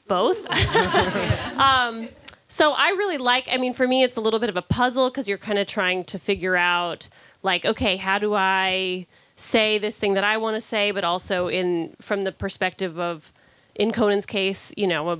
both. 0.06 0.46
um, 1.58 2.08
so 2.48 2.74
I 2.76 2.90
really 2.90 3.18
like. 3.18 3.48
I 3.50 3.56
mean, 3.56 3.74
for 3.74 3.86
me, 3.86 4.02
it's 4.02 4.16
a 4.16 4.20
little 4.20 4.40
bit 4.40 4.48
of 4.48 4.56
a 4.56 4.62
puzzle 4.62 5.08
because 5.08 5.28
you're 5.28 5.38
kind 5.38 5.58
of 5.58 5.66
trying 5.66 6.04
to 6.04 6.18
figure 6.18 6.56
out, 6.56 7.08
like, 7.42 7.64
okay, 7.64 7.96
how 7.96 8.18
do 8.18 8.34
I 8.34 9.06
say 9.36 9.78
this 9.78 9.96
thing 9.96 10.14
that 10.14 10.24
I 10.24 10.36
want 10.36 10.56
to 10.56 10.60
say, 10.60 10.90
but 10.90 11.04
also 11.04 11.48
in 11.48 11.94
from 12.00 12.24
the 12.24 12.32
perspective 12.32 12.98
of, 12.98 13.32
in 13.74 13.92
Conan's 13.92 14.26
case, 14.26 14.74
you 14.76 14.86
know, 14.86 15.10
a 15.10 15.18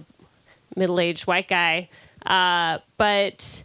middle-aged 0.77 1.27
white 1.27 1.49
guy. 1.49 1.89
Uh, 2.27 2.79
but 2.99 3.63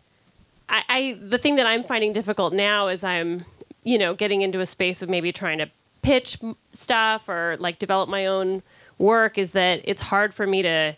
I, 0.69 0.83
I 0.87 1.17
the 1.19 1.37
thing 1.37 1.57
that 1.57 1.65
I'm 1.65 1.83
finding 1.83 2.13
difficult 2.13 2.53
now 2.53 2.87
is 2.87 3.03
I'm, 3.03 3.45
you 3.85 3.97
know, 3.97 4.13
getting 4.13 4.41
into 4.41 4.59
a 4.59 4.65
space 4.65 5.01
of 5.01 5.07
maybe 5.09 5.31
trying 5.31 5.59
to 5.59 5.69
pitch 6.01 6.37
stuff 6.73 7.29
or 7.29 7.55
like 7.59 7.79
develop 7.79 8.09
my 8.09 8.25
own 8.25 8.63
work. 8.97 9.37
Is 9.37 9.51
that 9.51 9.81
it's 9.85 10.01
hard 10.01 10.33
for 10.33 10.45
me 10.45 10.61
to 10.63 10.95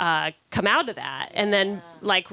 uh, 0.00 0.32
come 0.50 0.66
out 0.66 0.88
of 0.88 0.96
that, 0.96 1.30
and 1.34 1.52
then 1.52 1.82
like 2.00 2.26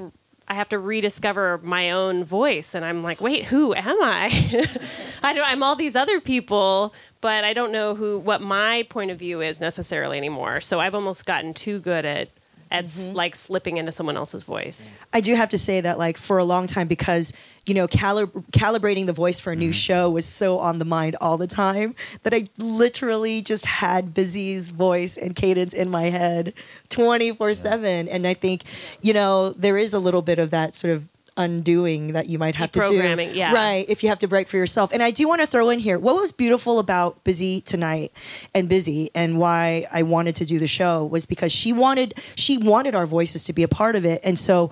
I 0.48 0.54
have 0.54 0.70
to 0.70 0.78
rediscover 0.78 1.60
my 1.62 1.90
own 1.90 2.24
voice, 2.24 2.74
and 2.74 2.84
I'm 2.84 3.02
like, 3.02 3.20
wait, 3.20 3.44
who 3.44 3.74
am 3.74 4.02
I? 4.02 4.26
I 5.22 5.34
don't. 5.34 5.46
I'm 5.46 5.62
all 5.62 5.76
these 5.76 5.94
other 5.94 6.20
people, 6.20 6.94
but 7.20 7.44
I 7.44 7.52
don't 7.52 7.70
know 7.70 7.94
who 7.94 8.18
what 8.18 8.40
my 8.40 8.84
point 8.88 9.10
of 9.10 9.18
view 9.18 9.42
is 9.42 9.60
necessarily 9.60 10.16
anymore. 10.16 10.60
So 10.62 10.80
I've 10.80 10.94
almost 10.94 11.26
gotten 11.26 11.52
too 11.52 11.78
good 11.78 12.06
at 12.06 12.30
at 12.70 12.84
s 12.84 13.06
mm-hmm. 13.06 13.16
like 13.16 13.36
slipping 13.36 13.76
into 13.76 13.92
someone 13.92 14.16
else's 14.16 14.44
voice. 14.44 14.82
I 15.12 15.20
do 15.20 15.34
have 15.34 15.48
to 15.50 15.58
say 15.58 15.80
that, 15.80 15.98
like, 15.98 16.18
for 16.18 16.38
a 16.38 16.44
long 16.44 16.66
time, 16.66 16.88
because 16.88 17.32
you 17.66 17.74
know, 17.74 17.86
calib- 17.86 18.46
calibrating 18.50 19.04
the 19.04 19.12
voice 19.12 19.38
for 19.38 19.52
a 19.52 19.56
new 19.56 19.66
mm-hmm. 19.66 19.72
show 19.72 20.10
was 20.10 20.24
so 20.24 20.58
on 20.58 20.78
the 20.78 20.86
mind 20.86 21.16
all 21.20 21.36
the 21.36 21.46
time 21.46 21.94
that 22.22 22.32
I 22.32 22.44
literally 22.56 23.42
just 23.42 23.66
had 23.66 24.14
Busy's 24.14 24.70
voice 24.70 25.18
and 25.18 25.36
cadence 25.36 25.74
in 25.74 25.90
my 25.90 26.04
head 26.04 26.54
twenty 26.88 27.30
four 27.30 27.52
seven. 27.52 28.08
And 28.08 28.26
I 28.26 28.32
think, 28.32 28.62
you 29.02 29.12
know, 29.12 29.50
there 29.52 29.76
is 29.76 29.92
a 29.92 29.98
little 29.98 30.22
bit 30.22 30.38
of 30.38 30.48
that 30.50 30.74
sort 30.74 30.94
of 30.94 31.10
undoing 31.38 32.12
that 32.12 32.28
you 32.28 32.38
might 32.38 32.56
have 32.56 32.70
to 32.72 32.84
do. 32.84 32.94
Yeah. 33.32 33.54
Right. 33.54 33.86
If 33.88 34.02
you 34.02 34.10
have 34.10 34.18
to 34.18 34.28
write 34.28 34.48
for 34.48 34.58
yourself. 34.58 34.92
And 34.92 35.02
I 35.02 35.10
do 35.10 35.26
want 35.28 35.40
to 35.40 35.46
throw 35.46 35.70
in 35.70 35.78
here 35.78 35.98
what 35.98 36.16
was 36.16 36.32
beautiful 36.32 36.78
about 36.78 37.24
Busy 37.24 37.60
tonight 37.62 38.12
and 38.54 38.68
Busy 38.68 39.10
and 39.14 39.38
why 39.38 39.86
I 39.90 40.02
wanted 40.02 40.36
to 40.36 40.44
do 40.44 40.58
the 40.58 40.66
show 40.66 41.06
was 41.06 41.24
because 41.24 41.52
she 41.52 41.72
wanted 41.72 42.14
she 42.34 42.58
wanted 42.58 42.94
our 42.94 43.06
voices 43.06 43.44
to 43.44 43.52
be 43.52 43.62
a 43.62 43.68
part 43.68 43.96
of 43.96 44.04
it. 44.04 44.20
And 44.24 44.38
so 44.38 44.70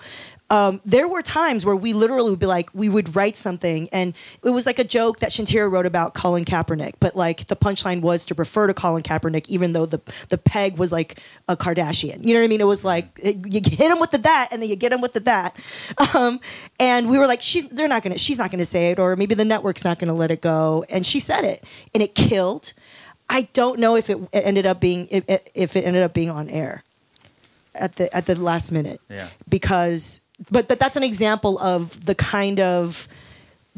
um, 0.49 0.81
there 0.85 1.09
were 1.09 1.23
times 1.23 1.67
where 1.67 1.75
we 1.75 1.93
literally 1.93 2.31
would 2.31 2.39
be 2.39 2.47
like, 2.47 2.71
we 2.73 2.89
would 2.89 3.17
write 3.17 3.37
something, 3.37 3.89
and 3.93 4.15
it 4.45 4.51
was 4.51 4.65
like 4.65 4.79
a 4.79 4.85
joke 4.85 5.19
that 5.19 5.31
Shantira 5.31 5.69
wrote 5.69 5.87
about 5.87 6.15
Colin 6.15 6.45
Kaepernick, 6.45 6.95
but 7.01 7.17
like 7.17 7.47
the 7.49 7.57
punchline 7.57 8.01
was 8.01 8.25
to 8.27 8.35
refer 8.35 8.69
to 8.69 8.75
Colin 8.75 9.03
Kaepernick, 9.03 9.49
even 9.49 9.73
though 9.73 9.87
the 9.87 10.01
the 10.29 10.39
peg 10.39 10.79
was 10.79 10.93
like 10.93 11.19
a 11.49 11.57
Kardashian. 11.57 12.25
You 12.25 12.35
know 12.35 12.41
what 12.41 12.45
I 12.45 12.49
mean? 12.49 12.61
It 12.61 12.67
was 12.67 12.85
like 12.85 13.09
it, 13.21 13.37
you 13.53 13.61
hit 13.65 13.91
him 13.91 13.99
with 13.99 14.13
the 14.13 14.19
that, 14.19 14.49
and 14.53 14.63
then 14.63 14.69
you 14.71 14.77
get 14.77 14.93
him 14.93 15.01
with 15.01 15.15
the 15.15 15.21
that. 15.21 15.57
Um, 16.15 16.41
and 16.79 17.11
we 17.11 17.19
were 17.19 17.27
like, 17.27 17.43
she's 17.43 17.69
they're 17.69 17.89
not 17.89 18.03
gonna, 18.05 18.17
she's 18.19 18.39
not 18.39 18.51
gonna 18.53 18.65
say 18.65 18.91
it, 18.93 18.99
or 19.01 19.17
maybe 19.17 19.35
the 19.35 19.45
network's 19.45 19.85
not 19.85 19.99
gonna 19.99 20.15
let 20.15 20.31
it 20.31 20.41
go, 20.41 20.85
and 20.89 21.05
she 21.05 21.19
said 21.21 21.45
it, 21.45 21.65
and 21.93 22.03
it 22.03 22.15
killed. 22.15 22.73
I 23.29 23.49
don't 23.53 23.81
know 23.81 23.97
if 23.97 24.09
it, 24.09 24.19
it 24.33 24.43
ended 24.47 24.67
up 24.67 24.81
being 24.81 25.09
if, 25.11 25.25
if 25.55 25.75
it 25.75 25.85
ended 25.85 26.05
up 26.05 26.15
being 26.15 26.31
on 26.31 26.49
air 26.49 26.85
at 27.75 27.97
the 27.97 28.15
at 28.17 28.27
the 28.27 28.35
last 28.37 28.71
minute 28.73 29.01
Yeah. 29.11 29.29
because 29.49 30.23
but 30.51 30.69
but 30.69 30.79
that's 30.79 30.97
an 30.97 31.03
example 31.03 31.59
of 31.59 32.05
the 32.07 32.15
kind 32.15 32.61
of 32.61 33.09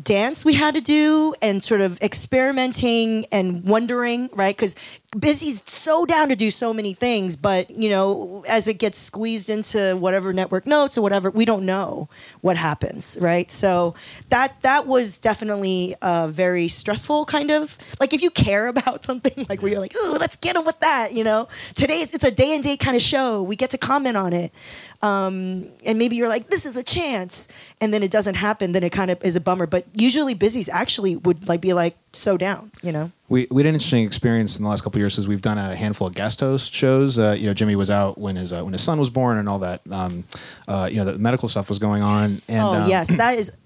dance 0.02 0.44
we 0.44 0.54
had 0.54 0.74
to 0.74 0.80
do 0.80 1.34
and 1.42 1.62
sort 1.62 1.80
of 1.80 2.00
experimenting 2.00 3.26
and 3.32 3.64
wondering 3.64 4.30
right? 4.32 4.56
Because 4.56 4.76
busy's 5.16 5.62
so 5.64 6.04
down 6.04 6.28
to 6.28 6.36
do 6.36 6.50
so 6.50 6.74
many 6.74 6.92
things 6.92 7.34
but 7.34 7.70
you 7.70 7.88
know 7.88 8.44
as 8.46 8.68
it 8.68 8.74
gets 8.74 8.98
squeezed 8.98 9.48
into 9.48 9.96
whatever 9.96 10.34
network 10.34 10.66
notes 10.66 10.98
or 10.98 11.02
whatever 11.02 11.30
we 11.30 11.46
don't 11.46 11.64
know 11.64 12.08
what 12.42 12.56
happens 12.56 13.16
right? 13.20 13.50
So 13.50 13.94
that 14.28 14.60
that 14.60 14.86
was 14.86 15.18
definitely 15.18 15.94
a 16.02 16.28
very 16.28 16.68
stressful 16.68 17.24
kind 17.24 17.50
of 17.50 17.78
like 18.00 18.12
if 18.12 18.20
you 18.20 18.30
care 18.30 18.66
about 18.74 19.04
something 19.04 19.46
like 19.48 19.62
where 19.62 19.72
you're 19.72 19.80
like 19.80 19.94
oh 19.96 20.16
let's 20.20 20.36
get 20.36 20.54
them 20.54 20.64
with 20.64 20.78
that 20.80 21.12
you 21.12 21.24
know? 21.24 21.48
Today's 21.74 22.12
it's 22.12 22.24
a 22.24 22.30
day 22.30 22.54
and 22.54 22.62
day 22.62 22.76
kind 22.76 22.96
of 22.96 23.02
show. 23.02 23.42
We 23.42 23.56
get 23.56 23.70
to 23.70 23.78
comment 23.78 24.16
on 24.16 24.32
it. 24.32 24.52
Um, 25.02 25.66
and 25.84 25.98
maybe 25.98 26.16
you're 26.16 26.28
like, 26.28 26.48
this 26.48 26.66
is 26.66 26.76
a 26.76 26.82
chance, 26.82 27.48
and 27.80 27.94
then 27.94 28.02
it 28.02 28.10
doesn't 28.10 28.34
happen, 28.34 28.72
then 28.72 28.82
it 28.82 28.90
kind 28.90 29.10
of 29.10 29.22
is 29.24 29.36
a 29.36 29.40
bummer. 29.40 29.66
But 29.66 29.86
usually, 29.94 30.34
busy's 30.34 30.68
actually 30.68 31.16
would 31.16 31.48
like 31.48 31.60
be 31.60 31.72
like, 31.72 31.96
so 32.12 32.36
down. 32.36 32.70
You 32.82 32.92
know. 32.92 33.10
We, 33.28 33.46
we 33.50 33.62
had 33.62 33.68
an 33.68 33.74
interesting 33.74 34.04
experience 34.04 34.56
in 34.56 34.62
the 34.64 34.70
last 34.70 34.82
couple 34.82 34.96
of 34.98 35.02
years 35.02 35.14
because 35.16 35.28
we've 35.28 35.42
done 35.42 35.58
a 35.58 35.76
handful 35.76 36.06
of 36.06 36.14
guest 36.14 36.40
host 36.40 36.72
shows. 36.72 37.18
Uh, 37.18 37.32
you 37.38 37.46
know, 37.46 37.52
Jimmy 37.54 37.76
was 37.76 37.90
out 37.90 38.16
when 38.18 38.36
his 38.36 38.52
uh, 38.52 38.62
when 38.62 38.72
his 38.72 38.82
son 38.82 38.98
was 38.98 39.10
born 39.10 39.38
and 39.38 39.48
all 39.48 39.58
that. 39.58 39.82
Um, 39.90 40.24
uh, 40.66 40.88
you 40.90 40.96
know, 40.98 41.04
the 41.04 41.18
medical 41.18 41.48
stuff 41.48 41.68
was 41.68 41.78
going 41.78 42.02
on. 42.02 42.24
And, 42.24 42.58
oh 42.62 42.72
um, 42.74 42.88
yes, 42.88 43.14
that 43.16 43.38
is 43.38 43.56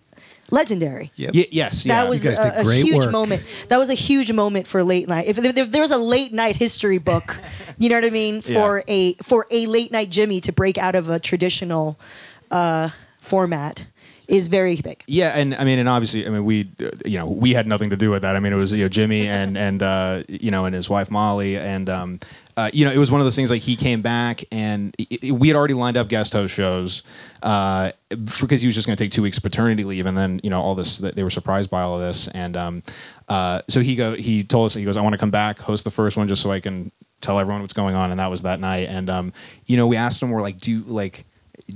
legendary. 0.51 1.11
Yep. 1.17 1.35
y- 1.35 1.47
yes, 1.51 1.87
yeah. 1.87 2.03
That 2.03 2.11
was 2.11 2.25
You 2.25 2.31
guys 2.33 2.41
did 2.41 2.53
a, 2.55 2.61
a 2.61 2.65
great 2.65 2.85
huge 2.85 3.05
work. 3.05 3.13
moment. 3.13 3.43
That 3.69 3.79
was 3.79 3.89
a 3.89 3.95
huge 3.95 4.33
moment 4.33 4.67
for 4.67 4.83
late 4.85 5.09
night. 5.09 5.27
If, 5.29 5.39
if, 5.39 5.57
if 5.57 5.71
there 5.71 5.81
was 5.83 5.93
a 5.93 5.97
late 5.99 6.33
night 6.33 6.57
history 6.57 6.99
book, 6.99 7.39
you 7.79 7.89
know 7.89 7.95
what 7.97 8.05
I 8.05 8.11
mean, 8.11 8.43
for 8.43 8.79
Yeah. 8.79 8.83
a 8.95 9.15
for 9.23 9.47
a 9.51 9.67
late 9.67 9.93
night 9.93 10.11
Jimmy 10.11 10.41
to 10.43 10.53
break 10.53 10.77
out 10.77 10.95
of 10.95 11.09
a 11.09 11.19
traditional 11.21 11.99
uh, 12.51 12.91
format 13.19 13.87
is 14.33 14.49
very 14.49 14.77
big. 14.77 15.05
Yeah, 15.07 15.29
and 15.29 15.55
I 15.55 15.65
mean, 15.65 15.79
and 15.79 15.89
obviously, 15.89 16.27
I 16.27 16.31
mean, 16.31 16.45
we, 16.47 16.71
uh, 16.81 16.89
you 17.05 17.19
know, 17.19 17.27
we 17.27 17.53
had 17.53 17.67
nothing 17.67 17.91
to 17.91 17.97
do 17.97 18.11
with 18.11 18.23
that. 18.23 18.35
I 18.35 18.41
mean, 18.41 18.55
it 18.55 18.57
was 18.57 18.73
you 18.73 18.85
know 18.85 18.89
Jimmy 18.89 19.29
and 19.29 19.57
and 19.59 19.83
uh, 19.83 20.23
you 20.29 20.51
know 20.51 20.65
and 20.65 20.75
his 20.75 20.89
wife 20.89 21.11
Molly, 21.11 21.59
and 21.59 21.89
um, 21.91 22.19
uh, 22.57 22.71
you 22.73 22.87
know, 22.87 22.91
it 22.91 22.97
was 22.97 23.11
one 23.11 23.21
of 23.21 23.27
those 23.27 23.37
things 23.37 23.51
like 23.51 23.61
he 23.61 23.77
came 23.77 24.03
back 24.03 24.45
and 24.51 24.95
i 24.99 25.07
i 25.23 25.31
we 25.31 25.49
had 25.49 25.57
already 25.57 25.75
lined 25.75 25.97
up 25.97 26.09
guest 26.09 26.33
host 26.33 26.55
shows 26.55 27.03
uh, 27.43 27.93
because 28.09 28.61
he 28.61 28.67
was 28.67 28.75
just 28.75 28.87
going 28.87 28.97
to 28.97 29.03
take 29.03 29.11
two 29.11 29.23
weeks 29.23 29.37
of 29.37 29.43
paternity 29.43 29.85
leave, 29.85 30.07
and 30.07 30.17
then 30.17 30.41
you 30.43 30.49
know 30.49 30.61
all 30.63 30.75
this 30.75 30.99
they 30.99 31.23
were 31.23 31.31
surprised 31.31 31.71
by 31.71 31.83
all 31.83 31.95
of 31.95 32.01
this, 32.01 32.29
and 32.29 32.57
um, 32.57 32.83
uh, 33.29 33.61
so 33.69 33.81
he 33.81 33.95
go 33.95 34.15
he 34.15 34.43
told 34.43 34.67
us 34.67 34.75
he 34.75 34.85
goes 34.85 34.97
I 34.97 35.03
want 35.03 35.13
to 35.13 35.19
come 35.19 35.31
back 35.31 35.59
host 35.59 35.85
the 35.85 35.91
first 35.91 36.17
one 36.17 36.27
just 36.27 36.41
so 36.41 36.51
I 36.51 36.61
can 36.61 36.91
tell 37.21 37.39
everyone 37.39 37.61
what's 37.61 37.75
going 37.75 37.95
on, 37.95 38.11
and 38.11 38.19
that 38.19 38.29
was 38.29 38.43
that 38.43 38.61
night, 38.61 38.89
and 38.89 39.11
um, 39.11 39.33
you 39.67 39.77
know 39.77 39.87
we 39.87 39.97
asked 39.97 40.23
him 40.23 40.31
we're 40.31 40.41
like 40.41 40.59
do 40.59 40.71
you 40.73 40.81
like 40.85 41.25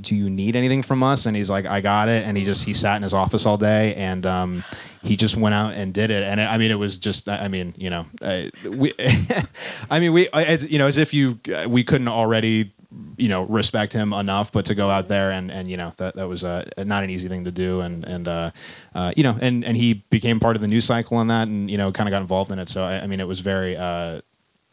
do 0.00 0.14
you 0.14 0.30
need 0.30 0.56
anything 0.56 0.82
from 0.82 1.02
us? 1.02 1.26
And 1.26 1.36
he's 1.36 1.50
like, 1.50 1.66
I 1.66 1.80
got 1.80 2.08
it. 2.08 2.24
And 2.24 2.36
he 2.36 2.44
just, 2.44 2.64
he 2.64 2.74
sat 2.74 2.96
in 2.96 3.02
his 3.02 3.14
office 3.14 3.46
all 3.46 3.56
day 3.56 3.94
and, 3.94 4.24
um, 4.26 4.64
he 5.02 5.16
just 5.16 5.36
went 5.36 5.54
out 5.54 5.74
and 5.74 5.94
did 5.94 6.10
it. 6.10 6.22
And 6.22 6.40
I 6.40 6.58
mean, 6.58 6.70
it 6.70 6.78
was 6.78 6.96
just, 6.96 7.28
I 7.28 7.48
mean, 7.48 7.74
you 7.76 7.90
know, 7.90 8.06
uh, 8.20 8.44
we, 8.68 8.92
I 9.90 10.00
mean, 10.00 10.12
we, 10.12 10.28
it's, 10.34 10.68
you 10.68 10.78
know, 10.78 10.86
as 10.86 10.98
if 10.98 11.14
you, 11.14 11.38
uh, 11.54 11.68
we 11.68 11.84
couldn't 11.84 12.08
already, 12.08 12.72
you 13.16 13.28
know, 13.28 13.44
respect 13.44 13.92
him 13.92 14.12
enough, 14.12 14.52
but 14.52 14.64
to 14.66 14.74
go 14.74 14.88
out 14.88 15.08
there 15.08 15.30
and, 15.30 15.50
and, 15.50 15.70
you 15.70 15.76
know, 15.76 15.92
that, 15.98 16.16
that 16.16 16.28
was, 16.28 16.44
uh, 16.44 16.62
not 16.78 17.04
an 17.04 17.10
easy 17.10 17.28
thing 17.28 17.44
to 17.44 17.52
do. 17.52 17.80
And, 17.80 18.04
and, 18.04 18.28
uh, 18.28 18.50
uh, 18.94 19.12
you 19.16 19.22
know, 19.22 19.36
and, 19.40 19.64
and 19.64 19.76
he 19.76 19.94
became 20.10 20.40
part 20.40 20.56
of 20.56 20.62
the 20.62 20.68
news 20.68 20.84
cycle 20.84 21.16
on 21.18 21.28
that 21.28 21.48
and, 21.48 21.70
you 21.70 21.78
know, 21.78 21.92
kind 21.92 22.08
of 22.08 22.12
got 22.12 22.22
involved 22.22 22.50
in 22.50 22.58
it. 22.58 22.68
So, 22.68 22.84
I, 22.84 23.00
I 23.00 23.06
mean, 23.06 23.20
it 23.20 23.28
was 23.28 23.40
very, 23.40 23.76
uh, 23.76 24.20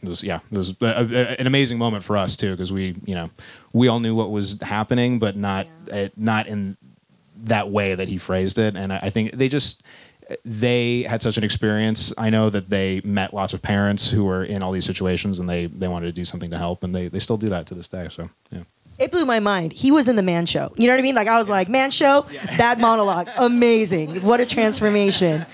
it 0.04 0.10
was 0.10 0.24
yeah 0.24 0.40
it 0.52 0.58
was 0.58 0.70
a, 0.82 0.86
a, 0.86 1.40
an 1.40 1.48
amazing 1.48 1.78
moment 1.78 2.04
for 2.04 2.18
us 2.18 2.36
too 2.36 2.52
because 2.52 2.72
we 2.72 2.96
you 3.06 3.16
know 3.16 3.30
we 3.74 3.88
all 3.88 4.00
knew 4.00 4.14
what 4.14 4.30
was 4.32 4.62
happening 4.62 5.20
but 5.20 5.36
not 5.36 5.68
uh, 5.92 6.10
not 6.18 6.48
in 6.48 6.78
that 7.38 7.70
way 7.70 7.96
that 7.96 8.08
he 8.08 8.18
phrased 8.18 8.58
it 8.60 8.76
and 8.76 8.92
I, 8.94 8.98
I 9.04 9.10
think 9.10 9.32
they 9.32 9.50
just 9.50 9.84
they 10.46 11.02
had 11.04 11.22
such 11.22 11.38
an 11.38 11.44
experience 11.44 12.14
i 12.18 12.30
know 12.30 12.50
that 12.50 12.70
they 12.70 13.02
met 13.04 13.34
lots 13.34 13.54
of 13.54 13.62
parents 13.62 14.10
who 14.10 14.24
were 14.26 14.44
in 14.44 14.64
all 14.64 14.72
these 14.72 14.86
situations 14.86 15.40
and 15.40 15.50
they 15.50 15.66
they 15.66 15.88
wanted 15.88 16.06
to 16.08 16.12
do 16.14 16.26
something 16.26 16.50
to 16.52 16.58
help 16.58 16.84
and 16.84 16.94
they 16.96 17.08
they 17.10 17.20
still 17.20 17.38
do 17.38 17.50
that 17.50 17.66
to 17.68 17.74
this 17.76 17.88
day 17.88 18.08
so 18.10 18.30
yeah 18.52 18.64
It 19.00 19.10
blew 19.12 19.26
my 19.26 19.40
mind. 19.40 19.74
He 19.74 19.90
was 19.92 20.08
in 20.08 20.16
the 20.16 20.22
man 20.24 20.46
show. 20.46 20.72
You 20.78 20.86
know 20.88 20.94
what 20.94 21.00
I 21.00 21.08
mean? 21.10 21.16
Like 21.16 21.28
I 21.28 21.38
was 21.40 21.50
like, 21.50 21.68
man 21.68 21.90
show, 21.92 22.26
that 22.58 22.78
monologue, 22.80 23.28
amazing. 23.38 24.22
What 24.22 24.40
a 24.40 24.46
transformation. 24.46 25.46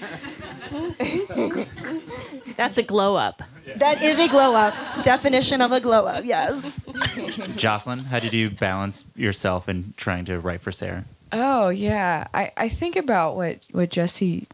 That's 2.58 2.78
a 2.78 2.84
glow 2.84 3.16
up. 3.16 3.42
That 3.78 4.02
is 4.02 4.20
a 4.20 4.28
glow 4.28 4.56
up. 4.56 4.74
Definition 5.04 5.62
of 5.62 5.72
a 5.72 5.80
glow 5.80 6.06
up. 6.06 6.26
Yes. 6.26 6.86
Jocelyn, 7.56 8.00
how 8.00 8.20
did 8.20 8.34
you 8.34 8.50
balance 8.50 9.06
yourself 9.16 9.70
in 9.70 9.94
trying 9.98 10.26
to 10.26 10.40
write 10.40 10.62
for 10.62 10.72
Sarah? 10.72 11.06
Oh 11.32 11.70
yeah, 11.70 12.28
I, 12.34 12.52
I 12.58 12.70
think 12.70 12.96
about 12.96 13.36
what 13.36 13.60
what 13.72 13.90
Jesse 13.90 14.48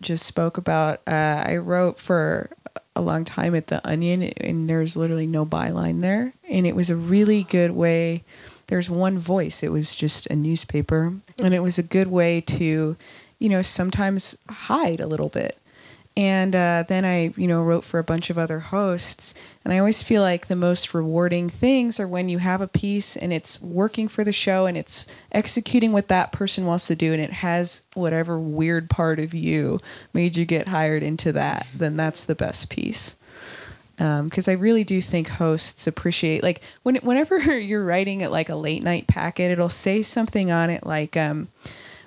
just 0.00 0.26
spoke 0.26 0.58
about. 0.58 1.00
Uh, 1.06 1.44
I 1.46 1.56
wrote 1.56 1.98
for 1.98 2.50
a 2.94 3.00
long 3.00 3.24
time 3.24 3.54
at 3.54 3.68
the 3.68 3.86
Onion, 3.88 4.22
and 4.22 4.68
there's 4.68 4.96
literally 4.96 5.26
no 5.26 5.46
byline 5.46 6.00
there, 6.00 6.32
and 6.48 6.66
it 6.66 6.76
was 6.76 6.90
a 6.90 6.96
really 6.96 7.44
good 7.44 7.70
way. 7.70 8.22
There's 8.66 8.90
one 8.90 9.18
voice. 9.18 9.62
It 9.62 9.72
was 9.72 9.94
just 9.94 10.26
a 10.26 10.36
newspaper, 10.36 11.14
and 11.38 11.54
it 11.54 11.60
was 11.60 11.78
a 11.78 11.82
good 11.82 12.08
way 12.08 12.40
to, 12.42 12.96
you 13.38 13.48
know, 13.48 13.62
sometimes 13.62 14.36
hide 14.48 15.00
a 15.00 15.06
little 15.06 15.28
bit. 15.28 15.56
And 16.20 16.54
uh, 16.54 16.84
then 16.86 17.06
I, 17.06 17.32
you 17.38 17.46
know, 17.46 17.62
wrote 17.62 17.82
for 17.82 17.98
a 17.98 18.04
bunch 18.04 18.28
of 18.28 18.36
other 18.36 18.60
hosts. 18.60 19.32
And 19.64 19.72
I 19.72 19.78
always 19.78 20.02
feel 20.02 20.20
like 20.20 20.48
the 20.48 20.54
most 20.54 20.92
rewarding 20.92 21.48
things 21.48 21.98
are 21.98 22.06
when 22.06 22.28
you 22.28 22.36
have 22.36 22.60
a 22.60 22.68
piece 22.68 23.16
and 23.16 23.32
it's 23.32 23.62
working 23.62 24.06
for 24.06 24.22
the 24.22 24.32
show 24.32 24.66
and 24.66 24.76
it's 24.76 25.06
executing 25.32 25.92
what 25.92 26.08
that 26.08 26.30
person 26.30 26.66
wants 26.66 26.88
to 26.88 26.94
do 26.94 27.14
and 27.14 27.22
it 27.22 27.32
has 27.32 27.84
whatever 27.94 28.38
weird 28.38 28.90
part 28.90 29.18
of 29.18 29.32
you 29.32 29.80
made 30.12 30.36
you 30.36 30.44
get 30.44 30.68
hired 30.68 31.02
into 31.02 31.32
that. 31.32 31.66
Then 31.74 31.96
that's 31.96 32.26
the 32.26 32.34
best 32.34 32.68
piece. 32.68 33.16
Because 33.96 34.46
I 34.46 34.52
really 34.52 34.84
do 34.84 35.00
think 35.00 35.28
hosts 35.28 35.86
appreciate 35.86 36.42
like 36.42 36.60
when 36.82 36.96
whenever 36.96 37.38
you're 37.58 37.84
writing 37.84 38.22
at 38.22 38.30
like 38.30 38.50
a 38.50 38.56
late 38.56 38.82
night 38.82 39.06
packet, 39.06 39.52
it'll 39.52 39.70
say 39.70 40.02
something 40.02 40.50
on 40.50 40.68
it 40.68 40.84
like. 40.84 41.16
Um, 41.16 41.48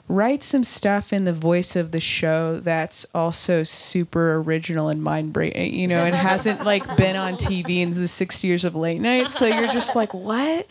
write 0.08 0.44
some 0.44 0.64
stuff 0.64 1.14
in 1.14 1.24
the 1.24 1.34
voice 1.34 1.76
of 1.76 1.92
the 1.92 2.00
show 2.00 2.60
that's 2.60 3.06
also 3.16 3.64
super 3.64 4.36
original 4.36 4.90
and 4.90 5.02
mind 5.02 5.32
breaking. 5.32 5.74
You 5.74 5.88
know, 5.88 6.04
it 6.04 6.14
hasn't 6.14 6.66
like 6.66 6.98
been 6.98 7.16
on 7.16 7.34
TV 7.36 7.78
in 7.82 7.94
the 7.94 8.08
six 8.08 8.44
years 8.44 8.66
of 8.66 8.76
late 8.76 9.00
night, 9.00 9.32
so 9.32 9.46
you're 9.46 9.72
just 9.72 9.96
like, 9.96 10.14
what? 10.14 10.68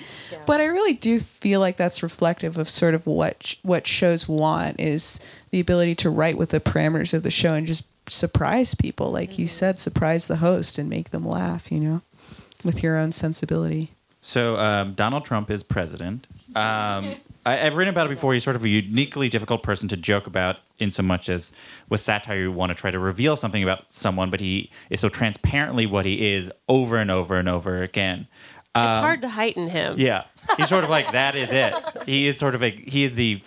But 0.47 0.61
I 0.61 0.67
really 0.67 0.95
do 0.95 1.19
feel 1.21 1.61
like 1.61 1.77
that's 1.77 2.03
reflective 2.03 2.59
of 2.59 2.69
sort 2.69 2.95
of 2.95 3.07
what 3.07 3.55
what 3.63 3.87
shows 3.87 4.29
want 4.29 4.79
is 4.79 5.21
the 5.51 5.61
ability 5.61 5.95
to 5.97 6.11
write 6.11 6.37
with 6.37 6.51
the 6.51 6.61
parameters 6.61 7.15
of 7.15 7.23
the 7.23 7.31
show 7.31 7.55
and 7.55 7.67
just 7.67 7.87
surprise 8.11 8.75
people, 8.75 9.11
like 9.11 9.39
you 9.39 9.47
said, 9.47 9.81
surprise 9.81 10.27
the 10.27 10.37
host 10.37 10.79
and 10.79 10.91
make 10.91 11.11
them 11.11 11.27
laugh. 11.27 11.73
You 11.73 11.81
know, 11.81 12.03
with 12.65 12.83
your 12.83 12.99
own 12.99 13.13
sensibility. 13.13 13.93
So 14.21 14.57
um, 14.57 14.93
Donald 14.93 15.25
Trump 15.25 15.51
is 15.51 15.63
president. 15.63 16.27
Um, 16.55 17.17
I, 17.44 17.66
I've 17.66 17.77
written 17.77 17.93
about 17.93 18.06
it 18.06 18.10
before. 18.10 18.32
He's 18.35 18.44
sort 18.44 18.56
of 18.56 18.64
a 18.64 18.69
uniquely 18.69 19.28
difficult 19.28 19.62
person 19.62 19.89
to 19.89 19.97
joke 19.97 20.27
about, 20.27 20.59
in 20.78 20.90
so 20.90 21.02
much 21.02 21.28
as 21.28 21.52
with 21.89 22.01
satire 22.01 22.39
you 22.39 22.52
want 22.52 22.70
to 22.70 22.74
try 22.74 22.90
to 22.90 22.98
reveal 22.98 23.36
something 23.36 23.62
about 23.62 23.90
someone, 23.90 24.31
but 24.31 24.40
he 24.40 24.70
is 24.90 25.01
so 25.01 25.09
transparently 25.09 25.86
what 25.86 26.05
he 26.05 26.32
is 26.32 26.51
over 26.69 26.97
and 26.97 27.10
over 27.10 27.36
and 27.36 27.48
over 27.48 27.82
again. 27.82 28.27
It's 28.74 28.98
hard 28.98 29.20
to 29.23 29.28
heighten 29.28 29.69
him. 29.69 29.97
Yeah, 29.98 30.24
he's 30.56 30.69
sort 30.70 30.82
of 30.85 30.89
like 30.89 31.12
that 31.12 31.35
is 31.35 31.51
it. 31.52 31.74
He 32.06 32.27
is 32.27 32.39
sort 32.39 32.55
of 32.55 32.62
a 32.62 32.70
he 32.70 33.05
is 33.05 33.14
the 33.14 33.43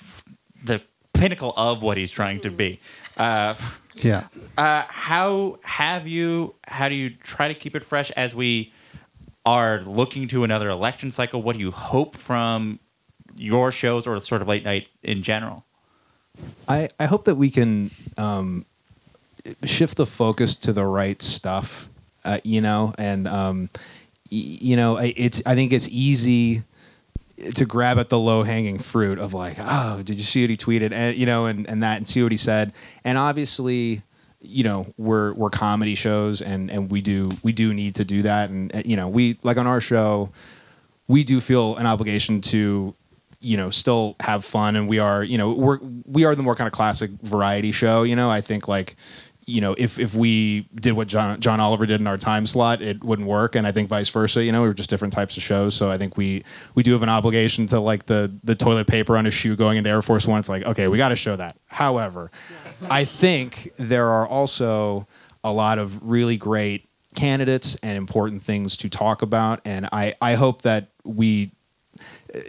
the 0.63 0.81
pinnacle 1.13 1.51
of 1.57 1.81
what 1.81 1.97
he's 1.97 2.11
trying 2.11 2.41
to 2.41 2.51
be. 2.51 2.79
Uh, 3.17 3.55
Yeah. 3.95 4.27
uh, 4.57 4.83
how 4.87 5.57
have 5.63 6.07
you? 6.07 6.53
How 6.67 6.89
do 6.89 6.95
you 6.95 7.09
try 7.09 7.47
to 7.47 7.55
keep 7.55 7.75
it 7.75 7.83
fresh 7.83 8.11
as 8.11 8.35
we 8.35 8.71
are 9.47 9.81
looking 9.81 10.27
to 10.27 10.43
another 10.43 10.69
election 10.69 11.09
cycle? 11.11 11.41
What 11.41 11.53
do 11.55 11.59
you 11.59 11.71
hope 11.71 12.15
from 12.15 12.79
your 13.35 13.71
shows 13.71 14.07
or 14.07 14.19
sort 14.21 14.41
of 14.41 14.47
late 14.47 14.63
night 14.63 14.87
in 15.03 15.23
general? 15.23 15.65
I, 16.67 16.89
I 16.99 17.05
hope 17.05 17.23
that 17.25 17.35
we 17.35 17.49
can 17.49 17.91
um, 18.17 18.65
shift 19.63 19.97
the 19.97 20.05
focus 20.05 20.55
to 20.55 20.73
the 20.73 20.85
right 20.85 21.21
stuff, 21.21 21.87
uh, 22.23 22.39
you 22.43 22.61
know, 22.61 22.93
and 22.97 23.27
um, 23.27 23.69
y- 24.31 24.59
you 24.61 24.75
know, 24.75 24.97
it's 24.97 25.41
I 25.45 25.55
think 25.55 25.71
it's 25.71 25.87
easy 25.89 26.63
to 27.55 27.65
grab 27.65 27.99
at 27.99 28.09
the 28.09 28.19
low 28.19 28.43
hanging 28.43 28.79
fruit 28.79 29.19
of 29.19 29.33
like, 29.33 29.57
oh, 29.59 30.01
did 30.03 30.15
you 30.17 30.23
see 30.23 30.43
what 30.43 30.49
he 30.49 30.57
tweeted, 30.57 30.91
and 30.91 31.15
you 31.15 31.25
know, 31.25 31.45
and, 31.45 31.69
and 31.69 31.83
that, 31.83 31.97
and 31.97 32.07
see 32.07 32.23
what 32.23 32.31
he 32.31 32.37
said, 32.37 32.73
and 33.03 33.17
obviously, 33.17 34.01
you 34.41 34.63
know, 34.63 34.87
we're 34.97 35.33
we're 35.33 35.49
comedy 35.49 35.95
shows, 35.95 36.41
and 36.41 36.69
and 36.69 36.89
we 36.91 37.01
do 37.01 37.29
we 37.43 37.53
do 37.53 37.73
need 37.73 37.95
to 37.95 38.03
do 38.05 38.23
that, 38.23 38.49
and 38.49 38.75
uh, 38.75 38.81
you 38.85 38.95
know, 38.97 39.07
we 39.07 39.37
like 39.43 39.57
on 39.57 39.67
our 39.67 39.79
show, 39.81 40.29
we 41.07 41.23
do 41.23 41.39
feel 41.39 41.75
an 41.77 41.85
obligation 41.85 42.41
to 42.41 42.93
you 43.45 43.57
know 43.57 43.69
still 43.69 44.15
have 44.19 44.43
fun 44.43 44.75
and 44.75 44.89
we 44.89 44.97
are 44.97 45.23
you 45.23 45.37
know 45.37 45.53
we're 45.53 45.79
we 46.05 46.25
are 46.25 46.33
the 46.33 46.41
more 46.41 46.55
kind 46.55 46.67
of 46.67 46.73
classic 46.73 47.11
variety 47.21 47.71
show 47.71 48.03
you 48.03 48.15
know? 48.15 48.29
I 48.29 48.41
think 48.41 48.67
like 48.67 48.95
you 49.45 49.61
know 49.61 49.75
if 49.77 49.99
if 49.99 50.15
we 50.15 50.67
did 50.73 50.93
what 50.93 51.07
john 51.07 51.39
john 51.39 51.59
oliver 51.59 51.85
did 51.85 52.01
in 52.01 52.07
our 52.07 52.17
time 52.17 52.47
slot 52.47 52.81
it 52.81 53.03
wouldn't 53.03 53.27
work 53.27 53.55
and 53.55 53.67
i 53.67 53.71
think 53.71 53.87
vice 53.87 54.09
versa 54.09 54.43
you 54.43 54.51
know? 54.51 54.63
We're 54.63 54.73
just 54.73 54.89
different 54.89 55.13
types 55.13 55.37
of 55.37 55.43
shows 55.43 55.75
so 55.75 55.91
i 55.91 55.97
think 55.97 56.17
we 56.17 56.43
we 56.73 56.81
do 56.81 56.93
have 56.93 57.03
an 57.03 57.09
obligation 57.09 57.67
to 57.67 57.79
like 57.79 58.07
the 58.07 58.33
the 58.43 58.55
toilet 58.55 58.87
paper 58.87 59.15
on 59.15 59.27
a 59.27 59.31
shoe 59.31 59.55
going 59.55 59.77
into 59.77 59.89
air 59.89 60.01
force 60.01 60.25
one 60.25 60.39
it's 60.39 60.49
like 60.49 60.65
okay 60.65 60.87
we 60.87 60.97
got 60.97 61.09
to 61.09 61.15
show 61.15 61.35
that. 61.35 61.55
However 61.67 62.31
i 62.89 63.05
think 63.05 63.71
there 63.77 64.07
are 64.07 64.25
also 64.27 65.07
a 65.43 65.53
lot 65.53 65.77
of 65.77 66.09
really 66.09 66.37
great 66.37 66.89
candidates 67.13 67.75
and 67.83 67.97
important 67.97 68.41
things 68.41 68.75
to 68.77 68.89
talk 68.89 69.21
about 69.21 69.61
and 69.63 69.87
i 69.91 70.13
i 70.19 70.33
hope 70.33 70.63
that 70.63 70.89
we 71.03 71.51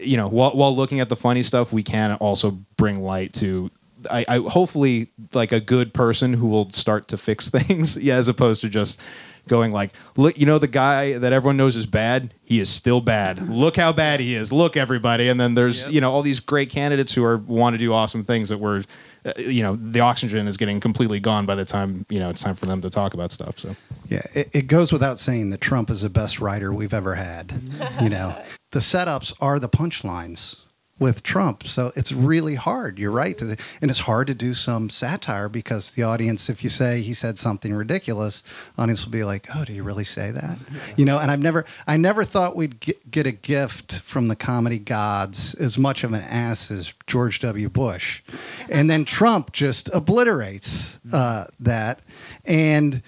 you 0.01 0.17
know, 0.17 0.29
while, 0.29 0.53
while 0.53 0.75
looking 0.75 1.01
at 1.01 1.09
the 1.09 1.17
funny 1.17 1.43
stuff, 1.43 1.73
we 1.73 1.83
can 1.83 2.15
also 2.15 2.53
bring 2.77 3.01
light 3.01 3.33
to 3.35 3.71
I, 4.11 4.25
I 4.29 4.39
hopefully 4.39 5.09
like 5.33 5.53
a 5.53 5.61
good 5.61 5.93
person 5.93 6.33
who 6.33 6.47
will 6.47 6.71
start 6.71 7.09
to 7.09 7.19
fix 7.19 7.51
things, 7.51 7.97
yeah, 7.97 8.17
as 8.17 8.29
opposed 8.29 8.61
to 8.63 8.69
just 8.69 9.01
going 9.49 9.71
like, 9.71 9.93
look, 10.17 10.39
you 10.39 10.45
know, 10.45 10.59
the 10.59 10.67
guy 10.67 11.19
that 11.19 11.33
everyone 11.33 11.57
knows 11.57 11.77
is 11.77 11.87
bad, 11.87 12.35
he 12.45 12.59
is 12.59 12.69
still 12.69 13.01
bad. 13.01 13.49
Look 13.49 13.77
how 13.77 13.93
bad 13.93 14.21
he 14.21 14.35
is. 14.35 14.53
Look, 14.53 14.77
everybody. 14.77 15.29
And 15.29 15.39
then 15.39 15.55
there's 15.55 15.89
you 15.89 16.01
know 16.01 16.11
all 16.11 16.23
these 16.23 16.41
great 16.41 16.71
candidates 16.71 17.13
who 17.13 17.25
are 17.25 17.37
want 17.37 17.75
to 17.75 17.79
do 17.79 17.93
awesome 17.93 18.25
things 18.25 18.49
that 18.49 18.59
were, 18.59 18.83
uh, 19.25 19.33
you 19.39 19.63
know, 19.63 19.77
the 19.77 20.01
oxygen 20.01 20.49
is 20.49 20.57
getting 20.57 20.81
completely 20.81 21.21
gone 21.21 21.47
by 21.47 21.55
the 21.55 21.65
time 21.65 22.07
you 22.09 22.19
know 22.19 22.31
it's 22.31 22.43
time 22.43 22.55
for 22.55 22.67
them 22.67 22.81
to 22.83 22.91
talk 22.91 23.15
about 23.15 23.33
stuff. 23.33 23.59
So 23.59 23.77
Yeah, 24.09 24.27
it, 24.35 24.49
it 24.53 24.67
goes 24.67 24.93
without 24.93 25.19
saying 25.19 25.51
that 25.51 25.61
Trump 25.61 25.91
is 25.91 26.03
the 26.03 26.11
best 26.11 26.41
writer 26.41 26.73
we've 26.73 26.95
ever 26.95 27.15
had. 27.15 27.53
You 28.01 28.09
know, 28.09 28.37
the 28.77 28.81
setups 28.81 29.33
are 29.41 29.59
the 29.59 29.71
punchlines 29.71 30.59
with 30.99 31.23
Trump. 31.23 31.67
So 31.67 31.93
it's 31.97 32.13
really 32.13 32.57
hard. 32.57 32.99
You're 32.99 33.11
right. 33.11 33.37
to- 33.39 33.57
And 33.81 33.91
it's 33.91 34.01
hard 34.01 34.27
to 34.27 34.35
do 34.35 34.53
some 34.53 34.91
satire 34.91 35.49
because 35.49 35.93
the 35.93 36.03
audience, 36.03 36.51
if 36.51 36.63
you 36.63 36.69
say 36.69 37.01
he 37.01 37.15
said 37.15 37.39
something 37.39 37.73
ridiculous, 37.73 38.43
audience 38.77 39.07
will 39.07 39.13
be 39.13 39.25
like, 39.25 39.47
oh, 39.55 39.65
do 39.65 39.73
you 39.73 39.83
really 39.83 40.05
say 40.05 40.31
that? 40.31 40.59
You 40.95 41.07
know, 41.07 41.19
and 41.19 41.31
I've 41.31 41.41
never, 41.41 41.65
I 41.87 41.97
never 41.97 42.23
thought 42.23 42.55
we'd 42.55 42.79
get, 42.81 43.11
get 43.11 43.27
a 43.27 43.33
gift 43.33 44.01
from 44.01 44.29
the 44.29 44.37
comedy 44.37 44.79
gods 44.79 45.55
as 45.55 45.79
much 45.79 46.05
of 46.05 46.13
an 46.13 46.21
ass 46.21 46.71
as 46.71 46.93
George 47.07 47.41
W. 47.41 47.71
Bush. 47.71 48.23
And 48.71 48.91
then 48.91 49.07
Trump 49.07 49.53
just 49.53 49.89
obliterates 49.95 50.99
uh, 51.15 51.47
that. 51.61 52.01
And 52.45 53.01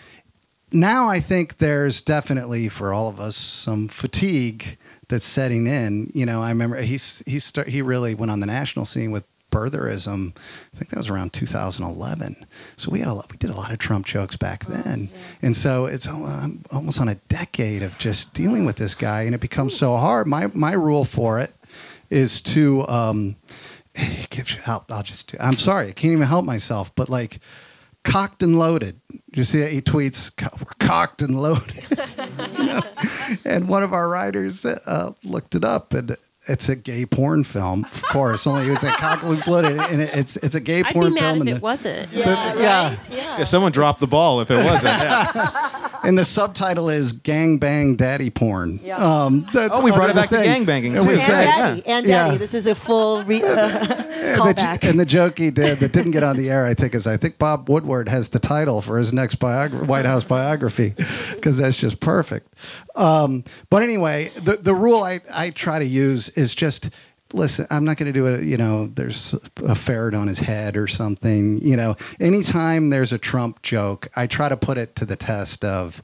now 0.72 1.10
I 1.10 1.20
think 1.20 1.58
there's 1.58 2.00
definitely 2.00 2.70
for 2.70 2.94
all 2.94 3.10
of 3.10 3.20
us 3.20 3.36
some 3.36 3.88
fatigue 3.88 4.78
that's 5.08 5.24
setting 5.24 5.66
in. 5.66 6.10
You 6.14 6.26
know, 6.26 6.42
I 6.42 6.50
remember 6.50 6.80
he's 6.80 7.22
he 7.26 7.38
start, 7.38 7.68
he 7.68 7.82
really 7.82 8.14
went 8.14 8.30
on 8.30 8.40
the 8.40 8.46
national 8.46 8.84
scene 8.84 9.10
with 9.10 9.26
birtherism. 9.50 10.36
I 10.36 10.76
think 10.76 10.90
that 10.90 10.96
was 10.96 11.08
around 11.08 11.32
2011. 11.32 12.46
So 12.76 12.90
we 12.90 12.98
had 12.98 13.08
a 13.08 13.14
lot, 13.14 13.30
we 13.30 13.38
did 13.38 13.50
a 13.50 13.56
lot 13.56 13.72
of 13.72 13.78
Trump 13.78 14.06
jokes 14.06 14.36
back 14.36 14.64
then, 14.66 15.08
and 15.42 15.56
so 15.56 15.86
it's 15.86 16.06
um, 16.06 16.62
almost 16.72 17.00
on 17.00 17.08
a 17.08 17.14
decade 17.14 17.82
of 17.82 17.98
just 17.98 18.34
dealing 18.34 18.64
with 18.64 18.76
this 18.76 18.94
guy, 18.94 19.22
and 19.22 19.34
it 19.34 19.40
becomes 19.40 19.76
so 19.76 19.96
hard. 19.96 20.26
My 20.26 20.48
my 20.54 20.72
rule 20.72 21.04
for 21.04 21.40
it 21.40 21.52
is 22.10 22.40
to 22.40 22.86
um, 22.88 23.36
give 24.30 24.58
I'll, 24.66 24.84
I'll 24.90 25.02
just 25.02 25.32
do, 25.32 25.38
I'm 25.40 25.56
sorry, 25.56 25.88
I 25.88 25.92
can't 25.92 26.12
even 26.12 26.26
help 26.26 26.44
myself, 26.44 26.94
but 26.94 27.08
like 27.08 27.40
cocked 28.04 28.42
and 28.42 28.58
loaded. 28.58 29.00
You 29.34 29.44
see, 29.44 29.64
he 29.66 29.80
tweets, 29.82 30.34
"Co- 30.36 30.56
"We're 30.58 30.86
cocked 30.86 31.22
and 31.22 31.40
loaded," 31.40 31.84
You 32.58 32.64
know? 32.66 32.80
and 33.44 33.68
one 33.68 33.82
of 33.82 33.92
our 33.92 34.08
writers 34.08 34.64
uh, 34.64 35.12
looked 35.24 35.54
it 35.54 35.64
up, 35.64 35.92
and 35.94 36.16
it's 36.48 36.68
a 36.68 36.76
gay 36.76 37.06
porn 37.06 37.44
film. 37.44 37.84
Of 37.84 38.02
course, 38.04 38.46
only 38.46 38.66
it's 38.72 38.84
a 38.84 38.88
cocked 38.90 39.22
and 39.24 39.80
and 39.80 40.00
it- 40.02 40.10
it's 40.14 40.36
it's 40.38 40.54
a 40.54 40.60
gay 40.60 40.82
I'd 40.82 40.92
porn 40.94 41.08
be 41.14 41.20
mad 41.20 41.20
film. 41.20 41.34
if 41.36 41.40
and 41.40 41.48
it 41.50 41.54
the- 41.54 41.60
wasn't. 41.60 42.10
the- 42.12 42.18
yeah, 42.20 42.96
yeah, 43.10 43.44
someone 43.44 43.72
dropped 43.72 44.00
the 44.00 44.06
ball 44.06 44.40
if 44.40 44.50
it 44.50 44.64
wasn't. 44.64 44.98
Yeah. 44.98 45.98
and 46.04 46.16
the 46.18 46.24
subtitle 46.24 46.88
is 46.90 47.12
"Gang 47.12 47.58
Bang 47.58 47.96
Daddy 47.96 48.30
Porn." 48.30 48.80
Yeah. 48.82 48.96
Um, 48.96 49.46
that's 49.52 49.78
Oh, 49.78 49.82
we 49.84 49.90
brought 49.90 50.10
it 50.10 50.12
another 50.12 50.28
back 50.28 50.40
to 50.40 50.44
gang 50.44 50.64
gangbanging, 50.66 50.92
And 50.92 51.00
too. 51.02 51.06
we 51.06 51.12
And 51.14 51.20
say- 51.20 51.44
daddy, 51.44 51.82
and 51.86 52.06
daddy. 52.06 52.32
Yeah. 52.32 52.38
This 52.38 52.54
is 52.54 52.66
a 52.66 52.74
full 52.74 53.22
re- 53.24 53.42
uh, 53.42 54.04
And 54.28 54.36
the, 54.36 54.54
callback. 54.54 54.88
and 54.88 55.00
the 55.00 55.06
joke 55.06 55.38
he 55.38 55.50
did 55.50 55.78
that 55.78 55.92
didn't 55.92 56.10
get 56.10 56.22
on 56.22 56.36
the 56.36 56.50
air, 56.50 56.66
I 56.66 56.74
think, 56.74 56.94
is 56.94 57.06
I 57.06 57.16
think 57.16 57.38
Bob 57.38 57.68
Woodward 57.70 58.08
has 58.08 58.28
the 58.30 58.38
title 58.38 58.82
for 58.82 58.98
his 58.98 59.12
next 59.12 59.38
biogra- 59.40 59.86
White 59.86 60.04
House 60.04 60.22
biography 60.24 60.94
because 61.34 61.56
that's 61.58 61.76
just 61.78 62.00
perfect. 62.00 62.52
Um, 62.94 63.44
but 63.70 63.82
anyway, 63.82 64.30
the 64.42 64.56
the 64.56 64.74
rule 64.74 65.02
I, 65.02 65.20
I 65.32 65.50
try 65.50 65.78
to 65.78 65.84
use 65.84 66.28
is 66.38 66.54
just 66.54 66.90
listen. 67.32 67.66
I'm 67.70 67.84
not 67.84 67.96
going 67.98 68.12
to 68.12 68.18
do 68.18 68.26
it. 68.26 68.44
You 68.44 68.56
know, 68.56 68.86
there's 68.86 69.34
a 69.64 69.74
ferret 69.74 70.14
on 70.14 70.28
his 70.28 70.38
head 70.38 70.76
or 70.76 70.86
something. 70.86 71.58
You 71.60 71.76
know, 71.76 71.96
anytime 72.20 72.90
there's 72.90 73.12
a 73.12 73.18
Trump 73.18 73.60
joke, 73.62 74.08
I 74.16 74.26
try 74.26 74.48
to 74.48 74.56
put 74.56 74.78
it 74.78 74.96
to 74.96 75.04
the 75.04 75.16
test 75.16 75.64
of, 75.64 76.00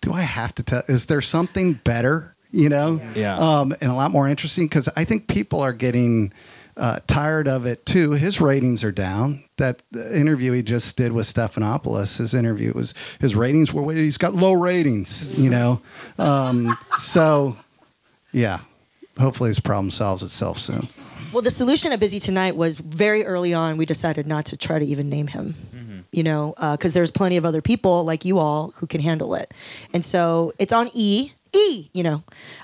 do 0.00 0.12
I 0.12 0.22
have 0.22 0.54
to 0.56 0.62
tell? 0.62 0.82
Is 0.88 1.06
there 1.06 1.20
something 1.20 1.72
better? 1.84 2.34
You 2.50 2.68
know, 2.70 3.00
Yeah. 3.14 3.36
um, 3.36 3.74
and 3.80 3.90
a 3.90 3.94
lot 3.94 4.10
more 4.10 4.26
interesting 4.28 4.64
because 4.66 4.88
I 4.96 5.04
think 5.04 5.26
people 5.28 5.60
are 5.60 5.74
getting 5.74 6.32
uh, 6.78 7.00
tired 7.06 7.46
of 7.48 7.66
it 7.66 7.84
too. 7.84 8.12
His 8.12 8.40
ratings 8.40 8.82
are 8.84 8.92
down. 8.92 9.42
That 9.58 9.82
interview 10.14 10.52
he 10.52 10.62
just 10.62 10.96
did 10.96 11.12
with 11.12 11.26
Stephanopoulos, 11.26 12.18
his 12.18 12.32
interview 12.34 12.72
was 12.72 12.94
his 13.20 13.34
ratings 13.34 13.74
were 13.74 13.92
he's 13.92 14.16
got 14.16 14.34
low 14.34 14.52
ratings, 14.54 15.36
you 15.38 15.50
know. 15.50 15.82
Um, 16.18 16.68
so, 16.96 17.56
yeah, 18.32 18.60
hopefully 19.18 19.48
his 19.48 19.60
problem 19.60 19.90
solves 19.90 20.22
itself 20.22 20.58
soon. 20.58 20.88
Well, 21.32 21.42
the 21.42 21.50
solution 21.50 21.92
at 21.92 22.00
Busy 22.00 22.18
Tonight 22.18 22.56
was 22.56 22.76
very 22.76 23.24
early 23.26 23.52
on. 23.52 23.76
We 23.76 23.84
decided 23.84 24.26
not 24.26 24.46
to 24.46 24.56
try 24.56 24.78
to 24.78 24.84
even 24.84 25.10
name 25.10 25.26
him. 25.26 25.54
Mm-hmm. 25.74 25.98
You 26.10 26.22
know, 26.22 26.54
uh, 26.56 26.76
because 26.76 26.94
there's 26.94 27.10
plenty 27.10 27.36
of 27.36 27.44
other 27.44 27.60
people 27.60 28.02
like 28.04 28.24
you 28.24 28.38
all 28.38 28.72
who 28.76 28.86
can 28.86 29.02
handle 29.02 29.34
it, 29.34 29.52
and 29.92 30.02
so 30.02 30.54
it's 30.58 30.72
on 30.72 30.90
E. 30.94 31.32
E. 31.54 31.88
You 31.92 32.02
know, 32.02 32.22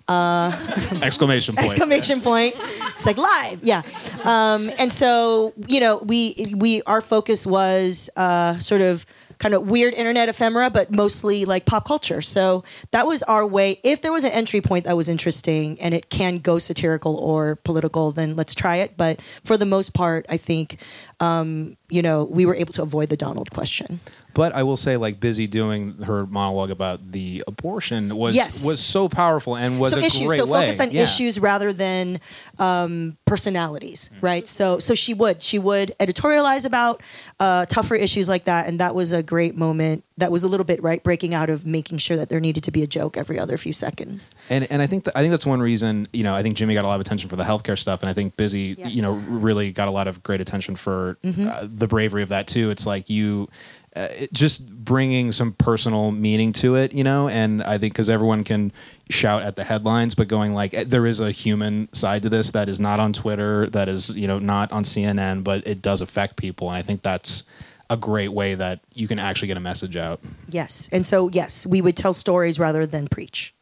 Uh, 0.08 0.52
Exclamation 1.02 1.54
point. 1.56 1.64
exclamation 1.66 2.20
point. 2.20 2.54
It's 2.98 3.06
like 3.06 3.16
live, 3.18 3.62
yeah. 3.62 3.82
Um, 4.24 4.70
and 4.78 4.92
so 4.92 5.52
you 5.66 5.80
know, 5.80 5.98
we 5.98 6.54
we 6.56 6.82
our 6.86 7.00
focus 7.00 7.46
was 7.46 8.10
uh, 8.16 8.58
sort 8.58 8.80
of 8.82 9.06
kind 9.38 9.52
of 9.52 9.68
weird 9.68 9.92
internet 9.94 10.28
ephemera, 10.28 10.70
but 10.70 10.92
mostly 10.92 11.44
like 11.44 11.64
pop 11.66 11.86
culture. 11.86 12.22
So 12.22 12.62
that 12.92 13.04
was 13.06 13.22
our 13.24 13.44
way. 13.44 13.80
If 13.82 14.00
there 14.00 14.12
was 14.12 14.22
an 14.24 14.30
entry 14.30 14.60
point 14.60 14.84
that 14.84 14.96
was 14.96 15.08
interesting 15.08 15.78
and 15.80 15.92
it 15.92 16.08
can 16.08 16.38
go 16.38 16.58
satirical 16.58 17.16
or 17.16 17.56
political, 17.56 18.12
then 18.12 18.36
let's 18.36 18.54
try 18.54 18.76
it. 18.76 18.96
But 18.96 19.20
for 19.42 19.56
the 19.58 19.66
most 19.66 19.92
part, 19.92 20.24
I 20.28 20.36
think 20.36 20.78
um, 21.20 21.76
you 21.90 22.00
know 22.02 22.24
we 22.24 22.46
were 22.46 22.54
able 22.54 22.72
to 22.74 22.82
avoid 22.82 23.08
the 23.08 23.16
Donald 23.16 23.50
question. 23.50 23.98
But 24.34 24.52
I 24.54 24.62
will 24.64 24.76
say, 24.76 24.96
like, 24.96 25.20
busy 25.20 25.46
doing 25.46 25.94
her 26.06 26.26
monologue 26.26 26.70
about 26.70 27.12
the 27.12 27.44
abortion 27.46 28.16
was 28.16 28.34
Yes. 28.34 28.64
was 28.66 28.80
so 28.80 29.08
powerful 29.08 29.56
and 29.56 29.78
was 29.80 29.92
so 29.92 30.00
a 30.00 30.02
issues. 30.02 30.26
great 30.26 30.36
So 30.38 30.46
way. 30.46 30.60
focus 30.62 30.80
on 30.80 30.90
Yeah. 30.90 31.02
issues 31.02 31.38
rather 31.38 31.72
than 31.72 32.20
um, 32.58 33.16
personalities, 33.26 34.10
right? 34.20 34.46
So 34.46 34.78
so 34.78 34.94
she 34.94 35.12
would 35.14 35.42
she 35.42 35.58
would 35.58 35.92
editorialize 35.98 36.64
about 36.64 37.02
uh, 37.40 37.66
tougher 37.66 37.94
issues 37.96 38.28
like 38.28 38.44
that, 38.44 38.68
and 38.68 38.78
that 38.80 38.94
was 38.94 39.10
a 39.12 39.22
great 39.22 39.56
moment. 39.56 40.04
That 40.18 40.30
was 40.30 40.44
a 40.44 40.48
little 40.48 40.64
bit 40.64 40.80
right 40.82 41.02
breaking 41.02 41.34
out 41.34 41.50
of 41.50 41.66
making 41.66 41.98
sure 41.98 42.16
that 42.16 42.28
there 42.28 42.38
needed 42.38 42.62
to 42.64 42.70
be 42.70 42.82
a 42.84 42.86
joke 42.86 43.16
every 43.16 43.38
other 43.38 43.56
few 43.56 43.72
seconds. 43.72 44.30
And 44.50 44.66
and 44.70 44.80
I 44.80 44.86
think 44.86 45.04
that, 45.04 45.16
I 45.16 45.20
think 45.20 45.32
that's 45.32 45.44
one 45.46 45.60
reason 45.60 46.06
you 46.12 46.22
know 46.22 46.34
I 46.34 46.42
think 46.42 46.56
Jimmy 46.56 46.74
got 46.74 46.84
a 46.84 46.88
lot 46.88 46.94
of 46.94 47.00
attention 47.00 47.28
for 47.28 47.36
the 47.36 47.42
healthcare 47.44 47.76
stuff, 47.78 48.02
and 48.02 48.08
I 48.10 48.12
think 48.12 48.36
Busy 48.36 48.76
Yes. 48.78 48.94
you 48.94 49.02
know 49.02 49.14
really 49.28 49.72
got 49.72 49.88
a 49.88 49.92
lot 49.92 50.06
of 50.06 50.22
great 50.22 50.40
attention 50.40 50.76
for 50.76 51.18
Mm-hmm. 51.24 51.48
uh, 51.48 51.60
the 51.64 51.86
bravery 51.88 52.22
of 52.22 52.28
that 52.28 52.46
too. 52.46 52.70
It's 52.70 52.86
like 52.86 53.10
you. 53.10 53.48
Uh, 53.96 54.08
it- 54.18 54.32
just 54.32 54.68
bringing 54.84 55.30
some 55.32 55.52
personal 55.52 56.10
meaning 56.10 56.52
to 56.52 56.74
it, 56.74 56.92
you 56.92 57.04
know, 57.04 57.28
and 57.28 57.62
I 57.62 57.78
think 57.78 57.94
because 57.94 58.10
everyone 58.10 58.42
can 58.44 58.72
shout 59.08 59.42
at 59.42 59.54
the 59.56 59.64
headlines, 59.64 60.14
but 60.14 60.26
going 60.28 60.52
like 60.52 60.74
eh, 60.74 60.84
there 60.86 61.06
is 61.06 61.20
a 61.20 61.30
human 61.30 61.88
side 61.92 62.22
to 62.24 62.28
this 62.28 62.50
that 62.50 62.68
is 62.68 62.78
not 62.80 62.98
on 63.00 63.12
Twitter, 63.12 63.66
that 63.68 63.88
is 63.88 64.10
you 64.10 64.26
know 64.26 64.38
not 64.38 64.70
on 64.72 64.82
CNN, 64.84 65.44
but 65.44 65.66
it 65.66 65.80
does 65.80 66.00
affect 66.02 66.36
people, 66.36 66.68
and 66.68 66.76
I 66.76 66.82
think 66.82 67.02
that's 67.02 67.44
a 67.88 67.96
great 67.96 68.32
way 68.32 68.54
that 68.54 68.80
you 68.94 69.06
can 69.06 69.18
actually 69.18 69.48
get 69.48 69.56
a 69.56 69.60
message 69.60 69.96
out. 69.96 70.18
Yes, 70.48 70.88
and 70.92 71.06
so 71.06 71.28
yes, 71.30 71.64
we 71.66 71.80
would 71.80 71.96
tell 71.96 72.12
stories 72.12 72.58
rather 72.58 72.84
than 72.86 73.06
preach. 73.08 73.54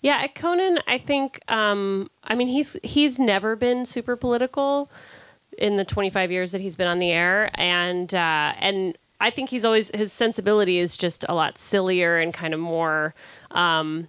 Yeah, 0.00 0.18
at 0.22 0.34
Conan, 0.36 0.78
I 0.86 0.98
think. 0.98 1.40
Um, 1.50 2.08
I 2.22 2.34
mean, 2.36 2.46
he's 2.48 2.76
he's 2.84 3.18
never 3.18 3.56
been 3.56 3.84
super 3.86 4.14
political 4.14 4.90
in 5.58 5.76
the 5.76 5.84
25 5.84 6.32
years 6.32 6.52
that 6.52 6.60
he's 6.60 6.76
been 6.76 6.86
on 6.86 6.98
the 6.98 7.10
air, 7.10 7.50
and 7.54 8.14
uh, 8.14 8.54
and 8.58 8.96
I 9.20 9.30
think 9.30 9.50
he's 9.50 9.64
always 9.64 9.90
his 9.94 10.12
sensibility 10.12 10.78
is 10.78 10.96
just 10.96 11.24
a 11.28 11.34
lot 11.34 11.58
sillier 11.58 12.16
and 12.16 12.32
kind 12.32 12.54
of 12.54 12.60
more. 12.60 13.14
Um, 13.50 14.08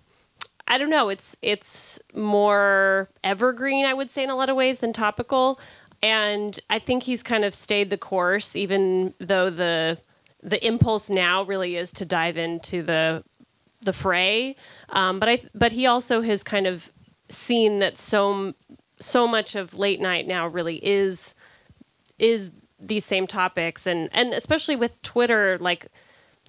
I 0.67 0.77
don't 0.77 0.91
know. 0.91 1.09
It's 1.09 1.35
it's 1.41 1.99
more 2.13 3.09
evergreen, 3.23 3.85
I 3.85 3.93
would 3.93 4.11
say, 4.11 4.23
in 4.23 4.29
a 4.29 4.35
lot 4.35 4.49
of 4.49 4.55
ways 4.55 4.79
than 4.79 4.93
topical, 4.93 5.59
and 6.03 6.59
I 6.69 6.79
think 6.79 7.03
he's 7.03 7.23
kind 7.23 7.43
of 7.43 7.55
stayed 7.55 7.89
the 7.89 7.97
course, 7.97 8.55
even 8.55 9.13
though 9.19 9.49
the 9.49 9.97
the 10.41 10.65
impulse 10.65 11.09
now 11.09 11.43
really 11.43 11.75
is 11.75 11.91
to 11.93 12.05
dive 12.05 12.37
into 12.37 12.83
the 12.83 13.23
the 13.81 13.93
fray. 13.93 14.55
Um, 14.89 15.19
but 15.19 15.27
I 15.27 15.41
but 15.55 15.71
he 15.71 15.87
also 15.87 16.21
has 16.21 16.43
kind 16.43 16.67
of 16.67 16.91
seen 17.29 17.79
that 17.79 17.97
so 17.97 18.53
so 18.99 19.27
much 19.27 19.55
of 19.55 19.77
late 19.77 19.99
night 19.99 20.27
now 20.27 20.47
really 20.47 20.75
is 20.85 21.33
is 22.19 22.51
these 22.79 23.05
same 23.05 23.27
topics 23.27 23.85
and 23.85 24.09
and 24.13 24.33
especially 24.33 24.75
with 24.75 25.01
Twitter 25.01 25.57
like 25.59 25.87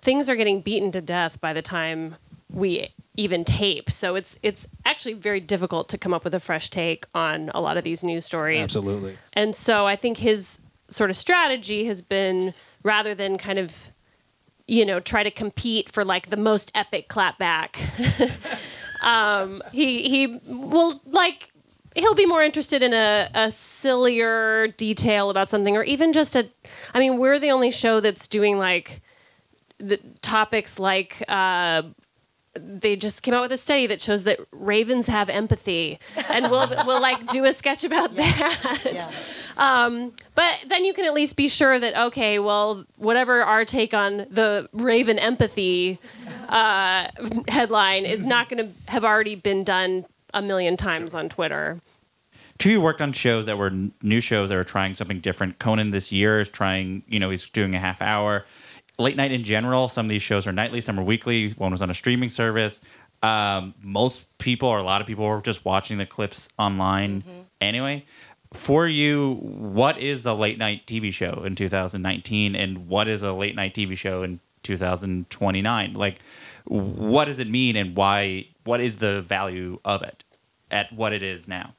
things 0.01 0.31
are 0.31 0.37
getting 0.37 0.61
beaten 0.61 0.93
to 0.93 1.01
death 1.01 1.41
by 1.41 1.53
the 1.53 1.63
time 1.63 2.17
we 2.53 2.89
even 3.17 3.45
tape. 3.45 3.91
So 3.91 4.15
it's 4.15 4.39
it's 4.43 4.67
actually 4.85 5.15
very 5.15 5.41
difficult 5.41 5.89
to 5.91 5.99
come 5.99 6.15
up 6.15 6.25
with 6.25 6.35
a 6.35 6.41
fresh 6.41 6.71
take 6.71 7.07
on 7.15 7.51
a 7.55 7.61
lot 7.61 7.77
of 7.77 7.85
these 7.85 8.03
news 8.03 8.25
stories. 8.25 8.61
Absolutely. 8.61 9.19
And 9.33 9.55
so 9.55 9.87
I 9.87 9.97
think 9.97 10.19
his 10.19 10.61
sort 10.89 11.11
of 11.11 11.17
strategy 11.17 11.85
has 11.85 12.03
been 12.03 12.55
rather 12.83 13.15
than 13.15 13.39
kind 13.39 13.59
of, 13.59 13.89
you 14.67 14.85
know, 14.85 15.01
try 15.01 15.23
to 15.23 15.31
compete 15.31 15.91
for 15.91 16.05
like 16.05 16.31
the 16.31 16.37
most 16.37 16.71
epic 16.75 17.09
clapback. 17.09 17.77
um, 19.03 19.63
he 19.73 20.09
he 20.09 20.41
will 20.47 21.01
like 21.05 21.50
he'll 21.95 22.15
be 22.15 22.27
more 22.27 22.43
interested 22.43 22.83
in 22.83 22.93
a, 22.93 23.29
a 23.35 23.51
sillier 23.51 24.69
detail 24.69 25.31
about 25.31 25.51
something, 25.51 25.77
or 25.77 25.83
even 25.83 26.13
just 26.13 26.37
a. 26.37 26.49
I 26.95 26.99
mean, 26.99 27.19
we're 27.19 27.39
the 27.39 27.51
only 27.51 27.71
show 27.71 28.01
that's 28.01 28.27
doing 28.27 28.59
like 28.59 29.01
the 29.79 29.99
topics 30.23 30.79
like. 30.79 31.23
Uh, 31.29 31.83
they 32.55 32.97
just 32.97 33.23
came 33.23 33.33
out 33.33 33.43
with 33.43 33.53
a 33.53 33.57
study 33.57 33.87
that 33.87 34.03
shows 34.03 34.25
that 34.25 34.41
ravens 34.51 35.07
have 35.07 35.31
empathy, 35.31 35.99
and 36.29 36.51
we'll 36.51 36.69
we'll 36.87 37.01
like 37.01 37.27
do 37.29 37.45
a 37.45 37.53
sketch 37.53 37.85
about 37.85 38.15
that. 38.17 39.09
Um, 39.57 40.15
but 40.35 40.65
then 40.69 40.85
you 40.85 40.93
can 40.95 41.05
at 41.05 41.15
least 41.15 41.37
be 41.37 41.49
sure 41.49 41.79
that 41.79 41.97
okay, 42.07 42.39
well, 42.39 42.85
whatever 42.97 43.43
our 43.43 43.65
take 43.65 43.95
on 43.95 44.19
the 44.31 44.69
raven 44.73 45.19
empathy 45.19 45.99
uh, 46.49 47.09
headline 47.49 48.05
is 48.05 48.25
not 48.25 48.49
going 48.49 48.67
to 48.67 48.91
have 48.91 49.05
already 49.05 49.35
been 49.37 49.63
done 49.63 50.07
a 50.35 50.43
million 50.43 50.77
times 50.77 51.15
on 51.15 51.29
Twitter. 51.29 51.81
Two 52.59 52.69
of 52.69 52.73
you 52.73 52.81
worked 52.83 53.01
on 53.01 53.13
shows 53.13 53.47
that 53.47 53.57
were 53.57 53.73
new 54.03 54.21
shows 54.21 54.51
that 54.51 54.55
were 54.55 54.65
trying 54.65 54.95
something 54.95 55.21
different. 55.21 55.59
Conan 55.59 55.91
this 55.91 56.13
year 56.13 56.41
is 56.41 56.49
trying, 56.49 57.03
you 57.09 57.19
know, 57.19 57.31
he's 57.31 57.49
doing 57.49 57.75
a 57.75 57.79
half 57.79 58.03
hour. 58.03 58.45
Late 58.99 59.17
night 59.17 59.33
in 59.33 59.45
general, 59.45 59.89
some 59.89 60.07
of 60.07 60.11
these 60.11 60.21
shows 60.21 60.47
are 60.47 60.53
nightly, 60.53 60.83
some 60.83 61.01
are 61.01 61.03
weekly. 61.03 61.51
One 61.53 61.73
was 61.73 61.81
on 61.81 61.89
a 61.89 61.95
streaming 61.95 62.29
service. 62.29 62.83
Um, 63.23 63.75
most 63.83 64.27
people, 64.39 64.69
or 64.69 64.79
a 64.79 64.83
lot 64.83 65.01
of 65.01 65.07
people, 65.07 65.27
were 65.27 65.41
just 65.41 65.65
watching 65.65 65.97
the 65.97 66.05
clips 66.07 66.49
online 66.59 67.23
anyway. 67.61 68.05
For 68.53 68.87
you, 68.87 69.35
what 69.35 69.99
is 69.99 70.27
a 70.27 70.35
late 70.35 70.59
night 70.59 70.87
TV 70.87 71.13
show 71.13 71.45
in 71.45 71.55
2019, 71.55 72.55
and 72.55 72.89
what 72.89 73.09
is 73.09 73.23
a 73.23 73.33
late 73.33 73.55
night 73.55 73.75
TV 73.75 73.97
show 73.97 74.23
in 74.23 74.41
2029? 74.65 75.95
Like, 75.95 76.17
what 76.65 77.27
does 77.27 77.39
it 77.39 77.49
mean, 77.49 77.77
and 77.77 77.97
why? 77.97 78.49
What 78.71 78.81
is 78.81 78.99
the 78.99 79.21
value 79.21 79.81
of 79.85 80.03
it 80.03 80.23
at 80.71 80.93
what 80.93 81.13
it 81.13 81.25
is 81.25 81.49
now? 81.49 81.75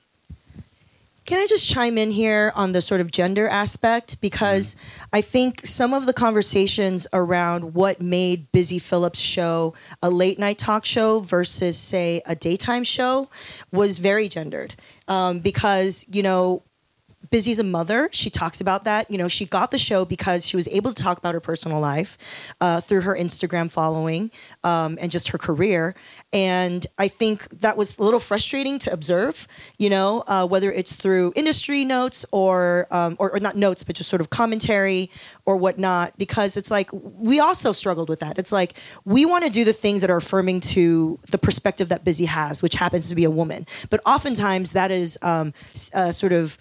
Can 1.26 1.40
I 1.40 1.48
just 1.48 1.66
chime 1.66 1.98
in 1.98 2.12
here 2.12 2.52
on 2.54 2.74
the 2.74 2.82
sort 2.82 3.00
of 3.00 3.12
gender 3.12 3.48
aspect? 3.48 4.20
Because 4.20 4.76
I 5.14 5.22
think 5.22 5.66
some 5.66 5.94
of 5.94 6.06
the 6.06 6.12
conversations 6.12 7.08
around 7.14 7.76
what 7.76 8.02
made 8.02 8.52
Busy 8.52 8.78
Phillipps' 8.78 9.22
show 9.22 9.74
a 10.04 10.10
late 10.10 10.38
night 10.38 10.58
talk 10.58 10.84
show 10.84 11.20
versus, 11.20 11.80
say, 11.80 12.22
a 12.26 12.36
daytime 12.36 12.84
show 12.84 13.30
was 13.72 14.00
very 14.00 14.28
gendered. 14.28 14.76
Um, 15.08 15.40
because, 15.40 16.06
you 16.12 16.22
know, 16.22 16.62
Busy's 17.32 17.60
a 17.60 17.64
mother. 17.64 18.10
She 18.12 18.30
talks 18.30 18.60
about 18.60 18.84
that. 18.84 19.10
You 19.10 19.18
know, 19.18 19.30
she 19.30 19.46
got 19.46 19.72
the 19.72 19.78
show 19.78 20.04
because 20.04 20.46
she 20.46 20.58
was 20.58 20.68
able 20.68 20.92
to 20.94 21.02
talk 21.02 21.18
about 21.18 21.34
her 21.34 21.40
personal 21.40 21.80
life 21.80 22.18
uh, 22.60 22.82
through 22.82 23.02
her 23.02 23.16
Instagram 23.16 23.72
following 23.72 24.32
um, 24.66 24.98
and 25.02 25.10
just 25.10 25.30
her 25.30 25.38
career. 25.38 25.96
And 26.34 26.88
I 26.98 27.08
think 27.08 27.50
that 27.60 27.76
was 27.76 27.98
a 27.98 28.04
little 28.04 28.20
frustrating 28.20 28.80
to 28.80 28.94
observe. 28.94 29.48
You 29.78 29.90
know, 29.90 30.24
uh, 30.28 30.48
whether 30.48 30.72
it's 30.72 30.96
through 30.96 31.34
industry 31.36 31.84
notes 31.84 32.26
or, 32.32 32.88
um, 32.92 33.18
or 33.20 33.32
or 33.32 33.40
not 33.40 33.58
notes, 33.58 33.84
but 33.84 33.96
just 33.96 34.10
sort 34.10 34.22
of 34.22 34.30
commentary 34.30 35.10
or 35.46 35.58
whatnot. 35.58 36.18
Because 36.18 36.56
it's 36.56 36.72
like 36.72 36.90
we 36.94 37.40
also 37.40 37.72
struggled 37.72 38.10
with 38.10 38.22
that. 38.22 38.38
It's 38.38 38.52
like 38.52 38.74
we 39.04 39.26
want 39.26 39.44
to 39.44 39.50
do 39.50 39.66
the 39.66 39.74
things 39.74 40.02
that 40.02 40.10
are 40.10 40.18
affirming 40.18 40.62
to 40.62 41.20
the 41.32 41.38
perspective 41.38 41.90
that 41.90 42.06
Busy 42.06 42.26
has, 42.26 42.62
which 42.62 42.76
happens 42.76 43.10
to 43.10 43.16
be 43.16 43.24
a 43.24 43.32
woman. 43.32 43.66
But 43.90 44.02
oftentimes 44.06 44.72
that 44.72 44.92
is 44.92 45.20
um, 45.22 45.54
uh, 45.94 46.12
sort 46.12 46.34
of 46.34 46.58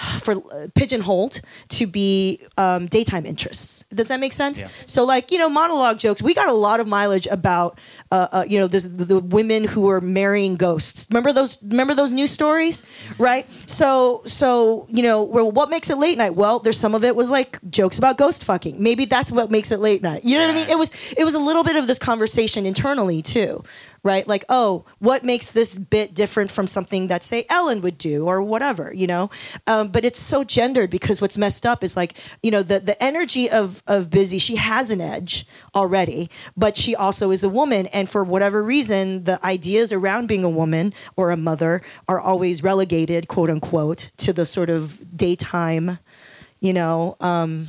for 0.00 0.34
uh, 0.34 0.68
pigeonholed 0.74 1.40
to 1.68 1.86
be 1.86 2.40
um, 2.56 2.86
daytime 2.86 3.26
interests. 3.26 3.84
Does 3.92 4.08
that 4.08 4.18
make 4.18 4.32
sense? 4.32 4.62
Yeah. 4.62 4.68
So, 4.86 5.04
like 5.04 5.30
you 5.30 5.38
know, 5.38 5.48
monologue 5.48 5.98
jokes. 5.98 6.22
We 6.22 6.34
got 6.34 6.48
a 6.48 6.52
lot 6.52 6.80
of 6.80 6.86
mileage 6.86 7.26
about 7.26 7.78
uh, 8.10 8.28
uh, 8.32 8.44
you 8.48 8.58
know 8.58 8.66
this, 8.66 8.84
the, 8.84 9.04
the 9.04 9.20
women 9.20 9.64
who 9.64 9.90
are 9.90 10.00
marrying 10.00 10.56
ghosts. 10.56 11.06
Remember 11.10 11.32
those? 11.32 11.62
Remember 11.62 11.94
those 11.94 12.12
news 12.12 12.30
stories, 12.30 12.84
right? 13.18 13.46
So, 13.66 14.22
so 14.24 14.86
you 14.90 15.02
know, 15.02 15.22
well, 15.22 15.50
what 15.50 15.68
makes 15.68 15.90
it 15.90 15.98
late 15.98 16.16
night? 16.16 16.34
Well, 16.34 16.58
there's 16.58 16.78
some 16.78 16.94
of 16.94 17.04
it 17.04 17.14
was 17.14 17.30
like 17.30 17.58
jokes 17.70 17.98
about 17.98 18.16
ghost 18.16 18.44
fucking. 18.44 18.82
Maybe 18.82 19.04
that's 19.04 19.30
what 19.30 19.50
makes 19.50 19.70
it 19.70 19.80
late 19.80 20.02
night. 20.02 20.24
You 20.24 20.38
know 20.38 20.46
what 20.46 20.52
I 20.52 20.54
mean? 20.54 20.68
It 20.68 20.78
was 20.78 21.12
it 21.12 21.24
was 21.24 21.34
a 21.34 21.38
little 21.38 21.62
bit 21.64 21.76
of 21.76 21.86
this 21.86 21.98
conversation 21.98 22.64
internally 22.64 23.22
too 23.22 23.62
right? 24.02 24.26
Like, 24.26 24.44
oh, 24.48 24.84
what 24.98 25.24
makes 25.24 25.52
this 25.52 25.76
bit 25.76 26.14
different 26.14 26.50
from 26.50 26.66
something 26.66 27.08
that, 27.08 27.22
say, 27.22 27.44
Ellen 27.48 27.80
would 27.82 27.98
do 27.98 28.26
or 28.26 28.42
whatever, 28.42 28.92
you 28.94 29.06
know? 29.06 29.30
Um, 29.66 29.88
but 29.88 30.04
it's 30.04 30.20
so 30.20 30.44
gendered 30.44 30.90
because 30.90 31.20
what's 31.20 31.36
messed 31.36 31.66
up 31.66 31.84
is 31.84 31.96
like, 31.96 32.16
you 32.42 32.50
know, 32.50 32.62
the, 32.62 32.80
the 32.80 33.02
energy 33.02 33.50
of, 33.50 33.82
of 33.86 34.10
Busy, 34.10 34.38
she 34.38 34.56
has 34.56 34.90
an 34.90 35.00
edge 35.00 35.46
already, 35.74 36.30
but 36.56 36.76
she 36.76 36.96
also 36.96 37.30
is 37.30 37.44
a 37.44 37.48
woman. 37.48 37.86
And 37.88 38.08
for 38.08 38.24
whatever 38.24 38.62
reason, 38.62 39.24
the 39.24 39.44
ideas 39.44 39.92
around 39.92 40.28
being 40.28 40.44
a 40.44 40.48
woman 40.48 40.94
or 41.16 41.30
a 41.30 41.36
mother 41.36 41.82
are 42.08 42.20
always 42.20 42.62
relegated, 42.62 43.28
quote 43.28 43.50
unquote, 43.50 44.10
to 44.18 44.32
the 44.32 44.46
sort 44.46 44.70
of 44.70 45.16
daytime, 45.16 45.98
you 46.60 46.72
know, 46.72 47.16
um, 47.20 47.68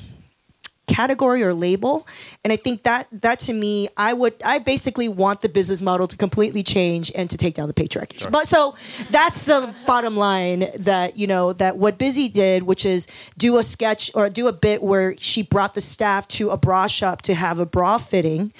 category 0.91 1.43
or 1.43 1.53
label. 1.53 2.07
And 2.43 2.51
i 2.51 2.55
think 2.55 2.83
that 2.83 3.07
that 3.11 3.39
to 3.39 3.53
me 3.53 3.87
i 3.97 4.13
would 4.13 4.33
i 4.43 4.59
basically 4.59 5.07
want 5.07 5.41
the 5.41 5.49
business 5.49 5.81
model 5.81 6.07
to 6.07 6.17
completely 6.17 6.63
change 6.63 7.11
and 7.15 7.29
to 7.29 7.37
take 7.37 7.53
down 7.53 7.67
the 7.67 7.73
patriarchy. 7.73 8.29
But 8.31 8.47
so 8.47 8.75
that's 9.09 9.43
the 9.43 9.73
bottom 9.85 10.17
line 10.17 10.67
that 10.79 11.17
you 11.17 11.27
know 11.27 11.53
that 11.53 11.77
what 11.77 11.97
busy 11.97 12.27
did 12.29 12.63
which 12.63 12.85
is 12.85 13.07
do 13.37 13.57
a 13.57 13.63
sketch 13.63 14.11
or 14.15 14.29
do 14.29 14.47
a 14.47 14.53
bit 14.53 14.81
where 14.81 15.15
she 15.17 15.43
brought 15.43 15.73
the 15.73 15.81
staff 15.81 16.27
to 16.29 16.49
a 16.49 16.57
bra 16.57 16.87
shop 16.87 17.21
to 17.23 17.33
have 17.33 17.59
a 17.59 17.65
bra 17.65 17.97
fitting 17.97 18.53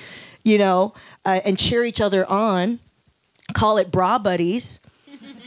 you 0.44 0.58
know 0.58 0.94
uh, 1.26 1.41
and 1.44 1.58
cheer 1.58 1.84
each 1.84 2.02
other 2.02 2.26
on 2.26 2.80
call 3.53 3.78
it 3.78 3.91
bra 3.91 4.18
buddies 4.18 4.80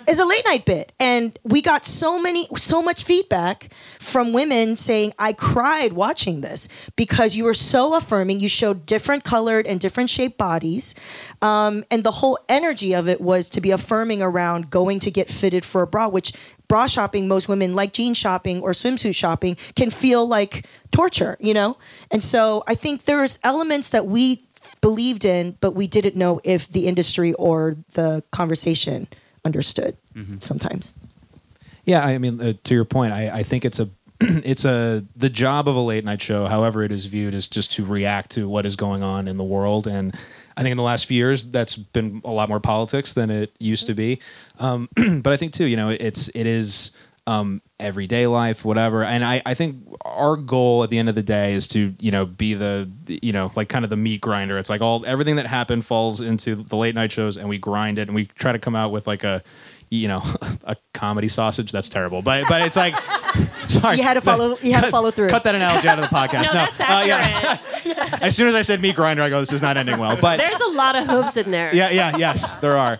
is 0.09 0.19
a 0.19 0.25
late 0.25 0.45
night 0.47 0.65
bit 0.65 0.93
and 1.01 1.39
we 1.43 1.63
got 1.63 1.85
so 1.85 2.21
many 2.21 2.47
so 2.57 2.83
much 2.83 3.05
feedback 3.05 3.73
from 3.99 4.33
women 4.33 4.77
saying 4.77 5.13
i 5.19 5.33
cried 5.33 5.93
watching 5.93 6.41
this 6.41 6.91
because 6.97 7.37
you 7.37 7.45
were 7.45 7.55
so 7.55 7.95
affirming. 7.95 8.41
You 8.41 8.49
showed 8.49 8.87
different 8.87 9.25
colored 9.25 9.67
and 9.67 9.81
different 9.81 10.11
shaped 10.11 10.39
bodies. 10.39 10.95
Um, 11.43 11.85
and 11.91 12.05
the 12.05 12.11
whole 12.11 12.39
energy 12.49 12.95
of 12.95 13.09
it 13.09 13.21
was 13.21 13.51
to 13.51 13.61
be 13.61 13.71
affirming 13.71 14.23
around 14.23 14.71
going 14.71 15.01
to 15.01 15.11
get 15.11 15.29
fitted 15.29 15.65
for 15.65 15.83
a 15.83 15.87
bra 15.87 16.09
which 16.09 16.33
bra 16.69 16.87
shopping 16.87 17.29
most 17.29 17.49
women 17.49 17.75
like 17.75 17.93
jean 17.93 18.15
shopping 18.15 18.61
or 18.63 18.71
swimsuit 18.71 19.15
shopping 19.15 19.57
can 19.75 19.91
feel 19.91 20.27
like 20.27 20.67
torture 20.91 21.37
you 21.41 21.55
know? 21.55 21.77
And 22.11 22.23
so 22.23 22.63
i 22.67 22.75
think 22.75 23.05
there's 23.05 23.39
elements 23.43 23.91
that 23.91 24.07
we 24.07 24.45
believed 24.81 25.25
in 25.25 25.57
but 25.61 25.73
we 25.73 25.87
didn't 25.87 26.17
know 26.17 26.41
if 26.45 26.69
the 26.69 26.87
industry 26.87 27.33
or 27.35 27.77
the 27.95 28.23
conversation 28.31 29.07
understood 29.45 29.97
sometimes. 30.41 30.95
Yeah, 31.85 32.05
I 32.05 32.19
mean, 32.19 32.41
uh, 32.41 32.55
to 32.65 32.75
your 32.75 32.85
point, 32.85 33.13
I, 33.13 33.31
I 33.31 33.43
think 33.43 33.65
it's 33.65 33.79
a 33.79 33.89
it's 34.21 34.65
a 34.65 35.05
the 35.17 35.29
job 35.29 35.69
of 35.69 35.77
a 35.77 35.81
late 35.81 36.05
night 36.05 36.23
show, 36.23 36.47
however 36.47 36.83
it 36.83 36.93
is 36.93 37.07
viewed, 37.07 37.35
is 37.35 37.49
just 37.49 37.73
to 37.73 37.85
react 37.85 38.31
to 38.33 38.49
what 38.49 38.65
is 38.65 38.77
going 38.77 39.03
on 39.03 39.29
in 39.29 39.37
the 39.37 39.45
world. 39.45 39.87
And 39.87 40.15
I 40.57 40.63
think 40.63 40.71
in 40.71 40.77
the 40.77 40.85
last 40.85 41.07
few 41.07 41.17
years, 41.17 41.45
that's 41.45 41.77
been 41.77 42.23
a 42.25 42.31
lot 42.31 42.49
more 42.49 42.61
politics 42.61 43.13
than 43.13 43.31
it 43.31 43.55
used 43.59 43.87
to 43.87 43.95
be. 43.95 44.21
Um, 44.59 44.89
but 45.23 45.33
I 45.33 45.37
think 45.37 45.53
too, 45.53 45.67
you 45.67 45.77
know, 45.77 45.89
it's 45.91 46.29
it 46.29 46.47
is 46.47 46.93
um, 47.27 47.63
everyday 47.81 48.27
life, 48.27 48.65
whatever. 48.65 49.05
And 49.05 49.25
I, 49.25 49.43
I 49.47 49.55
think 49.55 49.77
our 50.05 50.37
goal 50.37 50.83
at 50.85 50.91
the 50.91 50.99
end 50.99 51.09
of 51.09 51.15
the 51.15 51.23
day 51.23 51.55
is 51.55 51.67
to 51.69 51.95
you 52.01 52.11
know 52.11 52.27
be 52.27 52.55
the 52.55 52.89
you 53.07 53.33
know 53.33 53.51
like 53.57 53.69
kind 53.69 53.85
of 53.85 53.91
the 53.91 53.97
meat 53.97 54.21
grinder. 54.21 54.59
It's 54.59 54.71
like 54.71 54.81
all 54.81 55.05
everything 55.07 55.37
that 55.37 55.47
happened 55.47 55.87
falls 55.87 56.21
into 56.21 56.55
the 56.55 56.77
late 56.77 56.95
night 56.95 57.13
shows, 57.13 57.37
and 57.37 57.49
we 57.49 57.59
grind 57.59 57.99
it, 57.99 58.09
and 58.09 58.15
we 58.15 58.27
try 58.27 58.53
to 58.53 58.59
come 58.59 58.77
out 58.77 58.93
with 58.93 59.07
like 59.07 59.25
a 59.25 59.43
you 59.91 60.09
know 60.09 60.23
a 60.65 60.77
comedy 60.93 61.29
sausage. 61.29 61.73
That's 61.73 61.89
terrible, 61.89 62.23
but 62.23 62.45
but 62.49 62.63
it's 62.63 62.77
like 62.77 62.95
sorry, 63.69 63.97
You 63.97 64.03
had 64.03 64.15
to 64.15 64.21
follow- 64.21 64.57
you 64.63 64.73
had 64.75 64.85
to 64.85 64.91
follow 64.91 65.11
through. 65.11 65.29
Cut 65.29 65.45
that 65.45 65.55
analogy 65.55 65.89
out 65.89 65.99
of 65.99 66.09
the 66.09 66.15
podcast. 66.15 66.45
No, 66.55 66.65
no, 66.65 66.71
that's 66.71 66.81
uh, 66.81 66.85
accurate. 66.87 67.97
yeah. 67.99 68.19
as 68.21 68.37
soon 68.37 68.49
as 68.49 68.55
I 68.55 68.63
said 68.63 68.81
meat 68.81 68.97
grinder, 68.97 69.23
I 69.23 69.29
go, 69.31 69.41
this 69.41 69.53
is 69.53 69.63
not 69.63 69.77
ending 69.77 69.99
well. 69.99 70.17
But 70.21 70.39
There's 70.39 70.61
a 70.61 70.69
lot 70.77 70.95
of 70.97 71.07
hooves 71.07 71.37
in 71.37 71.51
there. 71.51 71.75
yeah, 71.75 71.91
yeah, 71.91 72.17
yes, 72.17 72.55
there 72.55 72.77
are. 72.77 72.99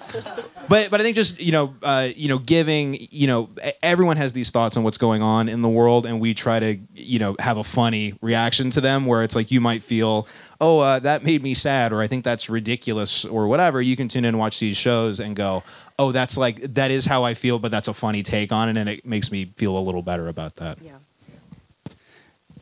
But 0.69 0.91
but 0.91 1.01
I 1.01 1.05
think 1.05 1.15
just 1.17 1.41
you 1.41 1.53
know 1.53 1.75
uh, 1.83 2.09
you 2.17 2.29
know 2.29 2.39
giving 2.39 2.97
you 3.11 3.27
know 3.27 3.51
everyone 3.83 4.17
has 4.17 4.33
these 4.33 4.51
thoughts 4.51 4.77
on 4.77 4.83
what's 4.83 4.99
going 4.99 5.21
on 5.23 5.49
in 5.49 5.61
the 5.63 5.69
world, 5.69 6.07
and 6.07 6.21
we 6.21 6.33
try 6.35 6.59
to 6.59 6.79
you 6.95 7.19
know 7.19 7.37
have 7.39 7.59
a 7.59 7.65
funny 7.65 8.15
reaction 8.23 8.71
to 8.71 8.81
them 8.81 9.05
where 9.07 9.23
it's 9.23 9.37
like 9.37 9.51
you 9.51 9.61
might 9.61 9.83
feel 9.83 10.27
oh 10.61 10.79
uh, 10.79 10.99
that 11.01 11.23
made 11.23 11.43
me 11.43 11.53
sad 11.53 11.93
or 11.93 12.01
I 12.01 12.07
think 12.07 12.25
that's 12.25 12.49
ridiculous 12.49 13.25
or 13.27 13.47
whatever. 13.47 13.83
You 13.83 13.95
can 13.97 14.09
tune 14.09 14.25
in 14.25 14.31
and 14.31 14.39
watch 14.39 14.59
these 14.59 14.77
shows 14.79 15.21
and 15.21 15.37
go 15.37 15.63
oh 15.99 16.13
that's 16.13 16.37
like 16.37 16.61
that 16.75 16.91
is 16.91 17.07
how 17.07 17.25
I 17.25 17.35
feel, 17.35 17.59
but 17.59 17.71
that's 17.71 17.89
a 17.89 17.95
funny 17.95 18.23
take 18.23 18.53
on 18.53 18.69
it, 18.69 18.77
and 18.77 18.89
it 18.89 19.05
makes 19.07 19.31
me 19.33 19.47
feel 19.57 19.77
a 19.77 19.81
little 19.81 20.03
better 20.03 20.29
about 20.29 20.57
that. 20.57 20.77
Yeah. 20.83 20.93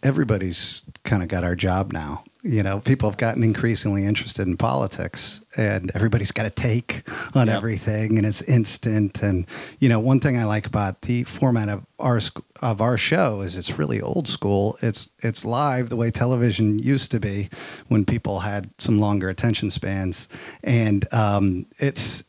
everybody's 0.03 0.83
kind 1.05 1.23
of 1.23 1.29
got 1.29 1.45
our 1.45 1.55
job 1.55 1.93
now. 1.93 2.25
You 2.45 2.65
know, 2.65 2.81
people 2.81 3.09
have 3.09 3.19
gotten 3.19 3.45
increasingly 3.45 4.05
interested 4.05 4.49
in 4.49 4.57
politics, 4.57 5.43
and 5.57 5.93
everybody's 5.95 6.33
got 6.33 6.45
a 6.45 6.51
take 6.51 7.05
on 7.37 7.47
Yep. 7.47 7.57
everything, 7.57 8.19
and 8.19 8.27
it's 8.27 8.43
instant. 8.43 9.23
And 9.23 9.47
you 9.79 9.89
know, 9.89 10.01
one 10.01 10.19
thing 10.19 10.37
I 10.37 10.43
like 10.45 10.67
about 10.67 11.03
the 11.03 11.23
format 11.23 11.69
of 11.69 11.87
our 12.01 12.21
of 12.61 12.81
our 12.81 12.99
show 12.99 13.43
is 13.43 13.57
it's 13.57 13.79
really 13.79 14.01
old 14.01 14.27
school. 14.27 14.77
It's 14.83 15.11
it's 15.23 15.45
live 15.45 15.89
the 15.89 15.95
way 15.95 16.11
television 16.11 16.81
used 16.81 17.13
to 17.13 17.21
be 17.21 17.49
when 17.87 18.05
people 18.05 18.41
had 18.41 18.71
some 18.77 18.99
longer 18.99 19.29
attention 19.29 19.71
spans, 19.71 20.27
and 20.65 21.07
um, 21.15 21.67
it's 21.79 22.25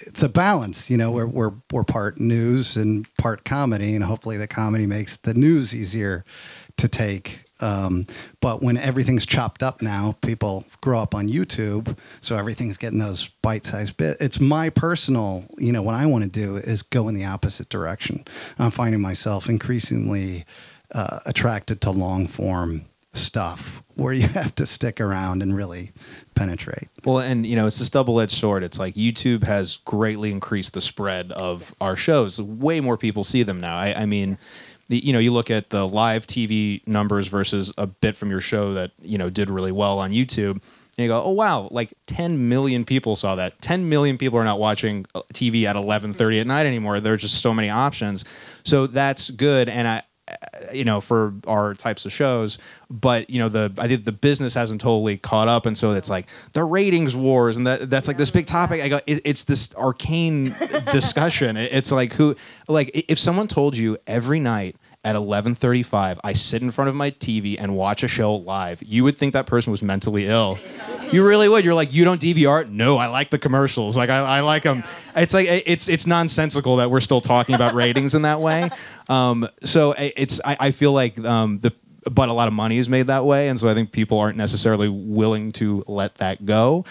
it's 0.00 0.22
a 0.22 0.28
balance. 0.28 0.90
You 0.90 0.96
know, 0.96 1.10
we're 1.10 1.26
we're 1.26 1.52
we're 1.72 1.84
part 1.84 2.20
news 2.20 2.76
and 2.76 3.06
part 3.16 3.44
comedy, 3.44 3.94
and 3.94 4.04
hopefully 4.04 4.36
the 4.36 4.46
comedy 4.46 4.86
makes 4.86 5.16
the 5.16 5.34
news 5.34 5.74
easier 5.74 6.24
to 6.76 6.88
take. 6.88 7.44
Um, 7.58 8.06
but 8.40 8.62
when 8.62 8.76
everything's 8.76 9.24
chopped 9.24 9.62
up 9.62 9.80
now, 9.80 10.16
people 10.20 10.64
grow 10.82 11.00
up 11.00 11.14
on 11.14 11.28
YouTube, 11.28 11.96
so 12.20 12.36
everything's 12.36 12.76
getting 12.76 12.98
those 12.98 13.28
bite-sized 13.40 13.96
bits. 13.96 14.20
It's 14.20 14.38
my 14.40 14.68
personal, 14.68 15.46
you 15.56 15.72
know, 15.72 15.80
what 15.80 15.94
I 15.94 16.04
want 16.04 16.24
to 16.24 16.30
do 16.30 16.56
is 16.56 16.82
go 16.82 17.08
in 17.08 17.14
the 17.14 17.24
opposite 17.24 17.70
direction. 17.70 18.26
I'm 18.58 18.70
finding 18.70 19.00
myself 19.00 19.48
increasingly 19.48 20.44
uh, 20.92 21.20
attracted 21.24 21.80
to 21.80 21.90
long-form 21.90 22.84
stuff 23.14 23.82
where 23.94 24.12
you 24.12 24.28
have 24.28 24.54
to 24.56 24.66
stick 24.66 25.00
around 25.00 25.42
and 25.42 25.56
really 25.56 25.92
penetrate. 26.36 26.88
Well, 27.04 27.18
and 27.18 27.44
you 27.44 27.56
know, 27.56 27.66
it's 27.66 27.78
this 27.78 27.90
double-edged 27.90 28.32
sword. 28.32 28.62
It's 28.62 28.78
like 28.78 28.94
YouTube 28.94 29.42
has 29.42 29.78
greatly 29.78 30.30
increased 30.30 30.74
the 30.74 30.80
spread 30.80 31.32
of 31.32 31.74
our 31.80 31.96
shows. 31.96 32.40
Way 32.40 32.80
more 32.80 32.96
people 32.96 33.24
see 33.24 33.42
them 33.42 33.60
now. 33.60 33.76
I, 33.76 34.02
I 34.02 34.06
mean, 34.06 34.38
the, 34.88 34.98
you 34.98 35.12
know, 35.12 35.18
you 35.18 35.32
look 35.32 35.50
at 35.50 35.70
the 35.70 35.88
live 35.88 36.26
TV 36.26 36.86
numbers 36.86 37.26
versus 37.26 37.72
a 37.76 37.86
bit 37.86 38.14
from 38.14 38.30
your 38.30 38.40
show 38.40 38.72
that 38.74 38.92
you 39.02 39.18
know 39.18 39.30
did 39.30 39.50
really 39.50 39.72
well 39.72 39.98
on 39.98 40.12
YouTube. 40.12 40.62
And 40.98 41.04
you 41.04 41.08
go, 41.08 41.20
oh 41.22 41.32
wow, 41.32 41.68
like 41.70 41.92
10 42.06 42.48
million 42.48 42.84
people 42.86 43.16
saw 43.16 43.34
that. 43.34 43.60
10 43.60 43.88
million 43.88 44.16
people 44.16 44.38
are 44.38 44.44
not 44.44 44.58
watching 44.58 45.04
uh, 45.14 45.22
TV 45.34 45.64
at 45.64 45.76
11:30 45.76 46.40
at 46.40 46.46
night 46.46 46.66
anymore. 46.66 47.00
There 47.00 47.14
are 47.14 47.18
just 47.18 47.42
so 47.42 47.52
many 47.52 47.68
options. 47.68 48.24
So 48.64 48.86
that's 48.86 49.30
good. 49.30 49.68
And 49.68 49.88
I, 49.88 50.02
you 50.72 50.84
know, 50.84 51.00
for 51.00 51.34
our 51.46 51.74
types 51.74 52.04
of 52.06 52.12
shows. 52.12 52.58
But 52.90 53.30
you 53.30 53.38
know, 53.38 53.48
the 53.48 53.72
I 53.78 53.88
think 53.88 54.04
the 54.04 54.12
business 54.12 54.54
hasn't 54.54 54.80
totally 54.80 55.18
caught 55.18 55.48
up, 55.48 55.66
and 55.66 55.76
so 55.76 55.92
it's 55.92 56.10
like 56.10 56.26
the 56.52 56.64
ratings 56.64 57.14
wars, 57.16 57.56
and 57.56 57.66
that 57.66 57.88
that's 57.90 58.08
like 58.08 58.16
this 58.16 58.30
big 58.30 58.46
topic. 58.46 58.82
I 58.82 58.88
go, 58.88 59.00
it, 59.06 59.20
it's 59.24 59.44
this 59.44 59.74
arcane 59.74 60.54
discussion. 60.90 61.56
It- 61.56 61.72
it's 61.72 61.92
like 61.92 62.12
who, 62.14 62.36
like 62.68 62.90
if 63.08 63.18
someone 63.18 63.48
told 63.48 63.76
you 63.76 63.98
every 64.06 64.40
night. 64.40 64.76
At 65.04 65.14
11:35, 65.14 66.18
I 66.24 66.32
sit 66.32 66.62
in 66.62 66.72
front 66.72 66.88
of 66.88 66.96
my 66.96 67.12
TV 67.12 67.54
and 67.60 67.76
watch 67.76 68.02
a 68.02 68.08
show 68.08 68.34
live. 68.34 68.82
You 68.82 69.04
would 69.04 69.16
think 69.16 69.34
that 69.34 69.46
person 69.46 69.70
was 69.70 69.80
mentally 69.80 70.26
ill. 70.26 70.58
You 71.12 71.26
really 71.26 71.48
would. 71.48 71.64
You're 71.64 71.74
like, 71.74 71.92
you 71.92 72.04
don't 72.04 72.20
DVR? 72.20 72.62
it? 72.62 72.70
No, 72.70 72.96
I 72.96 73.08
like 73.08 73.30
the 73.30 73.38
commercials. 73.38 73.96
Like 73.96 74.10
I, 74.10 74.18
I 74.18 74.40
like 74.40 74.62
them. 74.62 74.84
It's 75.14 75.34
like 75.34 75.46
it's 75.48 75.88
it's 75.88 76.06
nonsensical 76.06 76.76
that 76.76 76.90
we're 76.90 77.00
still 77.00 77.20
talking 77.20 77.54
about 77.54 77.74
ratings 77.74 78.14
in 78.14 78.22
that 78.22 78.40
way. 78.40 78.70
Um, 79.08 79.48
so 79.62 79.94
it's 79.96 80.40
I, 80.44 80.56
I 80.58 80.70
feel 80.70 80.92
like 80.92 81.18
um, 81.24 81.58
the 81.58 81.72
but 82.10 82.28
a 82.28 82.32
lot 82.32 82.48
of 82.48 82.54
money 82.54 82.78
is 82.78 82.88
made 82.88 83.08
that 83.08 83.24
way, 83.24 83.48
and 83.48 83.58
so 83.58 83.68
I 83.68 83.74
think 83.74 83.92
people 83.92 84.18
aren't 84.18 84.36
necessarily 84.36 84.88
willing 84.88 85.52
to 85.52 85.84
let 85.88 86.16
that 86.16 86.44
go. 86.44 86.84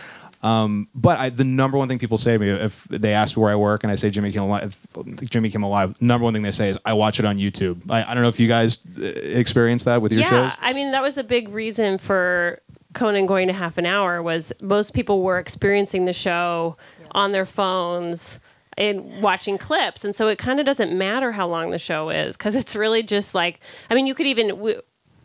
Um, 0.46 0.90
but 0.94 1.18
I, 1.18 1.30
the 1.30 1.44
number 1.44 1.76
one 1.76 1.88
thing 1.88 1.98
people 1.98 2.20
say 2.20 2.34
to 2.34 2.40
me 2.40 2.50
if 2.50 2.84
they 2.84 3.14
ask 3.14 3.36
me 3.36 3.42
where 3.42 3.52
I 3.52 3.56
work 3.56 3.84
and 3.84 3.90
I 3.90 3.96
say 3.96 4.12
Jimmy 4.12 4.32
Kimmel 4.32 4.50
Live, 4.50 4.86
Jimmy 5.24 5.50
Kimmel 5.50 5.72
Live, 5.72 6.00
number 6.00 6.24
one 6.24 6.34
thing 6.36 6.44
they 6.44 6.52
say 6.52 6.70
is 6.70 6.78
I 6.86 6.94
watch 6.94 7.18
it 7.18 7.26
on 7.26 7.38
YouTube. 7.38 7.90
I, 7.90 8.04
I 8.04 8.14
don't 8.14 8.22
know 8.22 8.30
if 8.30 8.40
you 8.40 8.48
guys 8.48 8.78
uh, 8.96 9.02
experience 9.04 9.86
that 9.86 10.04
with 10.04 10.12
your 10.12 10.22
yeah, 10.22 10.30
shows. 10.30 10.58
I 10.62 10.74
mean 10.74 10.92
that 10.92 11.02
was 11.02 11.18
a 11.18 11.24
big 11.24 11.50
reason 11.50 11.98
for 11.98 12.62
Conan 12.96 13.26
going 13.26 13.48
to 13.48 13.54
half 13.54 13.78
an 13.78 13.86
hour 13.86 14.22
was 14.22 14.52
most 14.62 14.94
people 14.94 15.22
were 15.22 15.38
experiencing 15.38 16.06
the 16.06 16.14
show 16.14 16.76
on 17.12 17.32
their 17.32 17.46
phones 17.46 18.40
and 18.78 19.22
watching 19.22 19.58
clips, 19.58 20.04
and 20.04 20.16
so 20.16 20.28
it 20.28 20.38
kind 20.38 20.60
of 20.60 20.66
doesn't 20.66 20.98
matter 20.98 21.32
how 21.34 21.48
long 21.48 21.70
the 21.70 21.80
show 21.80 22.10
is 22.10 22.36
because 22.36 22.56
it's 22.56 22.76
really 22.76 23.04
just 23.04 23.36
like 23.36 23.60
I 23.90 23.96
mean 23.96 24.08
you 24.08 24.16
could 24.16 24.26
even 24.26 24.48
w- 24.50 24.82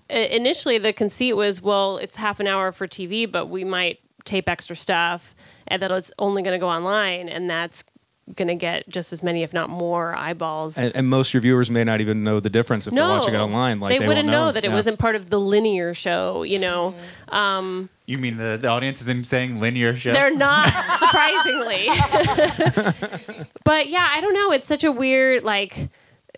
initially 0.08 0.78
the 0.78 0.92
conceit 0.92 1.34
was 1.34 1.62
well 1.62 1.96
it's 1.96 2.16
half 2.16 2.40
an 2.40 2.46
hour 2.46 2.72
for 2.72 2.86
TV, 2.86 3.30
but 3.30 3.46
we 3.46 3.64
might 3.64 4.00
tape 4.24 4.48
extra 4.48 4.76
stuff 4.76 5.34
and 5.66 5.80
that 5.80 5.90
it's 5.90 6.12
only 6.18 6.42
going 6.42 6.54
to 6.54 6.60
go 6.60 6.68
online, 6.68 7.28
and 7.28 7.48
that's 7.48 7.84
going 8.36 8.48
to 8.48 8.54
get 8.54 8.88
just 8.88 9.12
as 9.12 9.22
many 9.24 9.42
if 9.42 9.52
not 9.52 9.68
more 9.68 10.14
eyeballs 10.14 10.78
And, 10.78 10.94
and 10.94 11.08
most 11.08 11.28
of 11.30 11.34
your 11.34 11.40
viewers 11.40 11.68
may 11.70 11.82
not 11.82 12.00
even 12.00 12.22
know 12.22 12.38
the 12.38 12.50
difference 12.50 12.86
if 12.86 12.94
they're 12.94 13.02
watching 13.02 13.34
it 13.34 13.38
online. 13.38 13.80
Like 13.80 13.90
they, 13.90 13.98
they, 13.98 14.06
wouldn't 14.06 14.28
won't 14.28 14.46
know, 14.46 14.52
that 14.52 14.64
it 14.64 14.68
Yeah. 14.68 14.74
wasn't 14.74 15.00
part 15.00 15.16
of 15.16 15.30
the 15.30 15.40
linear 15.40 15.94
show. 15.94 16.44
You 16.44 16.60
know, 16.60 16.94
You 18.06 18.18
mean 18.18 18.36
the, 18.36 18.56
the 18.60 18.68
audience 18.68 19.00
isn't 19.00 19.26
saying 19.26 19.58
linear 19.60 19.96
show? 19.96 20.12
they're 20.12 20.34
not 20.34 20.68
surprisingly. 20.98 21.88
but 23.64 23.88
yeah, 23.88 24.08
I 24.10 24.20
don't 24.20 24.34
know. 24.34 24.52
It's 24.52 24.66
such 24.68 24.84
a 24.84 24.92
weird 24.92 25.42
like, 25.42 25.88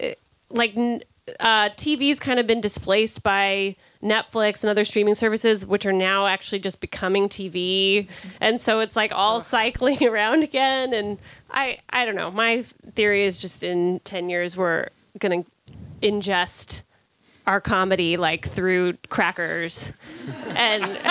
uh, 0.03 0.09
like 0.51 0.75
uh, 0.77 1.69
TV's 1.71 2.21
kind 2.21 2.39
of 2.41 2.47
been 2.47 2.61
displaced 2.61 3.23
by. 3.23 3.77
Netflix 4.03 4.65
and 4.65 4.69
other 4.69 4.85
streaming 4.85 5.15
services, 5.15 5.65
which 5.65 5.87
are 5.87 5.93
now 5.93 6.27
actually 6.27 6.59
just 6.59 6.81
becoming 6.81 7.29
TV, 7.29 8.09
and 8.41 8.61
so 8.61 8.81
it's 8.81 8.97
like 8.97 9.13
all 9.13 9.41
cycling 9.41 10.05
around 10.09 10.43
again. 10.43 10.93
And 10.93 11.19
I, 11.53 11.79
I 11.91 12.05
don't 12.05 12.15
know. 12.17 12.31
My 12.31 12.63
theory 12.63 13.23
is 13.25 13.37
just 13.37 13.63
in 13.63 14.01
ten 14.01 14.29
years 14.31 14.57
we're 14.57 14.89
gonna 15.19 15.45
ingest 16.01 16.83
our 17.47 17.61
comedy 17.61 18.17
like 18.17 18.47
through 18.49 18.95
crackers, 19.09 19.93
and 20.57 20.83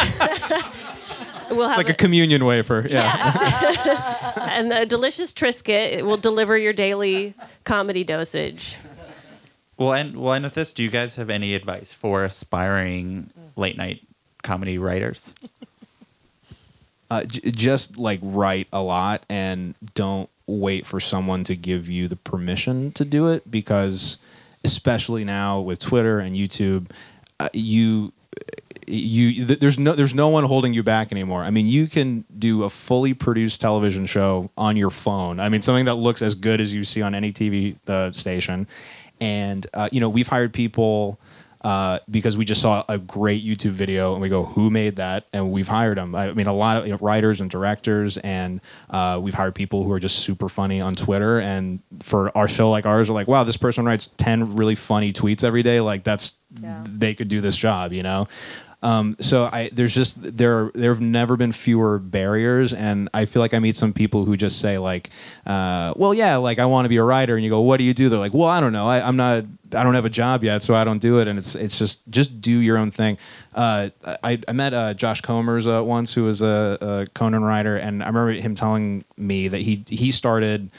we'll 1.50 1.68
have 1.70 1.72
It's 1.72 1.78
like 1.78 1.90
a 1.90 1.92
it- 1.92 1.98
communion 1.98 2.46
wafer. 2.46 2.86
Yeah. 2.90 3.04
Yes. 3.04 4.38
and 4.52 4.72
the 4.72 4.86
delicious 4.86 5.34
Triscuit 5.34 5.94
it 5.94 6.06
will 6.06 6.18
deliver 6.18 6.58
your 6.58 6.74
daily 6.74 7.34
comedy 7.64 8.04
dosage. 8.04 8.78
Well, 9.78 9.94
and 9.94 10.16
well, 10.18 10.34
and 10.34 10.44
with 10.44 10.54
this, 10.54 10.74
do 10.74 10.84
you 10.84 10.90
guys 10.90 11.16
have 11.16 11.30
any 11.30 11.56
advice 11.56 11.94
for 11.94 12.24
aspiring 12.24 13.30
late 13.56 13.78
night 13.78 14.02
comedy 14.44 14.78
writers? 14.78 15.34
Uh, 17.12 17.26
j- 17.26 17.52
just 17.52 17.98
like 17.98 18.20
write 18.24 18.68
a 18.72 18.82
lot 18.82 19.24
and 19.30 19.76
don't 19.94 20.30
wait 20.48 20.86
for 20.86 21.00
someone 21.00 21.44
to 21.44 21.56
give 21.56 21.90
you 21.90 22.08
the 22.08 22.16
permission 22.16 22.92
to 22.94 23.06
do 23.06 23.28
it 23.28 23.52
because 23.52 24.18
especially 24.64 25.24
now 25.26 25.60
with 25.60 25.78
Twitter 25.78 26.20
and 26.20 26.36
YouTube 26.36 26.90
uh, 27.40 27.50
you 27.54 28.14
you 28.88 29.46
th- 29.46 29.60
there's 29.60 29.78
no 29.78 29.94
there's 29.94 30.16
no 30.16 30.30
one 30.30 30.44
holding 30.46 30.74
you 30.74 30.84
back 30.84 31.12
anymore. 31.12 31.42
I 31.44 31.50
mean, 31.50 31.68
you 31.68 31.88
can 31.88 32.26
do 32.38 32.64
a 32.64 32.70
fully 32.70 33.14
produced 33.14 33.62
television 33.62 34.06
show 34.06 34.50
on 34.58 34.78
your 34.78 34.90
phone. 34.90 35.40
I 35.40 35.50
mean, 35.50 35.62
something 35.62 35.86
that 35.86 35.96
looks 35.96 36.22
as 36.22 36.36
good 36.36 36.62
as 36.62 36.74
you 36.74 36.84
see 36.84 37.02
on 37.02 37.14
any 37.14 37.32
TV 37.32 37.76
uh, 37.88 38.12
station. 38.14 38.68
And 39.20 39.68
uh, 39.74 39.90
you 39.92 40.00
know, 40.00 40.10
we've 40.10 40.28
hired 40.28 40.54
people 40.54 41.20
uh, 41.64 42.00
because 42.10 42.38
we 42.38 42.46
just 42.46 42.62
saw 42.62 42.84
a 42.90 42.98
great 42.98 43.44
YouTube 43.44 43.72
video, 43.72 44.14
and 44.14 44.22
we 44.22 44.30
go, 44.30 44.44
"Who 44.44 44.70
made 44.70 44.96
that?" 44.98 45.28
And 45.34 45.52
we've 45.52 45.68
hired 45.68 45.98
them. 45.98 46.16
I 46.16 46.34
mean, 46.34 46.48
a 46.48 46.54
lot 46.54 46.78
of 46.78 46.86
you 46.86 46.92
know, 46.92 46.98
writers 47.00 47.42
and 47.42 47.50
directors, 47.50 48.18
and 48.18 48.62
uh, 48.90 49.20
we've 49.22 49.34
hired 49.34 49.56
people 49.56 49.84
who 49.84 49.92
are 49.92 50.00
just 50.00 50.20
super 50.20 50.50
funny 50.50 50.82
on 50.82 50.96
Twitter. 50.96 51.40
And 51.40 51.82
for 52.02 52.36
our 52.36 52.48
show 52.48 52.70
like 52.70 52.86
ours, 52.86 53.10
we're 53.10 53.16
like, 53.16 53.28
"Wow, 53.28 53.44
this 53.44 53.58
person 53.58 53.86
writes 53.86 54.08
ten 54.18 54.56
really 54.56 54.76
funny 54.76 55.14
tweets 55.14 55.44
every 55.44 55.64
day. 55.64 55.82
Like 55.82 56.04
that's 56.04 56.34
they 56.88 57.14
could 57.14 57.28
do 57.28 57.42
this 57.42 57.56
job," 57.56 57.94
you 57.94 58.04
know. 58.04 58.28
Um, 58.84 59.16
so 59.20 59.44
I 59.44 59.70
there's 59.72 59.94
just 59.94 60.38
there 60.38 60.72
there 60.74 60.92
have 60.92 61.02
never 61.02 61.38
been 61.38 61.52
fewer 61.52 62.00
barriers, 62.00 62.74
and 62.74 63.10
I 63.14 63.26
feel 63.26 63.42
like 63.42 63.54
I 63.54 63.60
meet 63.60 63.78
some 63.78 63.94
people 63.94 64.26
who 64.26 64.36
just 64.36 64.60
say 64.60 64.78
like, 64.80 65.10
uh, 65.46 65.94
"Well, 65.96 66.14
yeah, 66.14 66.38
like 66.38 66.58
I 66.58 66.66
want 66.66 66.86
to 66.86 66.90
be 66.90 66.98
a 66.98 67.04
writer," 67.04 67.36
and 67.36 67.44
you 67.44 67.50
go, 67.52 67.62
"What 67.62 67.78
do 67.78 67.84
you 67.84 67.94
do?" 67.94 68.10
They're 68.10 68.20
like, 68.20 68.34
"Well, 68.34 68.48
I 68.48 68.60
don't 68.60 68.74
know. 68.74 68.88
I, 68.88 69.08
I'm 69.08 69.16
not. 69.16 69.44
I 69.74 69.84
don't 69.84 69.94
have 69.94 70.06
a 70.06 70.10
job 70.10 70.44
yet, 70.44 70.64
so 70.64 70.74
I 70.74 70.84
don't 70.84 71.00
do 71.02 71.20
it." 71.20 71.28
And 71.28 71.38
it's 71.38 71.54
it's 71.54 71.78
just 71.78 72.02
just 72.10 72.42
do 72.42 72.60
your 72.60 72.78
own 72.78 72.90
thing. 72.90 73.20
Uh, 73.54 73.90
I, 74.24 74.40
I 74.48 74.52
met 74.54 74.74
uh, 74.74 74.94
Josh 74.96 75.22
Comers 75.22 75.68
uh, 75.68 75.84
once, 75.84 76.14
who 76.16 76.24
was 76.24 76.42
a, 76.42 76.78
a 76.82 77.08
Conan 77.14 77.44
writer, 77.44 77.76
and 77.78 78.02
I 78.02 78.08
remember 78.08 78.32
him 78.32 78.56
telling 78.56 79.06
me 79.16 79.48
that 79.48 79.62
he 79.62 79.84
he 79.88 80.10
started 80.10 80.72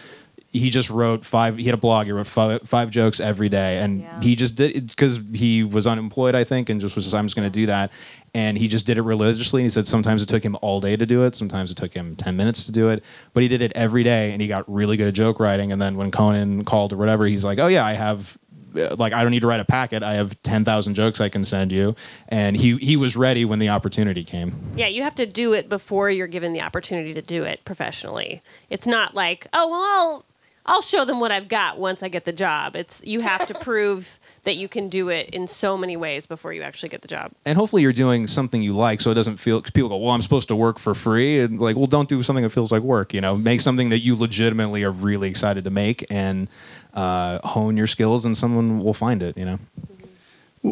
he 0.52 0.68
just 0.70 0.90
wrote 0.90 1.24
five 1.24 1.56
he 1.56 1.64
had 1.64 1.74
a 1.74 1.78
blog 1.78 2.06
he 2.06 2.12
wrote 2.12 2.26
five, 2.26 2.60
five 2.68 2.90
jokes 2.90 3.20
every 3.20 3.48
day 3.48 3.78
and 3.78 4.00
Yeah. 4.02 4.20
he 4.20 4.36
just 4.36 4.54
did 4.54 4.86
because 4.88 5.18
he 5.34 5.64
was 5.64 5.86
unemployed 5.86 6.34
i 6.34 6.44
think 6.44 6.68
and 6.68 6.80
just 6.80 6.94
was 6.94 7.04
just 7.04 7.14
i'm 7.14 7.24
just 7.26 7.36
going 7.36 7.50
to 7.50 7.52
do 7.60 7.66
that 7.66 7.90
and 8.34 8.58
he 8.58 8.68
just 8.68 8.86
did 8.86 8.98
it 8.98 9.02
religiously 9.02 9.60
and 9.62 9.66
he 9.66 9.70
said 9.70 9.86
sometimes 9.88 10.22
it 10.22 10.28
took 10.28 10.42
him 10.44 10.56
all 10.60 10.80
day 10.80 10.94
to 10.94 11.06
do 11.06 11.22
it 11.24 11.34
sometimes 11.34 11.70
it 11.70 11.76
took 11.76 11.94
him 11.94 12.14
10 12.16 12.36
minutes 12.36 12.66
to 12.66 12.72
do 12.72 12.88
it 12.90 13.02
but 13.32 13.42
he 13.42 13.48
did 13.48 13.62
it 13.62 13.72
every 13.74 14.02
day 14.02 14.30
and 14.32 14.42
he 14.42 14.48
got 14.48 14.70
really 14.72 14.96
good 14.98 15.08
at 15.08 15.14
joke 15.14 15.40
writing 15.40 15.72
and 15.72 15.80
then 15.80 15.96
when 15.96 16.10
conan 16.10 16.64
called 16.64 16.92
or 16.92 16.96
whatever 16.98 17.24
he's 17.26 17.44
like 17.44 17.58
oh 17.58 17.68
yeah 17.68 17.84
i 17.84 17.94
have 17.94 18.36
uh, 18.74 18.96
like 18.98 19.12
I 19.12 19.20
don't 19.20 19.32
need 19.32 19.40
to 19.42 19.46
write 19.46 19.60
a 19.60 19.66
packet. 19.66 20.02
I 20.02 20.14
have 20.14 20.42
ten 20.42 20.64
thousand 20.64 20.94
jokes 20.94 21.20
I 21.20 21.28
can 21.28 21.44
send 21.44 21.72
you, 21.72 21.94
and 22.30 22.56
he 22.56 22.78
he 22.78 22.96
was 22.96 23.18
ready 23.18 23.44
when 23.44 23.58
the 23.58 23.68
opportunity 23.68 24.24
came. 24.24 24.54
Yeah, 24.74 24.86
you 24.86 25.02
have 25.02 25.14
to 25.16 25.26
do 25.26 25.52
it 25.52 25.68
before 25.68 26.08
you're 26.08 26.26
given 26.26 26.54
the 26.54 26.62
opportunity 26.62 27.12
to 27.12 27.20
do 27.20 27.44
it 27.44 27.62
professionally. 27.66 28.40
It's 28.70 28.86
not 28.86 29.14
like, 29.14 29.46
oh 29.52 29.68
well, 29.68 29.82
I'll 29.82 30.24
I'll 30.64 30.82
show 30.82 31.04
them 31.04 31.20
what 31.20 31.32
I've 31.32 31.48
got 31.48 31.78
once 31.78 32.02
I 32.02 32.08
get 32.08 32.24
the 32.24 32.32
job. 32.32 32.76
It's 32.76 33.02
you 33.04 33.20
have 33.20 33.46
to 33.46 33.54
prove 33.60 34.18
that 34.44 34.56
you 34.56 34.68
can 34.68 34.88
do 34.88 35.08
it 35.08 35.30
in 35.30 35.46
so 35.46 35.76
many 35.78 35.96
ways 35.96 36.26
before 36.26 36.52
you 36.52 36.62
actually 36.62 36.88
get 36.88 37.00
the 37.02 37.08
job. 37.08 37.30
and 37.46 37.56
hopefully 37.56 37.80
you're 37.82 37.92
doing 37.92 38.26
something 38.26 38.60
you 38.60 38.72
like 38.72 39.00
so 39.00 39.10
it 39.10 39.14
doesn't 39.14 39.36
feel 39.36 39.60
cause 39.62 39.70
people 39.70 39.88
go 39.88 39.96
well 39.96 40.10
i'm 40.10 40.20
supposed 40.22 40.48
to 40.48 40.56
work 40.56 40.80
for 40.80 40.94
free 40.94 41.38
and 41.38 41.60
like 41.60 41.76
well 41.76 41.86
don't 41.86 42.08
do 42.08 42.20
something 42.24 42.42
that 42.42 42.50
feels 42.50 42.72
like 42.72 42.82
work 42.82 43.14
you 43.14 43.20
know 43.20 43.36
make 43.36 43.60
something 43.60 43.90
that 43.90 44.00
you 44.00 44.16
legitimately 44.16 44.82
are 44.82 44.90
really 44.90 45.28
excited 45.30 45.62
to 45.62 45.70
make 45.70 46.04
and 46.10 46.48
uh, 46.94 47.38
hone 47.46 47.76
your 47.76 47.86
skills 47.86 48.26
and 48.26 48.36
someone 48.36 48.80
will 48.82 48.92
find 48.94 49.22
it 49.22 49.38
you 49.38 49.44
know 49.44 49.60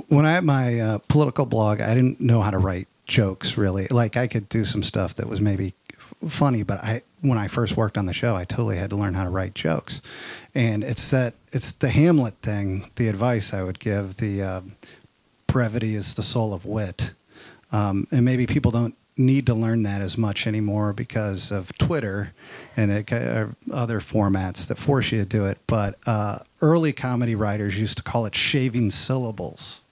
When 0.08 0.26
I 0.26 0.32
had 0.32 0.44
my 0.44 0.78
uh, 0.80 0.98
political 1.08 1.46
blog, 1.46 1.80
I 1.80 1.94
didn't 1.94 2.20
know 2.20 2.42
how 2.42 2.50
to 2.50 2.58
write 2.58 2.86
jokes 3.06 3.56
really. 3.56 3.86
Like 3.88 4.16
I 4.16 4.26
could 4.28 4.48
do 4.48 4.64
some 4.64 4.82
stuff 4.84 5.14
that 5.16 5.28
was 5.28 5.40
maybe 5.40 5.74
funny, 6.28 6.62
but 6.62 6.78
I 6.82 7.02
when 7.22 7.38
I 7.38 7.48
first 7.48 7.76
worked 7.76 7.98
on 7.98 8.06
the 8.06 8.12
show, 8.12 8.34
I 8.34 8.44
totally 8.44 8.76
had 8.76 8.90
to 8.90 8.96
learn 8.96 9.14
how 9.14 9.24
to 9.24 9.30
write 9.30 9.54
jokes, 9.54 10.00
and 10.54 10.82
it's 10.82 11.10
that 11.10 11.34
it's 11.52 11.72
the 11.72 11.90
Hamlet 11.90 12.34
thing. 12.42 12.90
The 12.96 13.08
advice 13.08 13.52
I 13.52 13.62
would 13.62 13.78
give: 13.78 14.16
the 14.16 14.42
uh, 14.42 14.60
brevity 15.46 15.94
is 15.94 16.14
the 16.14 16.22
soul 16.22 16.54
of 16.54 16.64
wit, 16.64 17.12
um, 17.72 18.06
and 18.10 18.24
maybe 18.24 18.46
people 18.46 18.70
don't 18.70 18.94
need 19.16 19.46
to 19.46 19.54
learn 19.54 19.82
that 19.82 20.00
as 20.00 20.16
much 20.16 20.46
anymore 20.46 20.94
because 20.94 21.50
of 21.50 21.76
Twitter 21.76 22.32
and 22.74 22.90
it, 22.90 23.12
uh, 23.12 23.48
other 23.70 24.00
formats 24.00 24.66
that 24.66 24.78
force 24.78 25.12
you 25.12 25.18
to 25.18 25.26
do 25.26 25.44
it. 25.44 25.58
But 25.66 25.98
uh, 26.06 26.38
early 26.62 26.92
comedy 26.94 27.34
writers 27.34 27.78
used 27.78 27.98
to 27.98 28.02
call 28.02 28.24
it 28.24 28.34
shaving 28.34 28.90
syllables 28.90 29.82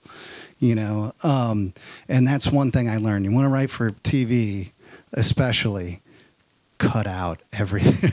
you 0.59 0.75
know 0.75 1.13
um, 1.23 1.73
and 2.07 2.27
that's 2.27 2.51
one 2.51 2.71
thing 2.71 2.89
i 2.89 2.97
learned 2.97 3.25
you 3.25 3.31
want 3.31 3.45
to 3.45 3.49
write 3.49 3.69
for 3.69 3.91
tv 3.91 4.71
especially 5.13 6.01
cut 6.79 7.05
out 7.05 7.39
everything 7.53 8.11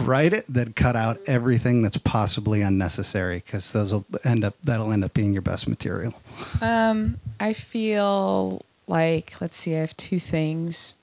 write 0.06 0.32
it 0.32 0.44
then 0.48 0.72
cut 0.72 0.96
out 0.96 1.18
everything 1.26 1.82
that's 1.82 1.98
possibly 1.98 2.62
unnecessary 2.62 3.42
because 3.44 3.72
those 3.72 3.92
will 3.92 4.06
end 4.24 4.44
up 4.44 4.54
that'll 4.64 4.92
end 4.92 5.04
up 5.04 5.12
being 5.12 5.32
your 5.32 5.42
best 5.42 5.68
material 5.68 6.14
Um, 6.62 7.18
I 7.38 7.52
feel 7.52 8.64
like 8.86 9.40
let's 9.40 9.56
see, 9.56 9.74
I 9.74 9.80
have 9.80 9.96
two 9.96 10.18
things. 10.18 10.94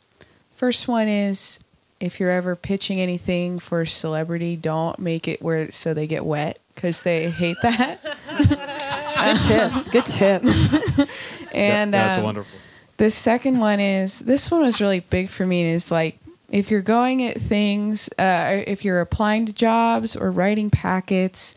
First 0.56 0.88
one 0.88 1.08
is 1.08 1.64
if 2.00 2.20
you're 2.20 2.32
ever 2.32 2.56
pitching 2.56 3.00
anything 3.00 3.60
for 3.60 3.82
a 3.82 3.88
celebrity, 3.88 4.56
don't 4.56 5.00
make 5.00 5.28
it 5.28 5.42
where 5.42 5.72
so 5.72 5.94
they 5.94 6.08
get 6.08 6.26
wet 6.26 6.60
because 6.76 7.04
they 7.04 7.30
hate 7.30 7.58
that. 7.62 8.00
Good 9.24 9.42
tip. 9.42 9.92
Good 9.92 10.06
tip. 10.06 10.44
And 11.54 11.94
that's 11.94 12.18
um, 12.18 12.24
wonderful. 12.24 12.60
The 12.98 13.12
second 13.12 13.60
one 13.60 13.80
is 13.80 14.18
this 14.18 14.50
one 14.50 14.64
was 14.64 14.82
really 14.82 15.02
big 15.02 15.30
for 15.30 15.46
me. 15.46 15.66
Is 15.66 15.92
like 15.92 16.18
if 16.54 16.70
you're 16.70 16.82
going 16.84 17.24
at 17.24 17.42
things, 17.42 18.08
uh, 18.20 18.62
if 18.68 18.86
you're 18.86 19.02
applying 19.02 19.48
to 19.48 19.54
jobs 19.54 20.16
or 20.16 20.32
writing 20.32 20.70
packets, 20.70 21.56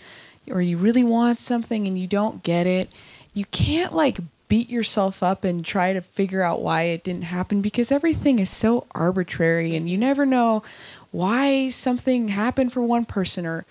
or 0.51 0.63
you 0.63 0.79
really 0.79 1.05
want 1.05 1.39
something 1.39 1.87
and 1.87 1.99
you 1.99 2.07
don't 2.07 2.43
get 2.43 2.67
it, 2.67 2.89
you 3.35 3.45
can't 3.47 3.95
like 3.95 4.19
beat 4.49 4.71
yourself 4.71 5.23
up 5.23 5.45
and 5.45 5.65
try 5.65 5.93
to 5.93 6.01
figure 6.01 6.41
out 6.41 6.63
why 6.63 6.85
it 6.85 7.05
didn't 7.05 7.25
happen 7.25 7.61
because 7.61 7.93
everything 7.93 8.39
is 8.39 8.49
so 8.49 8.87
arbitrary 8.95 9.77
and 9.77 9.91
you 9.91 9.99
never 9.99 10.25
know 10.25 10.63
why 11.11 11.69
something 11.69 12.29
happened 12.29 12.73
for 12.73 12.81
one 12.81 13.05
person 13.05 13.45
or 13.45 13.67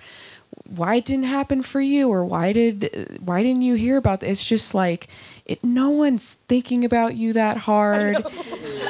why 0.67 0.95
it 0.95 1.05
didn't 1.05 1.25
happen 1.25 1.61
for 1.61 1.79
you 1.81 2.09
or 2.09 2.25
why 2.25 2.51
did 2.51 3.19
why 3.23 3.43
didn't 3.43 3.61
you 3.61 3.75
hear 3.75 3.97
about 3.97 4.21
this? 4.21 4.31
It's 4.31 4.47
just 4.47 4.73
like 4.73 5.07
it, 5.45 5.63
no 5.63 5.89
one's 5.89 6.35
thinking 6.47 6.83
about 6.83 7.15
you 7.15 7.33
that 7.33 7.57
hard. 7.57 8.25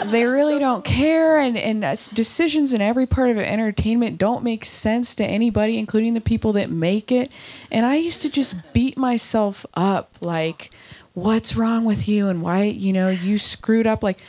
They 0.05 0.25
really 0.25 0.59
don't 0.59 0.83
care, 0.85 1.39
and 1.39 1.57
and 1.57 1.83
uh, 1.83 1.95
decisions 2.13 2.73
in 2.73 2.81
every 2.81 3.07
part 3.07 3.31
of 3.31 3.37
entertainment 3.37 4.17
don't 4.17 4.43
make 4.43 4.63
sense 4.65 5.15
to 5.15 5.25
anybody, 5.25 5.79
including 5.79 6.13
the 6.13 6.21
people 6.21 6.53
that 6.53 6.69
make 6.69 7.11
it. 7.11 7.31
And 7.71 7.85
I 7.85 7.95
used 7.95 8.21
to 8.21 8.29
just 8.29 8.73
beat 8.73 8.97
myself 8.97 9.65
up 9.73 10.11
like. 10.21 10.69
What's 11.15 11.55
wrong 11.55 11.85
with 11.85 12.07
you, 12.07 12.27
and 12.27 12.43
why 12.43 12.63
you 12.63 12.93
know 12.93 13.09
you 13.09 13.37
screwed 13.37 13.87
up? 13.87 14.03
Like, 14.03 14.19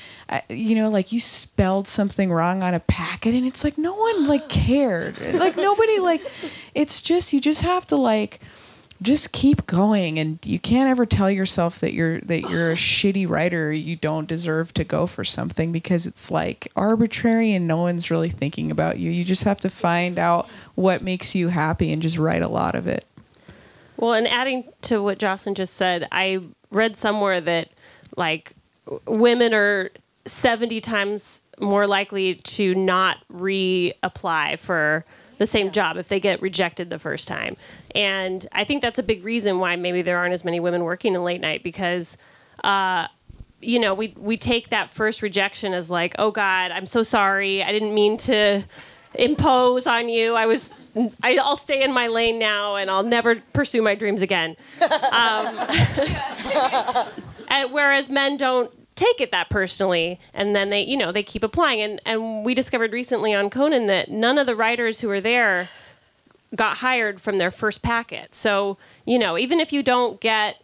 you 0.49 0.75
know, 0.77 0.89
like 0.89 1.13
you 1.13 1.21
spelled 1.21 1.89
something 1.89 2.33
wrong 2.33 2.63
on 2.63 2.75
a 2.75 2.81
packet, 2.81 3.35
and 3.35 3.45
it's 3.45 3.65
like 3.65 3.77
no 3.77 3.95
one 3.95 4.29
like 4.29 4.49
cared. 4.49 5.21
Like 5.35 5.57
nobody 5.57 5.99
like. 5.99 6.23
It's 6.75 7.03
just 7.03 7.33
you 7.33 7.41
just 7.41 7.63
have 7.63 7.87
to 7.89 7.97
like 7.97 8.41
just 9.03 9.33
keep 9.33 9.67
going 9.67 10.19
and 10.19 10.39
you 10.45 10.59
can't 10.59 10.89
ever 10.89 11.05
tell 11.05 11.31
yourself 11.31 11.81
that 11.81 11.93
you're 11.93 12.19
that 12.21 12.49
you're 12.49 12.73
a 12.73 12.75
shitty 12.77 13.29
writer 13.29 13.71
you 13.71 13.95
don't 13.95 14.27
deserve 14.27 14.73
to 14.73 14.85
go 14.85 15.07
for 15.07 15.23
something 15.23 15.71
because 15.71 16.07
it's 16.07 16.31
like 16.31 16.67
arbitrary 16.77 17.53
and 17.53 17.67
no 17.69 17.77
one's 17.77 18.11
really 18.11 18.31
thinking 18.31 18.71
about 18.71 18.99
you 18.99 19.11
you 19.11 19.23
just 19.23 19.45
have 19.45 19.61
to 19.61 19.69
find 19.69 20.19
out 20.19 20.49
what 20.77 21.03
makes 21.03 21.35
you 21.35 21.49
happy 21.49 21.93
and 21.93 22.01
just 22.01 22.17
write 22.17 22.41
a 22.41 22.49
lot 22.49 22.75
of 22.75 22.87
it 22.87 23.05
Well, 23.99 24.13
and 24.13 24.29
adding 24.29 24.65
to 24.83 25.03
what 25.03 25.19
Jocelyn 25.19 25.55
just 25.55 25.75
said, 25.75 26.07
I 26.13 26.43
read 26.71 26.97
somewhere 26.97 27.41
that 27.41 27.71
like 28.17 28.53
women 29.07 29.55
are 29.55 29.91
70 30.25 30.81
times 30.81 31.43
more 31.59 31.87
likely 31.87 32.35
to 32.35 32.75
not 32.75 33.19
reapply 33.33 34.59
for 34.59 35.05
the 35.39 35.47
same 35.47 35.71
job 35.71 35.97
if 35.97 36.09
they 36.09 36.19
get 36.19 36.41
rejected 36.41 36.91
the 36.91 36.99
first 36.99 37.29
time. 37.29 37.57
And 37.95 38.47
I 38.53 38.65
think 38.65 38.83
that's 38.83 38.99
a 38.99 39.03
big 39.03 39.25
reason 39.25 39.59
why 39.59 39.77
maybe 39.77 40.03
there 40.03 40.19
aren't 40.19 40.35
as 40.35 40.45
many 40.45 40.61
women 40.61 40.85
working 40.85 41.15
in 41.15 41.25
late 41.25 41.41
night 41.41 41.63
because 41.63 42.17
uh, 42.65 43.09
you 43.61 43.79
know, 43.79 43.95
we 43.95 44.15
we 44.17 44.37
take 44.37 44.71
that 44.71 44.91
first 44.91 45.23
rejection 45.23 45.73
as 45.73 45.91
like, 45.91 46.15
"Oh 46.19 46.31
god, 46.31 46.71
I'm 46.71 46.87
so 46.87 47.03
sorry. 47.03 47.63
I 47.63 47.73
didn't 47.73 47.95
mean 47.95 48.17
to 48.19 48.65
impose 49.15 49.87
on 49.87 50.09
you. 50.09 50.35
I 50.35 50.47
was 50.47 50.73
I, 51.23 51.39
I'll 51.43 51.57
stay 51.57 51.83
in 51.83 51.93
my 51.93 52.07
lane 52.07 52.39
now, 52.39 52.77
and 52.77 52.91
I'll 52.91 53.03
never 53.03 53.37
pursue 53.53 53.83
my 53.83 53.95
dreams 53.95 54.23
again." 54.23 54.57
Um, 54.81 55.55
whereas 57.71 58.09
men 58.09 58.37
don't 58.37 58.71
take 58.95 59.21
it 59.21 59.31
that 59.31 59.51
personally, 59.51 60.19
and 60.33 60.57
then 60.57 60.71
they, 60.71 60.83
you 60.83 60.97
know, 60.97 61.13
they 61.13 61.23
keep 61.23 61.43
applying. 61.43 61.81
And 61.81 62.01
and 62.07 62.45
we 62.45 62.55
discovered 62.55 62.93
recently 62.93 63.35
on 63.35 63.51
Conan 63.51 63.87
that 63.87 64.11
none 64.11 64.39
of 64.39 64.47
the 64.47 64.57
writers 64.57 65.01
who 65.01 65.09
were 65.09 65.21
there 65.21 65.69
got 66.55 66.79
hired 66.79 67.21
from 67.21 67.39
their 67.39 67.51
first 67.51 67.83
packet. 67.83 68.35
So 68.35 68.79
you 69.05 69.19
know, 69.19 69.39
even 69.39 69.61
if 69.61 69.73
you 69.73 69.83
don't 69.83 70.21
get 70.21 70.63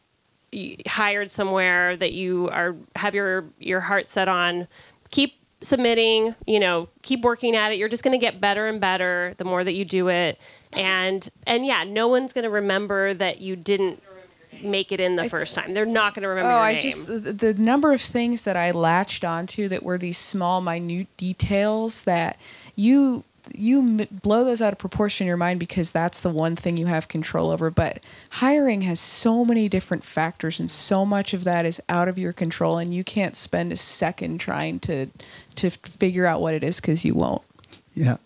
hired 0.86 1.30
somewhere 1.30 1.96
that 1.96 2.12
you 2.12 2.48
are 2.50 2.76
have 2.96 3.14
your 3.14 3.44
your 3.59 3.80
heart 3.80 4.09
set 4.09 4.28
on, 4.28 4.68
submitting. 5.62 6.34
You 6.47 6.60
know, 6.60 6.89
keep 7.02 7.22
working 7.22 7.56
at 7.56 7.72
it. 7.72 7.78
You're 7.78 7.89
just 7.89 8.02
going 8.05 8.18
to 8.18 8.24
get 8.24 8.40
better 8.40 8.66
and 8.66 8.80
better 8.80 9.34
the 9.39 9.44
more 9.44 9.62
that 9.64 9.72
you 9.72 9.84
do 9.84 10.09
it. 10.09 10.40
And 10.74 11.28
and 11.47 11.66
yeah, 11.66 11.84
no 11.84 12.09
one's 12.09 12.32
going 12.32 12.44
to 12.44 12.51
remember 12.51 13.14
that 13.14 13.40
you 13.40 13.56
didn't 13.56 14.02
make 14.62 14.93
it 14.93 15.01
in 15.01 15.16
the 15.16 15.28
first 15.28 15.55
time. 15.55 15.74
They're 15.74 15.84
not 15.84 16.14
going 16.14 16.22
to 16.22 16.28
remember 16.28 16.51
Oh, 16.52 16.55
your 16.55 16.64
I 16.64 16.72
name. 16.74 16.82
just 16.82 17.06
the, 17.09 17.18
the 17.18 17.55
number 17.55 17.93
of 17.93 18.01
things 18.01 18.44
that 18.44 18.56
I 18.56 18.70
latched 18.70 19.24
onto 19.24 19.66
that 19.68 19.82
were 19.82 19.98
these 19.98 20.18
small, 20.18 20.60
minute 20.60 21.09
details 21.16 22.05
that 22.05 22.39
you 22.76 23.24
you 23.56 24.06
blow 24.22 24.44
those 24.44 24.62
out 24.62 24.72
of 24.72 24.78
proportion 24.78 25.24
in 25.24 25.26
your 25.28 25.36
mind 25.36 25.59
because 25.59 25.90
that's 25.90 26.20
the 26.20 26.30
one 26.30 26.55
thing 26.55 26.76
you 26.76 26.86
have 26.86 27.09
control 27.09 27.51
over. 27.51 27.72
But 27.72 27.98
hiring 28.30 28.82
has 28.82 29.01
so 29.01 29.44
many 29.44 29.68
different 29.68 30.05
factors, 30.05 30.60
and 30.60 30.70
so 30.70 31.05
much 31.05 31.34
of 31.34 31.43
that 31.43 31.66
is 31.66 31.82
out 31.89 32.06
of 32.06 32.16
your 32.18 32.32
control, 32.32 32.78
and 32.78 32.94
you 32.94 33.02
can't 33.02 33.34
spend 33.34 33.72
a 33.72 33.76
second 33.76 34.39
trying 34.39 34.78
to 34.80 35.06
to 35.56 35.70
figure 35.70 36.26
out 36.26 36.40
what 36.40 36.54
it 36.54 36.64
is 36.64 36.80
because 36.80 37.04
you 37.04 37.14
won't. 37.14 37.42
Yeah. 37.94 38.16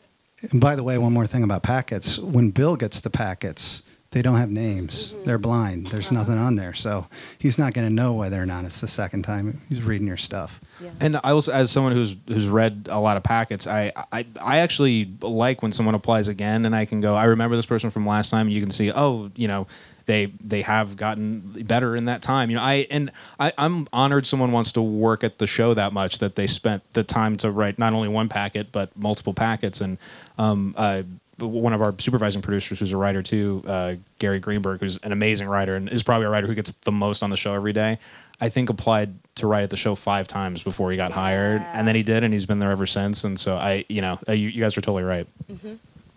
And 0.50 0.60
by 0.60 0.76
the 0.76 0.82
way, 0.82 0.98
one 0.98 1.12
more 1.12 1.26
thing 1.26 1.42
about 1.42 1.62
packets. 1.62 2.18
When 2.18 2.50
Bill 2.50 2.76
gets 2.76 3.00
the 3.00 3.10
packets, 3.10 3.82
they 4.10 4.22
don't 4.22 4.36
have 4.36 4.50
names. 4.50 5.12
Mm-hmm. 5.12 5.24
They're 5.24 5.38
blind. 5.38 5.88
There's 5.88 6.06
uh-huh. 6.06 6.16
nothing 6.16 6.38
on 6.38 6.54
there. 6.54 6.72
So 6.72 7.06
he's 7.38 7.58
not 7.58 7.74
going 7.74 7.86
to 7.86 7.92
know 7.92 8.14
whether 8.14 8.40
or 8.40 8.46
not 8.46 8.64
it's 8.64 8.80
the 8.80 8.86
second 8.86 9.22
time 9.22 9.60
he's 9.68 9.82
reading 9.82 10.06
your 10.06 10.16
stuff. 10.16 10.60
And 11.00 11.16
I 11.16 11.30
also, 11.30 11.52
as 11.52 11.70
someone 11.70 11.92
who's 11.92 12.16
who's 12.28 12.48
read 12.48 12.88
a 12.90 13.00
lot 13.00 13.16
of 13.16 13.22
packets, 13.22 13.66
I, 13.66 13.92
I 14.12 14.26
I 14.40 14.58
actually 14.58 15.10
like 15.22 15.62
when 15.62 15.72
someone 15.72 15.94
applies 15.94 16.28
again 16.28 16.66
and 16.66 16.76
I 16.76 16.84
can 16.84 17.00
go, 17.00 17.14
I 17.14 17.24
remember 17.24 17.56
this 17.56 17.66
person 17.66 17.90
from 17.90 18.06
last 18.06 18.30
time. 18.30 18.46
And 18.46 18.52
you 18.52 18.60
can 18.60 18.70
see, 18.70 18.92
oh, 18.92 19.30
you 19.36 19.48
know, 19.48 19.66
they 20.06 20.26
they 20.42 20.62
have 20.62 20.96
gotten 20.96 21.40
better 21.64 21.94
in 21.94 22.06
that 22.06 22.22
time. 22.22 22.50
You 22.50 22.56
know, 22.56 22.62
I 22.62 22.86
and 22.90 23.10
I, 23.38 23.52
I'm 23.58 23.86
honored 23.92 24.26
someone 24.26 24.52
wants 24.52 24.72
to 24.72 24.82
work 24.82 25.22
at 25.22 25.38
the 25.38 25.46
show 25.46 25.74
that 25.74 25.92
much 25.92 26.18
that 26.20 26.36
they 26.36 26.46
spent 26.46 26.82
the 26.94 27.04
time 27.04 27.36
to 27.38 27.50
write 27.50 27.78
not 27.78 27.92
only 27.92 28.08
one 28.08 28.28
packet 28.28 28.72
but 28.72 28.96
multiple 28.96 29.34
packets. 29.34 29.80
And 29.80 29.98
um, 30.38 30.74
uh, 30.76 31.02
one 31.38 31.72
of 31.72 31.82
our 31.82 31.94
supervising 31.98 32.40
producers, 32.40 32.78
who's 32.78 32.92
a 32.92 32.96
writer 32.96 33.22
too, 33.22 33.62
uh, 33.66 33.96
Gary 34.18 34.40
Greenberg, 34.40 34.80
who's 34.80 34.98
an 34.98 35.12
amazing 35.12 35.48
writer 35.48 35.76
and 35.76 35.88
is 35.88 36.02
probably 36.02 36.26
a 36.26 36.30
writer 36.30 36.46
who 36.46 36.54
gets 36.54 36.72
the 36.72 36.92
most 36.92 37.22
on 37.22 37.30
the 37.30 37.36
show 37.36 37.52
every 37.52 37.72
day. 37.72 37.98
I 38.40 38.48
think 38.48 38.68
applied 38.70 39.14
to 39.36 39.46
write 39.46 39.62
at 39.62 39.70
the 39.70 39.78
show 39.78 39.94
five 39.94 40.28
times 40.28 40.62
before 40.62 40.90
he 40.90 40.96
got 40.98 41.10
hired, 41.10 41.62
and 41.72 41.88
then 41.88 41.94
he 41.94 42.02
did, 42.02 42.22
and 42.22 42.34
he's 42.34 42.44
been 42.44 42.58
there 42.58 42.70
ever 42.70 42.86
since. 42.86 43.24
And 43.24 43.40
so 43.40 43.56
I, 43.56 43.86
you 43.88 44.02
know, 44.02 44.18
uh, 44.28 44.32
you, 44.32 44.50
you 44.50 44.60
guys 44.60 44.76
are 44.76 44.82
totally 44.82 45.04
right. 45.04 45.26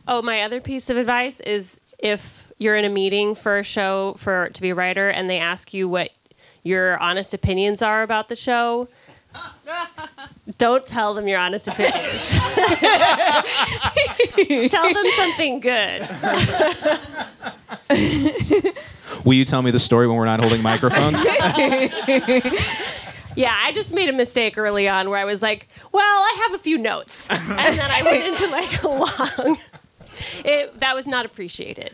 Oh, 0.05 0.21
my 0.21 0.41
other 0.41 0.59
piece 0.59 0.89
of 0.89 0.97
advice 0.97 1.39
is 1.39 1.79
if 1.99 2.51
you're 2.57 2.75
in 2.75 2.85
a 2.85 2.89
meeting 2.89 3.35
for 3.35 3.59
a 3.59 3.63
show 3.63 4.15
for 4.17 4.49
to 4.49 4.61
be 4.61 4.69
a 4.69 4.75
writer 4.75 5.09
and 5.09 5.29
they 5.29 5.39
ask 5.39 5.73
you 5.73 5.87
what 5.87 6.09
your 6.63 6.97
honest 6.99 7.33
opinions 7.33 7.81
are 7.81 8.03
about 8.03 8.27
the 8.29 8.35
show, 8.35 8.87
don't 10.57 10.85
tell 10.85 11.13
them 11.13 11.27
your 11.27 11.39
honest 11.39 11.67
opinions. 11.67 11.95
tell 14.71 14.93
them 14.93 15.05
something 15.15 15.59
good. 15.59 16.07
Will 19.25 19.33
you 19.33 19.45
tell 19.45 19.61
me 19.61 19.71
the 19.71 19.79
story 19.79 20.07
when 20.07 20.15
we're 20.17 20.25
not 20.25 20.39
holding 20.39 20.61
microphones? 20.63 21.25
Yeah, 23.35 23.55
I 23.57 23.71
just 23.71 23.93
made 23.93 24.09
a 24.09 24.13
mistake 24.13 24.57
early 24.57 24.89
on 24.89 25.09
where 25.09 25.19
I 25.19 25.23
was 25.23 25.41
like, 25.41 25.67
"Well, 25.93 26.03
I 26.03 26.45
have 26.47 26.59
a 26.59 26.61
few 26.61 26.77
notes," 26.77 27.29
and 27.29 27.39
then 27.39 27.89
I 27.89 28.01
went 28.03 28.25
into 28.25 28.47
like 28.47 28.83
a 28.83 28.87
long. 29.47 29.57
It, 30.45 30.79
that 30.79 30.95
was 30.95 31.05
not 31.05 31.25
appreciated. 31.25 31.91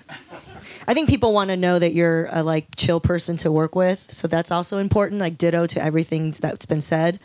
I 0.88 0.94
think 0.94 1.10
people 1.10 1.34
want 1.34 1.50
to 1.50 1.58
know 1.58 1.80
that 1.80 1.94
you're 1.94 2.28
a 2.32 2.44
like 2.44 2.68
chill 2.76 3.00
person 3.00 3.38
to 3.38 3.52
work 3.52 3.76
with, 3.76 4.14
so 4.14 4.28
that's 4.28 4.52
also 4.52 4.78
important. 4.78 5.20
Like 5.20 5.38
ditto 5.38 5.66
to 5.68 5.82
everything 5.82 6.32
that's 6.32 6.66
been 6.66 6.82
said. 6.82 7.20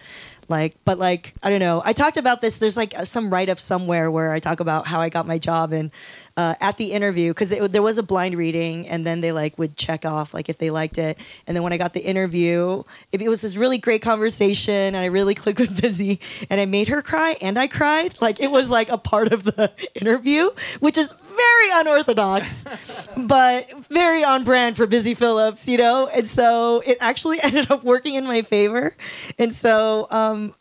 Like, 0.48 0.74
but 0.84 0.98
like, 0.98 1.34
I 1.44 1.50
don't 1.50 1.60
know. 1.60 1.80
I 1.84 1.92
talked 1.92 2.16
about 2.16 2.40
this. 2.40 2.58
There's 2.58 2.76
like 2.76 2.94
some 3.04 3.30
write 3.32 3.48
up 3.48 3.60
somewhere 3.60 4.10
where 4.10 4.32
I 4.32 4.40
talk 4.40 4.58
about 4.58 4.86
how 4.88 5.00
I 5.00 5.08
got 5.08 5.24
my 5.24 5.38
job 5.38 5.72
and 5.72 5.92
uh, 6.40 6.54
at 6.58 6.78
the 6.78 6.92
interview 6.92 7.32
because 7.32 7.50
there 7.50 7.82
was 7.82 7.98
a 7.98 8.02
blind 8.02 8.34
reading 8.34 8.88
and 8.88 9.04
then 9.04 9.20
they 9.20 9.30
like 9.30 9.58
would 9.58 9.76
check 9.76 10.06
off 10.06 10.32
like 10.32 10.48
if 10.48 10.56
they 10.56 10.70
liked 10.70 10.96
it. 10.96 11.18
And 11.46 11.54
then 11.54 11.62
when 11.62 11.74
I 11.74 11.76
got 11.76 11.92
the 11.92 12.00
interview, 12.00 12.82
it, 13.12 13.20
it 13.20 13.28
was 13.28 13.42
this 13.42 13.56
really 13.56 13.76
great 13.76 14.00
conversation 14.00 14.72
and 14.74 14.96
I 14.96 15.06
really 15.06 15.34
clicked 15.42 15.60
with 15.60 15.78
Busy 15.78 16.18
and 16.48 16.58
I 16.58 16.64
made 16.64 16.88
her 16.88 17.02
cry 17.02 17.36
and 17.42 17.58
I 17.58 17.66
cried. 17.66 18.14
Like 18.22 18.40
it 18.40 18.50
was 18.50 18.70
like 18.70 18.88
a 18.88 18.96
part 18.96 19.32
of 19.32 19.44
the 19.44 19.70
interview, 20.00 20.48
which 20.78 20.96
is 20.96 21.12
very 21.12 21.70
unorthodox, 21.74 22.66
but 23.18 23.68
very 23.90 24.24
on 24.24 24.42
brand 24.42 24.78
for 24.78 24.86
Busy 24.86 25.12
Phillipps, 25.12 25.68
you 25.68 25.76
know? 25.76 26.06
And 26.06 26.26
so 26.26 26.82
it 26.86 26.96
actually 27.02 27.38
ended 27.42 27.70
up 27.70 27.84
working 27.84 28.14
in 28.14 28.24
my 28.24 28.40
favor. 28.40 28.96
And 29.38 29.52
so 29.52 30.06
um, 30.10 30.54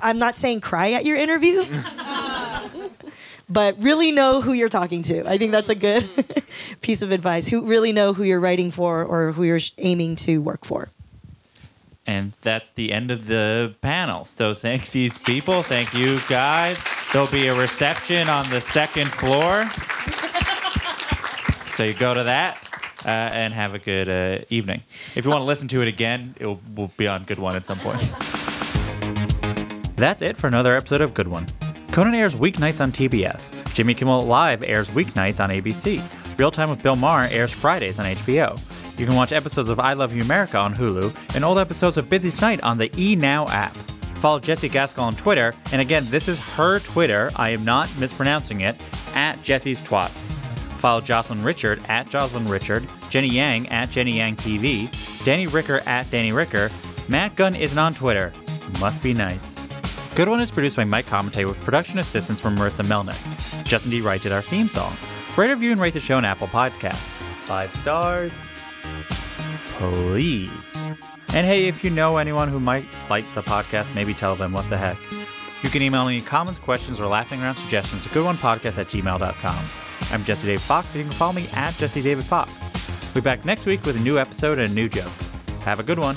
I'm 0.00 0.20
not 0.20 0.36
saying 0.36 0.60
cry 0.60 0.92
at 0.92 1.04
your 1.04 1.16
interview. 1.16 1.64
But 3.48 3.82
really 3.82 4.12
know 4.12 4.40
who 4.40 4.52
you're 4.52 4.68
talking 4.68 5.02
to. 5.02 5.28
I 5.28 5.38
think 5.38 5.52
that's 5.52 5.68
a 5.68 5.74
good 5.74 6.08
piece 6.80 7.02
of 7.02 7.12
advice. 7.12 7.48
Who 7.48 7.66
really 7.66 7.92
know 7.92 8.12
who 8.12 8.22
you're 8.22 8.40
writing 8.40 8.70
for 8.70 9.04
or 9.04 9.32
who 9.32 9.44
you're 9.44 9.60
aiming 9.78 10.16
to 10.16 10.40
work 10.40 10.64
for. 10.64 10.88
And 12.06 12.32
that's 12.42 12.70
the 12.70 12.92
end 12.92 13.10
of 13.10 13.26
the 13.26 13.74
panel. 13.80 14.26
So 14.26 14.52
thank 14.52 14.90
these 14.90 15.16
people. 15.16 15.62
Thank 15.62 15.94
you 15.94 16.18
guys. 16.28 16.76
There'll 17.12 17.28
be 17.28 17.46
a 17.46 17.54
reception 17.54 18.28
on 18.28 18.48
the 18.50 18.60
second 18.60 19.10
floor. 19.12 19.70
so 21.70 21.84
you 21.84 21.94
go 21.94 22.12
to 22.12 22.24
that 22.24 22.68
uh, 23.04 23.08
and 23.08 23.54
have 23.54 23.74
a 23.74 23.78
good 23.78 24.08
uh, 24.08 24.44
evening. 24.50 24.82
If 25.14 25.24
you 25.24 25.30
want 25.30 25.40
to 25.40 25.46
listen 25.46 25.68
to 25.68 25.80
it 25.80 25.88
again, 25.88 26.34
it 26.38 26.46
will, 26.46 26.60
will 26.74 26.92
be 26.96 27.08
on 27.08 27.24
Good 27.24 27.38
One 27.38 27.56
at 27.56 27.64
some 27.64 27.78
point. 27.78 28.00
That's 29.96 30.22
it 30.22 30.36
for 30.36 30.48
another 30.48 30.76
episode 30.76 31.00
of 31.00 31.14
Good 31.14 31.28
One. 31.28 31.46
Conan 31.94 32.16
airs 32.16 32.34
weeknights 32.34 32.80
on 32.80 32.90
TBS. 32.90 33.72
Jimmy 33.72 33.94
Kimmel 33.94 34.22
Live 34.22 34.64
airs 34.64 34.90
weeknights 34.90 35.38
on 35.38 35.50
ABC. 35.50 36.02
Real 36.36 36.50
Time 36.50 36.68
with 36.68 36.82
Bill 36.82 36.96
Maher 36.96 37.28
airs 37.30 37.52
Fridays 37.52 38.00
on 38.00 38.04
HBO. 38.04 38.58
You 38.98 39.06
can 39.06 39.14
watch 39.14 39.30
episodes 39.30 39.68
of 39.68 39.78
I 39.78 39.92
Love 39.92 40.12
You 40.12 40.22
America 40.22 40.58
on 40.58 40.74
Hulu 40.74 41.36
and 41.36 41.44
old 41.44 41.56
episodes 41.56 41.96
of 41.96 42.08
Busy 42.08 42.32
Tonight 42.32 42.60
on 42.64 42.78
the 42.78 42.90
E 42.98 43.14
Now 43.14 43.46
app. 43.46 43.76
Follow 44.16 44.40
Jessie 44.40 44.68
Gaskell 44.68 45.04
on 45.04 45.14
Twitter, 45.14 45.54
and 45.70 45.80
again, 45.80 46.04
this 46.10 46.26
is 46.26 46.40
her 46.54 46.80
Twitter. 46.80 47.30
I 47.36 47.50
am 47.50 47.64
not 47.64 47.88
mispronouncing 47.96 48.62
it. 48.62 48.74
At 49.14 49.40
Jessie's 49.44 49.80
Twats. 49.80 50.08
Follow 50.80 51.00
Jocelyn 51.00 51.44
Richard 51.44 51.80
at 51.88 52.10
Jocelyn 52.10 52.48
Richard, 52.48 52.88
Jenny 53.08 53.28
Yang 53.28 53.68
at 53.68 53.90
Jenny 53.90 54.16
Yang 54.16 54.36
TV, 54.38 55.24
Danny 55.24 55.46
Ricker 55.46 55.80
at 55.86 56.10
Danny 56.10 56.32
Ricker. 56.32 56.72
Matt 57.06 57.36
Gunn 57.36 57.54
isn't 57.54 57.78
on 57.78 57.94
Twitter. 57.94 58.32
Must 58.80 59.00
be 59.00 59.14
nice. 59.14 59.53
Good 60.14 60.28
One 60.28 60.40
is 60.40 60.52
produced 60.52 60.76
by 60.76 60.84
Mike 60.84 61.06
Comite 61.06 61.44
with 61.44 61.60
production 61.64 61.98
assistance 61.98 62.40
from 62.40 62.56
Marissa 62.56 62.84
Melnick. 62.84 63.64
Justin 63.64 63.90
D. 63.90 64.00
Wright 64.00 64.22
did 64.22 64.30
our 64.30 64.42
theme 64.42 64.68
song. 64.68 64.96
Rate, 65.36 65.50
review, 65.50 65.72
and 65.72 65.80
rate 65.80 65.92
the 65.92 65.98
show 65.98 66.16
on 66.16 66.24
Apple 66.24 66.46
Podcasts. 66.46 67.10
Five 67.46 67.74
stars. 67.74 68.46
Please. 69.76 70.76
And 71.32 71.44
hey, 71.44 71.66
if 71.66 71.82
you 71.82 71.90
know 71.90 72.18
anyone 72.18 72.48
who 72.48 72.60
might 72.60 72.86
like 73.10 73.24
the 73.34 73.42
podcast, 73.42 73.92
maybe 73.96 74.14
tell 74.14 74.36
them 74.36 74.52
what 74.52 74.68
the 74.68 74.78
heck. 74.78 74.98
You 75.64 75.68
can 75.68 75.82
email 75.82 76.06
any 76.06 76.20
comments, 76.20 76.60
questions, 76.60 77.00
or 77.00 77.08
laughing 77.08 77.42
around 77.42 77.56
suggestions 77.56 78.04
to 78.04 78.08
goodonepodcast 78.10 78.78
at 78.78 78.86
gmail.com. 78.86 79.64
I'm 80.12 80.22
Jesse 80.22 80.46
David 80.46 80.60
Fox, 80.60 80.94
and 80.94 81.02
you 81.02 81.10
can 81.10 81.12
follow 81.12 81.32
me 81.32 81.48
at 81.54 81.74
Jesse 81.74 82.02
David 82.02 82.24
Fox. 82.24 82.52
We'll 83.06 83.14
be 83.14 83.20
back 83.22 83.44
next 83.44 83.66
week 83.66 83.84
with 83.84 83.96
a 83.96 84.00
new 84.00 84.20
episode 84.20 84.60
and 84.60 84.70
a 84.70 84.74
new 84.74 84.88
joke. 84.88 85.10
Have 85.62 85.80
a 85.80 85.82
good 85.82 85.98
one. 85.98 86.16